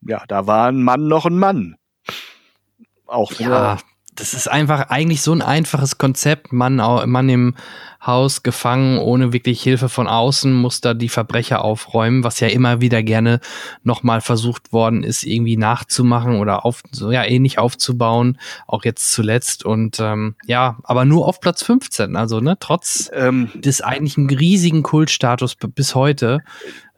ja, 0.00 0.24
da 0.28 0.46
war 0.46 0.68
ein 0.68 0.82
Mann 0.82 1.08
noch 1.08 1.26
ein 1.26 1.38
Mann. 1.38 1.76
Auch 3.06 3.32
ja, 3.32 3.78
das 4.14 4.34
ist 4.34 4.48
einfach 4.48 4.90
eigentlich 4.90 5.22
so 5.22 5.32
ein 5.32 5.42
einfaches 5.42 5.96
Konzept. 5.96 6.52
Mann, 6.52 6.76
Mann 6.76 7.28
im 7.28 7.54
Haus 8.04 8.42
gefangen, 8.42 8.98
ohne 8.98 9.32
wirklich 9.32 9.62
Hilfe 9.62 9.88
von 9.88 10.08
außen, 10.08 10.52
muss 10.52 10.80
da 10.80 10.92
die 10.92 11.08
Verbrecher 11.08 11.64
aufräumen, 11.64 12.24
was 12.24 12.40
ja 12.40 12.48
immer 12.48 12.80
wieder 12.80 13.02
gerne 13.02 13.40
nochmal 13.84 14.20
versucht 14.20 14.72
worden 14.72 15.02
ist, 15.04 15.22
irgendwie 15.22 15.56
nachzumachen 15.56 16.40
oder 16.40 16.64
auf, 16.64 16.82
so 16.90 17.10
ja, 17.10 17.24
ähnlich 17.24 17.58
aufzubauen, 17.58 18.38
auch 18.66 18.84
jetzt 18.84 19.12
zuletzt. 19.12 19.64
Und 19.64 19.98
ähm, 20.00 20.34
ja, 20.46 20.78
aber 20.82 21.04
nur 21.04 21.26
auf 21.26 21.40
Platz 21.40 21.62
15, 21.62 22.16
also 22.16 22.40
ne, 22.40 22.56
trotz 22.58 23.10
ähm, 23.14 23.50
des 23.54 23.82
eigentlichen 23.82 24.28
riesigen 24.28 24.82
Kultstatus 24.82 25.56
bis 25.56 25.94
heute 25.94 26.40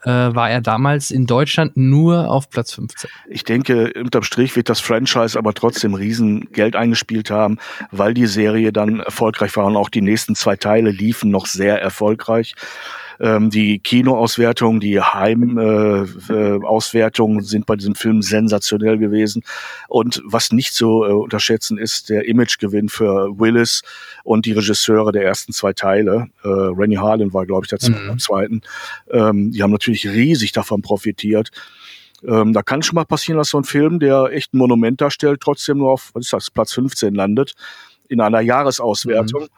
äh, 0.04 0.10
war 0.10 0.50
er 0.50 0.60
damals 0.60 1.10
in 1.10 1.26
Deutschland 1.26 1.76
nur 1.76 2.30
auf 2.30 2.50
Platz 2.50 2.74
15. 2.74 3.10
Ich 3.28 3.44
denke, 3.44 3.92
unterm 3.96 4.22
Strich 4.22 4.54
wird 4.56 4.68
das 4.68 4.80
Franchise 4.80 5.38
aber 5.38 5.54
trotzdem 5.54 5.94
Riesengeld 5.94 6.76
eingespielt 6.76 7.30
haben, 7.30 7.58
weil 7.90 8.14
die 8.14 8.26
Serie 8.26 8.72
dann 8.72 9.00
erfolgreich 9.00 9.56
war 9.56 9.66
und 9.66 9.76
auch 9.76 9.88
die 9.88 10.02
nächsten 10.02 10.34
zwei 10.34 10.56
Teile 10.56 10.90
liefen 10.90 11.30
noch 11.30 11.46
sehr 11.46 11.80
erfolgreich. 11.80 12.54
Ähm, 13.20 13.50
die 13.50 13.78
Kinoauswertungen, 13.78 14.80
die 14.80 15.00
Heimauswertungen 15.00 17.38
äh, 17.38 17.42
äh, 17.42 17.44
sind 17.44 17.66
bei 17.66 17.76
diesem 17.76 17.94
Film 17.94 18.22
sensationell 18.22 18.98
gewesen. 18.98 19.44
Und 19.88 20.20
was 20.24 20.50
nicht 20.52 20.74
zu 20.74 21.04
äh, 21.04 21.12
unterschätzen 21.12 21.78
ist, 21.78 22.10
der 22.10 22.26
Imagegewinn 22.28 22.88
für 22.88 23.38
Willis 23.38 23.82
und 24.24 24.46
die 24.46 24.52
Regisseure 24.52 25.12
der 25.12 25.22
ersten 25.24 25.52
zwei 25.52 25.72
Teile. 25.72 26.26
Äh, 26.42 26.48
Rennie 26.48 26.98
Harlan 26.98 27.32
war, 27.32 27.46
glaube 27.46 27.66
ich, 27.66 27.70
der 27.70 27.78
mhm. 27.88 28.18
zweiten. 28.18 28.62
Ähm, 29.10 29.52
die 29.52 29.62
haben 29.62 29.70
natürlich 29.70 30.08
riesig 30.08 30.50
davon 30.52 30.82
profitiert. 30.82 31.50
Ähm, 32.26 32.52
da 32.52 32.62
kann 32.62 32.82
schon 32.82 32.96
mal 32.96 33.04
passieren, 33.04 33.38
dass 33.38 33.50
so 33.50 33.58
ein 33.58 33.64
Film, 33.64 34.00
der 34.00 34.30
echt 34.32 34.54
ein 34.54 34.58
Monument 34.58 35.00
darstellt, 35.00 35.40
trotzdem 35.40 35.78
nur 35.78 35.92
auf, 35.92 36.10
was 36.14 36.24
ist 36.24 36.32
das, 36.32 36.50
Platz 36.50 36.72
15 36.72 37.14
landet 37.14 37.54
in 38.08 38.20
einer 38.20 38.40
Jahresauswertung. 38.40 39.42
Mhm 39.42 39.48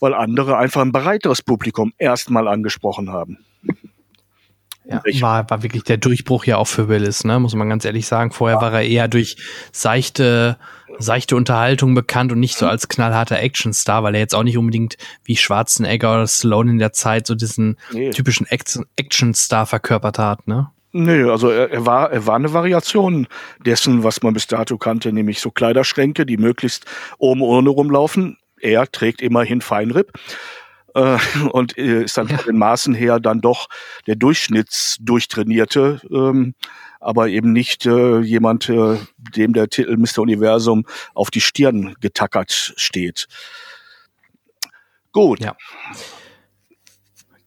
weil 0.00 0.14
andere 0.14 0.56
einfach 0.56 0.80
ein 0.80 0.92
breiteres 0.92 1.42
Publikum 1.42 1.92
erstmal 1.98 2.48
angesprochen 2.48 3.10
haben. 3.10 3.38
Ja, 4.90 5.02
war, 5.20 5.48
war 5.48 5.62
wirklich 5.62 5.84
der 5.84 5.98
Durchbruch 5.98 6.44
ja 6.46 6.56
auch 6.56 6.66
für 6.66 6.88
Willis, 6.88 7.24
ne? 7.24 7.38
muss 7.38 7.54
man 7.54 7.68
ganz 7.68 7.84
ehrlich 7.84 8.06
sagen. 8.06 8.32
Vorher 8.32 8.56
ja. 8.56 8.62
war 8.62 8.72
er 8.72 8.82
eher 8.82 9.06
durch 9.06 9.36
seichte, 9.70 10.56
seichte 10.98 11.36
Unterhaltung 11.36 11.94
bekannt 11.94 12.32
und 12.32 12.40
nicht 12.40 12.56
so 12.56 12.66
als 12.66 12.88
knallharter 12.88 13.38
Actionstar, 13.38 14.02
weil 14.02 14.14
er 14.14 14.20
jetzt 14.20 14.34
auch 14.34 14.42
nicht 14.42 14.58
unbedingt 14.58 14.96
wie 15.22 15.36
Schwarzenegger 15.36 16.14
oder 16.14 16.26
Stallone 16.26 16.72
in 16.72 16.78
der 16.78 16.92
Zeit 16.92 17.28
so 17.28 17.36
diesen 17.36 17.76
nee. 17.92 18.10
typischen 18.10 18.48
Actionstar 18.48 19.66
verkörpert 19.66 20.18
hat. 20.18 20.48
Ne? 20.48 20.70
Nee, 20.92 21.22
also 21.22 21.50
er, 21.50 21.70
er, 21.70 21.86
war, 21.86 22.10
er 22.10 22.26
war 22.26 22.34
eine 22.34 22.52
Variation 22.52 23.28
dessen, 23.64 24.02
was 24.02 24.22
man 24.22 24.34
bis 24.34 24.48
dato 24.48 24.76
kannte, 24.76 25.12
nämlich 25.12 25.40
so 25.40 25.52
Kleiderschränke, 25.52 26.26
die 26.26 26.36
möglichst 26.36 26.84
oben 27.18 27.42
ohne 27.42 27.68
rumlaufen 27.68 28.38
er 28.60 28.90
trägt 28.90 29.22
immerhin 29.22 29.60
Feinripp 29.60 30.12
äh, 30.94 31.18
und 31.52 31.76
äh, 31.78 32.04
ist 32.04 32.16
dann 32.18 32.28
ja. 32.28 32.38
von 32.38 32.46
den 32.46 32.58
Maßen 32.58 32.94
her 32.94 33.20
dann 33.20 33.40
doch 33.40 33.68
der 34.06 34.16
Durchschnittsdurchtrainierte, 34.16 36.00
ähm, 36.10 36.54
aber 37.00 37.28
eben 37.28 37.52
nicht 37.52 37.86
äh, 37.86 38.20
jemand, 38.20 38.68
äh, 38.68 38.98
dem 39.16 39.52
der 39.52 39.68
Titel 39.68 39.96
Mr. 39.96 40.18
Universum 40.18 40.84
auf 41.14 41.30
die 41.30 41.40
Stirn 41.40 41.94
getackert 42.00 42.74
steht. 42.76 43.26
Gut. 45.12 45.40
Ja. 45.40 45.56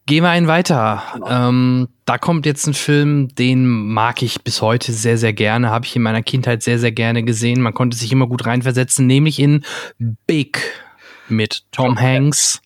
Gehen 0.06 0.22
wir 0.22 0.28
einen 0.28 0.48
weiter. 0.48 1.02
Ähm, 1.26 1.88
da 2.04 2.18
kommt 2.18 2.44
jetzt 2.44 2.66
ein 2.66 2.74
Film, 2.74 3.34
den 3.34 3.64
mag 3.64 4.20
ich 4.20 4.42
bis 4.42 4.60
heute 4.60 4.92
sehr, 4.92 5.16
sehr 5.16 5.32
gerne. 5.32 5.70
Habe 5.70 5.86
ich 5.86 5.96
in 5.96 6.02
meiner 6.02 6.22
Kindheit 6.22 6.62
sehr, 6.62 6.78
sehr 6.78 6.92
gerne 6.92 7.22
gesehen. 7.22 7.62
Man 7.62 7.72
konnte 7.72 7.96
sich 7.96 8.12
immer 8.12 8.26
gut 8.26 8.44
reinversetzen, 8.44 9.06
nämlich 9.06 9.38
in 9.38 9.64
Big 10.26 10.60
mit 11.28 11.64
Tom 11.72 12.00
Hanks 12.00 12.62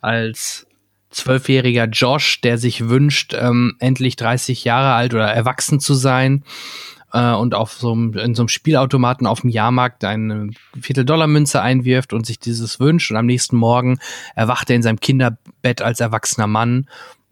als 0.00 0.66
zwölfjähriger 1.10 1.86
Josh, 1.86 2.40
der 2.40 2.58
sich 2.58 2.88
wünscht, 2.88 3.34
ähm, 3.34 3.76
endlich 3.80 4.16
30 4.16 4.64
Jahre 4.64 4.94
alt 4.94 5.12
oder 5.12 5.26
erwachsen 5.26 5.80
zu 5.80 5.94
sein 5.94 6.44
äh, 7.12 7.32
und 7.32 7.54
auf 7.54 7.72
so 7.72 7.92
einem, 7.92 8.14
in 8.14 8.34
so 8.34 8.42
einem 8.42 8.48
Spielautomaten 8.48 9.26
auf 9.26 9.40
dem 9.40 9.50
Jahrmarkt 9.50 10.04
eine 10.04 10.50
Viertel-Dollar-Münze 10.80 11.60
einwirft 11.60 12.12
und 12.12 12.26
sich 12.26 12.38
dieses 12.38 12.80
wünscht. 12.80 13.10
Und 13.10 13.16
am 13.16 13.26
nächsten 13.26 13.56
Morgen 13.56 13.98
erwacht 14.34 14.70
er 14.70 14.76
in 14.76 14.82
seinem 14.82 15.00
Kinderbett 15.00 15.82
als 15.82 16.00
erwachsener 16.00 16.46
Mann 16.46 16.86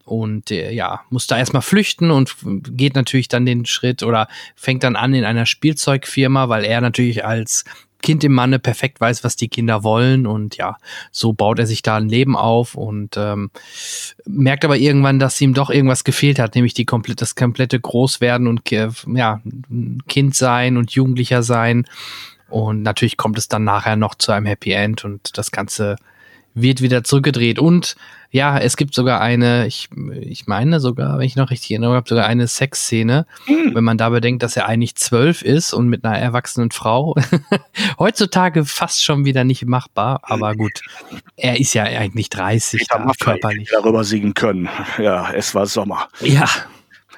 und 0.05 0.51
äh, 0.51 0.72
ja, 0.72 1.03
muss 1.11 1.26
da 1.26 1.39
erstmal 1.39 1.62
flüchten 1.62 2.11
und 2.11 2.35
geht 2.70 2.95
natürlich 2.95 3.29
dann 3.29 3.47
den 3.47 3.66
Schritt 3.66 4.03
oder 4.03 4.26
fängt 4.57 4.83
dann 4.83 4.97
an 4.97 5.14
in 5.14 5.24
einer 5.24 5.47
Spielzeugfirma, 5.47 6.49
weil 6.49 6.64
er 6.64 6.81
natürlich 6.81 7.24
als 7.24 7.64
Kind 8.03 8.23
im 8.25 8.33
Manne 8.33 8.59
perfekt 8.59 9.01
weiß, 9.01 9.25
was 9.25 9.37
die 9.37 9.49
Kinder 9.49 9.83
wollen 9.83 10.27
und 10.27 10.57
ja, 10.57 10.77
so 11.11 11.33
baut 11.33 11.59
er 11.59 11.67
sich 11.67 11.83
da 11.83 11.97
ein 11.97 12.09
Leben 12.09 12.37
auf 12.37 12.75
und 12.75 13.17
ähm, 13.17 13.51
merkt 14.25 14.65
aber 14.65 14.77
irgendwann, 14.77 15.19
dass 15.19 15.41
ihm 15.41 15.55
doch 15.55 15.71
irgendwas 15.71 16.05
gefehlt 16.05 16.39
hat, 16.39 16.55
nämlich 16.55 16.75
die 16.75 16.85
komplett, 16.85 17.21
das 17.21 17.35
komplette 17.35 17.79
Großwerden 17.81 18.47
und 18.47 18.63
ja, 18.71 19.41
Kind 20.09 20.35
sein 20.35 20.77
und 20.77 20.93
Jugendlicher 20.93 21.43
sein. 21.43 21.87
Und 22.49 22.83
natürlich 22.83 23.17
kommt 23.17 23.37
es 23.37 23.49
dann 23.49 23.65
nachher 23.65 23.97
noch 23.97 24.15
zu 24.15 24.33
einem 24.33 24.47
Happy 24.47 24.73
End 24.73 25.05
und 25.05 25.37
das 25.37 25.51
Ganze 25.51 25.97
wird 26.55 26.83
wieder 26.83 27.05
zurückgedreht. 27.05 27.59
Und 27.59 27.97
ja, 28.31 28.59
es 28.59 28.77
gibt 28.77 28.95
sogar 28.95 29.20
eine, 29.20 29.66
ich, 29.66 29.89
ich 30.20 30.47
meine 30.47 30.81
sogar, 30.81 31.19
wenn 31.19 31.27
ich 31.27 31.37
noch 31.37 31.51
richtig 31.51 31.70
erinnere, 31.70 32.03
sogar 32.07 32.27
eine 32.27 32.47
Sexszene, 32.47 33.27
mhm. 33.47 33.75
wenn 33.75 33.85
man 33.85 33.97
da 33.97 34.11
bedenkt, 34.11 34.43
dass 34.43 34.57
er 34.57 34.66
eigentlich 34.66 34.97
zwölf 34.97 35.43
ist 35.43 35.73
und 35.73 35.89
mit 35.89 36.05
einer 36.05 36.19
erwachsenen 36.19 36.70
Frau. 36.70 37.15
Heutzutage 37.99 38.65
fast 38.65 39.03
schon 39.03 39.25
wieder 39.25 39.45
nicht 39.45 39.65
machbar, 39.66 40.20
aber 40.23 40.55
gut, 40.57 40.83
er 41.37 41.59
ist 41.59 41.73
ja 41.75 41.85
eigentlich 41.85 42.29
30 42.29 42.87
da, 42.89 43.12
körperlich. 43.19 43.70
Darüber 43.70 44.05
singen 44.05 44.35
können. 44.35 44.69
Ja, 44.99 45.33
es 45.33 45.55
war 45.55 45.66
Sommer. 45.66 46.09
Ja. 46.20 46.49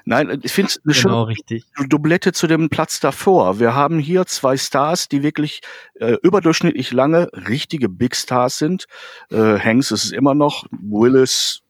Nein, 0.05 0.40
ich 0.43 0.52
finde 0.52 0.70
es 0.70 0.81
eine 0.85 0.94
genau, 0.94 1.22
richtig. 1.24 1.64
Doublette 1.89 2.32
zu 2.32 2.47
dem 2.47 2.68
Platz 2.68 3.01
davor. 3.01 3.59
Wir 3.59 3.74
haben 3.74 3.98
hier 3.98 4.27
zwei 4.27 4.56
Stars, 4.56 5.09
die 5.09 5.22
wirklich 5.22 5.60
äh, 5.94 6.16
überdurchschnittlich 6.22 6.93
lange 6.93 7.28
richtige 7.32 7.89
Big 7.89 8.16
Stars 8.16 8.59
sind. 8.59 8.86
Äh, 9.31 9.59
Hanks 9.59 9.90
ist 9.90 10.05
es 10.05 10.10
immer 10.12 10.35
noch, 10.35 10.64
Willis 10.70 11.62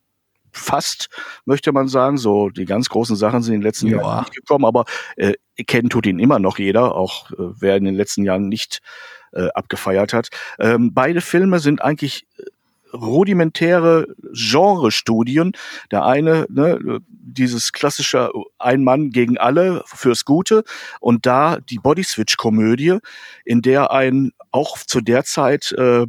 fast, 0.52 1.08
möchte 1.44 1.72
man 1.72 1.88
sagen. 1.88 2.18
So, 2.18 2.50
die 2.50 2.64
ganz 2.64 2.88
großen 2.88 3.16
Sachen 3.16 3.42
sind 3.42 3.54
in 3.54 3.60
den 3.60 3.66
letzten 3.66 3.88
ja. 3.88 3.98
Jahren 3.98 4.20
nicht 4.20 4.34
gekommen, 4.34 4.64
aber 4.64 4.84
äh, 5.16 5.34
kennen 5.66 5.90
tut 5.90 6.06
ihn 6.06 6.18
immer 6.18 6.38
noch 6.38 6.58
jeder, 6.58 6.94
auch 6.94 7.30
äh, 7.32 7.36
wer 7.58 7.76
in 7.76 7.84
den 7.84 7.94
letzten 7.94 8.24
Jahren 8.24 8.48
nicht 8.48 8.80
äh, 9.32 9.48
abgefeiert 9.54 10.12
hat. 10.12 10.28
Ähm, 10.58 10.92
beide 10.92 11.20
Filme 11.20 11.60
sind 11.60 11.82
eigentlich 11.82 12.26
äh, 12.38 12.44
rudimentäre 12.92 14.06
Genrestudien. 14.32 15.52
Der 15.90 16.04
eine, 16.04 16.46
ne, 16.48 17.00
dieses 17.08 17.72
klassische 17.72 18.30
Ein 18.58 18.84
Mann 18.84 19.10
gegen 19.10 19.38
alle 19.38 19.82
fürs 19.86 20.24
Gute 20.24 20.64
und 21.00 21.26
da 21.26 21.58
die 21.58 21.78
Body-Switch-Komödie, 21.78 22.98
in 23.44 23.62
der 23.62 23.90
ein 23.90 24.32
auch 24.50 24.78
zu 24.78 25.00
der 25.00 25.24
Zeit 25.24 25.72
äh, 25.72 26.06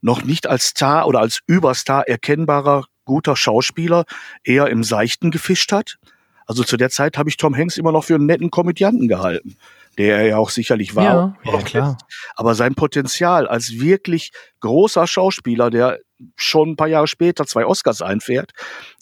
noch 0.00 0.24
nicht 0.24 0.46
als 0.46 0.66
Star 0.66 1.06
oder 1.06 1.20
als 1.20 1.40
Überstar 1.46 2.08
erkennbarer 2.08 2.86
guter 3.04 3.36
Schauspieler 3.36 4.04
eher 4.42 4.68
im 4.68 4.82
Seichten 4.82 5.30
gefischt 5.30 5.72
hat. 5.72 5.98
Also 6.46 6.62
zu 6.62 6.76
der 6.76 6.90
Zeit 6.90 7.16
habe 7.16 7.28
ich 7.28 7.36
Tom 7.36 7.56
Hanks 7.56 7.78
immer 7.78 7.92
noch 7.92 8.04
für 8.04 8.14
einen 8.16 8.26
netten 8.26 8.50
Komödianten 8.50 9.08
gehalten 9.08 9.56
der 9.98 10.18
er 10.18 10.26
ja 10.26 10.36
auch 10.38 10.50
sicherlich 10.50 10.94
war. 10.96 11.36
Ja, 11.44 11.52
ja 11.52 11.62
klar. 11.62 11.98
Aber 12.36 12.54
sein 12.54 12.74
Potenzial 12.74 13.46
als 13.46 13.78
wirklich 13.80 14.32
großer 14.60 15.06
Schauspieler, 15.06 15.70
der 15.70 16.00
schon 16.36 16.70
ein 16.70 16.76
paar 16.76 16.88
Jahre 16.88 17.06
später 17.06 17.46
zwei 17.46 17.66
Oscars 17.66 18.02
einfährt, 18.02 18.52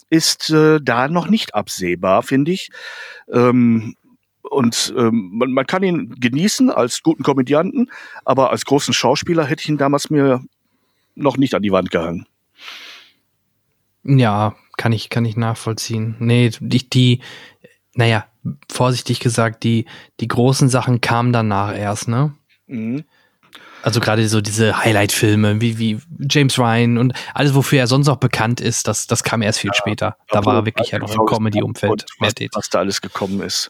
ist 0.09 0.49
äh, 0.49 0.79
da 0.81 1.07
noch 1.07 1.27
nicht 1.27 1.55
absehbar, 1.55 2.23
finde 2.23 2.51
ich. 2.51 2.69
Ähm, 3.31 3.95
und 4.41 4.93
ähm, 4.97 5.31
man, 5.33 5.51
man 5.51 5.65
kann 5.65 5.83
ihn 5.83 6.15
genießen 6.19 6.69
als 6.69 7.01
guten 7.01 7.23
Komödianten, 7.23 7.89
aber 8.25 8.51
als 8.51 8.65
großen 8.65 8.93
Schauspieler 8.93 9.45
hätte 9.45 9.61
ich 9.61 9.69
ihn 9.69 9.77
damals 9.77 10.09
mir 10.09 10.43
noch 11.15 11.37
nicht 11.37 11.55
an 11.55 11.61
die 11.61 11.71
Wand 11.71 11.91
gehangen. 11.91 12.27
Ja, 14.03 14.55
kann 14.77 14.91
ich, 14.91 15.09
kann 15.09 15.25
ich 15.25 15.37
nachvollziehen. 15.37 16.15
Nee, 16.19 16.51
die, 16.59 16.89
die, 16.89 17.21
naja, 17.93 18.25
vorsichtig 18.71 19.19
gesagt, 19.19 19.63
die, 19.63 19.85
die 20.19 20.27
großen 20.27 20.69
Sachen 20.69 21.01
kamen 21.01 21.33
danach 21.33 21.75
erst, 21.75 22.07
ne? 22.07 22.33
Mhm. 22.67 23.03
Also 23.83 23.99
gerade 23.99 24.27
so 24.29 24.39
diese 24.39 24.81
Highlight-Filme 24.81 25.59
wie, 25.59 25.77
wie 25.77 25.99
James 26.29 26.57
Ryan 26.57 26.97
und 26.97 27.13
alles, 27.33 27.53
wofür 27.53 27.79
er 27.79 27.87
sonst 27.87 28.07
auch 28.07 28.17
bekannt 28.17 28.61
ist, 28.61 28.87
das, 28.87 29.07
das 29.07 29.23
kam 29.23 29.41
erst 29.41 29.59
viel 29.59 29.71
ja, 29.71 29.75
später. 29.75 30.17
Da 30.29 30.45
war 30.45 30.55
er 30.55 30.65
wirklich 30.65 30.91
ja 30.91 30.99
noch 30.99 31.13
im 31.13 31.25
Comedy-Umfeld 31.25 32.05
tätig. 32.21 32.51
Was 32.53 32.69
da 32.69 32.79
alles 32.79 33.01
gekommen 33.01 33.41
ist. 33.41 33.69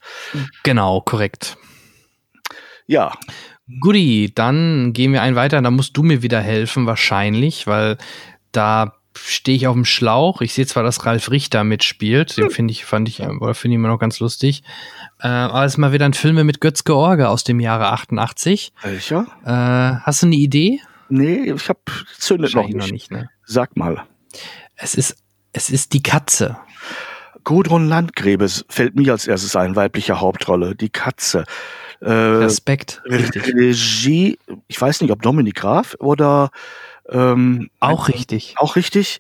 Genau, 0.61 1.01
korrekt. 1.01 1.57
Ja. 2.85 3.13
Goodie, 3.79 4.31
dann 4.33 4.93
gehen 4.93 5.13
wir 5.13 5.23
einen 5.23 5.35
weiter. 5.35 5.59
Da 5.59 5.71
musst 5.71 5.97
du 5.97 6.03
mir 6.03 6.21
wieder 6.21 6.41
helfen, 6.41 6.85
wahrscheinlich, 6.85 7.65
weil 7.65 7.97
da 8.51 8.93
stehe 9.15 9.55
ich 9.55 9.67
auf 9.67 9.73
dem 9.73 9.85
Schlauch. 9.85 10.41
Ich 10.41 10.53
sehe 10.53 10.65
zwar, 10.65 10.83
dass 10.83 11.05
Ralf 11.05 11.31
Richter 11.31 11.63
mitspielt, 11.63 12.37
den 12.37 12.49
finde 12.49 12.71
ich, 12.71 12.85
fand 12.85 13.07
ich, 13.09 13.21
oder 13.21 13.53
finde 13.53 13.75
ich 13.75 13.79
immer 13.79 13.87
noch 13.87 13.99
ganz 13.99 14.19
lustig. 14.19 14.63
Äh, 15.21 15.27
aber 15.27 15.65
es 15.65 15.73
ist 15.73 15.77
mal 15.77 15.93
wieder 15.93 16.05
ein 16.05 16.13
Film 16.13 16.43
mit 16.45 16.61
Götz 16.61 16.83
George 16.83 17.27
aus 17.27 17.43
dem 17.43 17.59
Jahre 17.59 17.87
88. 17.91 18.73
Welcher? 18.81 19.27
Äh, 19.45 20.03
hast 20.03 20.23
du 20.23 20.27
eine 20.27 20.35
Idee? 20.35 20.79
Nee, 21.09 21.51
ich 21.51 21.69
habe 21.69 21.79
zündet 22.17 22.55
noch 22.55 22.65
nicht. 22.65 22.77
noch 22.77 22.91
nicht. 22.91 23.11
ne? 23.11 23.29
Sag 23.45 23.77
mal. 23.77 24.03
Es 24.75 24.95
ist, 24.95 25.15
es 25.51 25.69
ist 25.69 25.93
die 25.93 26.01
Katze. 26.01 26.57
Gudrun 27.43 27.87
Landgräbe 27.87 28.47
fällt 28.69 28.95
mir 28.95 29.11
als 29.11 29.27
erstes 29.27 29.55
ein, 29.55 29.75
weibliche 29.75 30.19
Hauptrolle, 30.19 30.75
die 30.75 30.89
Katze. 30.89 31.43
Äh, 31.99 32.11
Respekt. 32.11 33.01
Regie, 33.05 34.37
ich 34.67 34.81
weiß 34.81 35.01
nicht, 35.01 35.11
ob 35.11 35.21
Dominik 35.21 35.55
Graf 35.55 35.95
oder 35.99 36.51
ähm, 37.09 37.69
auch 37.79 38.07
richtig. 38.07 38.55
Auch 38.57 38.75
richtig. 38.75 39.19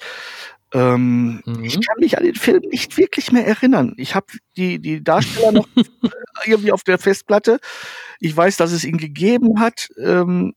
Ähm, 0.73 1.41
mhm. 1.45 1.63
Ich 1.63 1.75
kann 1.85 1.97
mich 1.99 2.17
an 2.17 2.23
den 2.23 2.35
Film 2.35 2.63
nicht 2.71 2.97
wirklich 2.97 3.31
mehr 3.31 3.45
erinnern. 3.45 3.93
Ich 3.97 4.15
habe 4.15 4.25
die, 4.57 4.79
die 4.79 5.03
Darsteller 5.03 5.51
noch 5.51 5.67
irgendwie 6.45 6.71
auf 6.71 6.83
der 6.83 6.97
Festplatte. 6.97 7.59
Ich 8.19 8.35
weiß, 8.35 8.57
dass 8.57 8.71
es 8.71 8.83
ihn 8.83 8.97
gegeben 8.97 9.59
hat. 9.59 9.89
Ähm, 9.97 10.55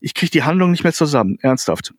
ich 0.00 0.14
kriege 0.14 0.30
die 0.30 0.44
Handlung 0.44 0.70
nicht 0.70 0.84
mehr 0.84 0.92
zusammen, 0.92 1.38
ernsthaft. 1.40 1.92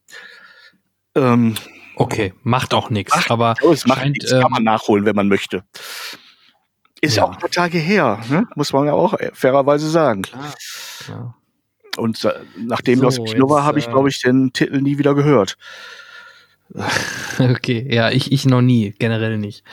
Ähm, 1.16 1.56
okay, 1.96 2.34
macht 2.44 2.74
auch 2.74 2.90
nichts. 2.90 3.30
Aber 3.30 3.56
es 3.70 3.86
macht 3.86 4.00
scheint, 4.00 4.18
nix, 4.18 4.32
kann 4.32 4.52
man 4.52 4.62
ähm, 4.62 4.64
nachholen, 4.64 5.06
wenn 5.06 5.16
man 5.16 5.28
möchte. 5.28 5.66
Ist 7.02 7.18
ja 7.18 7.24
auch 7.24 7.32
ein 7.32 7.40
paar 7.40 7.52
Tage 7.52 7.78
her, 7.78 8.22
ne? 8.30 8.48
muss 8.56 8.72
man 8.72 8.86
ja 8.86 8.94
auch 8.94 9.16
fairerweise 9.34 9.90
sagen. 9.90 10.22
Klar, 10.22 10.54
klar. 11.06 11.39
Und 11.98 12.24
äh, 12.26 12.34
nachdem 12.58 13.00
so, 13.00 13.06
das 13.06 13.16
Kino 13.18 13.50
war, 13.50 13.64
habe 13.64 13.80
ich, 13.80 13.88
glaube 13.88 14.10
ich, 14.10 14.22
den 14.22 14.54
Titel 14.54 14.82
nie 14.82 14.98
wieder 14.98 15.16
gehört. 15.16 15.58
Okay, 17.40 17.88
ja, 17.90 18.12
ich, 18.12 18.32
ich 18.32 18.46
noch 18.46 18.62
nie, 18.62 18.94
generell 19.00 19.38
nicht. 19.38 19.64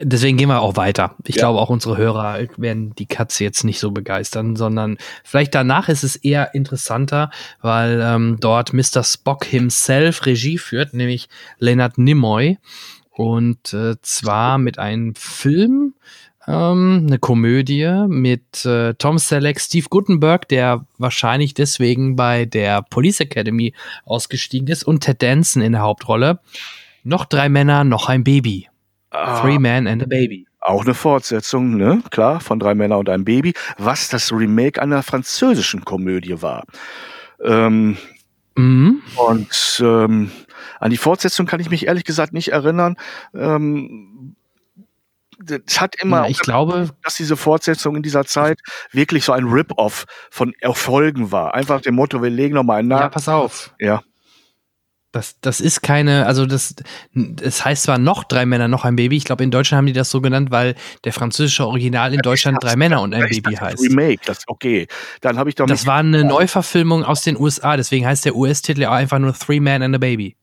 Deswegen 0.00 0.36
gehen 0.36 0.48
wir 0.48 0.60
auch 0.60 0.76
weiter. 0.76 1.16
Ich 1.26 1.36
ja. 1.36 1.42
glaube, 1.42 1.58
auch 1.58 1.70
unsere 1.70 1.96
Hörer 1.96 2.38
werden 2.56 2.94
die 2.94 3.06
Katze 3.06 3.42
jetzt 3.42 3.64
nicht 3.64 3.80
so 3.80 3.90
begeistern, 3.90 4.54
sondern 4.54 4.96
vielleicht 5.24 5.56
danach 5.56 5.88
ist 5.88 6.04
es 6.04 6.14
eher 6.14 6.54
interessanter, 6.54 7.30
weil 7.60 8.00
ähm, 8.00 8.36
dort 8.38 8.72
Mr. 8.72 9.02
Spock 9.02 9.44
himself 9.44 10.24
Regie 10.24 10.58
führt, 10.58 10.94
nämlich 10.94 11.28
Leonard 11.58 11.98
Nimoy. 11.98 12.58
Und 13.10 13.74
äh, 13.74 13.96
zwar 14.00 14.58
mit 14.58 14.78
einem 14.78 15.16
Film, 15.16 15.94
ähm, 16.48 17.04
eine 17.06 17.18
Komödie 17.18 18.06
mit 18.08 18.64
äh, 18.64 18.94
Tom 18.94 19.18
Selleck, 19.18 19.60
Steve 19.60 19.86
Gutenberg, 19.90 20.48
der 20.48 20.86
wahrscheinlich 20.96 21.52
deswegen 21.52 22.16
bei 22.16 22.46
der 22.46 22.82
Police 22.82 23.20
Academy 23.20 23.74
ausgestiegen 24.06 24.66
ist, 24.68 24.82
und 24.84 25.00
Ted 25.00 25.22
Danson 25.22 25.62
in 25.62 25.72
der 25.72 25.82
Hauptrolle. 25.82 26.40
Noch 27.04 27.26
drei 27.26 27.48
Männer, 27.48 27.84
noch 27.84 28.08
ein 28.08 28.24
Baby. 28.24 28.68
Ah, 29.10 29.40
Three 29.40 29.58
Men 29.58 29.86
and 29.86 30.02
a 30.02 30.06
Baby. 30.06 30.46
Auch 30.60 30.84
eine 30.84 30.94
Fortsetzung, 30.94 31.76
ne? 31.76 32.02
Klar, 32.10 32.40
von 32.40 32.58
drei 32.58 32.74
Männer 32.74 32.98
und 32.98 33.08
einem 33.08 33.24
Baby, 33.24 33.54
was 33.78 34.08
das 34.08 34.32
Remake 34.32 34.80
einer 34.80 35.02
französischen 35.02 35.84
Komödie 35.84 36.42
war. 36.42 36.64
Ähm, 37.42 37.96
mhm. 38.56 39.02
Und 39.16 39.82
ähm, 39.82 40.30
an 40.80 40.90
die 40.90 40.96
Fortsetzung 40.96 41.46
kann 41.46 41.60
ich 41.60 41.70
mich 41.70 41.86
ehrlich 41.86 42.04
gesagt 42.04 42.32
nicht 42.32 42.48
erinnern. 42.48 42.96
Ähm, 43.34 44.34
es 45.66 45.80
hat 45.80 45.94
immer, 46.00 46.24
ja, 46.24 46.28
ich 46.28 46.40
glaube, 46.40 46.90
dass 47.02 47.14
diese 47.14 47.36
Fortsetzung 47.36 47.96
in 47.96 48.02
dieser 48.02 48.24
Zeit 48.24 48.58
wirklich 48.92 49.24
so 49.24 49.32
ein 49.32 49.44
Rip-Off 49.44 50.06
von 50.30 50.52
Erfolgen 50.60 51.30
war. 51.30 51.54
Einfach 51.54 51.80
dem 51.80 51.94
Motto, 51.94 52.22
wir 52.22 52.30
legen 52.30 52.54
nochmal 52.54 52.80
einen 52.80 52.88
nach. 52.88 53.00
Ja, 53.00 53.08
pass 53.08 53.28
auf. 53.28 53.74
Ja. 53.78 54.02
Das, 55.10 55.40
das 55.40 55.62
ist 55.62 55.82
keine, 55.82 56.26
also 56.26 56.44
das, 56.44 56.74
es 57.40 57.64
heißt 57.64 57.84
zwar 57.84 57.96
noch 57.96 58.24
drei 58.24 58.44
Männer, 58.44 58.68
noch 58.68 58.84
ein 58.84 58.94
Baby. 58.94 59.16
Ich 59.16 59.24
glaube, 59.24 59.42
in 59.42 59.50
Deutschland 59.50 59.78
haben 59.78 59.86
die 59.86 59.94
das 59.94 60.10
so 60.10 60.20
genannt, 60.20 60.50
weil 60.50 60.74
der 61.04 61.14
französische 61.14 61.66
Original 61.66 62.12
in 62.12 62.20
Deutschland 62.20 62.58
drei 62.60 62.76
Männer 62.76 63.00
und 63.00 63.14
ein 63.14 63.22
Baby 63.22 63.54
heißt. 63.54 63.82
Remake, 63.82 64.20
das 64.26 64.44
okay. 64.48 64.86
Dann 65.22 65.38
habe 65.38 65.48
ich 65.48 65.56
doch. 65.56 65.66
Das 65.66 65.86
war 65.86 65.96
eine 65.96 66.24
Neuverfilmung 66.24 67.04
aus 67.04 67.22
den 67.22 67.38
USA, 67.38 67.78
deswegen 67.78 68.06
heißt 68.06 68.26
der 68.26 68.36
US-Titel 68.36 68.84
einfach 68.84 69.18
nur 69.18 69.32
Three 69.32 69.60
Men 69.60 69.82
and 69.82 69.94
a 69.94 69.98
Baby. 69.98 70.36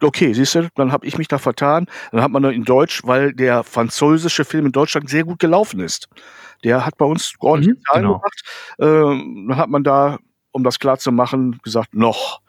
Okay, 0.00 0.32
siehst 0.32 0.54
du, 0.54 0.68
dann 0.74 0.92
habe 0.92 1.06
ich 1.06 1.18
mich 1.18 1.28
da 1.28 1.38
vertan. 1.38 1.86
Dann 2.10 2.22
hat 2.22 2.30
man 2.30 2.44
in 2.44 2.64
Deutsch, 2.64 3.02
weil 3.04 3.32
der 3.32 3.64
französische 3.64 4.44
Film 4.44 4.66
in 4.66 4.72
Deutschland 4.72 5.08
sehr 5.08 5.24
gut 5.24 5.38
gelaufen 5.38 5.80
ist. 5.80 6.08
Der 6.64 6.86
hat 6.86 6.96
bei 6.96 7.04
uns 7.04 7.34
ordentlich 7.40 7.76
mhm, 7.76 7.82
genau. 7.94 8.14
gemacht. 8.18 8.42
Ähm, 8.78 9.46
dann 9.48 9.56
hat 9.56 9.68
man 9.68 9.84
da, 9.84 10.18
um 10.52 10.64
das 10.64 10.78
klar 10.78 10.98
zu 10.98 11.12
machen, 11.12 11.58
gesagt, 11.62 11.94
noch 11.94 12.40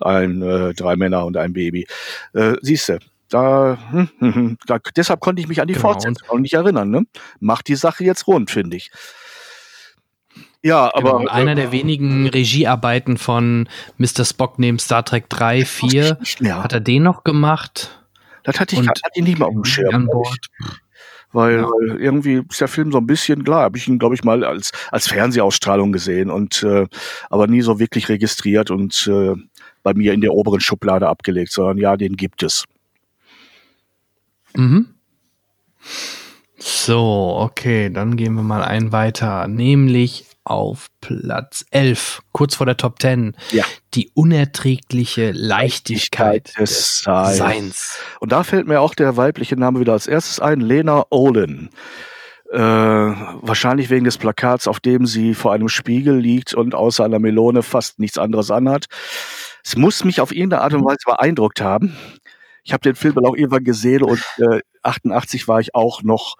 ein 0.00 0.42
äh, 0.42 0.74
drei 0.74 0.96
Männer 0.96 1.24
und 1.24 1.36
ein 1.36 1.52
Baby. 1.52 1.86
Äh, 2.34 2.54
siehst 2.62 2.88
du, 2.88 2.98
da, 3.28 3.78
hm, 3.90 4.08
hm, 4.18 4.34
hm, 4.34 4.58
da, 4.66 4.78
deshalb 4.96 5.20
konnte 5.20 5.42
ich 5.42 5.48
mich 5.48 5.60
an 5.60 5.68
die 5.68 5.74
genau. 5.74 5.88
Fortsetzung 5.88 6.40
nicht 6.40 6.54
erinnern. 6.54 6.90
Ne? 6.90 7.06
Macht 7.40 7.68
die 7.68 7.76
Sache 7.76 8.04
jetzt 8.04 8.26
rund, 8.26 8.50
finde 8.50 8.76
ich. 8.76 8.90
Ja, 10.62 10.92
aber. 10.94 11.18
Genau, 11.18 11.30
einer 11.30 11.54
der 11.54 11.72
wenigen 11.72 12.28
Regiearbeiten 12.28 13.16
von 13.16 13.68
Mr. 13.96 14.24
Spock 14.24 14.58
neben 14.58 14.78
Star 14.78 15.04
Trek 15.04 15.28
3, 15.28 15.64
4. 15.64 16.18
Hat 16.50 16.72
er 16.72 16.80
den 16.80 17.04
noch 17.04 17.24
gemacht? 17.24 18.04
Das 18.42 18.58
hatte 18.58 18.76
ich, 18.76 18.88
hatte 18.88 19.00
ich 19.14 19.22
nicht 19.22 19.38
mal 19.38 19.46
auf 19.46 19.54
dem 19.54 19.64
Schirm. 19.64 19.94
An 19.94 20.06
Bord. 20.06 20.46
Weil, 21.32 21.56
ja. 21.56 21.62
weil, 21.64 22.00
irgendwie 22.00 22.42
ist 22.48 22.60
der 22.60 22.68
Film 22.68 22.90
so 22.90 22.98
ein 22.98 23.06
bisschen, 23.06 23.44
klar, 23.44 23.62
habe 23.62 23.76
ich 23.76 23.86
ihn, 23.86 23.98
glaube 23.98 24.14
ich, 24.14 24.24
mal 24.24 24.44
als, 24.44 24.72
als 24.90 25.06
Fernsehausstrahlung 25.08 25.92
gesehen 25.92 26.30
und 26.30 26.62
äh, 26.62 26.86
aber 27.28 27.46
nie 27.46 27.60
so 27.60 27.78
wirklich 27.78 28.08
registriert 28.08 28.70
und 28.70 29.06
äh, 29.12 29.34
bei 29.82 29.92
mir 29.94 30.14
in 30.14 30.22
der 30.22 30.32
oberen 30.32 30.60
Schublade 30.60 31.06
abgelegt, 31.06 31.52
sondern 31.52 31.76
ja, 31.76 31.96
den 31.96 32.16
gibt 32.16 32.42
es. 32.42 32.64
Mhm. 34.56 34.94
So, 36.58 37.36
okay, 37.38 37.90
dann 37.90 38.16
gehen 38.16 38.34
wir 38.34 38.42
mal 38.42 38.62
ein 38.62 38.90
weiter, 38.90 39.46
nämlich 39.46 40.26
auf 40.42 40.88
Platz 41.00 41.64
11, 41.70 42.22
kurz 42.32 42.56
vor 42.56 42.66
der 42.66 42.76
Top 42.76 43.00
10. 43.00 43.36
Ja. 43.52 43.64
Die 43.94 44.10
unerträgliche 44.14 45.30
Leichtigkeit, 45.30 46.52
Leichtigkeit 46.54 46.58
des, 46.58 47.00
Seins. 47.00 47.36
Seins. 47.36 47.98
Und 48.20 48.32
da 48.32 48.42
fällt 48.42 48.66
mir 48.66 48.80
auch 48.80 48.94
der 48.94 49.16
weibliche 49.16 49.56
Name 49.56 49.80
wieder 49.80 49.92
als 49.92 50.06
erstes 50.06 50.40
ein, 50.40 50.60
Lena 50.60 51.04
Olin. 51.10 51.70
Äh, 52.50 52.58
wahrscheinlich 52.58 53.90
wegen 53.90 54.06
des 54.06 54.16
Plakats, 54.16 54.68
auf 54.68 54.80
dem 54.80 55.04
sie 55.04 55.34
vor 55.34 55.52
einem 55.52 55.68
Spiegel 55.68 56.16
liegt 56.16 56.54
und 56.54 56.74
außer 56.74 57.04
einer 57.04 57.18
Melone 57.18 57.62
fast 57.62 57.98
nichts 57.98 58.16
anderes 58.16 58.50
anhat. 58.50 58.86
Es 59.62 59.76
muss 59.76 60.02
mich 60.02 60.22
auf 60.22 60.32
irgendeine 60.32 60.62
Art 60.62 60.72
und 60.72 60.84
Weise 60.84 61.04
beeindruckt 61.04 61.60
haben. 61.60 61.94
Ich 62.68 62.74
habe 62.74 62.82
den 62.82 62.96
Film 62.96 63.14
dann 63.14 63.24
auch 63.24 63.34
irgendwann 63.34 63.64
gesehen 63.64 64.02
und 64.02 64.22
äh, 64.36 64.60
88 64.82 65.48
war 65.48 65.58
ich 65.58 65.74
auch 65.74 66.02
noch 66.02 66.36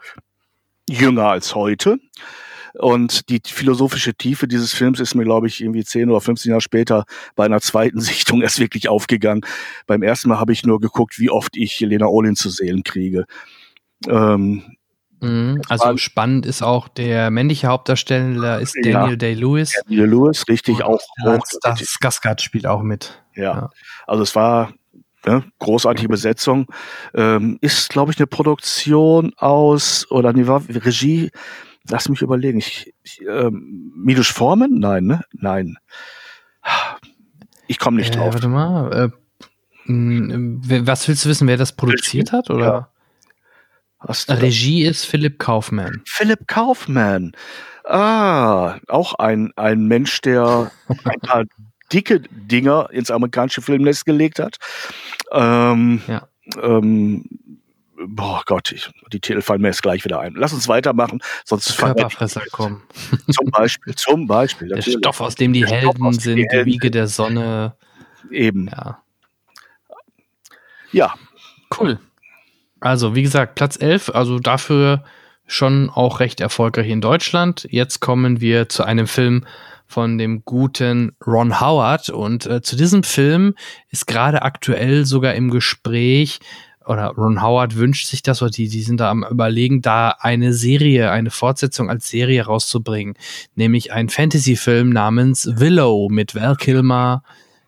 jünger 0.87 1.25
als 1.29 1.55
heute. 1.55 1.97
Und 2.75 3.31
die 3.31 3.41
philosophische 3.43 4.13
Tiefe 4.13 4.47
dieses 4.47 4.75
Films 4.75 5.01
ist 5.01 5.15
mir, 5.15 5.25
glaube 5.25 5.47
ich, 5.47 5.63
irgendwie 5.63 5.85
10 5.85 6.11
oder 6.11 6.21
15 6.21 6.51
Jahre 6.51 6.61
später 6.61 7.07
bei 7.35 7.47
einer 7.47 7.63
zweiten 7.63 8.01
Sichtung 8.03 8.43
erst 8.43 8.61
wirklich 8.61 8.91
aufgegangen. 8.91 9.41
Beim 9.87 10.03
ersten 10.03 10.29
Mal 10.29 10.39
habe 10.39 10.53
ich 10.53 10.67
nur 10.67 10.81
geguckt, 10.81 11.19
wie 11.19 11.31
oft 11.31 11.57
ich 11.57 11.81
Helena 11.81 12.05
Olin 12.05 12.37
zu 12.37 12.51
sehen 12.51 12.83
kriege. 12.83 13.25
Ähm, 14.07 14.77
mhm. 15.21 15.63
also 15.71 15.97
spannend 15.97 16.45
ist 16.45 16.61
auch 16.61 16.89
der 16.89 17.31
männliche 17.31 17.69
Hauptdarsteller 17.69 18.61
ist 18.61 18.77
Daniel 18.83 19.13
ja, 19.13 19.17
Day-Lewis. 19.17 19.81
Daniel 19.87 20.11
Lewis, 20.11 20.47
richtig, 20.47 20.83
auch 20.83 21.01
Das, 21.25 21.59
das 21.63 22.43
spielt 22.43 22.67
auch 22.67 22.83
mit. 22.83 23.25
Ja. 23.35 23.43
ja. 23.43 23.71
Also 24.07 24.23
es 24.23 24.37
war 24.37 24.75
ne, 25.27 25.45
großartige 25.59 26.09
Besetzung. 26.09 26.67
Ähm, 27.15 27.59
ist, 27.61 27.91
glaube 27.91 28.13
ich, 28.13 28.19
eine 28.19 28.27
Produktion 28.27 29.33
aus, 29.37 30.11
oder 30.11 30.33
nee, 30.33 30.47
war 30.47 30.63
Regie 30.69 31.31
Lass 31.91 32.09
mich 32.09 32.23
überlegen. 32.23 32.59
Ich, 32.59 32.93
ich 33.03 33.21
ähm, 33.23 33.93
Milos 33.97 34.29
Formen? 34.29 34.79
Nein, 34.79 35.05
ne? 35.05 35.25
Nein. 35.33 35.79
Ich 37.67 37.79
komme 37.79 37.97
nicht 37.97 38.15
äh, 38.15 38.19
drauf. 38.19 38.35
Warte 38.35 38.49
mal. 38.49 38.93
Äh, 38.93 39.11
was 39.87 41.09
willst 41.09 41.25
du 41.25 41.31
wissen, 41.31 41.49
wer 41.49 41.57
das 41.57 41.73
produziert 41.73 42.33
hat? 42.33 42.51
Oder? 42.51 42.91
Ja. 44.07 44.35
Regie 44.35 44.85
ist 44.85 45.07
Philipp 45.07 45.39
Kaufmann. 45.39 46.03
Philipp 46.05 46.47
Kaufmann. 46.47 47.33
Ah, 47.85 48.79
auch 48.89 49.15
ein, 49.15 49.51
ein 49.57 49.87
Mensch, 49.87 50.21
der 50.21 50.71
ein 50.89 51.21
paar 51.21 51.45
dicke 51.91 52.21
Dinger 52.21 52.91
ins 52.93 53.11
amerikanische 53.11 53.63
Filmnetz 53.63 54.05
gelegt 54.05 54.39
hat. 54.41 54.59
Ähm, 55.33 56.03
ja. 56.07 56.29
ähm, 56.63 57.25
boah 58.07 58.43
Gott, 58.47 58.73
ich, 58.73 58.91
die 59.13 59.21
Titel 59.21 59.41
fallen 59.41 59.61
mir 59.61 59.69
jetzt 59.69 59.83
gleich 59.83 60.05
wieder 60.05 60.21
ein. 60.21 60.35
Lass 60.35 60.53
uns 60.53 60.69
weitermachen, 60.69 61.21
sonst 61.45 61.77
Körperfresser 61.77 62.43
kommen. 62.53 62.83
Zum 63.31 63.51
Beispiel, 63.51 63.95
zum 63.95 64.27
Beispiel. 64.27 64.69
Der 64.69 64.83
Stoff, 64.83 65.21
aus 65.21 65.35
dem 65.35 65.53
die 65.53 65.61
der 65.61 65.71
Helden 65.71 66.13
sind, 66.13 66.37
die, 66.37 66.47
Helden. 66.49 66.67
die 66.67 66.73
Wiege 66.73 66.91
der 66.91 67.07
Sonne. 67.07 67.75
Eben. 68.31 68.69
Ja. 68.69 69.03
Ja. 70.93 71.15
Cool. 71.79 71.99
Also, 72.81 73.15
wie 73.15 73.23
gesagt, 73.23 73.55
Platz 73.55 73.77
11, 73.81 74.11
also 74.15 74.39
dafür 74.39 75.05
schon 75.47 75.91
auch 75.91 76.21
recht 76.21 76.41
erfolgreich 76.41 76.89
in 76.89 77.01
Deutschland. 77.01 77.67
Jetzt 77.71 78.01
kommen 78.01 78.41
wir 78.41 78.69
zu 78.69 78.85
einem 78.85 79.07
Film 79.07 79.45
von 79.89 80.19
dem 80.19 80.45
guten 80.45 81.13
Ron 81.27 81.61
Howard 81.61 82.11
und 82.11 82.47
äh, 82.47 82.61
zu 82.61 82.77
diesem 82.77 83.03
Film 83.03 83.55
ist 83.91 84.07
gerade 84.07 84.43
aktuell 84.43 85.07
sogar 85.07 85.35
im 85.35 85.51
Gespräch 85.51 86.41
oder 86.89 87.09
Ron 87.09 87.43
Howard 87.43 87.77
wünscht 87.77 88.07
sich 88.07 88.23
das, 88.23 88.41
oder 88.41 88.51
die, 88.51 88.69
die 88.69 88.81
sind 88.81 89.01
da 89.01 89.11
am 89.11 89.25
überlegen, 89.31 89.83
da 89.83 90.15
eine 90.21 90.55
Serie, 90.55 91.11
eine 91.11 91.31
Fortsetzung 91.31 91.91
als 91.91 92.09
Serie 92.09 92.47
rauszubringen. 92.47 93.15
Nämlich 93.55 93.93
ein 93.93 94.09
Fantasy-Film 94.09 94.89
namens 94.89 95.51
Willow 95.59 96.09
mit 96.09 96.35
Val 96.35 96.57
Kilmer, 96.57 97.23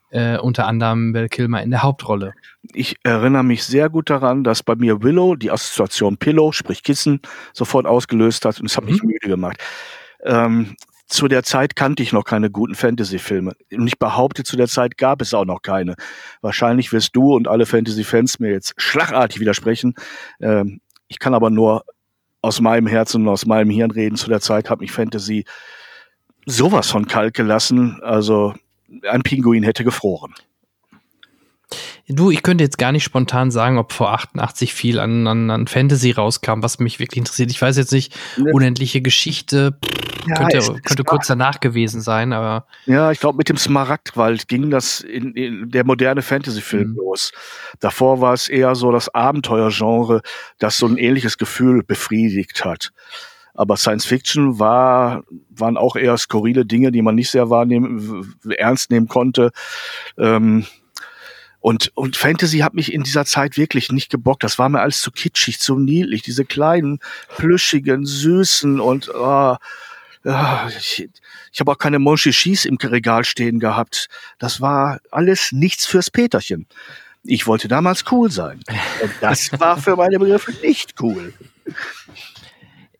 äh, 0.08 0.38
unter 0.38 0.66
anderem 0.66 1.12
Val 1.12 1.28
Kilmer 1.28 1.62
in 1.62 1.70
der 1.70 1.82
Hauptrolle. 1.82 2.32
Ich 2.72 2.96
erinnere 3.02 3.44
mich 3.44 3.64
sehr 3.64 3.90
gut 3.90 4.08
daran, 4.08 4.42
dass 4.42 4.62
bei 4.62 4.74
mir 4.74 5.02
Willow 5.02 5.36
die 5.36 5.50
Assoziation 5.50 6.16
Pillow, 6.16 6.52
sprich 6.52 6.82
Kissen, 6.82 7.20
sofort 7.52 7.84
ausgelöst 7.86 8.46
hat 8.46 8.58
und 8.58 8.66
es 8.66 8.76
hat 8.78 8.84
mhm. 8.84 8.90
mich 8.90 9.02
müde 9.02 9.28
gemacht. 9.28 9.58
Ähm, 10.24 10.76
zu 11.10 11.28
der 11.28 11.42
Zeit 11.42 11.76
kannte 11.76 12.02
ich 12.02 12.12
noch 12.12 12.24
keine 12.24 12.50
guten 12.50 12.74
Fantasy-Filme. 12.74 13.52
Und 13.72 13.86
ich 13.86 13.98
behaupte, 13.98 14.44
zu 14.44 14.56
der 14.56 14.68
Zeit 14.68 14.96
gab 14.96 15.20
es 15.20 15.34
auch 15.34 15.44
noch 15.44 15.62
keine. 15.62 15.96
Wahrscheinlich 16.40 16.92
wirst 16.92 17.16
du 17.16 17.34
und 17.34 17.48
alle 17.48 17.66
Fantasy-Fans 17.66 18.38
mir 18.38 18.52
jetzt 18.52 18.74
schlagartig 18.76 19.40
widersprechen. 19.40 19.94
Ähm, 20.40 20.80
ich 21.08 21.18
kann 21.18 21.34
aber 21.34 21.50
nur 21.50 21.84
aus 22.42 22.60
meinem 22.60 22.86
Herzen 22.86 23.22
und 23.22 23.28
aus 23.28 23.44
meinem 23.44 23.70
Hirn 23.70 23.90
reden. 23.90 24.16
Zu 24.16 24.28
der 24.28 24.40
Zeit 24.40 24.70
hat 24.70 24.80
mich 24.80 24.92
Fantasy 24.92 25.44
sowas 26.46 26.90
von 26.90 27.06
kalt 27.06 27.34
gelassen. 27.34 28.00
Also 28.02 28.54
ein 29.08 29.22
Pinguin 29.22 29.64
hätte 29.64 29.84
gefroren. 29.84 30.34
Du, 32.08 32.30
ich 32.30 32.42
könnte 32.42 32.64
jetzt 32.64 32.78
gar 32.78 32.90
nicht 32.90 33.04
spontan 33.04 33.50
sagen, 33.50 33.78
ob 33.78 33.92
vor 33.92 34.12
88 34.12 34.74
viel 34.74 34.98
an, 34.98 35.26
an, 35.28 35.50
an 35.50 35.66
Fantasy 35.68 36.10
rauskam, 36.10 36.62
was 36.62 36.80
mich 36.80 36.98
wirklich 36.98 37.18
interessiert. 37.18 37.50
Ich 37.52 37.62
weiß 37.62 37.76
jetzt 37.76 37.92
nicht, 37.92 38.12
ne. 38.36 38.50
unendliche 38.52 39.00
Geschichte 39.00 39.78
ja, 40.26 40.34
könnte, 40.34 40.58
es, 40.58 40.66
könnte 40.66 41.02
es 41.02 41.04
kurz 41.04 41.28
danach 41.28 41.60
gewesen 41.60 42.00
sein, 42.00 42.32
aber. 42.32 42.66
Ja, 42.86 43.12
ich 43.12 43.20
glaube, 43.20 43.38
mit 43.38 43.48
dem 43.48 43.56
Smaragdwald 43.56 44.48
ging 44.48 44.70
das 44.70 45.00
in, 45.00 45.34
in 45.34 45.70
der 45.70 45.84
moderne 45.84 46.22
Fantasy-Film 46.22 46.90
mhm. 46.90 46.96
los. 46.96 47.32
Davor 47.78 48.20
war 48.20 48.34
es 48.34 48.48
eher 48.48 48.74
so 48.74 48.90
das 48.90 49.08
Abenteuergenre, 49.14 50.22
das 50.58 50.78
so 50.78 50.86
ein 50.86 50.96
ähnliches 50.96 51.38
Gefühl 51.38 51.84
befriedigt 51.84 52.64
hat. 52.64 52.92
Aber 53.54 53.76
Science 53.76 54.06
Fiction 54.06 54.58
war, 54.58 55.22
waren 55.50 55.76
auch 55.76 55.96
eher 55.96 56.16
skurrile 56.16 56.64
Dinge, 56.64 56.92
die 56.92 57.02
man 57.02 57.14
nicht 57.14 57.30
sehr 57.30 57.50
wahrnehmen, 57.50 58.34
ernst 58.56 58.90
nehmen 58.90 59.06
konnte. 59.06 59.50
Ähm, 60.16 60.66
und, 61.60 61.92
und 61.94 62.16
Fantasy 62.16 62.58
hat 62.58 62.74
mich 62.74 62.92
in 62.92 63.02
dieser 63.02 63.26
Zeit 63.26 63.56
wirklich 63.56 63.92
nicht 63.92 64.10
gebockt. 64.10 64.42
Das 64.42 64.58
war 64.58 64.68
mir 64.68 64.80
alles 64.80 65.00
zu 65.02 65.10
kitschig, 65.10 65.60
zu 65.60 65.78
niedlich. 65.78 66.22
Diese 66.22 66.44
kleinen, 66.44 67.00
plüschigen, 67.36 68.06
süßen 68.06 68.80
und 68.80 69.10
oh, 69.14 69.56
oh, 70.24 70.56
ich, 70.78 71.08
ich 71.52 71.60
habe 71.60 71.72
auch 71.72 71.78
keine 71.78 71.98
Monchichis 71.98 72.64
im 72.64 72.76
Regal 72.76 73.24
stehen 73.24 73.60
gehabt. 73.60 74.08
Das 74.38 74.60
war 74.62 75.00
alles 75.10 75.52
nichts 75.52 75.86
fürs 75.86 76.10
Peterchen. 76.10 76.66
Ich 77.24 77.46
wollte 77.46 77.68
damals 77.68 78.04
cool 78.10 78.30
sein. 78.30 78.60
Und 79.02 79.12
das 79.20 79.52
war 79.60 79.76
für 79.76 79.96
meine 79.96 80.18
Begriffe 80.18 80.52
nicht 80.62 80.94
cool. 81.02 81.34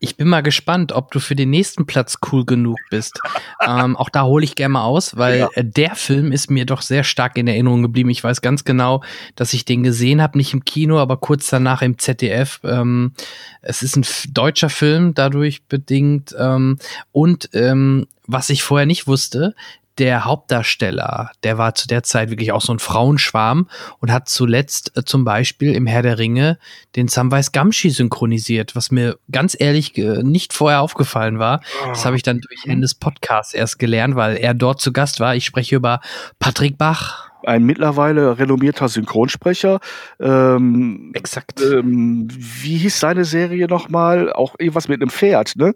Ich 0.02 0.16
bin 0.16 0.28
mal 0.28 0.40
gespannt, 0.40 0.93
ob 0.93 1.10
du 1.12 1.20
für 1.20 1.36
den 1.36 1.51
nächsten 1.51 1.85
Platz 1.85 2.16
cool 2.32 2.47
genug 2.47 2.78
bist. 2.89 3.20
ähm, 3.66 3.97
auch 3.97 4.09
da 4.09 4.24
hole 4.24 4.43
ich 4.43 4.55
gerne 4.55 4.72
mal 4.72 4.85
aus, 4.85 5.18
weil 5.18 5.40
ja. 5.40 5.48
Der 5.56 5.94
Film 5.94 6.32
ist 6.32 6.51
mir 6.51 6.64
doch 6.64 6.81
sehr 6.81 7.05
stark 7.05 7.36
in 7.36 7.47
Erinnerung 7.47 7.82
geblieben. 7.82 8.09
Ich 8.09 8.24
weiß 8.24 8.40
ganz 8.40 8.64
genau, 8.64 9.02
dass 9.36 9.52
ich 9.52 9.66
den 9.66 9.82
gesehen 9.82 10.22
habe, 10.22 10.39
nicht 10.39 10.55
im 10.55 10.64
Kino, 10.64 10.98
aber 10.98 11.18
kurz 11.18 11.48
danach 11.51 11.82
im 11.82 11.98
ZDF. 11.98 12.60
Ähm, 12.64 13.12
es 13.60 13.82
ist 13.82 13.97
ein 13.97 14.06
deutscher 14.32 14.70
Film 14.70 15.12
dadurch 15.12 15.64
bedingt. 15.64 16.35
Ähm, 16.39 16.78
und 17.12 17.51
ähm, 17.52 18.06
was 18.27 18.48
ich 18.48 18.62
vorher 18.62 18.86
nicht 18.86 19.06
wusste, 19.06 19.55
der 20.01 20.24
Hauptdarsteller, 20.24 21.31
der 21.44 21.59
war 21.59 21.74
zu 21.74 21.86
der 21.86 22.02
Zeit 22.02 22.31
wirklich 22.31 22.52
auch 22.52 22.62
so 22.62 22.72
ein 22.72 22.78
Frauenschwarm 22.78 23.68
und 23.98 24.10
hat 24.10 24.31
zuletzt 24.31 24.97
äh, 24.97 25.05
zum 25.05 25.24
Beispiel 25.24 25.74
im 25.74 25.86
Herr 25.86 26.01
der 26.02 26.18
Ringe 26.18 26.59
den 26.97 27.06
Samwise 27.06 27.51
Gamgee 27.52 27.90
synchronisiert, 27.90 28.74
was 28.74 28.90
mir 28.90 29.18
ganz 29.31 29.55
ehrlich 29.59 29.97
äh, 29.98 30.22
nicht 30.22 30.55
vorher 30.55 30.81
aufgefallen 30.81 31.39
war. 31.39 31.60
Das 31.86 32.06
habe 32.06 32.16
ich 32.16 32.22
dann 32.22 32.40
durch 32.40 32.64
Ende 32.64 32.82
des 32.82 32.94
Podcasts 32.94 33.52
erst 33.52 33.78
gelernt, 33.78 34.16
weil 34.16 34.39
er 34.39 34.55
dort 34.55 34.81
zu 34.81 34.90
Gast 34.90 35.20
war. 35.20 35.36
Ich 35.36 35.44
spreche 35.44 35.77
über 35.77 36.01
Patrick 36.39 36.78
Bach. 36.78 37.28
Ein 37.44 37.64
mittlerweile 37.64 38.39
renommierter 38.39 38.89
Synchronsprecher. 38.89 39.81
Ähm, 40.18 41.12
Exakt. 41.14 41.60
Ähm, 41.60 42.28
wie 42.31 42.78
hieß 42.78 43.01
seine 43.01 43.27
Serie 43.27 43.66
nochmal? 43.66 44.32
Auch 44.32 44.55
irgendwas 44.59 44.89
mit 44.89 45.02
einem 45.02 45.10
Pferd, 45.10 45.56
ne? 45.56 45.74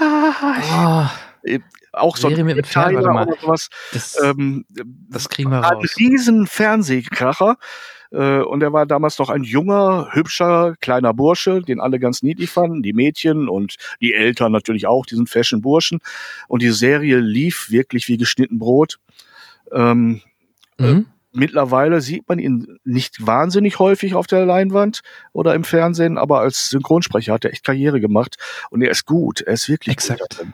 Ah, 0.00 1.10
oh 1.44 1.58
auch 1.96 2.16
so 2.16 2.28
Serie 2.28 2.44
mit 2.44 2.56
mal. 3.14 3.26
sowas. 3.40 3.68
Das, 3.92 4.18
Ähm, 4.22 4.64
das 5.10 5.28
kriegen 5.28 5.50
wir 5.50 5.58
ein 5.58 5.64
raus. 5.64 5.96
riesen 5.98 6.46
Fernsehkracher. 6.46 7.56
Äh, 8.12 8.40
und 8.42 8.62
er 8.62 8.72
war 8.72 8.86
damals 8.86 9.18
noch 9.18 9.28
ein 9.30 9.42
junger, 9.42 10.08
hübscher, 10.12 10.74
kleiner 10.80 11.12
Bursche, 11.14 11.62
den 11.62 11.80
alle 11.80 11.98
ganz 11.98 12.22
niedlich 12.22 12.50
fanden, 12.50 12.82
die 12.82 12.92
Mädchen 12.92 13.48
und 13.48 13.76
die 14.00 14.14
Eltern 14.14 14.52
natürlich 14.52 14.86
auch, 14.86 15.04
diesen 15.06 15.26
Fashion-Burschen. 15.26 15.98
Und 16.46 16.62
die 16.62 16.70
Serie 16.70 17.18
lief 17.18 17.70
wirklich 17.70 18.06
wie 18.08 18.16
geschnitten 18.16 18.58
Brot. 18.58 18.98
Ähm, 19.72 20.20
Mhm. 20.78 21.06
mittlerweile 21.32 22.00
sieht 22.00 22.28
man 22.28 22.38
ihn 22.38 22.78
nicht 22.84 23.24
wahnsinnig 23.26 23.78
häufig 23.80 24.14
auf 24.14 24.26
der 24.28 24.44
Leinwand 24.46 25.00
oder 25.32 25.54
im 25.54 25.64
Fernsehen, 25.64 26.18
aber 26.18 26.40
als 26.40 26.68
Synchronsprecher 26.70 27.32
hat 27.32 27.44
er 27.44 27.52
echt 27.52 27.64
Karriere 27.64 28.00
gemacht 28.00 28.36
und 28.70 28.82
er 28.82 28.90
ist 28.90 29.06
gut, 29.06 29.40
er 29.40 29.54
ist 29.54 29.68
wirklich 29.68 29.92
Exakt. 29.94 30.38
gut. 30.38 30.46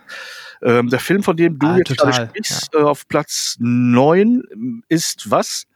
Ähm, 0.62 0.88
der 0.88 1.00
Film, 1.00 1.22
von 1.22 1.36
dem 1.36 1.58
du 1.58 1.66
Ah, 1.66 1.76
jetzt 1.78 1.96
gerade 1.96 2.28
sprichst, 2.28 2.74
äh, 2.74 2.78
auf 2.78 3.08
Platz 3.08 3.56
neun 3.58 4.82
ist 4.88 5.30
was? 5.30 5.66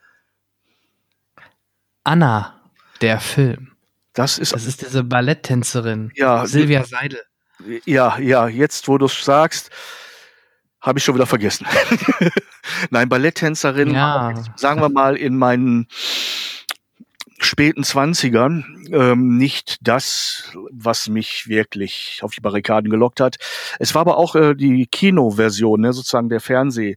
Anna, 2.05 2.61
der 3.01 3.19
Film. 3.21 3.73
Das 4.13 4.39
ist 4.39 4.53
Das 4.53 4.67
ist 4.67 4.83
diese 4.83 5.03
Balletttänzerin. 5.03 6.13
Ja, 6.15 6.47
Silvia 6.47 6.85
Seidel. 6.85 7.21
Ja, 7.87 8.19
ja, 8.19 8.47
jetzt, 8.49 8.87
wo 8.89 8.99
du 8.99 9.07
es 9.07 9.25
sagst, 9.25 9.71
habe 10.81 10.99
ich 10.99 11.05
schon 11.05 11.15
wieder 11.15 11.27
vergessen. 11.27 11.67
Nein, 12.91 13.09
Balletttänzerin, 13.09 13.95
Ja. 13.95 14.35
sagen 14.57 14.81
wir 14.83 14.91
mal, 14.91 15.17
in 15.17 15.37
meinen 15.37 15.89
späten 17.45 17.85
Zwanzigern 17.85 18.87
ähm, 18.93 19.37
nicht 19.37 19.79
das, 19.81 20.53
was 20.71 21.09
mich 21.09 21.49
wirklich 21.49 22.21
auf 22.23 22.33
die 22.33 22.41
Barrikaden 22.41 22.91
gelockt 22.91 23.21
hat. 23.21 23.37
Es 23.79 23.95
war 23.95 24.03
aber 24.03 24.17
auch 24.17 24.35
äh, 24.35 24.55
die 24.55 24.87
Kinoversion, 24.87 25.81
ne, 25.81 25.93
sozusagen 25.93 26.29
der 26.29 26.41
Fernseh, 26.41 26.97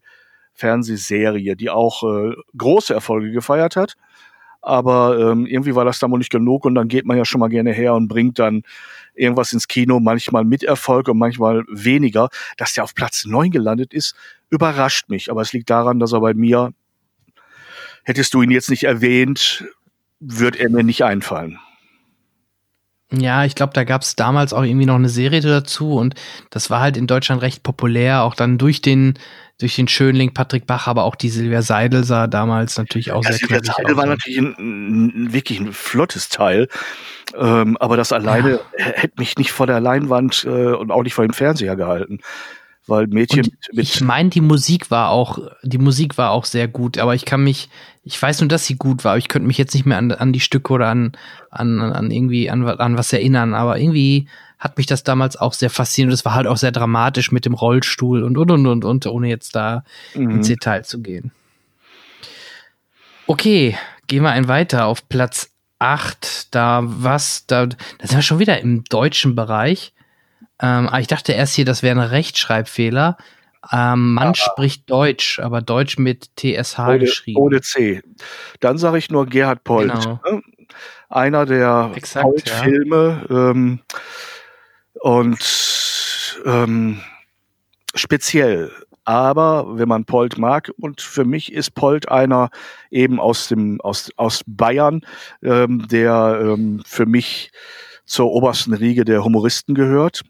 Fernsehserie, 0.54 1.56
die 1.56 1.70
auch 1.70 2.04
äh, 2.04 2.34
große 2.58 2.94
Erfolge 2.94 3.32
gefeiert 3.32 3.76
hat. 3.76 3.96
Aber 4.62 5.18
ähm, 5.20 5.46
irgendwie 5.46 5.76
war 5.76 5.86
das 5.86 6.00
dann 6.00 6.12
wohl 6.12 6.18
nicht 6.18 6.32
genug 6.32 6.66
und 6.66 6.76
dann 6.76 6.88
geht 6.88 7.06
man 7.06 7.16
ja 7.16 7.26
schon 7.26 7.40
mal 7.40 7.48
gerne 7.48 7.72
her 7.72 7.94
und 7.94 8.08
bringt 8.08 8.40
dann 8.40 8.64
irgendwas 9.14 9.54
ins 9.54 9.68
Kino, 9.68 10.00
manchmal 10.00 10.44
mit 10.44 10.64
Erfolg 10.64 11.08
und 11.08 11.18
manchmal 11.18 11.64
weniger. 11.70 12.30
Dass 12.58 12.74
der 12.74 12.84
auf 12.84 12.96
Platz 12.96 13.26
neun 13.26 13.52
gelandet 13.52 13.94
ist, 13.94 14.16
überrascht 14.50 15.10
mich. 15.10 15.32
Aber 15.32 15.42
es 15.42 15.54
liegt 15.54 15.70
daran, 15.70 16.00
dass 16.00 16.12
er 16.12 16.22
bei 16.22 16.34
mir, 16.34 16.74
hättest 18.04 18.34
du 18.34 18.42
ihn 18.42 18.52
jetzt 18.52 18.70
nicht 18.70 18.84
erwähnt, 18.84 19.64
wird 20.20 20.56
er 20.56 20.70
mir 20.70 20.84
nicht 20.84 21.04
einfallen. 21.04 21.60
Ja, 23.10 23.46
ich 23.46 23.56
glaube, 23.56 23.72
da 23.72 23.86
gab 23.86 24.02
es 24.02 24.18
damals 24.18 24.52
auch 24.52 24.64
irgendwie 24.64 24.86
noch 24.86 24.96
eine 24.96 25.08
Serie 25.08 25.40
dazu 25.40 25.94
und 25.94 26.14
das 26.50 26.70
war 26.70 26.82
halt 26.82 26.98
in 26.98 27.08
Deutschland 27.08 27.42
recht 27.42 27.64
populär, 27.64 28.24
auch 28.24 28.36
dann 28.36 28.58
durch 28.58 28.82
den, 28.82 29.14
durch 29.60 29.78
den 29.78 29.88
Schönling 29.88 30.34
Patrick 30.34 30.68
Bach, 30.68 30.88
aber 30.88 31.06
auch 31.06 31.16
die 31.16 31.30
Silvia 31.30 31.62
Seidel 31.62 32.04
sah 32.04 32.28
damals 32.28 32.78
natürlich 32.78 33.14
auch 33.14 33.24
Ja, 33.24 33.32
sehr 33.32 33.40
Silvia 33.40 33.64
Seidel 33.64 33.92
aus. 33.92 33.98
war 33.98 34.06
natürlich 34.08 34.40
ein, 34.40 35.32
wirklich 35.32 35.62
ein 35.62 35.72
flottes 35.72 36.28
Teil. 36.28 36.68
Ähm, 37.34 37.78
aber 37.78 37.96
das 37.96 38.12
alleine 38.12 38.60
hätte 38.76 39.14
mich 39.18 39.38
nicht 39.38 39.54
vor 39.54 39.68
der 39.68 39.80
Leinwand 39.80 40.44
äh, 40.46 40.74
und 40.74 40.92
auch 40.92 41.04
nicht 41.04 41.14
vor 41.14 41.26
dem 41.26 41.34
Fernseher 41.34 41.78
gehalten. 41.78 42.20
Weil 42.88 43.08
Mädchen 43.08 43.46
Und 43.46 43.54
mit, 43.74 43.86
ich 43.86 44.02
meine, 44.02 44.30
die 44.30 44.42
Musik 44.42 44.92
war 44.92 45.10
auch, 45.12 45.40
die 45.64 45.78
Musik 45.78 46.18
war 46.18 46.32
auch 46.32 46.46
sehr 46.46 46.68
gut, 46.68 46.98
aber 46.98 47.16
ich 47.16 47.26
kann 47.26 47.44
mich, 47.44 47.70
ich 48.08 48.22
weiß 48.22 48.42
nur, 48.42 48.48
dass 48.48 48.66
sie 48.66 48.76
gut 48.76 49.04
war, 49.04 49.12
aber 49.12 49.20
ich 49.20 49.28
könnte 49.28 49.48
mich 49.48 49.58
jetzt 49.58 49.74
nicht 49.74 49.86
mehr 49.86 49.98
an, 49.98 50.12
an 50.12 50.34
die 50.34 50.40
Stücke 50.40 50.74
oder 50.74 50.88
an, 50.88 51.12
an, 51.52 51.80
an 51.82 52.10
irgendwie 52.12 52.50
an, 52.50 52.66
an 52.68 52.98
was 52.98 53.14
erinnern, 53.14 53.54
aber 53.54 53.78
irgendwie 53.80 54.28
hat 54.60 54.78
mich 54.78 54.88
das 54.88 55.04
damals 55.04 55.36
auch 55.36 55.54
sehr 55.54 55.70
fasziniert. 55.70 56.14
Es 56.14 56.26
war 56.26 56.34
halt 56.34 56.48
auch 56.48 56.58
sehr 56.58 56.72
dramatisch 56.72 57.32
mit 57.32 57.46
dem 57.46 57.54
Rollstuhl 57.54 58.24
und 58.24 58.38
und 58.38 58.50
und 58.50 58.66
und, 58.66 58.86
und 58.86 59.06
ohne 59.06 59.28
jetzt 59.30 59.56
da 59.56 59.84
Mhm. 60.16 60.32
ins 60.32 60.48
Detail 60.48 60.84
zu 60.84 61.02
gehen. 61.02 61.32
Okay, 63.28 63.78
gehen 64.08 64.24
wir 64.24 64.32
ein 64.32 64.48
weiter 64.48 64.86
auf 64.86 65.08
Platz 65.10 65.52
8. 65.80 66.56
Da 66.56 66.82
was, 66.84 67.46
da, 67.46 67.66
da 67.68 67.76
sind 68.02 68.18
wir 68.18 68.22
schon 68.24 68.40
wieder 68.40 68.60
im 68.60 68.84
deutschen 68.86 69.36
Bereich. 69.36 69.94
Ähm, 70.60 70.88
aber 70.88 71.00
ich 71.02 71.08
dachte 71.08 71.34
erst 71.34 71.54
hier, 71.56 71.66
das 71.66 71.84
wäre 71.84 72.00
ein 72.00 72.08
Rechtschreibfehler. 72.08 73.18
Ähm, 73.72 74.14
man 74.14 74.36
spricht 74.36 74.90
Deutsch, 74.90 75.40
aber 75.40 75.62
Deutsch 75.62 75.98
mit 75.98 76.30
TSH 76.38 76.80
ohne, 76.80 77.00
geschrieben. 77.00 77.40
ohne 77.40 77.62
C. 77.62 78.02
Dann 78.60 78.78
sage 78.78 78.98
ich 78.98 79.10
nur 79.10 79.26
Gerhard 79.26 79.64
Polt. 79.64 79.92
Genau. 79.92 80.20
ne? 80.30 80.42
Einer 81.10 81.46
der 81.46 81.92
Polt-Filme 82.22 83.26
ähm, 83.30 83.80
und 85.00 86.38
ähm, 86.46 87.02
speziell. 87.96 88.72
Aber 89.06 89.78
wenn 89.78 89.88
man 89.88 90.04
Polt 90.04 90.38
mag, 90.38 90.70
und 90.82 91.00
für 91.00 91.24
mich 91.24 91.54
ist 91.54 91.76
Polt 91.76 92.10
einer 92.10 92.50
eben 92.92 93.22
aus 93.22 93.48
dem 93.48 93.80
aus, 93.80 94.12
aus 94.18 94.42
Bayern, 94.46 95.00
ähm, 95.42 95.88
der 95.88 96.40
ähm, 96.42 96.82
für 96.86 97.06
mich 97.06 97.52
zur 98.04 98.32
obersten 98.32 98.74
Riege 98.74 99.06
der 99.06 99.24
Humoristen 99.24 99.76
gehört. 99.76 100.24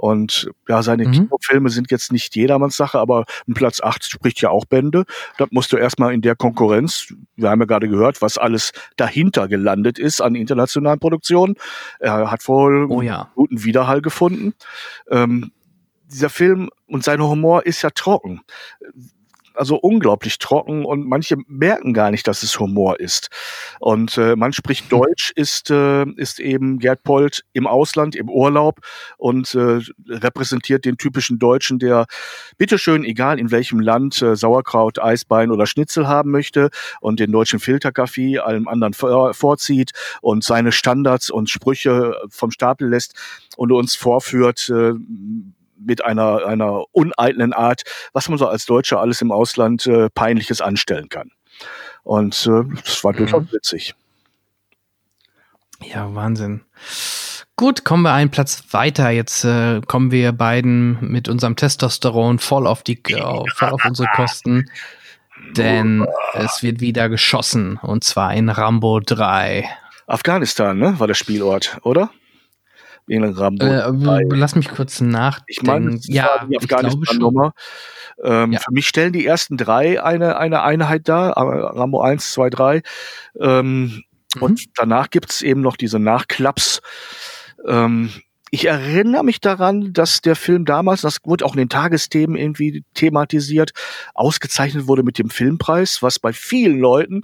Und 0.00 0.50
ja, 0.66 0.82
seine 0.82 1.06
Mhm. 1.06 1.12
Kinofilme 1.12 1.68
sind 1.68 1.90
jetzt 1.90 2.10
nicht 2.10 2.34
jedermanns 2.34 2.74
Sache, 2.74 2.98
aber 2.98 3.26
ein 3.46 3.52
Platz 3.52 3.82
8 3.82 4.02
spricht 4.02 4.40
ja 4.40 4.48
auch 4.48 4.64
Bände. 4.64 5.04
Das 5.36 5.48
musst 5.50 5.72
du 5.72 5.76
erstmal 5.76 6.14
in 6.14 6.22
der 6.22 6.36
Konkurrenz, 6.36 7.12
wir 7.36 7.50
haben 7.50 7.60
ja 7.60 7.66
gerade 7.66 7.86
gehört, 7.86 8.22
was 8.22 8.38
alles 8.38 8.72
dahinter 8.96 9.46
gelandet 9.46 9.98
ist 9.98 10.22
an 10.22 10.36
internationalen 10.36 11.00
Produktionen. 11.00 11.56
Er 11.98 12.30
hat 12.30 12.48
wohl 12.48 12.86
Oh 12.88 13.02
ja. 13.02 13.30
guten 13.34 13.62
Widerhall 13.62 14.00
gefunden. 14.00 14.54
Ähm, 15.10 15.52
dieser 16.06 16.30
Film 16.30 16.70
und 16.86 17.04
sein 17.04 17.20
Humor 17.22 17.66
ist 17.66 17.82
ja 17.82 17.90
trocken. 17.90 18.40
Also 19.60 19.76
unglaublich 19.76 20.38
trocken 20.38 20.86
und 20.86 21.06
manche 21.06 21.36
merken 21.46 21.92
gar 21.92 22.10
nicht, 22.10 22.26
dass 22.26 22.42
es 22.42 22.58
Humor 22.58 22.98
ist. 22.98 23.28
Und 23.78 24.16
äh, 24.16 24.34
man 24.34 24.54
spricht 24.54 24.90
Deutsch, 24.90 25.32
ist, 25.36 25.70
äh, 25.70 26.04
ist 26.16 26.40
eben 26.40 26.78
Gerd 26.78 27.02
Polt 27.02 27.44
im 27.52 27.66
Ausland, 27.66 28.16
im 28.16 28.30
Urlaub 28.30 28.80
und 29.18 29.54
äh, 29.54 29.80
repräsentiert 30.08 30.86
den 30.86 30.96
typischen 30.96 31.38
Deutschen, 31.38 31.78
der 31.78 32.06
bitteschön, 32.56 33.04
egal 33.04 33.38
in 33.38 33.50
welchem 33.50 33.80
Land, 33.80 34.22
äh, 34.22 34.34
Sauerkraut, 34.34 34.98
Eisbein 34.98 35.50
oder 35.50 35.66
Schnitzel 35.66 36.08
haben 36.08 36.30
möchte 36.30 36.70
und 37.02 37.20
den 37.20 37.30
deutschen 37.30 37.60
Filterkaffee 37.60 38.38
allem 38.38 38.66
anderen 38.66 38.94
vor, 38.94 39.34
vorzieht 39.34 39.90
und 40.22 40.42
seine 40.42 40.72
Standards 40.72 41.28
und 41.28 41.50
Sprüche 41.50 42.14
vom 42.30 42.50
Stapel 42.50 42.88
lässt 42.88 43.14
und 43.58 43.72
uns 43.72 43.94
vorführt, 43.94 44.70
äh, 44.70 44.94
mit 45.84 46.04
einer, 46.04 46.46
einer 46.46 46.84
uneitlen 46.92 47.52
Art, 47.52 47.82
was 48.12 48.28
man 48.28 48.38
so 48.38 48.46
als 48.46 48.66
Deutscher 48.66 49.00
alles 49.00 49.20
im 49.22 49.32
Ausland 49.32 49.86
äh, 49.86 50.08
Peinliches 50.10 50.60
anstellen 50.60 51.08
kann. 51.08 51.30
Und 52.02 52.46
äh, 52.46 52.62
das 52.84 53.04
war 53.04 53.12
durchaus 53.12 53.52
witzig. 53.52 53.94
Ja, 55.82 56.14
Wahnsinn. 56.14 56.62
Gut, 57.56 57.84
kommen 57.84 58.02
wir 58.02 58.12
einen 58.12 58.30
Platz 58.30 58.64
weiter. 58.70 59.10
Jetzt 59.10 59.44
äh, 59.44 59.80
kommen 59.86 60.10
wir 60.10 60.32
beiden 60.32 60.98
mit 61.00 61.28
unserem 61.28 61.56
Testosteron 61.56 62.38
voll 62.38 62.66
auf 62.66 62.82
die 62.82 63.02
äh, 63.04 63.44
voll 63.54 63.68
auf 63.68 63.84
unsere 63.84 64.08
Kosten. 64.14 64.70
Denn 65.56 66.06
es 66.34 66.62
wird 66.62 66.80
wieder 66.80 67.08
geschossen. 67.08 67.78
Und 67.82 68.04
zwar 68.04 68.34
in 68.34 68.48
Rambo 68.48 69.00
3. 69.00 69.68
Afghanistan, 70.06 70.78
ne, 70.78 70.98
war 70.98 71.06
der 71.06 71.14
Spielort, 71.14 71.78
oder? 71.82 72.10
In 73.10 73.24
Rambo. 73.24 73.66
Äh, 73.66 74.22
lass 74.30 74.54
mich 74.54 74.68
kurz 74.68 75.00
nachdenken. 75.00 75.44
ich 75.48 75.62
meine, 75.62 75.98
ja, 76.02 76.46
die. 76.48 76.56
Afghanistan-Nummer. 76.58 77.52
Ähm, 78.22 78.52
Ja. 78.52 78.60
Für 78.60 78.72
mich 78.72 78.86
stellen 78.86 79.12
die 79.12 79.26
ersten 79.26 79.56
drei 79.56 80.02
eine, 80.02 80.36
eine 80.36 80.62
Einheit 80.62 81.08
dar, 81.08 81.30
äh, 81.36 81.40
Rambo 81.40 82.00
1, 82.00 82.32
2, 82.32 82.50
3. 82.50 82.82
Ähm, 83.40 84.02
Mhm. 84.36 84.42
Und 84.42 84.64
danach 84.76 85.10
gibt's 85.10 85.42
eben 85.42 85.60
noch 85.60 85.76
diese 85.76 85.98
Nachklaps. 85.98 86.80
Ähm, 87.66 88.10
ich 88.52 88.66
erinnere 88.66 89.22
mich 89.22 89.40
daran, 89.40 89.92
dass 89.92 90.22
der 90.22 90.34
Film 90.34 90.64
damals, 90.64 91.02
das 91.02 91.18
wurde 91.24 91.44
auch 91.44 91.52
in 91.52 91.58
den 91.58 91.68
Tagesthemen 91.68 92.36
irgendwie 92.36 92.84
thematisiert, 92.94 93.70
ausgezeichnet 94.14 94.88
wurde 94.88 95.04
mit 95.04 95.18
dem 95.18 95.30
Filmpreis, 95.30 96.02
was 96.02 96.18
bei 96.18 96.32
vielen 96.32 96.80
Leuten 96.80 97.22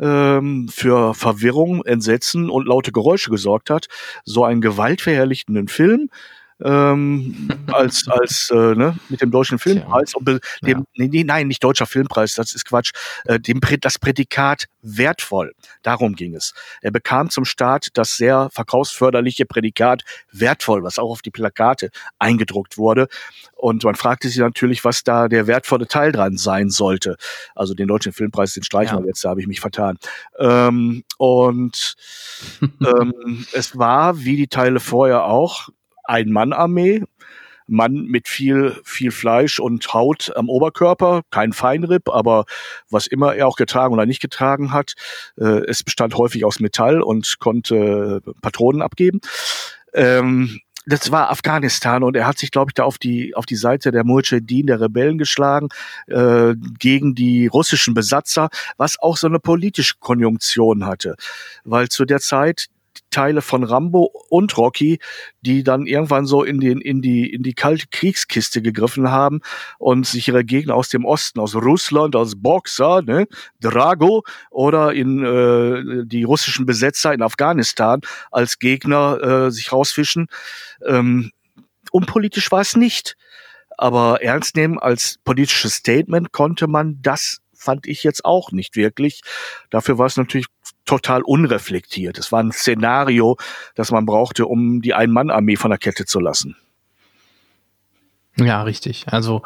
ähm, 0.00 0.68
für 0.68 1.14
Verwirrung, 1.14 1.84
Entsetzen 1.84 2.50
und 2.50 2.66
laute 2.66 2.92
Geräusche 2.92 3.30
gesorgt 3.30 3.70
hat. 3.70 3.88
So 4.24 4.44
einen 4.44 4.60
gewaltverherrlichtenden 4.60 5.68
Film 5.68 6.10
ähm, 6.64 7.48
als 7.72 8.08
als 8.08 8.50
äh, 8.52 8.74
ne, 8.74 8.96
mit 9.08 9.20
dem 9.20 9.30
deutschen 9.30 9.58
Filmpreis 9.58 10.14
und 10.14 10.26
dem 10.26 10.40
Ja. 10.62 10.82
nee, 10.96 11.08
nee, 11.08 11.24
nein 11.24 11.48
nicht 11.48 11.62
deutscher 11.62 11.86
Filmpreis 11.86 12.34
das 12.34 12.52
ist 12.54 12.64
Quatsch 12.66 12.92
äh, 13.26 13.38
dem 13.38 13.60
das 13.80 13.98
Prädikat 13.98 14.64
wertvoll. 14.82 15.52
Darum 15.82 16.14
ging 16.14 16.34
es. 16.34 16.54
Er 16.80 16.90
bekam 16.90 17.30
zum 17.30 17.44
Start 17.44 17.88
das 17.94 18.16
sehr 18.16 18.48
verkaufsförderliche 18.52 19.44
Prädikat 19.46 20.02
wertvoll 20.32 20.82
was 20.82 20.98
auch 20.98 21.10
auf 21.10 21.22
die 21.22 21.30
Plakate 21.30 21.90
eingedruckt 22.18 22.78
wurde. 22.78 23.08
Und 23.54 23.84
man 23.84 23.94
fragte 23.94 24.28
sich 24.28 24.38
natürlich 24.38 24.84
was 24.84 25.02
da 25.04 25.28
der 25.28 25.46
wertvolle 25.46 25.86
Teil 25.86 26.12
dran 26.12 26.36
sein 26.38 26.70
sollte. 26.70 27.16
Also 27.54 27.74
den 27.74 27.88
deutschen 27.88 28.12
Filmpreis 28.12 28.54
den 28.54 28.62
streichen 28.64 28.96
Ja. 28.98 29.02
wir 29.02 29.08
jetzt 29.08 29.24
da 29.24 29.30
habe 29.30 29.40
ich 29.40 29.46
mich 29.46 29.60
vertan. 29.60 29.98
Ähm, 30.38 31.04
und 31.18 31.96
ähm, 32.62 33.46
es 33.52 33.76
war 33.78 34.18
wie 34.20 34.36
die 34.36 34.48
Teile 34.48 34.80
vorher 34.80 35.24
auch 35.24 35.68
Ein-Mann-Armee, 36.08 37.04
Mann 37.68 38.06
mit 38.06 38.28
viel, 38.28 38.76
viel 38.82 39.10
Fleisch 39.10 39.60
und 39.60 39.92
Haut 39.92 40.32
am 40.34 40.48
Oberkörper, 40.48 41.22
kein 41.30 41.52
Feinripp, 41.52 42.08
aber 42.08 42.44
was 42.90 43.06
immer 43.06 43.34
er 43.34 43.46
auch 43.46 43.56
getragen 43.56 43.92
oder 43.92 44.06
nicht 44.06 44.22
getragen 44.22 44.72
hat, 44.72 44.94
äh, 45.38 45.64
es 45.66 45.82
bestand 45.82 46.16
häufig 46.16 46.44
aus 46.44 46.60
Metall 46.60 47.02
und 47.02 47.38
konnte 47.38 48.22
Patronen 48.40 48.82
abgeben. 48.82 49.20
Ähm, 49.92 50.60
das 50.86 51.12
war 51.12 51.30
Afghanistan 51.30 52.02
und 52.02 52.16
er 52.16 52.26
hat 52.26 52.38
sich, 52.38 52.50
glaube 52.50 52.70
ich, 52.70 52.74
da 52.74 52.84
auf 52.84 52.96
die 52.96 53.34
auf 53.34 53.44
die 53.44 53.56
Seite 53.56 53.90
der 53.90 54.04
Mujahideen, 54.04 54.66
der 54.66 54.80
Rebellen 54.80 55.18
geschlagen 55.18 55.68
äh, 56.06 56.54
gegen 56.78 57.14
die 57.14 57.46
russischen 57.46 57.92
Besatzer, 57.92 58.48
was 58.78 58.98
auch 58.98 59.18
so 59.18 59.26
eine 59.26 59.38
politische 59.38 59.96
Konjunktion 60.00 60.86
hatte, 60.86 61.16
weil 61.64 61.88
zu 61.90 62.06
der 62.06 62.20
Zeit 62.20 62.68
Teile 63.10 63.42
von 63.42 63.64
Rambo 63.64 64.10
und 64.28 64.56
Rocky, 64.56 64.98
die 65.40 65.62
dann 65.62 65.86
irgendwann 65.86 66.26
so 66.26 66.42
in 66.42 66.60
den 66.60 66.80
in 66.80 67.02
die 67.02 67.32
in 67.32 67.42
die 67.42 67.54
kalte 67.54 67.86
Kriegskiste 67.90 68.62
gegriffen 68.62 69.10
haben 69.10 69.40
und 69.78 70.06
sich 70.06 70.28
ihre 70.28 70.44
Gegner 70.44 70.74
aus 70.74 70.88
dem 70.88 71.04
Osten, 71.04 71.40
aus 71.40 71.54
Russland, 71.54 72.16
aus 72.16 72.40
Boxer, 72.40 73.02
ne, 73.02 73.26
Drago 73.60 74.24
oder 74.50 74.92
in 74.92 75.24
äh, 75.24 76.04
die 76.06 76.24
russischen 76.24 76.66
Besetzer 76.66 77.12
in 77.12 77.22
Afghanistan 77.22 78.00
als 78.30 78.58
Gegner 78.58 79.46
äh, 79.46 79.50
sich 79.50 79.72
rausfischen. 79.72 80.28
Ähm, 80.86 81.32
unpolitisch 81.90 82.50
war 82.52 82.60
es 82.60 82.76
nicht, 82.76 83.16
aber 83.76 84.22
ernst 84.22 84.56
nehmen 84.56 84.78
als 84.78 85.18
politisches 85.24 85.74
Statement 85.74 86.32
konnte 86.32 86.66
man 86.66 86.98
das 87.00 87.38
fand 87.58 87.86
ich 87.86 88.04
jetzt 88.04 88.24
auch 88.24 88.52
nicht 88.52 88.76
wirklich. 88.76 89.22
Dafür 89.70 89.98
war 89.98 90.06
es 90.06 90.16
natürlich 90.16 90.46
total 90.88 91.22
unreflektiert. 91.22 92.18
Es 92.18 92.32
war 92.32 92.42
ein 92.42 92.50
Szenario, 92.50 93.36
das 93.74 93.90
man 93.90 94.06
brauchte, 94.06 94.46
um 94.46 94.80
die 94.80 94.94
Ein-Mann-Armee 94.94 95.56
von 95.56 95.70
der 95.70 95.78
Kette 95.78 96.06
zu 96.06 96.18
lassen. 96.18 96.56
Ja, 98.40 98.62
richtig. 98.62 99.04
Also 99.08 99.42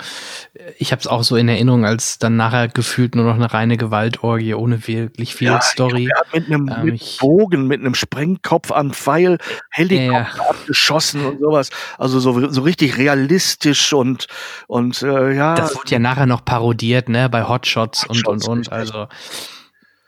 ich 0.78 0.93
habe 0.93 1.01
es 1.01 1.06
auch 1.06 1.23
so 1.23 1.36
in 1.36 1.48
Erinnerung, 1.48 1.86
als 1.86 2.19
dann 2.19 2.36
nachher 2.36 2.69
gefühlt 2.69 3.14
nur 3.14 3.24
noch 3.24 3.36
eine 3.36 3.52
reine 3.52 3.78
Gewaltorgie 3.78 4.52
ohne 4.55 4.86
wirklich 4.86 5.35
viel 5.35 5.48
ja, 5.48 5.62
Story. 5.62 6.10
Ja, 6.10 6.23
mit 6.32 6.47
einem 6.47 6.69
ähm, 6.69 6.85
mit 6.85 7.19
Bogen, 7.19 7.66
mit 7.66 7.81
einem 7.81 7.94
Sprengkopf 7.94 8.70
am 8.70 8.93
Pfeil, 8.93 9.39
Helikopter 9.70 10.36
ja. 10.36 10.51
abgeschossen 10.51 11.24
und 11.24 11.40
sowas. 11.40 11.70
Also 11.97 12.20
so, 12.20 12.51
so 12.51 12.60
richtig 12.60 12.98
realistisch 12.98 13.94
und 13.94 14.27
und 14.66 15.02
äh, 15.02 15.32
ja. 15.32 15.55
Das 15.55 15.74
wurde 15.74 15.90
ja 15.90 15.98
nachher 15.98 16.27
noch 16.27 16.44
parodiert, 16.44 17.09
ne, 17.09 17.31
bei 17.31 17.44
Hotshots, 17.44 18.09
Hotshots 18.09 18.28
und 18.28 18.47
und 18.47 18.69
und. 18.69 18.73
Also 18.73 19.09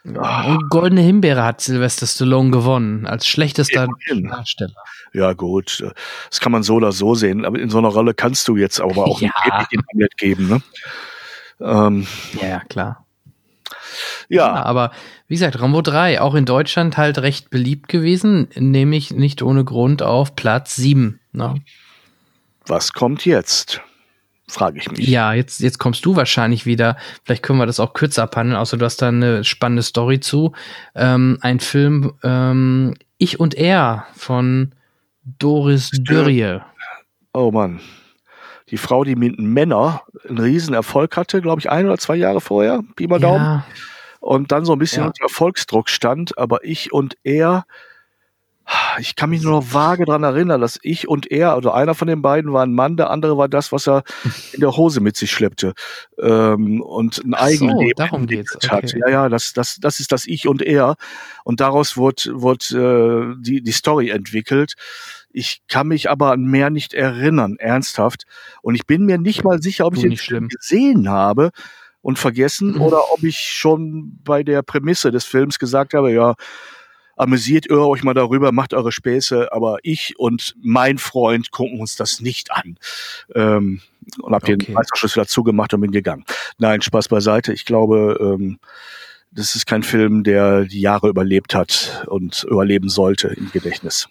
ja, 0.04 0.44
und 0.44 0.68
Goldene 0.68 1.00
Himbeere 1.00 1.44
hat 1.44 1.60
Sylvester 1.62 2.06
Stallone 2.06 2.50
gewonnen 2.50 3.06
als 3.06 3.26
schlechtester 3.26 3.88
Darsteller. 4.08 4.74
Ja, 5.14 5.32
gut. 5.32 5.82
Das 6.28 6.40
kann 6.40 6.52
man 6.52 6.62
so 6.62 6.74
oder 6.74 6.92
so 6.92 7.14
sehen. 7.14 7.44
Aber 7.44 7.58
in 7.58 7.70
so 7.70 7.78
einer 7.78 7.88
Rolle 7.88 8.14
kannst 8.14 8.48
du 8.48 8.56
jetzt 8.56 8.80
aber 8.80 9.04
auch 9.06 9.20
ja. 9.20 9.30
nicht 9.58 9.72
den 9.72 9.82
Hamlet 9.92 10.16
geben, 10.18 10.48
ne? 10.48 10.62
Ähm, 11.60 12.06
ja, 12.42 12.60
klar. 12.68 13.06
Ja. 14.28 14.54
ja. 14.54 14.62
Aber 14.64 14.90
wie 15.28 15.34
gesagt, 15.34 15.60
Rambo 15.60 15.80
3, 15.80 16.20
auch 16.20 16.34
in 16.34 16.44
Deutschland 16.44 16.96
halt 16.96 17.18
recht 17.18 17.50
beliebt 17.50 17.88
gewesen, 17.88 18.48
nämlich 18.56 19.12
nicht 19.12 19.40
ohne 19.40 19.64
Grund 19.64 20.02
auf 20.02 20.36
Platz 20.36 20.76
7. 20.76 21.20
Ne? 21.32 21.54
Was 22.66 22.92
kommt 22.92 23.24
jetzt? 23.24 23.80
Frage 24.48 24.78
ich 24.78 24.90
mich. 24.90 25.08
Ja, 25.08 25.32
jetzt, 25.32 25.60
jetzt 25.60 25.78
kommst 25.78 26.04
du 26.04 26.16
wahrscheinlich 26.16 26.66
wieder. 26.66 26.96
Vielleicht 27.24 27.42
können 27.42 27.58
wir 27.58 27.66
das 27.66 27.80
auch 27.80 27.94
kürzer 27.94 28.24
abhandeln, 28.24 28.58
außer 28.58 28.76
du 28.76 28.84
hast 28.84 29.00
da 29.00 29.08
eine 29.08 29.44
spannende 29.44 29.82
Story 29.82 30.20
zu. 30.20 30.52
Ähm, 30.94 31.38
ein 31.40 31.60
Film 31.60 32.12
ähm, 32.22 32.94
Ich 33.18 33.40
und 33.40 33.54
Er 33.54 34.06
von 34.14 34.74
Doris 35.24 35.90
Dörrie. 35.92 36.60
Oh 37.32 37.50
Mann. 37.50 37.80
Die 38.70 38.76
Frau, 38.76 39.04
die 39.04 39.16
mit 39.16 39.38
Männer 39.38 40.02
einen 40.28 40.38
riesen 40.38 40.74
Erfolg 40.74 41.16
hatte, 41.16 41.40
glaube 41.42 41.60
ich, 41.60 41.70
ein 41.70 41.86
oder 41.86 41.98
zwei 41.98 42.16
Jahre 42.16 42.40
vorher, 42.40 42.82
Pi 42.96 43.06
mal 43.06 43.20
Daumen. 43.20 43.44
Ja. 43.44 43.66
Und 44.20 44.52
dann 44.52 44.64
so 44.64 44.72
ein 44.72 44.78
bisschen 44.78 45.02
ja. 45.02 45.06
unter 45.08 45.22
Erfolgsdruck 45.22 45.90
stand, 45.90 46.38
aber 46.38 46.64
ich 46.64 46.92
und 46.92 47.16
er 47.24 47.66
ich 48.98 49.16
kann 49.16 49.30
mich 49.30 49.42
nur 49.42 49.52
noch 49.52 49.72
vage 49.72 50.04
daran 50.04 50.22
erinnern, 50.22 50.60
dass 50.60 50.78
ich 50.82 51.06
und 51.08 51.30
er, 51.30 51.52
also 51.52 51.70
einer 51.70 51.94
von 51.94 52.08
den 52.08 52.22
beiden 52.22 52.52
war 52.52 52.62
ein 52.64 52.72
Mann, 52.72 52.96
der 52.96 53.10
andere 53.10 53.36
war 53.36 53.48
das, 53.48 53.72
was 53.72 53.86
er 53.86 54.04
in 54.52 54.60
der 54.60 54.76
Hose 54.76 55.00
mit 55.00 55.16
sich 55.16 55.30
schleppte 55.30 55.74
ähm, 56.18 56.80
und 56.80 57.22
ein 57.24 57.34
Eigenleben 57.34 57.92
so, 57.96 58.04
darum 58.04 58.26
geht's. 58.26 58.56
Okay. 58.56 59.00
Ja, 59.00 59.08
ja, 59.08 59.28
das, 59.28 59.52
das, 59.52 59.76
das 59.80 60.00
ist 60.00 60.12
das 60.12 60.26
Ich 60.26 60.48
und 60.48 60.62
er 60.62 60.96
und 61.44 61.60
daraus 61.60 61.96
wurde, 61.96 62.30
wurde 62.40 63.34
äh, 63.36 63.42
die, 63.42 63.62
die 63.62 63.72
Story 63.72 64.10
entwickelt. 64.10 64.74
Ich 65.30 65.62
kann 65.68 65.88
mich 65.88 66.08
aber 66.08 66.30
an 66.32 66.44
mehr 66.44 66.70
nicht 66.70 66.94
erinnern, 66.94 67.56
ernsthaft. 67.58 68.22
Und 68.62 68.76
ich 68.76 68.86
bin 68.86 69.04
mir 69.04 69.18
nicht 69.18 69.42
mal 69.42 69.60
sicher, 69.60 69.84
ob 69.84 69.96
ich 69.96 70.02
den 70.02 70.16
Film 70.16 70.48
gesehen 70.48 71.10
habe 71.10 71.50
und 72.00 72.18
vergessen 72.18 72.74
mhm. 72.74 72.80
oder 72.82 73.12
ob 73.12 73.22
ich 73.24 73.38
schon 73.38 74.18
bei 74.22 74.42
der 74.42 74.62
Prämisse 74.62 75.10
des 75.10 75.24
Films 75.24 75.58
gesagt 75.58 75.92
habe, 75.94 76.12
ja, 76.12 76.34
amüsiert 77.16 77.66
ihr 77.66 77.78
euch 77.78 78.02
mal 78.02 78.14
darüber, 78.14 78.52
macht 78.52 78.74
eure 78.74 78.92
Späße, 78.92 79.52
aber 79.52 79.78
ich 79.82 80.18
und 80.18 80.54
mein 80.62 80.98
Freund 80.98 81.50
gucken 81.50 81.80
uns 81.80 81.96
das 81.96 82.20
nicht 82.20 82.52
an. 82.52 82.76
Ähm, 83.34 83.80
und 84.20 84.34
hab 84.34 84.42
okay. 84.42 84.56
den 84.56 84.74
Meisterschlüssel 84.74 85.22
dazu 85.22 85.42
gemacht 85.42 85.72
und 85.74 85.80
bin 85.80 85.90
gegangen. 85.90 86.24
Nein, 86.58 86.82
Spaß 86.82 87.08
beiseite. 87.08 87.52
Ich 87.52 87.64
glaube, 87.64 88.18
ähm, 88.20 88.58
das 89.30 89.56
ist 89.56 89.66
kein 89.66 89.82
Film, 89.82 90.24
der 90.24 90.64
die 90.64 90.80
Jahre 90.80 91.08
überlebt 91.08 91.54
hat 91.54 92.04
und 92.06 92.44
überleben 92.44 92.88
sollte 92.88 93.28
im 93.28 93.50
Gedächtnis. 93.50 94.08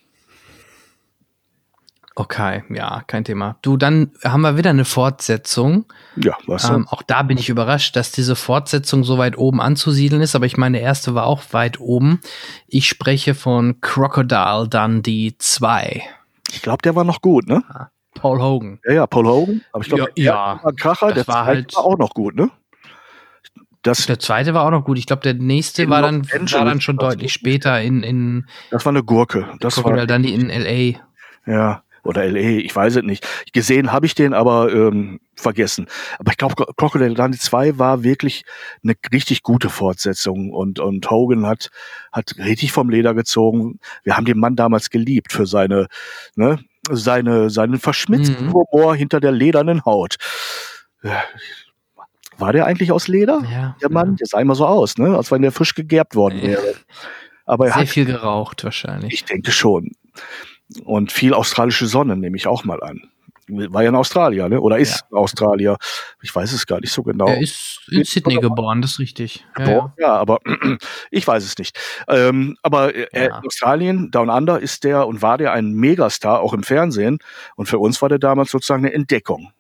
Okay, 2.16 2.64
ja, 2.70 3.02
kein 3.08 3.24
Thema. 3.24 3.58
Du, 3.64 3.76
dann 3.76 4.12
haben 4.24 4.42
wir 4.42 4.56
wieder 4.56 4.70
eine 4.70 4.86
Fortsetzung. 4.86 5.86
Ja, 6.16 6.38
was 6.46 6.70
ähm, 6.70 6.88
Auch 6.88 7.02
da 7.02 7.24
bin 7.24 7.40
ich 7.40 7.50
überrascht, 7.50 7.96
dass 7.96 8.12
diese 8.12 8.36
Fortsetzung 8.36 9.04
so 9.04 9.18
weit 9.18 9.38
oben 9.38 9.60
anzusiedeln 9.60 10.22
ist, 10.22 10.36
aber 10.36 10.46
ich 10.46 10.56
meine, 10.56 10.78
der 10.78 10.86
erste 10.86 11.16
war 11.16 11.26
auch 11.26 11.42
weit 11.52 11.80
oben. 11.80 12.22
Ich 12.68 12.88
spreche 12.88 13.34
von 13.34 13.82
Crocodile 13.82 14.68
Dundee 14.70 15.34
2. 15.40 16.04
Ich 16.52 16.62
glaube, 16.62 16.84
der 16.84 16.96
war 16.96 17.04
noch 17.04 17.22
gut, 17.22 17.48
ne? 17.48 17.64
Ah, 17.70 17.88
Paul 18.14 18.40
Hogan. 18.40 18.80
Ja, 18.86 18.94
ja, 18.94 19.08
Paul 19.08 19.26
Hogan. 19.26 19.62
Aber 19.72 19.84
ich 19.84 19.90
glaube, 19.90 20.12
ja, 20.16 20.60
ja, 20.64 20.72
Kracher, 20.74 21.14
der 21.14 21.28
war 21.28 21.46
halt 21.46 21.76
war 21.76 21.84
auch 21.84 21.98
noch 21.98 22.14
gut, 22.14 22.36
ne? 22.36 22.52
Das 23.82 24.06
der 24.06 24.20
zweite 24.20 24.54
war 24.54 24.66
auch 24.66 24.72
noch 24.72 24.86
gut. 24.86 24.98
Ich 24.98 25.08
glaube, 25.08 25.24
der 25.24 25.34
nächste 25.34 25.90
war 25.90 26.02
dann, 26.02 26.26
war 26.32 26.66
dann 26.66 26.80
schon 26.80 26.98
deutlich 26.98 27.34
später 27.34 27.82
in, 27.82 28.02
in. 28.04 28.48
Das 28.72 28.86
war 28.86 28.92
eine 28.92 29.04
Gurke. 29.04 29.50
Das 29.60 29.76
Crocodile 29.76 30.02
war 30.02 30.08
Dundee 30.08 30.34
in 30.34 30.50
L.A. 30.50 31.00
Ja, 31.52 31.84
oder 32.04 32.26
LA, 32.26 32.60
ich 32.60 32.76
weiß 32.76 32.98
es 32.98 33.04
nicht. 33.04 33.26
Gesehen 33.54 33.92
habe 33.92 34.06
ich 34.06 34.16
den, 34.16 34.34
aber 34.34 34.72
ähm, 34.72 35.20
vergessen. 35.36 35.88
Aber 36.20 36.32
ich 36.32 36.38
glaube, 36.38 36.56
Crocodile 36.76 37.14
Dundee 37.14 37.38
2 37.38 37.80
war 37.80 38.04
wirklich 38.04 38.44
eine 38.84 38.94
richtig 39.12 39.44
gute 39.44 39.70
Fortsetzung 39.70 40.52
und, 40.52 40.80
und 40.80 41.10
Hogan 41.10 41.46
hat, 41.46 41.70
hat 42.12 42.36
richtig 42.38 42.72
vom 42.72 42.90
Leder 42.90 43.14
gezogen. 43.14 43.80
Wir 44.04 44.18
haben 44.18 44.26
den 44.26 44.40
Mann 44.40 44.56
damals 44.56 44.90
geliebt 44.90 45.32
für 45.32 45.46
seine, 45.46 45.88
ne, 46.36 46.60
seine, 46.90 47.50
seinen 47.50 47.80
verschmitzten 47.80 48.48
mhm. 48.48 48.54
Humor 48.54 48.96
hinter 48.96 49.20
der 49.20 49.32
ledernen 49.32 49.86
Haut. 49.86 50.18
War 52.38 52.54
der 52.54 52.66
eigentlich 52.66 52.92
aus 52.92 53.08
Leder? 53.08 53.42
Ja, 53.52 53.76
der 53.82 53.90
Mann? 53.90 54.12
Ja. 54.12 54.16
Der 54.16 54.28
sah 54.28 54.40
immer 54.40 54.56
so 54.56 54.66
aus, 54.66 54.98
ne? 54.98 55.16
als 55.16 55.32
wenn 55.32 55.42
der 55.42 55.52
frisch 55.52 55.76
gegerbt 55.76 56.16
worden 56.16 56.42
wäre. 56.42 56.76
Aber 57.46 57.68
er 57.68 57.74
Sehr 57.74 57.82
hat, 57.82 57.90
viel 57.90 58.06
geraucht 58.06 58.64
wahrscheinlich. 58.64 59.14
Ich 59.14 59.26
denke 59.26 59.52
schon. 59.52 59.92
Und 60.84 61.12
viel 61.12 61.34
australische 61.34 61.88
Sonne 61.88 62.16
nehme 62.16 62.38
ich 62.38 62.48
auch 62.48 62.64
mal 62.64 62.82
an. 62.82 63.10
War 63.48 63.84
ja 63.84 63.90
in 63.90 63.96
Australien, 63.96 64.50
ne? 64.50 64.62
Oder 64.62 64.78
ist 64.78 65.04
ja. 65.12 65.18
Australier. 65.18 65.78
Ich 66.22 66.34
weiß 66.34 66.54
es 66.54 66.66
gar 66.66 66.80
nicht 66.80 66.94
so 66.94 67.04
genau. 67.04 67.28
Er 67.28 67.42
ist 67.42 67.82
in 67.92 68.06
Sydney 68.06 68.38
geboren, 68.38 68.82
das 68.82 68.92
ist 68.92 69.00
richtig. 69.00 69.46
Ja, 69.60 69.70
ja. 69.70 69.94
ja 70.00 70.14
aber 70.14 70.40
ich 71.12 71.28
weiß 71.28 71.44
es 71.44 71.58
nicht. 71.58 71.78
Ähm, 72.08 72.58
aber 72.62 72.96
äh, 72.96 73.26
in 73.26 73.32
Australien, 73.32 74.12
Down 74.12 74.30
Under, 74.30 74.60
ist 74.60 74.86
der 74.86 75.08
und 75.08 75.22
war 75.22 75.38
der 75.38 75.52
ein 75.52 75.74
Megastar, 75.74 76.40
auch 76.40 76.54
im 76.54 76.64
Fernsehen. 76.64 77.20
Und 77.56 77.68
für 77.68 77.80
uns 77.80 78.02
war 78.02 78.08
der 78.08 78.20
damals 78.20 78.50
sozusagen 78.50 78.86
eine 78.86 78.94
Entdeckung. 78.94 79.52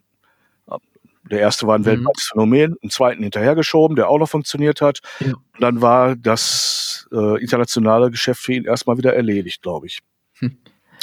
Der 1.29 1.39
erste 1.39 1.67
war 1.67 1.75
ein 1.75 1.81
mhm. 1.81 1.85
weltweites 1.85 2.29
Phänomen, 2.31 2.75
einen 2.81 2.89
zweiten 2.89 3.23
hinterhergeschoben, 3.23 3.95
der 3.95 4.09
auch 4.09 4.19
noch 4.19 4.29
funktioniert 4.29 4.81
hat. 4.81 4.99
Ja. 5.19 5.33
Und 5.33 5.61
dann 5.61 5.81
war 5.81 6.15
das 6.15 7.07
äh, 7.11 7.41
internationale 7.41 8.11
Geschäft 8.11 8.41
für 8.41 8.53
ihn 8.53 8.65
erstmal 8.65 8.97
wieder 8.97 9.13
erledigt, 9.13 9.61
glaube 9.61 9.87
ich. 9.87 9.99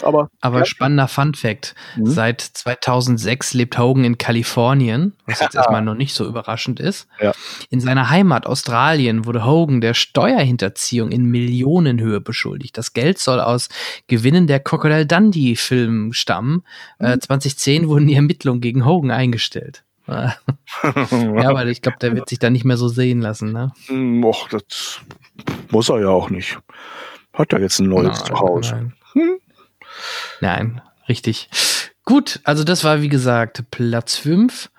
Aber, 0.02 0.30
Aber 0.40 0.60
ja. 0.60 0.64
spannender 0.64 1.08
Fun 1.08 1.34
Fact. 1.34 1.74
Mhm. 1.96 2.06
Seit 2.06 2.40
2006 2.40 3.54
lebt 3.54 3.78
Hogan 3.78 4.04
in 4.04 4.18
Kalifornien, 4.18 5.14
was 5.26 5.40
jetzt 5.40 5.54
erstmal 5.56 5.82
noch 5.82 5.94
nicht 5.94 6.14
so 6.14 6.26
überraschend 6.26 6.80
ist. 6.80 7.06
Ja. 7.20 7.32
In 7.70 7.80
seiner 7.80 8.10
Heimat 8.10 8.46
Australien 8.46 9.26
wurde 9.26 9.44
Hogan 9.44 9.80
der 9.80 9.94
Steuerhinterziehung 9.94 11.10
in 11.10 11.24
Millionenhöhe 11.26 12.20
beschuldigt. 12.20 12.76
Das 12.78 12.92
Geld 12.92 13.18
soll 13.18 13.40
aus 13.40 13.68
Gewinnen 14.06 14.46
der 14.46 14.60
Crocodile 14.60 15.06
Dundee 15.06 15.56
Film 15.56 16.12
stammen. 16.12 16.64
Mhm. 16.98 17.06
Äh, 17.06 17.18
2010 17.18 17.88
wurden 17.88 18.06
die 18.06 18.14
Ermittlungen 18.14 18.60
gegen 18.60 18.84
Hogan 18.84 19.10
eingestellt. 19.10 19.84
ja, 20.10 21.48
aber 21.48 21.66
ich 21.66 21.82
glaube, 21.82 21.98
der 22.00 22.14
wird 22.16 22.28
sich 22.28 22.40
da 22.40 22.50
nicht 22.50 22.64
mehr 22.64 22.76
so 22.76 22.88
sehen 22.88 23.20
lassen. 23.20 23.52
Ne? 23.52 23.72
Hm, 23.86 24.24
och, 24.24 24.48
das 24.48 25.00
muss 25.70 25.88
er 25.88 26.00
ja 26.00 26.08
auch 26.08 26.30
nicht. 26.30 26.58
Hat 27.32 27.52
er 27.52 27.60
jetzt 27.60 27.78
ein 27.78 27.88
neues 27.88 28.24
Zuhause. 28.24 28.74
Nein. 28.74 28.92
Hm? 29.12 29.40
Nein, 30.40 30.80
richtig. 31.08 31.48
Gut, 32.04 32.40
also 32.44 32.64
das 32.64 32.82
war 32.82 33.02
wie 33.02 33.08
gesagt 33.08 33.64
Platz 33.70 34.16
5. 34.16 34.70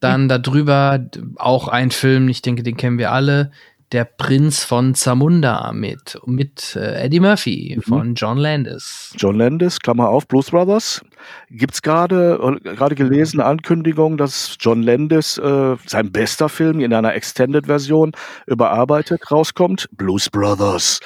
Dann 0.00 0.28
darüber 0.28 0.98
auch 1.36 1.68
ein 1.68 1.92
Film, 1.92 2.28
ich 2.28 2.42
denke, 2.42 2.64
den 2.64 2.76
kennen 2.76 2.98
wir 2.98 3.12
alle, 3.12 3.52
Der 3.92 4.04
Prinz 4.04 4.64
von 4.64 4.94
Zamunda 4.94 5.70
mit, 5.72 6.18
mit 6.26 6.74
äh, 6.74 7.04
Eddie 7.04 7.20
Murphy 7.20 7.76
mhm. 7.76 7.82
von 7.82 8.14
John 8.14 8.38
Landis. 8.38 9.14
John 9.16 9.36
Landis, 9.36 9.78
Klammer 9.78 10.08
auf, 10.08 10.26
Blues 10.26 10.50
Brothers. 10.50 11.04
Gibt's 11.50 11.82
gerade 11.82 12.58
äh, 12.64 12.74
gerade 12.74 12.94
gelesen 12.94 13.40
Ankündigung, 13.40 14.16
dass 14.16 14.56
John 14.58 14.82
Landis 14.82 15.38
äh, 15.38 15.76
sein 15.86 16.10
bester 16.10 16.48
Film 16.48 16.80
in 16.80 16.92
einer 16.94 17.14
Extended-Version 17.14 18.12
überarbeitet 18.46 19.30
rauskommt? 19.30 19.88
Blues 19.92 20.30
Brothers. 20.30 20.98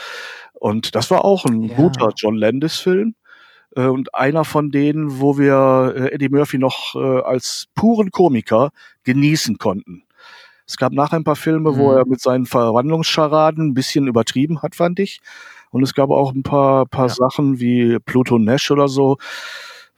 Und 0.54 0.94
das 0.94 1.10
war 1.10 1.24
auch 1.24 1.44
ein 1.44 1.64
ja. 1.64 1.74
guter 1.74 2.12
John 2.16 2.36
Landis-Film. 2.36 3.14
Äh, 3.76 3.86
und 3.86 4.14
einer 4.14 4.44
von 4.44 4.70
denen, 4.70 5.20
wo 5.20 5.38
wir 5.38 5.94
äh, 5.96 6.14
Eddie 6.14 6.30
Murphy 6.30 6.58
noch 6.58 6.94
äh, 6.96 7.20
als 7.22 7.66
puren 7.74 8.10
Komiker 8.10 8.70
genießen 9.04 9.58
konnten. 9.58 10.02
Es 10.66 10.76
gab 10.76 10.92
nachher 10.92 11.16
ein 11.16 11.24
paar 11.24 11.36
Filme, 11.36 11.72
mhm. 11.72 11.76
wo 11.76 11.92
er 11.92 12.06
mit 12.06 12.20
seinen 12.20 12.46
Verwandlungsscharaden 12.46 13.68
ein 13.68 13.74
bisschen 13.74 14.08
übertrieben 14.08 14.62
hat, 14.62 14.74
fand 14.74 14.98
ich. 14.98 15.20
Und 15.70 15.82
es 15.82 15.94
gab 15.94 16.10
auch 16.10 16.32
ein 16.32 16.42
paar, 16.42 16.86
paar 16.86 17.08
ja. 17.08 17.14
Sachen 17.14 17.60
wie 17.60 17.98
Pluto 18.00 18.38
Nash 18.38 18.70
oder 18.70 18.88
so, 18.88 19.18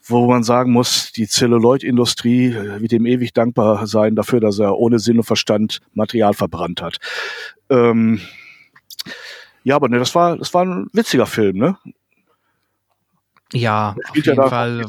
wo 0.03 0.27
man 0.27 0.43
sagen 0.43 0.73
muss, 0.73 1.13
die 1.13 1.27
Celluloid-Industrie 1.27 2.55
wird 2.79 2.93
ihm 2.93 3.07
ewig 3.07 3.33
dankbar 3.33 3.87
sein 3.87 4.17
dafür, 4.17 4.41
dass 4.41 4.59
er 4.59 4.77
ohne 4.77 4.99
Sinn 4.99 5.19
und 5.19 5.25
Verstand 5.25 5.81
Material 5.95 6.35
verbrannt 6.35 6.83
hat. 6.83 6.97
Ähm, 7.71 8.21
ja, 9.63 9.77
aber 9.77 9.89
ne, 9.89 9.99
das 9.99 10.15
war, 10.15 10.37
das 10.37 10.53
war 10.55 10.65
ein 10.65 10.89
witziger 10.93 11.27
Film, 11.27 11.59
ne? 11.59 11.77
Ja, 13.53 13.97
auf 14.09 14.16
jeden 14.16 14.37
ja 14.37 14.49
Fall 14.49 14.85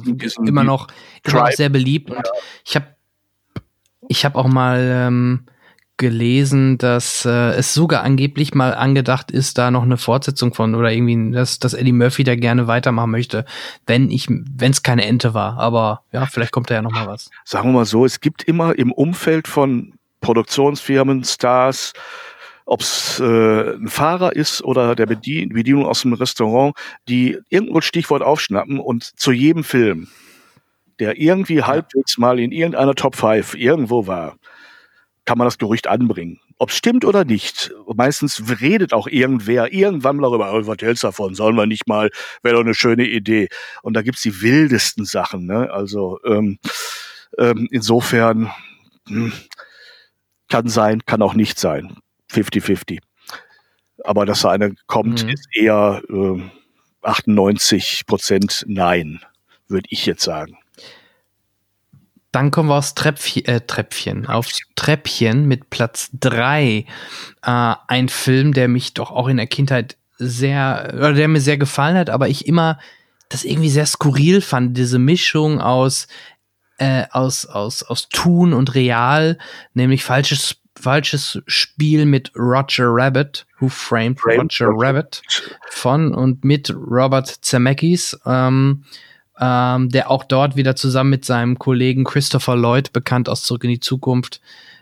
immer 0.45 0.63
noch, 0.63 0.87
immer 1.23 1.41
noch 1.41 1.51
sehr 1.51 1.69
beliebt. 1.69 2.11
Und 2.11 2.27
ich 2.65 2.75
habe 2.75 2.87
ich 4.07 4.25
hab 4.25 4.35
auch 4.35 4.47
mal 4.47 4.79
ähm, 4.79 5.45
gelesen, 5.99 6.77
dass 6.77 7.25
äh, 7.25 7.51
es 7.51 7.73
sogar 7.73 8.03
angeblich 8.03 8.55
mal 8.55 8.73
angedacht 8.73 9.31
ist, 9.31 9.57
da 9.57 9.69
noch 9.69 9.83
eine 9.83 9.97
Fortsetzung 9.97 10.53
von 10.53 10.73
oder 10.73 10.91
irgendwie, 10.91 11.31
dass, 11.31 11.59
dass 11.59 11.73
Eddie 11.73 11.91
Murphy 11.91 12.23
da 12.23 12.35
gerne 12.35 12.67
weitermachen 12.67 13.11
möchte, 13.11 13.45
wenn 13.85 14.09
ich, 14.09 14.27
wenn 14.29 14.71
es 14.71 14.81
keine 14.81 15.05
Ente 15.05 15.33
war. 15.33 15.59
Aber 15.59 16.01
ja, 16.11 16.25
vielleicht 16.25 16.51
kommt 16.51 16.69
da 16.69 16.75
ja 16.75 16.81
noch 16.81 16.93
mal 16.93 17.05
was. 17.05 17.29
Sagen 17.43 17.69
wir 17.69 17.73
mal 17.73 17.85
so, 17.85 18.05
es 18.05 18.21
gibt 18.21 18.43
immer 18.43 18.79
im 18.79 18.93
Umfeld 18.93 19.47
von 19.47 19.93
Produktionsfirmen, 20.21 21.23
Stars, 21.25 21.93
ob 22.69 22.81
es 22.81 23.19
äh, 23.19 23.73
ein 23.73 23.87
Fahrer 23.87 24.35
ist 24.35 24.61
oder 24.61 24.93
der 24.95 25.07
Bedien 25.07 25.49
Bedienung 25.49 25.87
aus 25.87 26.03
dem 26.03 26.13
Restaurant, 26.13 26.75
die 27.07 27.39
irgendwo 27.49 27.79
ein 27.79 27.81
Stichwort 27.81 28.21
aufschnappen 28.21 28.79
und 28.79 29.03
zu 29.19 29.31
jedem 29.31 29.63
Film, 29.63 30.07
der 30.99 31.19
irgendwie 31.19 31.63
halbwegs 31.63 32.19
mal 32.19 32.39
in 32.39 32.51
irgendeiner 32.51 32.93
Top 32.93 33.15
5 33.15 33.55
irgendwo 33.55 34.05
war, 34.05 34.37
kann 35.25 35.39
man 35.39 35.47
das 35.47 35.57
Gerücht 35.57 35.87
anbringen. 35.87 36.39
Ob 36.59 36.69
es 36.69 36.75
stimmt 36.75 37.05
oder 37.05 37.25
nicht. 37.25 37.71
Meistens 37.95 38.43
redet 38.61 38.93
auch 38.93 39.07
irgendwer 39.07 39.73
irgendwann 39.73 40.17
mal 40.17 40.29
darüber, 40.29 40.53
oh, 40.53 40.67
was 40.67 40.77
hältst 40.79 41.01
du 41.01 41.07
davon? 41.07 41.33
Sollen 41.33 41.55
wir 41.55 41.65
nicht 41.65 41.87
mal, 41.87 42.11
wäre 42.43 42.53
doch 42.53 42.61
eine 42.61 42.75
schöne 42.75 43.07
Idee. 43.07 43.47
Und 43.81 43.95
da 43.95 44.03
gibt's 44.03 44.21
die 44.21 44.43
wildesten 44.43 45.05
Sachen. 45.05 45.47
Ne? 45.47 45.71
Also 45.71 46.19
ähm, 46.23 46.59
ähm, 47.39 47.67
insofern 47.71 48.51
hm, 49.07 49.33
kann 50.49 50.67
sein, 50.67 51.03
kann 51.07 51.23
auch 51.23 51.33
nicht 51.33 51.57
sein. 51.57 51.97
50-50. 52.31 52.99
Aber 54.03 54.25
dass 54.25 54.41
da 54.41 54.51
eine 54.51 54.75
kommt, 54.87 55.23
mhm. 55.23 55.29
ist 55.29 55.47
eher 55.53 56.01
äh, 56.09 56.41
98 57.01 58.05
Prozent 58.05 58.65
Nein, 58.67 59.21
würde 59.67 59.87
ich 59.89 60.05
jetzt 60.05 60.23
sagen. 60.23 60.57
Dann 62.31 62.51
kommen 62.51 62.69
wir 62.69 62.75
aufs 62.75 62.93
Treppchen, 62.93 63.45
äh, 63.45 63.61
Treppchen, 63.61 64.27
aufs 64.27 64.61
Treppchen 64.75 65.47
mit 65.47 65.69
Platz 65.69 66.09
3. 66.13 66.67
Äh, 66.75 66.85
ein 67.41 68.09
Film, 68.09 68.53
der 68.53 68.67
mich 68.67 68.93
doch 68.93 69.11
auch 69.11 69.27
in 69.27 69.37
der 69.37 69.47
Kindheit 69.47 69.97
sehr, 70.17 70.91
oder 70.93 71.13
der 71.13 71.27
mir 71.27 71.41
sehr 71.41 71.57
gefallen 71.57 71.97
hat, 71.97 72.09
aber 72.09 72.27
ich 72.27 72.45
immer 72.45 72.77
das 73.29 73.45
irgendwie 73.45 73.69
sehr 73.69 73.85
skurril 73.85 74.41
fand, 74.41 74.77
diese 74.77 74.99
Mischung 74.99 75.61
aus, 75.61 76.07
äh, 76.77 77.05
aus, 77.11 77.45
aus, 77.45 77.83
aus 77.83 78.09
Tun 78.09 78.53
und 78.53 78.75
Real, 78.75 79.37
nämlich 79.73 80.03
falsches 80.03 80.57
falsches 80.79 81.41
Spiel 81.47 82.05
mit 82.05 82.31
Roger 82.35 82.87
Rabbit, 82.87 83.45
Who 83.59 83.69
Framed, 83.69 84.19
Framed 84.19 84.59
Roger 84.59 84.69
Rabbit 84.71 85.21
von 85.69 86.13
und 86.13 86.43
mit 86.43 86.73
Robert 86.73 87.27
Zemeckis, 87.27 88.17
ähm, 88.25 88.83
ähm, 89.39 89.89
der 89.89 90.09
auch 90.09 90.23
dort 90.23 90.55
wieder 90.55 90.75
zusammen 90.75 91.09
mit 91.09 91.25
seinem 91.25 91.59
Kollegen 91.59 92.03
Christopher 92.03 92.55
Lloyd, 92.55 92.93
bekannt 92.93 93.29
aus 93.29 93.43
Zurück 93.43 93.63
in 93.63 93.69
die 93.69 93.79
Zukunft, 93.79 94.41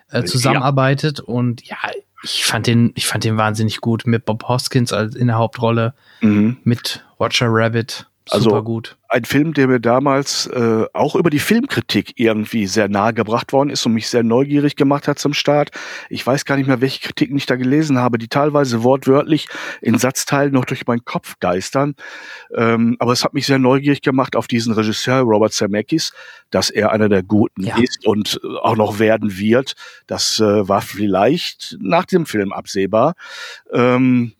äh, 0.09 0.23
zusammenarbeitet. 0.23 1.19
Ja. 1.19 1.23
Und 1.25 1.67
ja, 1.67 1.77
ich 2.23 2.45
fand 2.45 2.67
den, 2.67 2.91
ich 2.95 3.07
fand 3.07 3.23
den 3.23 3.37
wahnsinnig 3.37 3.81
gut 3.81 4.05
mit 4.05 4.25
Bob 4.25 4.47
Hoskins 4.47 4.93
als 4.93 5.15
in 5.15 5.27
der 5.27 5.37
Hauptrolle, 5.37 5.93
mhm. 6.21 6.57
mit 6.63 7.03
Roger 7.19 7.47
Rabbit. 7.49 8.07
Also 8.31 8.49
Super 8.49 8.63
gut. 8.63 8.97
Ein 9.09 9.25
Film, 9.25 9.53
der 9.53 9.67
mir 9.67 9.79
damals 9.79 10.47
äh, 10.47 10.85
auch 10.93 11.15
über 11.15 11.29
die 11.29 11.39
Filmkritik 11.39 12.13
irgendwie 12.19 12.67
sehr 12.67 12.89
nahe 12.89 13.13
gebracht 13.13 13.53
worden 13.53 13.69
ist 13.69 13.85
und 13.85 13.93
mich 13.93 14.09
sehr 14.09 14.23
neugierig 14.23 14.75
gemacht 14.75 15.07
hat 15.07 15.17
zum 15.17 15.33
Start. 15.33 15.71
Ich 16.09 16.25
weiß 16.25 16.45
gar 16.45 16.57
nicht 16.57 16.67
mehr, 16.67 16.81
welche 16.81 16.99
Kritiken 16.99 17.37
ich 17.37 17.45
da 17.45 17.55
gelesen 17.55 17.97
habe, 17.97 18.17
die 18.17 18.27
teilweise 18.27 18.83
wortwörtlich 18.83 19.47
in 19.81 19.97
Satzteilen 19.99 20.53
noch 20.53 20.65
durch 20.65 20.85
meinen 20.87 21.05
Kopf 21.05 21.35
geistern. 21.39 21.95
Ähm, 22.53 22.97
aber 22.99 23.13
es 23.13 23.23
hat 23.23 23.33
mich 23.33 23.45
sehr 23.45 23.59
neugierig 23.59 24.01
gemacht 24.01 24.35
auf 24.35 24.47
diesen 24.47 24.73
Regisseur 24.73 25.21
Robert 25.21 25.53
Zemeckis, 25.53 26.13
dass 26.49 26.69
er 26.69 26.91
einer 26.91 27.09
der 27.09 27.23
Guten 27.23 27.63
ja. 27.63 27.77
ist 27.77 28.05
und 28.05 28.41
auch 28.61 28.75
noch 28.75 28.99
werden 28.99 29.37
wird. 29.37 29.75
Das 30.05 30.39
äh, 30.39 30.67
war 30.67 30.81
vielleicht 30.81 31.77
nach 31.79 32.05
dem 32.05 32.25
Film 32.25 32.51
absehbar. 32.51 33.15
Ähm, 33.71 34.33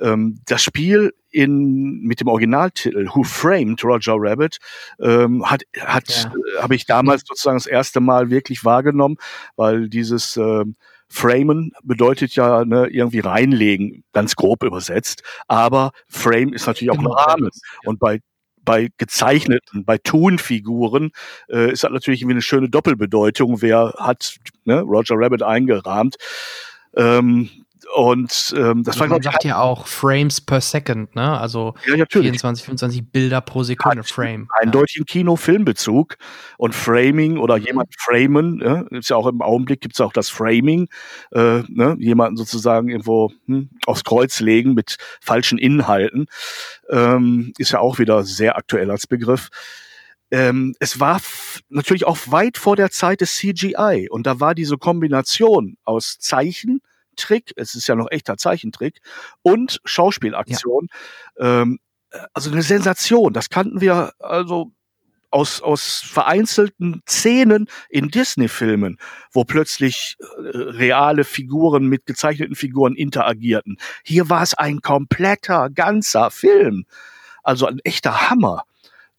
ähm, 0.00 0.40
das 0.46 0.62
Spiel 0.62 1.14
in, 1.34 2.00
mit 2.02 2.20
dem 2.20 2.28
Originaltitel 2.28 3.08
Who 3.12 3.24
Framed 3.24 3.82
Roger 3.82 4.14
Rabbit 4.16 4.58
ähm, 5.00 5.44
hat, 5.44 5.64
hat 5.80 6.08
ja. 6.08 6.32
äh, 6.32 6.62
habe 6.62 6.76
ich 6.76 6.86
damals 6.86 7.24
sozusagen 7.26 7.56
das 7.56 7.66
erste 7.66 7.98
Mal 7.98 8.30
wirklich 8.30 8.64
wahrgenommen, 8.64 9.16
weil 9.56 9.88
dieses 9.88 10.36
äh, 10.36 10.64
Framen 11.08 11.72
bedeutet 11.82 12.36
ja 12.36 12.64
ne, 12.64 12.86
irgendwie 12.86 13.18
reinlegen, 13.18 14.04
ganz 14.12 14.36
grob 14.36 14.62
übersetzt. 14.62 15.24
Aber 15.48 15.90
Frame 16.08 16.52
ist 16.52 16.68
natürlich 16.68 16.90
auch 16.92 16.98
ein 16.98 17.04
genau. 17.04 17.16
Rahmen. 17.16 17.50
Und 17.84 17.98
bei 17.98 18.20
bei 18.62 18.88
gezeichneten, 18.96 19.84
bei 19.84 19.98
Tonfiguren 19.98 21.10
äh, 21.50 21.70
ist 21.72 21.84
das 21.84 21.90
natürlich 21.90 22.22
irgendwie 22.22 22.36
eine 22.36 22.42
schöne 22.42 22.70
Doppelbedeutung. 22.70 23.60
Wer 23.60 23.92
hat 23.98 24.36
ne, 24.64 24.80
Roger 24.80 25.16
Rabbit 25.18 25.42
eingerahmt? 25.42 26.16
Ähm, 26.96 27.50
und 27.94 28.52
ähm, 28.56 28.82
das 28.82 28.94
also 28.94 29.00
war, 29.00 29.08
man 29.08 29.22
sagt 29.22 29.44
ja 29.44 29.60
auch 29.60 29.86
Frames 29.86 30.40
per 30.40 30.60
Second, 30.60 31.14
ne? 31.14 31.38
Also 31.38 31.74
ja, 31.86 32.04
24, 32.10 32.64
25 32.64 33.12
Bilder 33.12 33.40
pro 33.40 33.62
Sekunde 33.62 34.00
Hat 34.00 34.10
Frame. 34.10 34.48
Eindeutig 34.60 34.96
ja. 34.96 35.04
Kino-Filmbezug 35.04 36.16
und 36.58 36.74
Framing 36.74 37.38
oder 37.38 37.56
mhm. 37.56 37.64
jemand 37.66 37.94
framen, 37.96 38.56
ne? 38.56 38.86
ist 38.90 39.10
ja 39.10 39.16
auch 39.16 39.28
im 39.28 39.40
Augenblick 39.42 39.80
gibt 39.80 39.94
es 39.94 40.00
auch 40.00 40.12
das 40.12 40.28
Framing, 40.28 40.88
äh, 41.30 41.62
ne? 41.68 41.96
jemanden 42.00 42.36
sozusagen 42.36 42.88
irgendwo 42.88 43.30
hm, 43.46 43.70
aufs 43.86 44.02
Kreuz 44.02 44.40
legen 44.40 44.74
mit 44.74 44.96
falschen 45.20 45.58
Inhalten, 45.58 46.26
ähm, 46.90 47.52
ist 47.58 47.70
ja 47.70 47.78
auch 47.78 48.00
wieder 48.00 48.24
sehr 48.24 48.56
aktuell 48.56 48.90
als 48.90 49.06
Begriff. 49.06 49.50
Ähm, 50.32 50.74
es 50.80 50.98
war 50.98 51.20
natürlich 51.68 52.06
auch 52.06 52.18
weit 52.26 52.58
vor 52.58 52.74
der 52.74 52.90
Zeit 52.90 53.20
des 53.20 53.36
CGI 53.36 54.08
und 54.10 54.26
da 54.26 54.40
war 54.40 54.56
diese 54.56 54.78
Kombination 54.78 55.76
aus 55.84 56.18
Zeichen, 56.18 56.80
Trick, 57.16 57.52
es 57.56 57.74
ist 57.74 57.86
ja 57.86 57.94
noch 57.94 58.10
echter 58.10 58.36
Zeichentrick, 58.36 59.00
und 59.42 59.80
Schauspielaktion. 59.84 60.88
Ja. 61.38 61.62
Ähm, 61.62 61.78
also 62.32 62.50
eine 62.50 62.62
Sensation. 62.62 63.32
Das 63.32 63.50
kannten 63.50 63.80
wir 63.80 64.12
also 64.18 64.72
aus, 65.34 65.60
aus 65.60 66.00
vereinzelten 66.04 67.02
Szenen 67.08 67.66
in 67.88 68.08
Disney-Filmen, 68.08 68.98
wo 69.32 69.44
plötzlich 69.44 70.16
äh, 70.20 70.56
reale 70.56 71.24
Figuren 71.24 71.88
mit 71.88 72.06
gezeichneten 72.06 72.54
Figuren 72.54 72.94
interagierten. 72.94 73.78
Hier 74.04 74.30
war 74.30 74.42
es 74.42 74.54
ein 74.54 74.80
kompletter, 74.80 75.70
ganzer 75.70 76.30
Film. 76.30 76.84
Also 77.42 77.66
ein 77.66 77.80
echter 77.80 78.30
Hammer. 78.30 78.64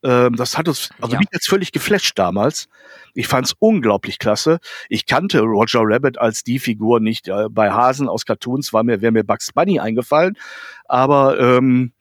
Ähm, 0.03 0.35
das 0.35 0.57
hat 0.57 0.67
uns, 0.67 0.89
also 1.01 1.13
ja. 1.13 1.19
mich 1.19 1.29
jetzt 1.31 1.49
völlig 1.49 1.71
geflasht 1.71 2.17
damals. 2.17 2.67
Ich 3.13 3.27
fand's 3.27 3.55
unglaublich 3.59 4.19
klasse. 4.19 4.59
Ich 4.89 5.05
kannte 5.05 5.41
Roger 5.41 5.81
Rabbit 5.83 6.17
als 6.17 6.43
die 6.43 6.59
Figur 6.59 6.99
nicht. 6.99 7.27
Äh, 7.27 7.49
bei 7.49 7.71
Hasen 7.71 8.07
aus 8.07 8.25
Cartoons 8.25 8.73
war 8.73 8.83
mir, 8.83 9.01
wäre 9.01 9.11
mir 9.11 9.23
Bugs 9.23 9.51
Bunny 9.51 9.79
eingefallen. 9.79 10.37
Aber 10.85 11.39
ähm, 11.39 11.93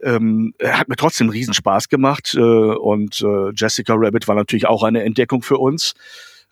ähm, 0.00 0.54
er 0.58 0.78
hat 0.78 0.88
mir 0.88 0.96
trotzdem 0.96 1.28
riesen 1.28 1.54
Spaß 1.54 1.88
gemacht. 1.88 2.34
Äh, 2.34 2.40
und 2.40 3.20
äh, 3.22 3.50
Jessica 3.54 3.94
Rabbit 3.96 4.28
war 4.28 4.36
natürlich 4.36 4.66
auch 4.66 4.82
eine 4.82 5.02
Entdeckung 5.02 5.42
für 5.42 5.58
uns. 5.58 5.94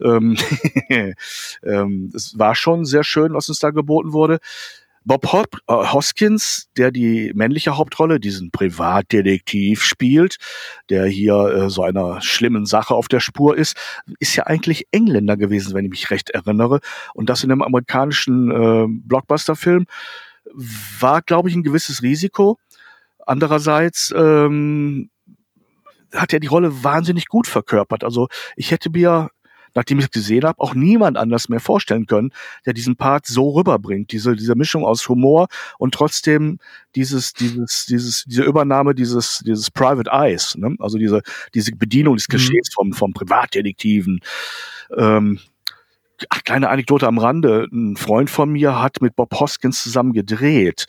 Ähm, 0.00 0.36
ähm, 1.62 2.12
es 2.14 2.38
war 2.38 2.54
schon 2.54 2.84
sehr 2.84 3.04
schön, 3.04 3.34
was 3.34 3.48
uns 3.48 3.58
da 3.58 3.70
geboten 3.70 4.12
wurde. 4.12 4.38
Bob 5.06 5.32
Hop, 5.32 5.56
äh, 5.68 5.72
Hoskins, 5.72 6.68
der 6.76 6.90
die 6.90 7.32
männliche 7.34 7.76
Hauptrolle, 7.76 8.18
diesen 8.18 8.50
Privatdetektiv 8.50 9.84
spielt, 9.84 10.36
der 10.90 11.06
hier 11.06 11.36
äh, 11.36 11.70
so 11.70 11.84
einer 11.84 12.20
schlimmen 12.20 12.66
Sache 12.66 12.92
auf 12.92 13.06
der 13.06 13.20
Spur 13.20 13.56
ist, 13.56 13.76
ist 14.18 14.34
ja 14.34 14.44
eigentlich 14.46 14.88
Engländer 14.90 15.36
gewesen, 15.36 15.74
wenn 15.74 15.84
ich 15.84 15.92
mich 15.92 16.10
recht 16.10 16.30
erinnere. 16.30 16.80
Und 17.14 17.30
das 17.30 17.44
in 17.44 17.52
einem 17.52 17.62
amerikanischen 17.62 18.50
äh, 18.50 18.86
Blockbuster-Film 18.88 19.86
war, 20.98 21.22
glaube 21.22 21.48
ich, 21.48 21.54
ein 21.54 21.62
gewisses 21.62 22.02
Risiko. 22.02 22.58
Andererseits 23.24 24.12
ähm, 24.16 25.10
hat 26.12 26.32
er 26.32 26.40
die 26.40 26.46
Rolle 26.48 26.82
wahnsinnig 26.82 27.26
gut 27.26 27.46
verkörpert. 27.46 28.02
Also 28.02 28.26
ich 28.56 28.72
hätte 28.72 28.90
mir 28.90 29.30
nachdem 29.76 29.98
ich 29.98 30.06
es 30.06 30.10
gesehen 30.10 30.44
habe, 30.44 30.60
auch 30.60 30.74
niemand 30.74 31.16
anders 31.16 31.48
mehr 31.48 31.60
vorstellen 31.60 32.06
können, 32.06 32.32
der 32.64 32.72
diesen 32.72 32.96
Part 32.96 33.26
so 33.26 33.50
rüberbringt. 33.50 34.10
Diese, 34.10 34.34
diese 34.34 34.56
Mischung 34.56 34.84
aus 34.84 35.08
Humor 35.08 35.46
und 35.78 35.94
trotzdem 35.94 36.58
dieses, 36.96 37.32
dieses, 37.34 37.86
dieses, 37.86 38.24
diese 38.24 38.42
Übernahme 38.42 38.94
dieses, 38.94 39.44
dieses 39.46 39.70
Private 39.70 40.10
Eyes, 40.10 40.56
ne? 40.56 40.74
also 40.80 40.98
diese, 40.98 41.22
diese 41.54 41.72
Bedienung 41.72 42.16
des 42.16 42.26
mhm. 42.28 42.32
Geschehens 42.32 42.70
vom, 42.74 42.92
vom 42.92 43.12
Privatdetektiven. 43.12 44.20
Ähm, 44.96 45.38
Ach, 46.30 46.42
kleine 46.44 46.70
Anekdote 46.70 47.06
am 47.06 47.18
Rande. 47.18 47.68
Ein 47.70 47.96
Freund 47.96 48.30
von 48.30 48.50
mir 48.50 48.80
hat 48.80 49.02
mit 49.02 49.16
Bob 49.16 49.38
Hoskins 49.38 49.82
zusammen 49.82 50.14
gedreht. 50.14 50.86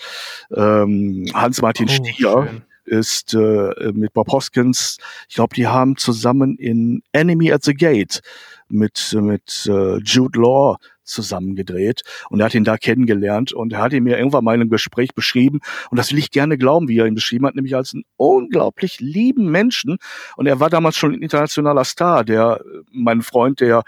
Ähm, 0.55 1.25
Hans-Martin 1.33 1.87
oh, 1.89 1.91
Stier 1.91 2.47
schön. 2.47 2.61
ist 2.85 3.33
äh, 3.33 3.91
mit 3.93 4.13
Bob 4.13 4.31
Hoskins, 4.31 4.97
ich 5.27 5.35
glaube, 5.35 5.53
die 5.53 5.67
haben 5.67 5.97
zusammen 5.97 6.55
in 6.55 7.03
Enemy 7.11 7.51
at 7.51 7.63
the 7.63 7.73
Gate 7.73 8.21
mit, 8.69 9.15
mit 9.19 9.67
äh, 9.67 9.97
Jude 9.97 10.39
Law 10.39 10.77
zusammen 11.03 11.55
gedreht 11.55 12.01
und 12.29 12.39
er 12.39 12.47
hat 12.47 12.55
ihn 12.55 12.63
da 12.63 12.77
kennengelernt 12.77 13.53
und 13.53 13.73
er 13.73 13.79
hat 13.79 13.93
ihn 13.93 14.03
mir 14.03 14.17
irgendwann 14.17 14.43
mal 14.43 14.55
in 14.55 14.61
einem 14.61 14.69
Gespräch 14.69 15.13
beschrieben 15.15 15.59
und 15.89 15.97
das 15.97 16.11
will 16.11 16.19
ich 16.19 16.31
gerne 16.31 16.57
glauben, 16.57 16.87
wie 16.87 16.99
er 16.99 17.05
ihn 17.05 17.15
beschrieben 17.15 17.45
hat, 17.45 17.55
nämlich 17.55 17.75
als 17.75 17.93
einen 17.93 18.03
unglaublich 18.17 18.99
lieben 18.99 19.49
Menschen 19.49 19.97
und 20.35 20.47
er 20.47 20.59
war 20.59 20.69
damals 20.69 20.97
schon 20.97 21.13
ein 21.13 21.21
internationaler 21.21 21.85
Star, 21.85 22.25
der, 22.25 22.61
mein 22.91 23.21
Freund, 23.21 23.61
der 23.61 23.83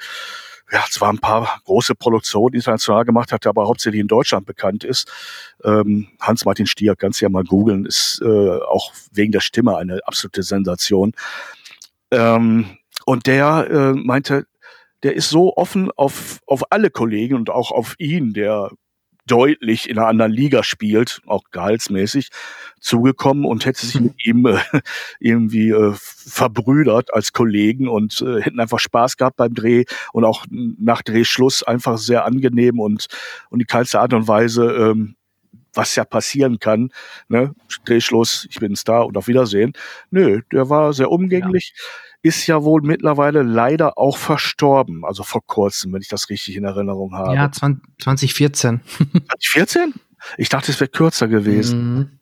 ja, 0.72 0.84
zwar 0.90 1.12
ein 1.12 1.20
paar 1.20 1.62
große 1.66 1.96
Produktionen 1.96 2.54
international 2.54 3.06
gemacht 3.06 3.32
hat, 3.32 3.48
aber 3.48 3.68
hauptsächlich 3.68 4.02
in 4.02 4.08
Deutschland 4.08 4.46
bekannt 4.46 4.84
ist. 4.84 5.12
Ähm, 5.64 6.08
Hans-Martin 6.20 6.68
Stier, 6.68 6.96
kannst 6.96 7.22
ja 7.22 7.30
mal 7.30 7.44
googeln, 7.44 7.86
ist 7.86 8.22
äh, 8.24 8.60
auch 8.60 8.94
wegen 9.12 9.32
der 9.32 9.40
Stimme 9.40 9.78
eine 9.78 10.00
absolute 10.06 10.44
Sensation. 10.44 11.14
Ähm, 12.12 12.78
und 13.06 13.26
der 13.26 13.68
äh, 13.70 13.94
meinte, 13.94 14.46
der 15.04 15.16
ist 15.16 15.30
so 15.30 15.56
offen 15.56 15.92
auf, 15.96 16.40
auf 16.46 16.72
alle 16.72 16.90
Kollegen 16.90 17.36
und 17.36 17.50
auch 17.50 17.72
auf 17.72 17.96
ihn, 18.00 18.34
der 18.34 18.72
deutlich 19.30 19.90
in 19.90 19.98
einer 19.98 20.08
anderen 20.08 20.32
Liga 20.32 20.64
spielt, 20.64 21.22
auch 21.28 21.44
gehaltsmäßig, 21.52 22.30
zugekommen 22.80 23.46
und 23.46 23.66
hätte 23.66 23.86
sich 23.86 24.00
mit 24.02 24.14
ihm 24.26 24.46
äh, 24.46 24.58
irgendwie 25.20 25.70
äh, 25.70 25.94
verbrüdert 25.96 27.14
als 27.14 27.32
Kollegen 27.32 27.88
und 27.88 28.22
äh, 28.22 28.42
hätten 28.42 28.60
einfach 28.60 28.80
Spaß 28.80 29.18
gehabt 29.18 29.38
beim 29.38 29.54
Dreh 29.54 29.86
und 30.14 30.26
auch 30.26 30.46
nach 30.50 31.02
Drehschluss 31.04 31.64
einfach 31.64 31.98
sehr 31.98 32.26
angenehm 32.26 32.80
und, 32.80 33.08
und 33.50 33.60
die 33.60 33.66
keinste 33.66 34.00
Art 34.00 34.14
und 34.14 34.28
Weise, 34.28 34.66
ähm, 34.66 35.16
was 35.74 35.96
ja 35.96 36.04
passieren 36.04 36.58
kann, 36.60 36.90
ne? 37.28 37.54
Drehschluss, 37.86 38.48
ich 38.50 38.60
bin 38.60 38.76
Star 38.76 39.06
und 39.06 39.16
auf 39.18 39.28
Wiedersehen. 39.28 39.74
Nö, 40.10 40.42
der 40.52 40.70
war 40.70 40.94
sehr 40.94 41.12
umgänglich. 41.12 41.74
Ja 41.76 42.09
ist 42.22 42.48
ja 42.48 42.64
wohl 42.64 42.82
mittlerweile 42.82 43.44
leider 43.44 43.98
auch 43.98 44.18
verstorben. 44.18 45.06
Also 45.06 45.24
vor 45.24 45.42
kurzem, 45.46 45.94
wenn 45.94 46.02
ich 46.02 46.10
das 46.10 46.30
richtig 46.30 46.56
in 46.56 46.66
Erinnerung 46.66 47.14
habe. 47.14 47.36
Ja, 47.36 47.52
2014. 47.52 48.82
2014? 48.82 49.94
Ich 50.38 50.50
dachte, 50.50 50.70
es 50.70 50.82
wäre 50.82 50.90
kürzer 50.90 51.30
gewesen. 51.30 51.96
Mhm. 51.96 52.20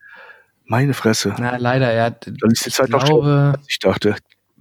Meine 0.66 0.94
Fresse. 0.94 1.34
Na, 1.40 1.58
leider, 1.58 1.92
ja. 1.92 2.12
Dann 2.12 2.52
ist 2.52 2.64
die 2.64 2.70
Zeit 2.70 2.94
doch 2.94 3.08
schon, 3.08 3.26
als 3.26 3.66
ich 3.68 3.80
dachte 3.80 4.16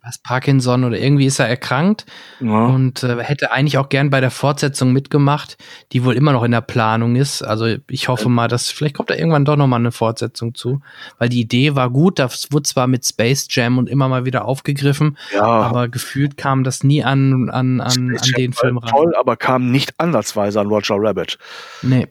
was 0.06 0.18
Parkinson 0.18 0.84
oder 0.84 0.98
irgendwie 0.98 1.26
ist 1.26 1.40
er 1.40 1.48
erkrankt 1.48 2.06
ja. 2.40 2.66
und 2.66 3.02
äh, 3.02 3.22
hätte 3.22 3.50
eigentlich 3.50 3.76
auch 3.76 3.88
gern 3.88 4.08
bei 4.08 4.20
der 4.20 4.30
Fortsetzung 4.30 4.92
mitgemacht, 4.92 5.58
die 5.92 6.04
wohl 6.04 6.14
immer 6.14 6.32
noch 6.32 6.44
in 6.44 6.52
der 6.52 6.60
Planung 6.60 7.16
ist. 7.16 7.42
Also 7.42 7.76
ich 7.88 8.08
hoffe 8.08 8.28
mal, 8.28 8.46
dass 8.46 8.70
vielleicht 8.70 8.94
kommt 8.94 9.10
da 9.10 9.14
irgendwann 9.14 9.44
doch 9.44 9.56
noch 9.56 9.66
mal 9.66 9.76
eine 9.76 9.92
Fortsetzung 9.92 10.54
zu, 10.54 10.80
weil 11.18 11.28
die 11.28 11.40
Idee 11.40 11.74
war 11.74 11.90
gut. 11.90 12.18
Das 12.20 12.52
wurde 12.52 12.62
zwar 12.62 12.86
mit 12.86 13.04
Space 13.04 13.48
Jam 13.50 13.78
und 13.78 13.88
immer 13.88 14.08
mal 14.08 14.24
wieder 14.24 14.44
aufgegriffen, 14.44 15.18
ja. 15.34 15.42
aber 15.42 15.88
gefühlt 15.88 16.36
kam 16.36 16.62
das 16.62 16.84
nie 16.84 17.02
an 17.02 17.50
an 17.50 17.80
an, 17.80 18.16
an 18.16 18.32
den 18.36 18.52
Film 18.52 18.78
ran. 18.78 18.90
Toll, 18.90 19.14
aber 19.16 19.36
kam 19.36 19.72
nicht 19.72 19.98
ansatzweise 19.98 20.60
an 20.60 20.68
Roger 20.68 20.96
Rabbit. 20.98 21.38
Nee. 21.82 22.06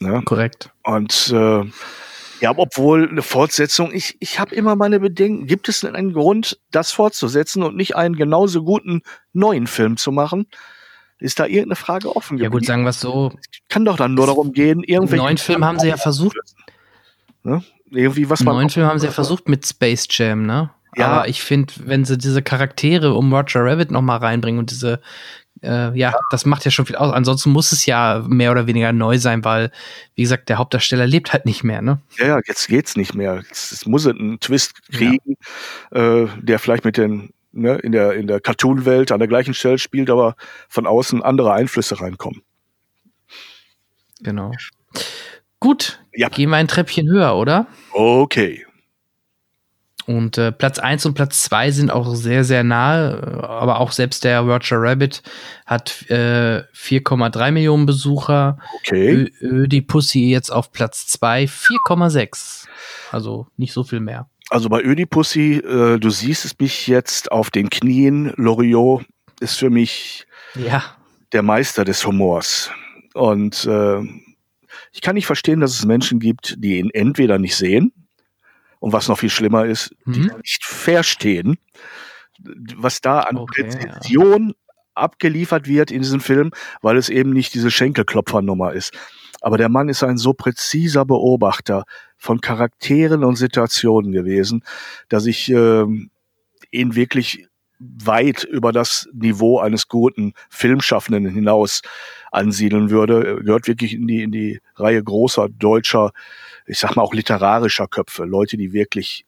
Ja? 0.00 0.22
Korrekt. 0.22 0.70
Und 0.82 1.32
äh, 1.34 1.64
ja, 2.40 2.52
obwohl 2.56 3.08
eine 3.08 3.22
Fortsetzung, 3.22 3.92
ich, 3.92 4.16
ich 4.20 4.38
habe 4.38 4.54
immer 4.54 4.76
meine 4.76 5.00
Bedenken. 5.00 5.46
Gibt 5.46 5.68
es 5.68 5.80
denn 5.80 5.94
einen 5.94 6.12
Grund, 6.12 6.58
das 6.70 6.92
fortzusetzen 6.92 7.62
und 7.62 7.76
nicht 7.76 7.96
einen 7.96 8.16
genauso 8.16 8.62
guten 8.62 9.02
neuen 9.32 9.66
Film 9.66 9.96
zu 9.96 10.12
machen? 10.12 10.46
Ist 11.18 11.40
da 11.40 11.46
irgendeine 11.46 11.76
Frage 11.76 12.14
offen? 12.14 12.36
Ja 12.38 12.48
gut, 12.48 12.66
sagen 12.66 12.82
wir 12.82 12.90
es 12.90 13.00
so. 13.00 13.32
Kann 13.68 13.84
doch 13.84 13.96
dann 13.96 14.14
nur 14.14 14.26
darum 14.26 14.52
gehen, 14.52 14.82
irgendwie. 14.82 15.16
Neuen 15.16 15.38
Film 15.38 15.64
haben 15.64 15.78
sie 15.78 15.88
ja 15.88 15.96
versucht. 15.96 16.36
Ne? 17.42 17.62
Irgendwie 17.90 18.28
was 18.28 18.42
man. 18.42 18.56
Neuen 18.56 18.70
Film 18.70 18.86
haben 18.86 18.98
sie 18.98 19.06
ja 19.06 19.12
versucht 19.12 19.48
mit 19.48 19.66
Space 19.66 20.06
Jam, 20.10 20.44
ne? 20.44 20.70
Ja. 20.94 21.08
Aber 21.08 21.28
ich 21.28 21.42
finde, 21.42 21.72
wenn 21.84 22.04
sie 22.04 22.18
diese 22.18 22.42
Charaktere 22.42 23.14
um 23.14 23.32
Roger 23.32 23.64
Rabbit 23.64 23.90
noch 23.90 24.02
mal 24.02 24.16
reinbringen 24.16 24.58
und 24.58 24.70
diese 24.70 25.00
äh, 25.62 25.96
ja, 25.98 26.14
das 26.30 26.44
macht 26.44 26.64
ja 26.64 26.70
schon 26.70 26.86
viel 26.86 26.96
aus. 26.96 27.12
Ansonsten 27.12 27.50
muss 27.50 27.72
es 27.72 27.86
ja 27.86 28.24
mehr 28.26 28.50
oder 28.50 28.66
weniger 28.66 28.92
neu 28.92 29.18
sein, 29.18 29.44
weil, 29.44 29.70
wie 30.14 30.22
gesagt, 30.22 30.48
der 30.48 30.58
Hauptdarsteller 30.58 31.06
lebt 31.06 31.32
halt 31.32 31.46
nicht 31.46 31.64
mehr, 31.64 31.82
ne? 31.82 32.00
Ja, 32.18 32.26
ja 32.26 32.40
jetzt 32.46 32.68
geht's 32.68 32.96
nicht 32.96 33.14
mehr. 33.14 33.42
Es 33.50 33.86
muss 33.86 34.06
einen 34.06 34.40
Twist 34.40 34.82
kriegen, 34.90 35.36
ja. 35.92 36.22
äh, 36.22 36.28
der 36.40 36.58
vielleicht 36.58 36.84
mit 36.84 36.96
den, 36.96 37.30
ne, 37.52 37.76
in 37.76 37.92
der, 37.92 38.14
in 38.14 38.26
der 38.26 38.40
Cartoon-Welt 38.40 39.12
an 39.12 39.18
der 39.18 39.28
gleichen 39.28 39.54
Stelle 39.54 39.78
spielt, 39.78 40.10
aber 40.10 40.36
von 40.68 40.86
außen 40.86 41.22
andere 41.22 41.52
Einflüsse 41.52 42.00
reinkommen. 42.00 42.42
Genau. 44.20 44.52
Gut, 45.60 46.00
ja. 46.14 46.28
gehen 46.28 46.50
wir 46.50 46.56
ein 46.56 46.68
Treppchen 46.68 47.08
höher, 47.08 47.34
oder? 47.36 47.66
Okay. 47.92 48.65
Und 50.06 50.38
äh, 50.38 50.52
Platz 50.52 50.78
1 50.78 51.04
und 51.06 51.14
Platz 51.14 51.42
2 51.42 51.72
sind 51.72 51.90
auch 51.90 52.14
sehr, 52.14 52.44
sehr 52.44 52.62
nahe. 52.62 53.42
Aber 53.42 53.80
auch 53.80 53.90
selbst 53.90 54.22
der 54.22 54.40
Roger 54.40 54.80
Rabbit 54.80 55.22
hat 55.66 56.08
äh, 56.08 56.62
4,3 56.74 57.50
Millionen 57.50 57.86
Besucher. 57.86 58.58
Okay. 58.78 59.32
Ö 59.40 59.66
die 59.66 59.82
Pussy 59.82 60.30
jetzt 60.30 60.50
auf 60.50 60.70
Platz 60.70 61.08
2 61.08 61.44
4,6. 61.44 62.66
Also 63.10 63.48
nicht 63.56 63.72
so 63.72 63.82
viel 63.82 64.00
mehr. 64.00 64.28
Also 64.48 64.68
bei 64.68 64.80
Ödipussy, 64.80 65.54
äh, 65.56 65.98
du 65.98 66.10
siehst 66.10 66.44
es 66.44 66.56
mich 66.60 66.86
jetzt 66.86 67.32
auf 67.32 67.50
den 67.50 67.68
Knien. 67.68 68.32
Loriot 68.36 69.04
ist 69.40 69.58
für 69.58 69.70
mich 69.70 70.24
ja. 70.54 70.84
der 71.32 71.42
Meister 71.42 71.84
des 71.84 72.06
Humors. 72.06 72.70
Und 73.14 73.64
äh, 73.64 74.02
ich 74.92 75.00
kann 75.00 75.14
nicht 75.14 75.26
verstehen, 75.26 75.58
dass 75.58 75.72
es 75.72 75.84
Menschen 75.84 76.20
gibt, 76.20 76.54
die 76.58 76.78
ihn 76.78 76.90
entweder 76.90 77.38
nicht 77.38 77.56
sehen 77.56 77.92
und 78.86 78.92
was 78.92 79.08
noch 79.08 79.18
viel 79.18 79.30
schlimmer 79.30 79.66
ist, 79.66 79.96
mhm. 80.04 80.12
die 80.12 80.20
nicht 80.20 80.64
verstehen, 80.64 81.58
was 82.76 83.00
da 83.00 83.18
an 83.18 83.36
okay, 83.36 83.64
Präzision 83.64 84.50
ja. 84.50 84.74
abgeliefert 84.94 85.66
wird 85.66 85.90
in 85.90 86.02
diesem 86.02 86.20
Film, 86.20 86.52
weil 86.82 86.96
es 86.96 87.08
eben 87.08 87.32
nicht 87.32 87.52
diese 87.52 87.72
Schenkelklopfernummer 87.72 88.74
ist. 88.74 88.96
Aber 89.40 89.58
der 89.58 89.68
Mann 89.68 89.88
ist 89.88 90.04
ein 90.04 90.18
so 90.18 90.34
präziser 90.34 91.04
Beobachter 91.04 91.82
von 92.16 92.40
Charakteren 92.40 93.24
und 93.24 93.34
Situationen 93.34 94.12
gewesen, 94.12 94.62
dass 95.08 95.26
ich 95.26 95.50
äh, 95.50 95.84
ihn 96.70 96.94
wirklich 96.94 97.48
weit 97.80 98.44
über 98.44 98.70
das 98.70 99.08
Niveau 99.12 99.58
eines 99.58 99.88
guten 99.88 100.32
Filmschaffenden 100.48 101.26
hinaus 101.26 101.82
ansiedeln 102.30 102.90
würde. 102.90 103.26
Er 103.26 103.36
gehört 103.42 103.66
wirklich 103.66 103.94
in 103.94 104.06
die, 104.06 104.22
in 104.22 104.30
die 104.30 104.60
Reihe 104.76 105.02
großer 105.02 105.48
deutscher 105.48 106.12
ich 106.66 106.78
sag 106.78 106.96
mal 106.96 107.02
auch 107.02 107.14
literarischer 107.14 107.86
Köpfe, 107.86 108.24
Leute, 108.24 108.56
die 108.56 108.72
wirklich 108.72 109.24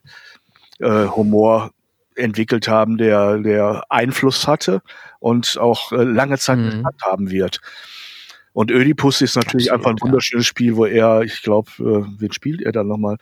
äh, 0.81 1.07
Humor 1.07 1.71
entwickelt 2.15 2.69
haben, 2.69 2.99
der, 2.99 3.39
der 3.39 3.85
Einfluss 3.89 4.47
hatte 4.47 4.83
und 5.21 5.57
auch 5.59 5.93
äh, 5.93 6.03
lange 6.03 6.39
Zeit 6.39 6.59
mhm. 6.59 6.71
bekannt 6.71 7.03
haben 7.03 7.31
wird. 7.31 7.61
Und 8.53 8.73
Ödipus 8.73 9.21
ist 9.21 9.37
natürlich 9.37 9.71
Absolut, 9.71 9.87
einfach 9.87 10.03
ein 10.05 10.09
wunderschönes 10.11 10.47
ja. 10.47 10.49
Spiel, 10.49 10.75
wo 10.75 10.85
er, 10.85 11.23
ich 11.23 11.43
glaube, 11.43 11.71
äh, 11.79 12.05
wen 12.19 12.33
spielt 12.33 12.61
er 12.63 12.73
dann 12.73 12.89
nochmal? 12.89 13.17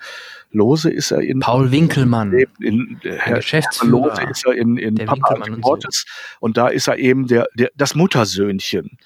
Lose 0.51 0.91
ist 0.91 1.11
er 1.11 1.21
in 1.21 1.41
Paul 1.41 1.71
Winkelmann. 1.71 2.33
In, 2.33 2.99
in, 3.03 3.19
Herr 3.19 3.37
Geschäftsführer. 3.37 3.91
Lose 3.91 4.23
ist 4.31 4.47
er 4.47 4.55
in, 4.55 4.79
in 4.79 4.95
Papa 4.95 5.35
und. 5.35 5.63
Und, 5.63 6.05
und 6.41 6.57
da 6.57 6.69
ist 6.69 6.89
er 6.89 6.97
eben 6.97 7.27
der, 7.27 7.49
der, 7.55 7.71
das 7.77 7.95
Muttersöhnchen 7.95 8.97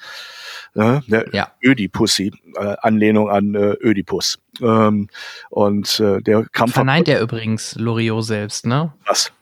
ne? 0.74 1.02
der 1.06 1.26
ja. 1.32 1.48
Ödipussy, 1.62 2.32
äh, 2.56 2.76
Anlehnung 2.80 3.30
an 3.30 3.54
äh, 3.54 3.74
Ödipus. 3.80 4.38
Ähm, 4.60 5.08
und 5.50 6.00
äh, 6.00 6.20
der 6.20 6.46
Kampf. 6.52 6.74
Verneint 6.74 7.08
er 7.08 7.20
übrigens 7.20 7.74
Loriot 7.76 8.24
selbst, 8.24 8.66
ne? 8.66 8.92
Was? 9.06 9.32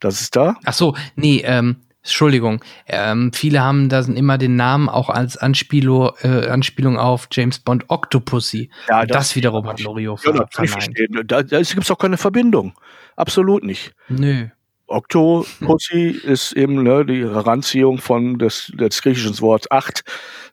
Das 0.00 0.20
ist 0.20 0.34
da? 0.34 0.56
Ach 0.64 0.72
so, 0.72 0.96
nee, 1.14 1.42
ähm, 1.44 1.76
Entschuldigung, 2.02 2.64
ähm, 2.86 3.30
viele 3.34 3.62
haben 3.62 3.90
da 3.90 4.00
immer 4.00 4.38
den 4.38 4.56
Namen 4.56 4.88
auch 4.88 5.10
als 5.10 5.36
Anspielo, 5.36 6.14
äh, 6.22 6.48
Anspielung 6.48 6.98
auf 6.98 7.28
James 7.30 7.58
Bond 7.58 7.84
Octopussy. 7.88 8.70
Ja, 8.88 9.04
das, 9.04 9.16
das 9.16 9.36
wiederum 9.36 9.66
hat 9.66 9.80
Loriot 9.80 10.24
ja, 10.24 10.32
ver 10.32 10.66
verneint. 10.66 10.98
Da, 11.30 11.42
da 11.42 11.58
gibt 11.58 11.82
es 11.82 11.90
auch 11.90 11.98
keine 11.98 12.16
Verbindung. 12.16 12.72
Absolut 13.16 13.64
nicht. 13.64 13.94
Nö. 14.08 14.48
Octopussy 14.90 16.08
ist 16.08 16.52
eben 16.52 16.82
ne, 16.82 17.06
die 17.06 17.24
Heranziehung 17.24 17.98
von 17.98 18.38
des, 18.38 18.72
des 18.74 19.00
griechischen 19.00 19.40
Wort 19.40 19.70
acht 19.70 20.02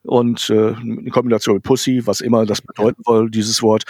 und 0.04 0.50
äh, 0.52 0.70
in 0.70 1.10
Kombination 1.10 1.56
mit 1.56 1.64
Pussy, 1.64 2.06
was 2.06 2.22
immer 2.22 2.46
das 2.46 2.62
bedeuten 2.62 3.02
soll, 3.04 3.32
dieses 3.32 3.62
Wort. 3.64 3.84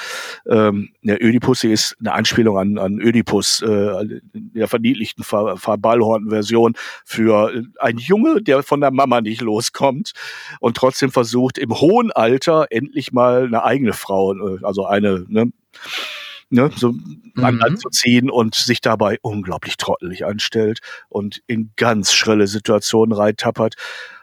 Ähm, 0.48 0.90
der 1.04 1.24
Ödipussy 1.24 1.72
ist 1.72 1.98
eine 2.00 2.14
Anspielung 2.14 2.58
an, 2.58 2.78
an 2.78 3.00
Ödipus, 3.00 3.62
äh, 3.62 4.20
der 4.34 4.68
verniedlichten, 4.68 5.24
ver, 5.24 5.58
verballhornten 5.58 6.30
Version 6.30 6.74
für 7.06 7.64
einen 7.80 8.00
Junge, 8.00 8.42
der 8.42 8.64
von 8.64 8.80
der 8.80 8.92
Mama 8.92 9.20
nicht 9.20 9.42
loskommt 9.42 10.14
und 10.62 10.78
trotzdem 10.78 11.12
versucht, 11.12 11.58
im 11.58 11.72
hohen 11.72 12.12
Alter 12.12 12.68
endlich 12.70 13.12
mal 13.12 13.44
eine 13.46 13.64
eigene 13.64 13.94
Frau, 13.94 14.34
äh, 14.34 14.60
also 14.64 14.86
eine, 14.86 15.26
ne, 15.28 15.52
ne, 16.50 16.72
so 16.76 16.92
mhm. 16.92 17.62
anzuziehen 17.62 18.30
und 18.30 18.56
sich 18.56 18.82
dabei 18.82 19.18
unglaublich 19.22 19.78
trottelig 19.78 20.26
anstellt 20.26 20.80
und 21.10 21.42
in 21.48 21.72
ganz 21.76 22.14
schrille 22.14 22.48
Situationen 22.48 23.16
reintappert. 23.16 23.76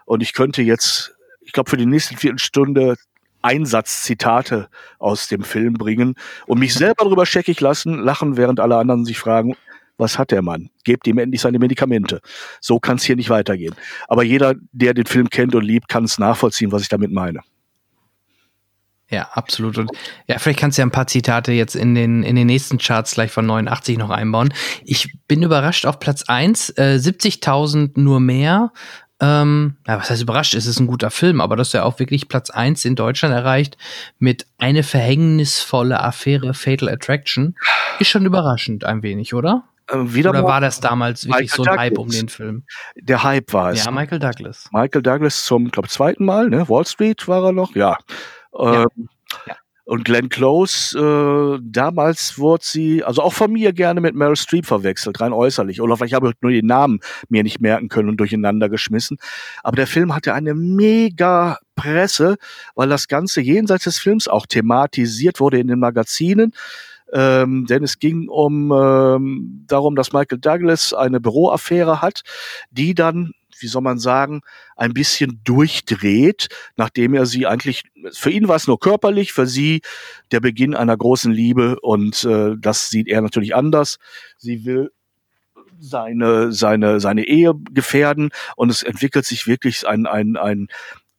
Und 0.04 0.22
ich 0.22 0.32
könnte 0.32 0.62
jetzt, 0.62 1.14
ich 1.40 1.52
glaube, 1.52 1.70
für 1.70 1.76
die 1.76 1.86
nächsten 1.86 2.16
Viertelstunde 2.16 2.96
Einsatzzitate 3.42 4.68
aus 4.98 5.28
dem 5.28 5.42
Film 5.42 5.74
bringen 5.74 6.14
und 6.46 6.58
mich 6.58 6.72
selber 6.74 7.04
darüber 7.04 7.26
scheckig 7.26 7.60
lassen, 7.60 7.98
lachen, 7.98 8.38
während 8.38 8.58
alle 8.58 8.76
anderen 8.76 9.04
sich 9.04 9.18
fragen, 9.18 9.54
was 9.98 10.18
hat 10.18 10.30
der 10.30 10.42
Mann? 10.42 10.70
Gebt 10.82 11.06
ihm 11.06 11.18
endlich 11.18 11.42
seine 11.42 11.58
Medikamente. 11.58 12.20
So 12.60 12.80
kann 12.80 12.96
es 12.96 13.04
hier 13.04 13.16
nicht 13.16 13.30
weitergehen. 13.30 13.74
Aber 14.08 14.24
jeder, 14.24 14.54
der 14.72 14.94
den 14.94 15.06
Film 15.06 15.28
kennt 15.30 15.54
und 15.54 15.62
liebt, 15.62 15.88
kann 15.88 16.04
es 16.04 16.18
nachvollziehen, 16.18 16.72
was 16.72 16.82
ich 16.82 16.88
damit 16.88 17.12
meine. 17.12 17.40
Ja, 19.14 19.28
absolut. 19.32 19.78
Und 19.78 19.92
ja, 20.26 20.40
vielleicht 20.40 20.58
kannst 20.58 20.76
du 20.76 20.82
ja 20.82 20.86
ein 20.86 20.90
paar 20.90 21.06
Zitate 21.06 21.52
jetzt 21.52 21.76
in 21.76 21.94
den, 21.94 22.24
in 22.24 22.34
den 22.34 22.48
nächsten 22.48 22.78
Charts 22.78 23.14
gleich 23.14 23.30
von 23.30 23.46
89 23.46 23.96
noch 23.96 24.10
einbauen. 24.10 24.52
Ich 24.84 25.16
bin 25.28 25.44
überrascht 25.44 25.86
auf 25.86 26.00
Platz 26.00 26.24
1, 26.24 26.70
äh, 26.70 26.98
70.000 27.00 27.92
nur 27.94 28.18
mehr. 28.18 28.72
Ähm, 29.20 29.76
ja, 29.86 30.00
was 30.00 30.10
heißt 30.10 30.22
überrascht? 30.22 30.54
Es 30.54 30.66
ist 30.66 30.80
ein 30.80 30.88
guter 30.88 31.12
Film, 31.12 31.40
aber 31.40 31.54
dass 31.54 31.74
er 31.74 31.84
auch 31.84 32.00
wirklich 32.00 32.28
Platz 32.28 32.50
1 32.50 32.84
in 32.84 32.96
Deutschland 32.96 33.32
erreicht 33.32 33.78
mit 34.18 34.46
eine 34.58 34.82
verhängnisvolle 34.82 36.02
Affäre 36.02 36.52
Fatal 36.52 36.88
Attraction, 36.88 37.54
ist 38.00 38.08
schon 38.08 38.26
überraschend 38.26 38.84
ein 38.84 39.04
wenig, 39.04 39.32
oder? 39.32 39.62
Äh, 39.88 40.12
wieder 40.12 40.30
oder 40.30 40.42
war 40.42 40.60
das 40.60 40.80
damals 40.80 41.24
wirklich 41.28 41.52
Michael 41.52 41.56
so 41.56 41.62
ein 41.62 41.66
Douglas. 41.66 41.80
Hype 41.84 41.98
um 41.98 42.08
den 42.08 42.28
Film? 42.28 42.64
Der 42.96 43.22
Hype 43.22 43.52
war 43.52 43.70
es. 43.70 43.84
Ja, 43.84 43.92
Michael 43.92 44.18
Douglas. 44.18 44.68
Michael 44.72 45.02
Douglas 45.02 45.44
zum, 45.44 45.70
glaube 45.70 45.88
zweiten 45.88 46.24
Mal, 46.24 46.48
ne? 46.48 46.68
Wall 46.68 46.84
Street 46.84 47.28
war 47.28 47.44
er 47.44 47.52
noch, 47.52 47.76
ja. 47.76 47.96
Ja. 48.56 48.82
Ähm, 48.82 49.08
ja. 49.46 49.56
Und 49.86 50.06
Glenn 50.06 50.30
Close, 50.30 50.98
äh, 50.98 51.60
damals 51.62 52.38
wurde 52.38 52.64
sie, 52.64 53.04
also 53.04 53.20
auch 53.20 53.34
von 53.34 53.52
mir 53.52 53.74
gerne 53.74 54.00
mit 54.00 54.14
Meryl 54.14 54.34
Streep 54.34 54.64
verwechselt, 54.64 55.20
rein 55.20 55.34
äußerlich. 55.34 55.82
Oder 55.82 55.98
vielleicht 55.98 56.14
habe 56.14 56.30
ich 56.30 56.34
nur 56.40 56.52
den 56.52 56.66
Namen 56.66 57.00
mir 57.28 57.42
nicht 57.42 57.60
merken 57.60 57.90
können 57.90 58.08
und 58.08 58.16
durcheinander 58.16 58.70
geschmissen. 58.70 59.18
Aber 59.62 59.76
der 59.76 59.86
Film 59.86 60.14
hatte 60.14 60.32
eine 60.32 60.54
mega 60.54 61.58
Presse, 61.76 62.36
weil 62.74 62.88
das 62.88 63.08
Ganze 63.08 63.42
jenseits 63.42 63.84
des 63.84 63.98
Films 63.98 64.26
auch 64.26 64.46
thematisiert 64.46 65.38
wurde 65.38 65.58
in 65.58 65.66
den 65.66 65.80
Magazinen. 65.80 66.52
Ähm, 67.12 67.66
denn 67.66 67.84
es 67.84 67.98
ging 67.98 68.28
um 68.28 68.72
ähm, 68.72 69.64
darum, 69.66 69.96
dass 69.96 70.12
Michael 70.14 70.38
Douglas 70.38 70.94
eine 70.94 71.20
Büroaffäre 71.20 72.00
hat, 72.00 72.22
die 72.70 72.94
dann 72.94 73.32
wie 73.64 73.68
soll 73.68 73.82
man 73.82 73.98
sagen, 73.98 74.42
ein 74.76 74.92
bisschen 74.92 75.40
durchdreht, 75.42 76.48
nachdem 76.76 77.14
er 77.14 77.26
sie 77.26 77.46
eigentlich, 77.46 77.82
für 78.12 78.30
ihn 78.30 78.46
war 78.46 78.56
es 78.56 78.68
nur 78.68 78.78
körperlich, 78.78 79.32
für 79.32 79.46
sie 79.46 79.80
der 80.30 80.40
Beginn 80.40 80.76
einer 80.76 80.96
großen 80.96 81.32
Liebe 81.32 81.80
und 81.80 82.24
äh, 82.24 82.54
das 82.58 82.90
sieht 82.90 83.08
er 83.08 83.22
natürlich 83.22 83.56
anders. 83.56 83.98
Sie 84.36 84.64
will 84.64 84.92
seine, 85.80 86.52
seine, 86.52 87.00
seine 87.00 87.26
Ehe 87.26 87.54
gefährden 87.70 88.30
und 88.56 88.70
es 88.70 88.82
entwickelt 88.82 89.24
sich 89.24 89.46
wirklich 89.46 89.86
ein, 89.88 90.06
ein, 90.06 90.36
ein, 90.36 90.68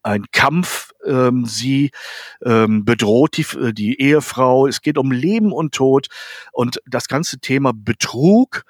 ein 0.03 0.25
Kampf. 0.31 0.91
Ähm, 1.05 1.45
sie 1.45 1.91
ähm, 2.45 2.85
bedroht 2.85 3.37
die, 3.37 3.73
die 3.73 3.99
Ehefrau. 3.99 4.67
Es 4.67 4.81
geht 4.81 4.97
um 4.97 5.11
Leben 5.11 5.51
und 5.51 5.73
Tod 5.73 6.07
und 6.51 6.79
das 6.85 7.07
ganze 7.07 7.39
Thema 7.39 7.73
Betrug 7.75 8.63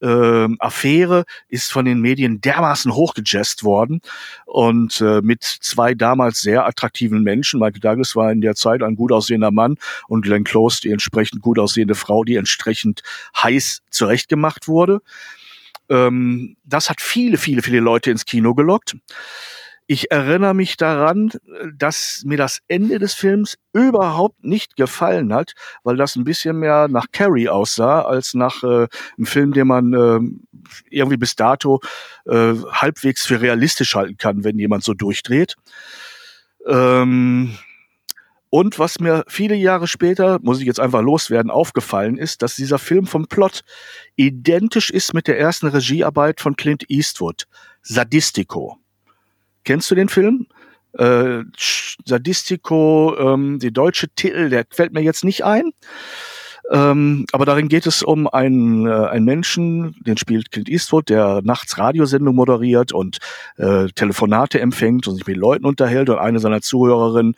äh, 0.00 0.48
Affäre 0.58 1.24
ist 1.48 1.72
von 1.72 1.84
den 1.84 2.00
Medien 2.00 2.40
dermaßen 2.40 2.94
hochgejazzt 2.94 3.64
worden 3.64 4.00
und 4.44 5.00
äh, 5.00 5.20
mit 5.22 5.42
zwei 5.42 5.94
damals 5.94 6.40
sehr 6.40 6.66
attraktiven 6.66 7.22
Menschen. 7.22 7.60
Michael 7.60 7.80
Douglas 7.80 8.16
war 8.16 8.32
in 8.32 8.40
der 8.40 8.54
Zeit 8.54 8.82
ein 8.82 8.96
gut 8.96 9.12
aussehender 9.12 9.50
Mann 9.50 9.76
und 10.08 10.22
Glenn 10.22 10.44
Close 10.44 10.80
die 10.80 10.90
entsprechend 10.90 11.42
gut 11.42 11.58
aussehende 11.58 11.94
Frau, 11.94 12.24
die 12.24 12.36
entsprechend 12.36 13.02
heiß 13.36 13.82
zurechtgemacht 13.90 14.68
wurde. 14.68 15.00
Ähm, 15.88 16.56
das 16.64 16.90
hat 16.90 17.00
viele, 17.00 17.38
viele, 17.38 17.62
viele 17.62 17.80
Leute 17.80 18.10
ins 18.10 18.24
Kino 18.24 18.54
gelockt. 18.54 18.96
Ich 19.88 20.10
erinnere 20.10 20.54
mich 20.54 20.76
daran, 20.76 21.30
dass 21.76 22.22
mir 22.24 22.36
das 22.36 22.60
Ende 22.66 22.98
des 22.98 23.14
Films 23.14 23.56
überhaupt 23.72 24.42
nicht 24.42 24.74
gefallen 24.74 25.32
hat, 25.32 25.52
weil 25.84 25.96
das 25.96 26.16
ein 26.16 26.24
bisschen 26.24 26.58
mehr 26.58 26.88
nach 26.88 27.06
Carrie 27.12 27.48
aussah 27.48 28.02
als 28.02 28.34
nach 28.34 28.64
äh, 28.64 28.88
einem 29.16 29.26
Film, 29.26 29.52
den 29.52 29.68
man 29.68 29.92
äh, 29.92 30.20
irgendwie 30.90 31.16
bis 31.16 31.36
dato 31.36 31.80
äh, 32.24 32.54
halbwegs 32.72 33.26
für 33.26 33.40
realistisch 33.40 33.94
halten 33.94 34.16
kann, 34.16 34.42
wenn 34.42 34.58
jemand 34.58 34.82
so 34.82 34.92
durchdreht. 34.92 35.54
Ähm 36.66 37.56
und 38.50 38.78
was 38.78 38.98
mir 38.98 39.24
viele 39.28 39.54
Jahre 39.54 39.86
später, 39.86 40.38
muss 40.40 40.60
ich 40.60 40.66
jetzt 40.66 40.80
einfach 40.80 41.02
loswerden, 41.02 41.50
aufgefallen 41.50 42.16
ist, 42.16 42.42
dass 42.42 42.56
dieser 42.56 42.78
Film 42.78 43.06
vom 43.06 43.26
Plot 43.26 43.62
identisch 44.16 44.90
ist 44.90 45.14
mit 45.14 45.28
der 45.28 45.38
ersten 45.38 45.66
Regiearbeit 45.68 46.40
von 46.40 46.56
Clint 46.56 46.88
Eastwood, 46.88 47.46
Sadistico. 47.82 48.78
Kennst 49.66 49.90
du 49.90 49.94
den 49.94 50.08
Film? 50.08 50.46
Äh, 50.92 51.42
Sadistico, 52.04 53.14
ähm, 53.18 53.58
die 53.58 53.72
deutsche 53.72 54.08
Titel, 54.08 54.48
der 54.48 54.64
fällt 54.70 54.94
mir 54.94 55.02
jetzt 55.02 55.24
nicht 55.24 55.44
ein. 55.44 55.72
Ähm, 56.70 57.26
aber 57.32 57.44
darin 57.44 57.68
geht 57.68 57.86
es 57.86 58.02
um 58.02 58.26
einen, 58.28 58.86
äh, 58.86 58.90
einen 58.90 59.24
Menschen, 59.24 59.96
den 60.00 60.16
spielt 60.16 60.50
Clint 60.50 60.68
Eastwood, 60.68 61.08
der 61.08 61.40
nachts 61.42 61.78
Radiosendung 61.78 62.34
moderiert 62.34 62.92
und 62.92 63.18
äh, 63.56 63.86
Telefonate 63.94 64.60
empfängt 64.60 65.06
und 65.06 65.16
sich 65.16 65.26
mit 65.26 65.36
Leuten 65.36 65.64
unterhält 65.64 66.08
und 66.10 66.18
eine 66.18 66.38
seiner 66.38 66.62
Zuhörerinnen 66.62 67.34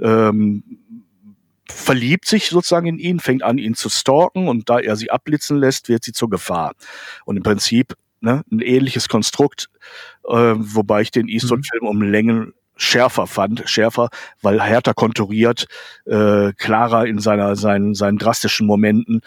ähm, 0.00 0.62
verliebt 1.70 2.26
sich 2.26 2.48
sozusagen 2.48 2.86
in 2.86 2.98
ihn, 2.98 3.20
fängt 3.20 3.42
an, 3.42 3.58
ihn 3.58 3.74
zu 3.74 3.88
stalken 3.88 4.48
und 4.48 4.68
da 4.68 4.78
er 4.78 4.96
sie 4.96 5.10
abblitzen 5.10 5.58
lässt, 5.58 5.88
wird 5.88 6.04
sie 6.04 6.12
zur 6.12 6.30
Gefahr. 6.30 6.74
Und 7.24 7.36
im 7.36 7.42
Prinzip 7.42 7.94
ne, 8.20 8.42
ein 8.50 8.60
ähnliches 8.60 9.08
Konstrukt, 9.08 9.68
äh, 10.26 10.54
wobei 10.56 11.02
ich 11.02 11.10
den 11.10 11.28
Eastwood-Film 11.28 11.82
mhm. 11.82 11.88
um 11.88 12.02
Längen 12.02 12.54
schärfer 12.78 13.26
fand, 13.26 13.64
schärfer, 13.66 14.08
weil 14.40 14.62
härter 14.62 14.94
konturiert, 14.94 15.66
äh, 16.06 16.52
klarer 16.52 17.06
in 17.06 17.18
seiner, 17.18 17.56
seinen, 17.56 17.94
seinen 17.94 18.18
drastischen 18.18 18.66
Momenten 18.66 19.20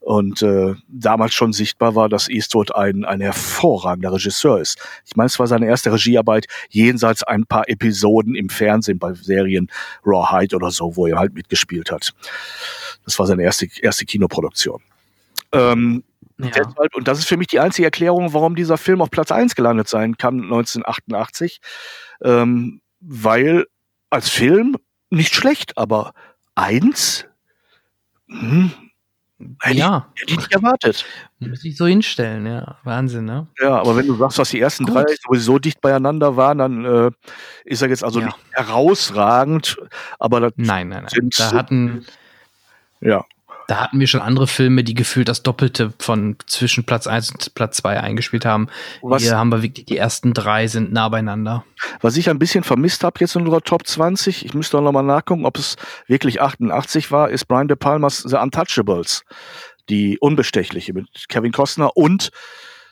und 0.00 0.42
äh, 0.42 0.74
damals 0.88 1.34
schon 1.34 1.52
sichtbar 1.52 1.94
war, 1.94 2.08
dass 2.08 2.28
Eastwood 2.28 2.74
ein, 2.74 3.04
ein 3.04 3.20
hervorragender 3.20 4.12
Regisseur 4.12 4.60
ist. 4.60 4.78
Ich 5.06 5.16
meine, 5.16 5.26
es 5.26 5.38
war 5.38 5.46
seine 5.46 5.66
erste 5.66 5.92
Regiearbeit 5.92 6.46
jenseits 6.68 7.22
ein 7.22 7.46
paar 7.46 7.68
Episoden 7.68 8.34
im 8.34 8.50
Fernsehen 8.50 8.98
bei 8.98 9.14
Serien 9.14 9.70
Rawhide 10.04 10.56
oder 10.56 10.70
so, 10.70 10.96
wo 10.96 11.06
er 11.06 11.18
halt 11.18 11.34
mitgespielt 11.34 11.90
hat. 11.90 12.12
Das 13.04 13.18
war 13.18 13.26
seine 13.26 13.42
erste, 13.42 13.66
erste 13.80 14.04
Kinoproduktion. 14.04 14.80
Ähm, 15.52 16.04
ja. 16.44 16.50
Deshalb, 16.50 16.94
und 16.94 17.08
das 17.08 17.18
ist 17.18 17.28
für 17.28 17.36
mich 17.36 17.48
die 17.48 17.60
einzige 17.60 17.86
Erklärung, 17.86 18.32
warum 18.32 18.54
dieser 18.54 18.78
Film 18.78 19.02
auf 19.02 19.10
Platz 19.10 19.32
1 19.32 19.54
gelandet 19.54 19.88
sein 19.88 20.16
kann, 20.16 20.42
1988. 20.42 21.60
Ähm, 22.22 22.80
weil 23.00 23.66
als 24.10 24.28
Film 24.28 24.76
nicht 25.10 25.34
schlecht, 25.34 25.78
aber 25.78 26.12
eins, 26.54 27.26
hm, 28.28 28.72
hätte, 29.60 29.76
ja. 29.76 30.08
ich, 30.14 30.22
hätte 30.22 30.32
ich 30.32 30.38
nicht 30.38 30.52
erwartet. 30.52 31.04
Muss 31.38 31.64
ich 31.64 31.76
so 31.76 31.86
hinstellen, 31.86 32.46
ja. 32.46 32.76
Wahnsinn, 32.84 33.24
ne? 33.24 33.46
Ja, 33.60 33.80
aber 33.80 33.96
wenn 33.96 34.06
du 34.06 34.14
sagst, 34.16 34.38
dass 34.38 34.50
die 34.50 34.60
ersten 34.60 34.84
Gut. 34.84 34.94
drei 34.94 35.04
sowieso 35.22 35.58
dicht 35.58 35.80
beieinander 35.80 36.36
waren, 36.36 36.58
dann 36.58 36.84
äh, 36.84 37.10
ist 37.64 37.82
er 37.82 37.88
jetzt 37.88 38.04
also 38.04 38.20
ja. 38.20 38.26
nicht 38.26 38.38
herausragend, 38.52 39.78
aber 40.18 40.40
das 40.40 40.52
nein, 40.56 40.88
nein, 40.88 41.02
nein. 41.02 41.08
Sind, 41.08 41.38
da 41.38 41.52
hatten 41.52 42.04
ja. 43.00 43.24
Da 43.70 43.76
hatten 43.76 44.00
wir 44.00 44.08
schon 44.08 44.20
andere 44.20 44.48
Filme, 44.48 44.82
die 44.82 44.94
gefühlt 44.94 45.28
das 45.28 45.44
Doppelte 45.44 45.92
von 46.00 46.34
zwischen 46.46 46.82
Platz 46.82 47.06
1 47.06 47.30
und 47.30 47.54
Platz 47.54 47.76
2 47.76 48.00
eingespielt 48.00 48.44
haben. 48.44 48.66
Was, 49.00 49.22
Hier 49.22 49.38
haben 49.38 49.50
wir 49.50 49.62
wirklich, 49.62 49.86
die 49.86 49.96
ersten 49.96 50.34
drei 50.34 50.66
sind 50.66 50.92
nah 50.92 51.08
beieinander. 51.08 51.64
Was 52.00 52.16
ich 52.16 52.28
ein 52.28 52.40
bisschen 52.40 52.64
vermisst 52.64 53.04
habe 53.04 53.20
jetzt 53.20 53.36
in 53.36 53.42
unserer 53.42 53.60
Top 53.60 53.86
20, 53.86 54.44
ich 54.44 54.54
müsste 54.54 54.78
auch 54.78 54.82
nochmal 54.82 55.04
nachgucken, 55.04 55.46
ob 55.46 55.56
es 55.56 55.76
wirklich 56.08 56.42
88 56.42 57.12
war, 57.12 57.30
ist 57.30 57.44
Brian 57.44 57.68
De 57.68 57.76
Palmas 57.76 58.24
The 58.26 58.38
Untouchables. 58.38 59.22
Die 59.88 60.18
Unbestechliche 60.18 60.92
mit 60.92 61.06
Kevin 61.28 61.52
Costner 61.52 61.96
und 61.96 62.32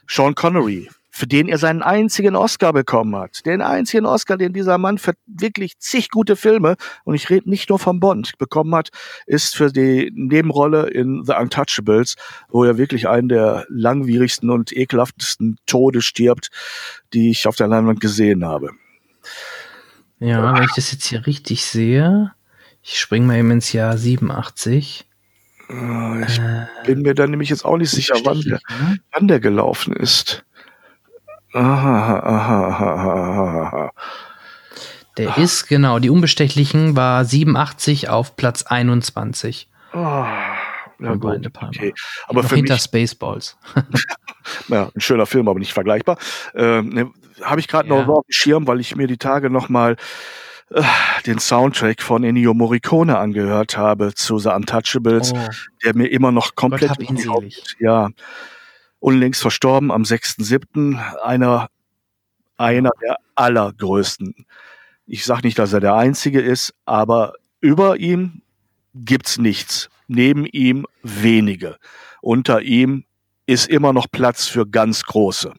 Sean 0.07 0.37
Connery 0.37 0.89
für 1.19 1.27
den 1.27 1.49
er 1.49 1.59
seinen 1.59 1.83
einzigen 1.83 2.37
Oscar 2.37 2.73
bekommen 2.73 3.17
hat. 3.17 3.45
Den 3.45 3.61
einzigen 3.61 4.07
Oscar, 4.07 4.37
den 4.37 4.53
dieser 4.53 4.79
Mann 4.79 4.99
für 4.99 5.15
wirklich 5.27 5.79
zig 5.79 6.11
gute 6.11 6.37
Filme, 6.37 6.77
und 7.05 7.17
ich 7.17 7.29
rede 7.29 7.51
nicht 7.51 7.69
nur 7.69 7.79
von 7.79 7.99
Bond, 7.99 8.39
bekommen 8.39 8.75
hat, 8.75 8.91
ist 9.27 9.57
für 9.57 9.73
die 9.73 10.13
Nebenrolle 10.15 10.89
in 10.89 11.25
The 11.25 11.35
Untouchables, 11.35 12.15
wo 12.49 12.65
er 12.65 12.79
wirklich 12.79 13.09
einen 13.09 13.29
der 13.29 13.67
langwierigsten 13.69 14.51
und 14.51 14.73
ekelhaftesten 14.73 15.59
Tode 15.67 16.03
stirbt, 16.03 16.51
die 17.13 17.31
ich 17.31 17.47
auf 17.49 17.57
der 17.57 17.67
Leinwand 17.67 18.01
gesehen 18.01 18.45
habe. 18.45 18.71
Ja, 20.21 20.55
wenn 20.55 20.65
ich 20.65 20.75
das 20.75 20.93
jetzt 20.93 21.07
hier 21.07 21.27
richtig 21.27 21.65
sehe, 21.65 22.33
ich 22.83 22.99
springe 23.01 23.27
mal 23.27 23.39
eben 23.39 23.51
ins 23.51 23.73
Jahr 23.73 23.97
87. 23.99 25.09
Äh, 25.69 26.23
ich 26.25 26.39
äh, 26.39 26.67
bin 26.87 27.03
mir 27.03 27.15
da 27.15 27.27
nämlich 27.27 27.51
jetzt 27.51 27.65
auch 27.65 27.77
nicht 27.77 27.91
sicher, 27.91 28.15
wann 28.25 28.41
der, 28.41 28.61
ne? 28.81 28.99
wann 29.13 29.29
der 29.29 29.41
gelaufen 29.41 29.95
ist. 29.95 30.45
Aha, 31.53 32.19
aha, 32.19 32.69
aha, 32.69 32.95
aha, 32.99 33.63
aha. 33.63 33.93
Der 35.17 35.37
ah. 35.37 35.41
ist, 35.41 35.67
genau, 35.67 35.99
die 35.99 36.11
Unbestechlichen 36.11 36.97
war 36.97 37.25
87 37.25 38.09
auf 38.09 38.37
Platz 38.37 38.63
21. 38.63 39.69
Oh, 39.93 39.99
ja, 39.99 41.15
gut, 41.15 41.47
okay. 41.63 41.95
Aber 42.27 42.43
für 42.43 42.57
hinter 42.57 42.75
mich, 42.75 42.83
Spaceballs. 42.83 43.57
ja, 44.69 44.91
ein 44.95 45.01
schöner 45.01 45.27
Film, 45.27 45.49
aber 45.49 45.59
nicht 45.59 45.73
vergleichbar. 45.73 46.19
Ähm, 46.55 46.89
ne, 46.91 47.11
Habe 47.43 47.61
ich 47.61 47.69
gerade 47.69 47.89
ja. 47.89 47.95
noch 48.05 48.09
auf 48.09 48.27
dem 48.27 48.33
Schirm, 48.33 48.67
weil 48.67 48.81
ich 48.81 48.95
mir 48.97 49.07
die 49.07 49.17
Tage 49.17 49.49
noch 49.49 49.69
mal 49.69 49.97
äh, 50.71 50.83
den 51.27 51.39
Soundtrack 51.39 52.03
von 52.03 52.25
Ennio 52.25 52.53
Morricone 52.53 53.17
angehört 53.17 53.77
habe 53.77 54.15
zu 54.15 54.39
The 54.39 54.51
Untouchables, 54.51 55.33
oh. 55.33 55.49
der 55.85 55.97
mir 55.97 56.09
immer 56.09 56.31
noch 56.31 56.55
komplett 56.55 56.99
Gott 56.99 57.77
ja 57.81 58.11
unlängst 59.01 59.41
verstorben 59.41 59.91
am 59.91 60.03
6.7. 60.03 60.97
einer 61.23 61.69
einer 62.59 62.91
der 63.01 63.17
allergrößten. 63.37 64.35
Ich 65.07 65.25
sage 65.25 65.47
nicht, 65.47 65.59
dass 65.59 65.73
er 65.73 65.81
der 65.81 65.95
einzige 65.95 66.41
ist, 66.41 66.75
aber 66.85 67.35
über 67.61 67.99
ihm 67.99 68.43
gibt's 68.95 69.39
nichts. 69.39 69.89
Neben 70.09 70.45
ihm 70.47 70.87
wenige. 71.03 71.77
Unter 72.21 72.63
ihm 72.63 73.05
ist 73.47 73.69
immer 73.69 73.93
noch 73.93 74.07
Platz 74.11 74.47
für 74.47 74.67
ganz 74.67 75.05
große. 75.05 75.53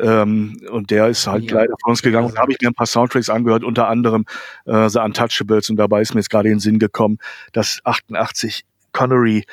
Ähm, 0.00 0.60
und 0.70 0.90
der 0.90 1.08
ist 1.08 1.26
halt 1.26 1.44
ja. 1.44 1.56
leider 1.56 1.74
von 1.82 1.90
uns 1.90 2.02
gegangen. 2.02 2.28
Und 2.28 2.36
da 2.36 2.42
habe 2.42 2.52
ich 2.52 2.58
mir 2.60 2.68
ein 2.68 2.74
paar 2.74 2.86
Soundtracks 2.86 3.30
angehört, 3.30 3.64
unter 3.64 3.88
anderem 3.88 4.24
äh, 4.66 4.88
The 4.88 5.00
Untouchables. 5.00 5.70
Und 5.70 5.76
dabei 5.76 6.02
ist 6.02 6.14
mir 6.14 6.20
jetzt 6.20 6.30
gerade 6.30 6.48
in 6.48 6.54
den 6.54 6.60
Sinn 6.60 6.78
gekommen, 6.78 7.18
dass 7.52 7.80
88 7.84 8.64
Connery 8.92 9.44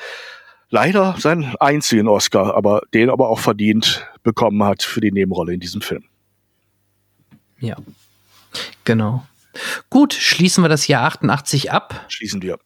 leider 0.76 1.16
seinen 1.18 1.56
einzigen 1.56 2.06
Oscar, 2.06 2.54
aber 2.54 2.82
den 2.92 3.08
aber 3.08 3.30
auch 3.30 3.38
verdient 3.38 4.06
bekommen 4.22 4.62
hat 4.62 4.82
für 4.82 5.00
die 5.00 5.10
Nebenrolle 5.10 5.54
in 5.54 5.60
diesem 5.60 5.80
Film. 5.80 6.04
Ja, 7.58 7.76
genau. 8.84 9.24
Gut, 9.88 10.12
schließen 10.12 10.62
wir 10.62 10.68
das 10.68 10.86
Jahr 10.86 11.04
88 11.04 11.72
ab. 11.72 12.04
Schließen 12.08 12.42
wir. 12.42 12.58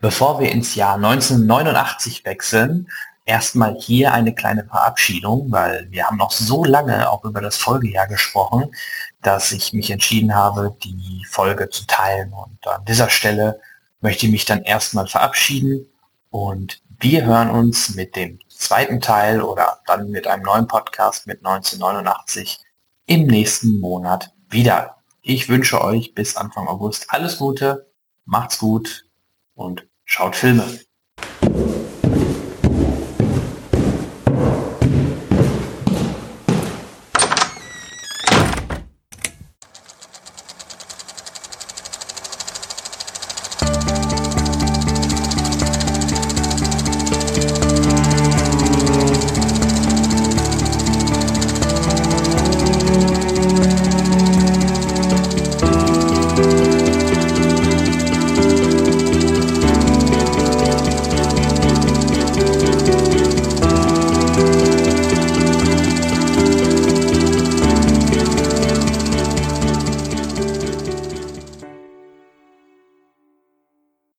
Bevor 0.00 0.38
wir 0.38 0.52
ins 0.52 0.76
Jahr 0.76 0.94
1989 0.94 2.24
wechseln, 2.24 2.86
erstmal 3.24 3.74
hier 3.74 4.14
eine 4.14 4.32
kleine 4.32 4.64
Verabschiedung, 4.66 5.50
weil 5.50 5.88
wir 5.90 6.06
haben 6.06 6.18
noch 6.18 6.30
so 6.30 6.64
lange 6.64 7.10
auch 7.10 7.24
über 7.24 7.40
das 7.40 7.56
Folgejahr 7.56 8.06
gesprochen, 8.06 8.70
dass 9.22 9.50
ich 9.50 9.72
mich 9.72 9.90
entschieden 9.90 10.36
habe, 10.36 10.76
die 10.84 11.26
Folge 11.28 11.68
zu 11.68 11.84
teilen. 11.88 12.32
Und 12.32 12.64
an 12.68 12.84
dieser 12.84 13.10
Stelle 13.10 13.60
möchte 14.00 14.26
ich 14.26 14.32
mich 14.32 14.44
dann 14.44 14.62
erstmal 14.62 15.06
verabschieden 15.06 15.86
und 16.30 16.82
wir 17.00 17.24
hören 17.24 17.50
uns 17.50 17.94
mit 17.94 18.14
dem 18.16 18.38
zweiten 18.48 19.00
Teil 19.00 19.40
oder 19.40 19.80
dann 19.86 20.10
mit 20.10 20.26
einem 20.26 20.42
neuen 20.42 20.66
Podcast 20.66 21.26
mit 21.26 21.38
1989 21.38 22.58
im 23.06 23.26
nächsten 23.26 23.80
Monat 23.80 24.32
wieder. 24.48 24.96
Ich 25.22 25.48
wünsche 25.48 25.82
euch 25.82 26.14
bis 26.14 26.36
Anfang 26.36 26.66
August 26.66 27.06
alles 27.08 27.38
Gute, 27.38 27.90
macht's 28.24 28.58
gut 28.58 29.06
und 29.54 29.86
schaut 30.04 30.36
Filme. 30.36 30.80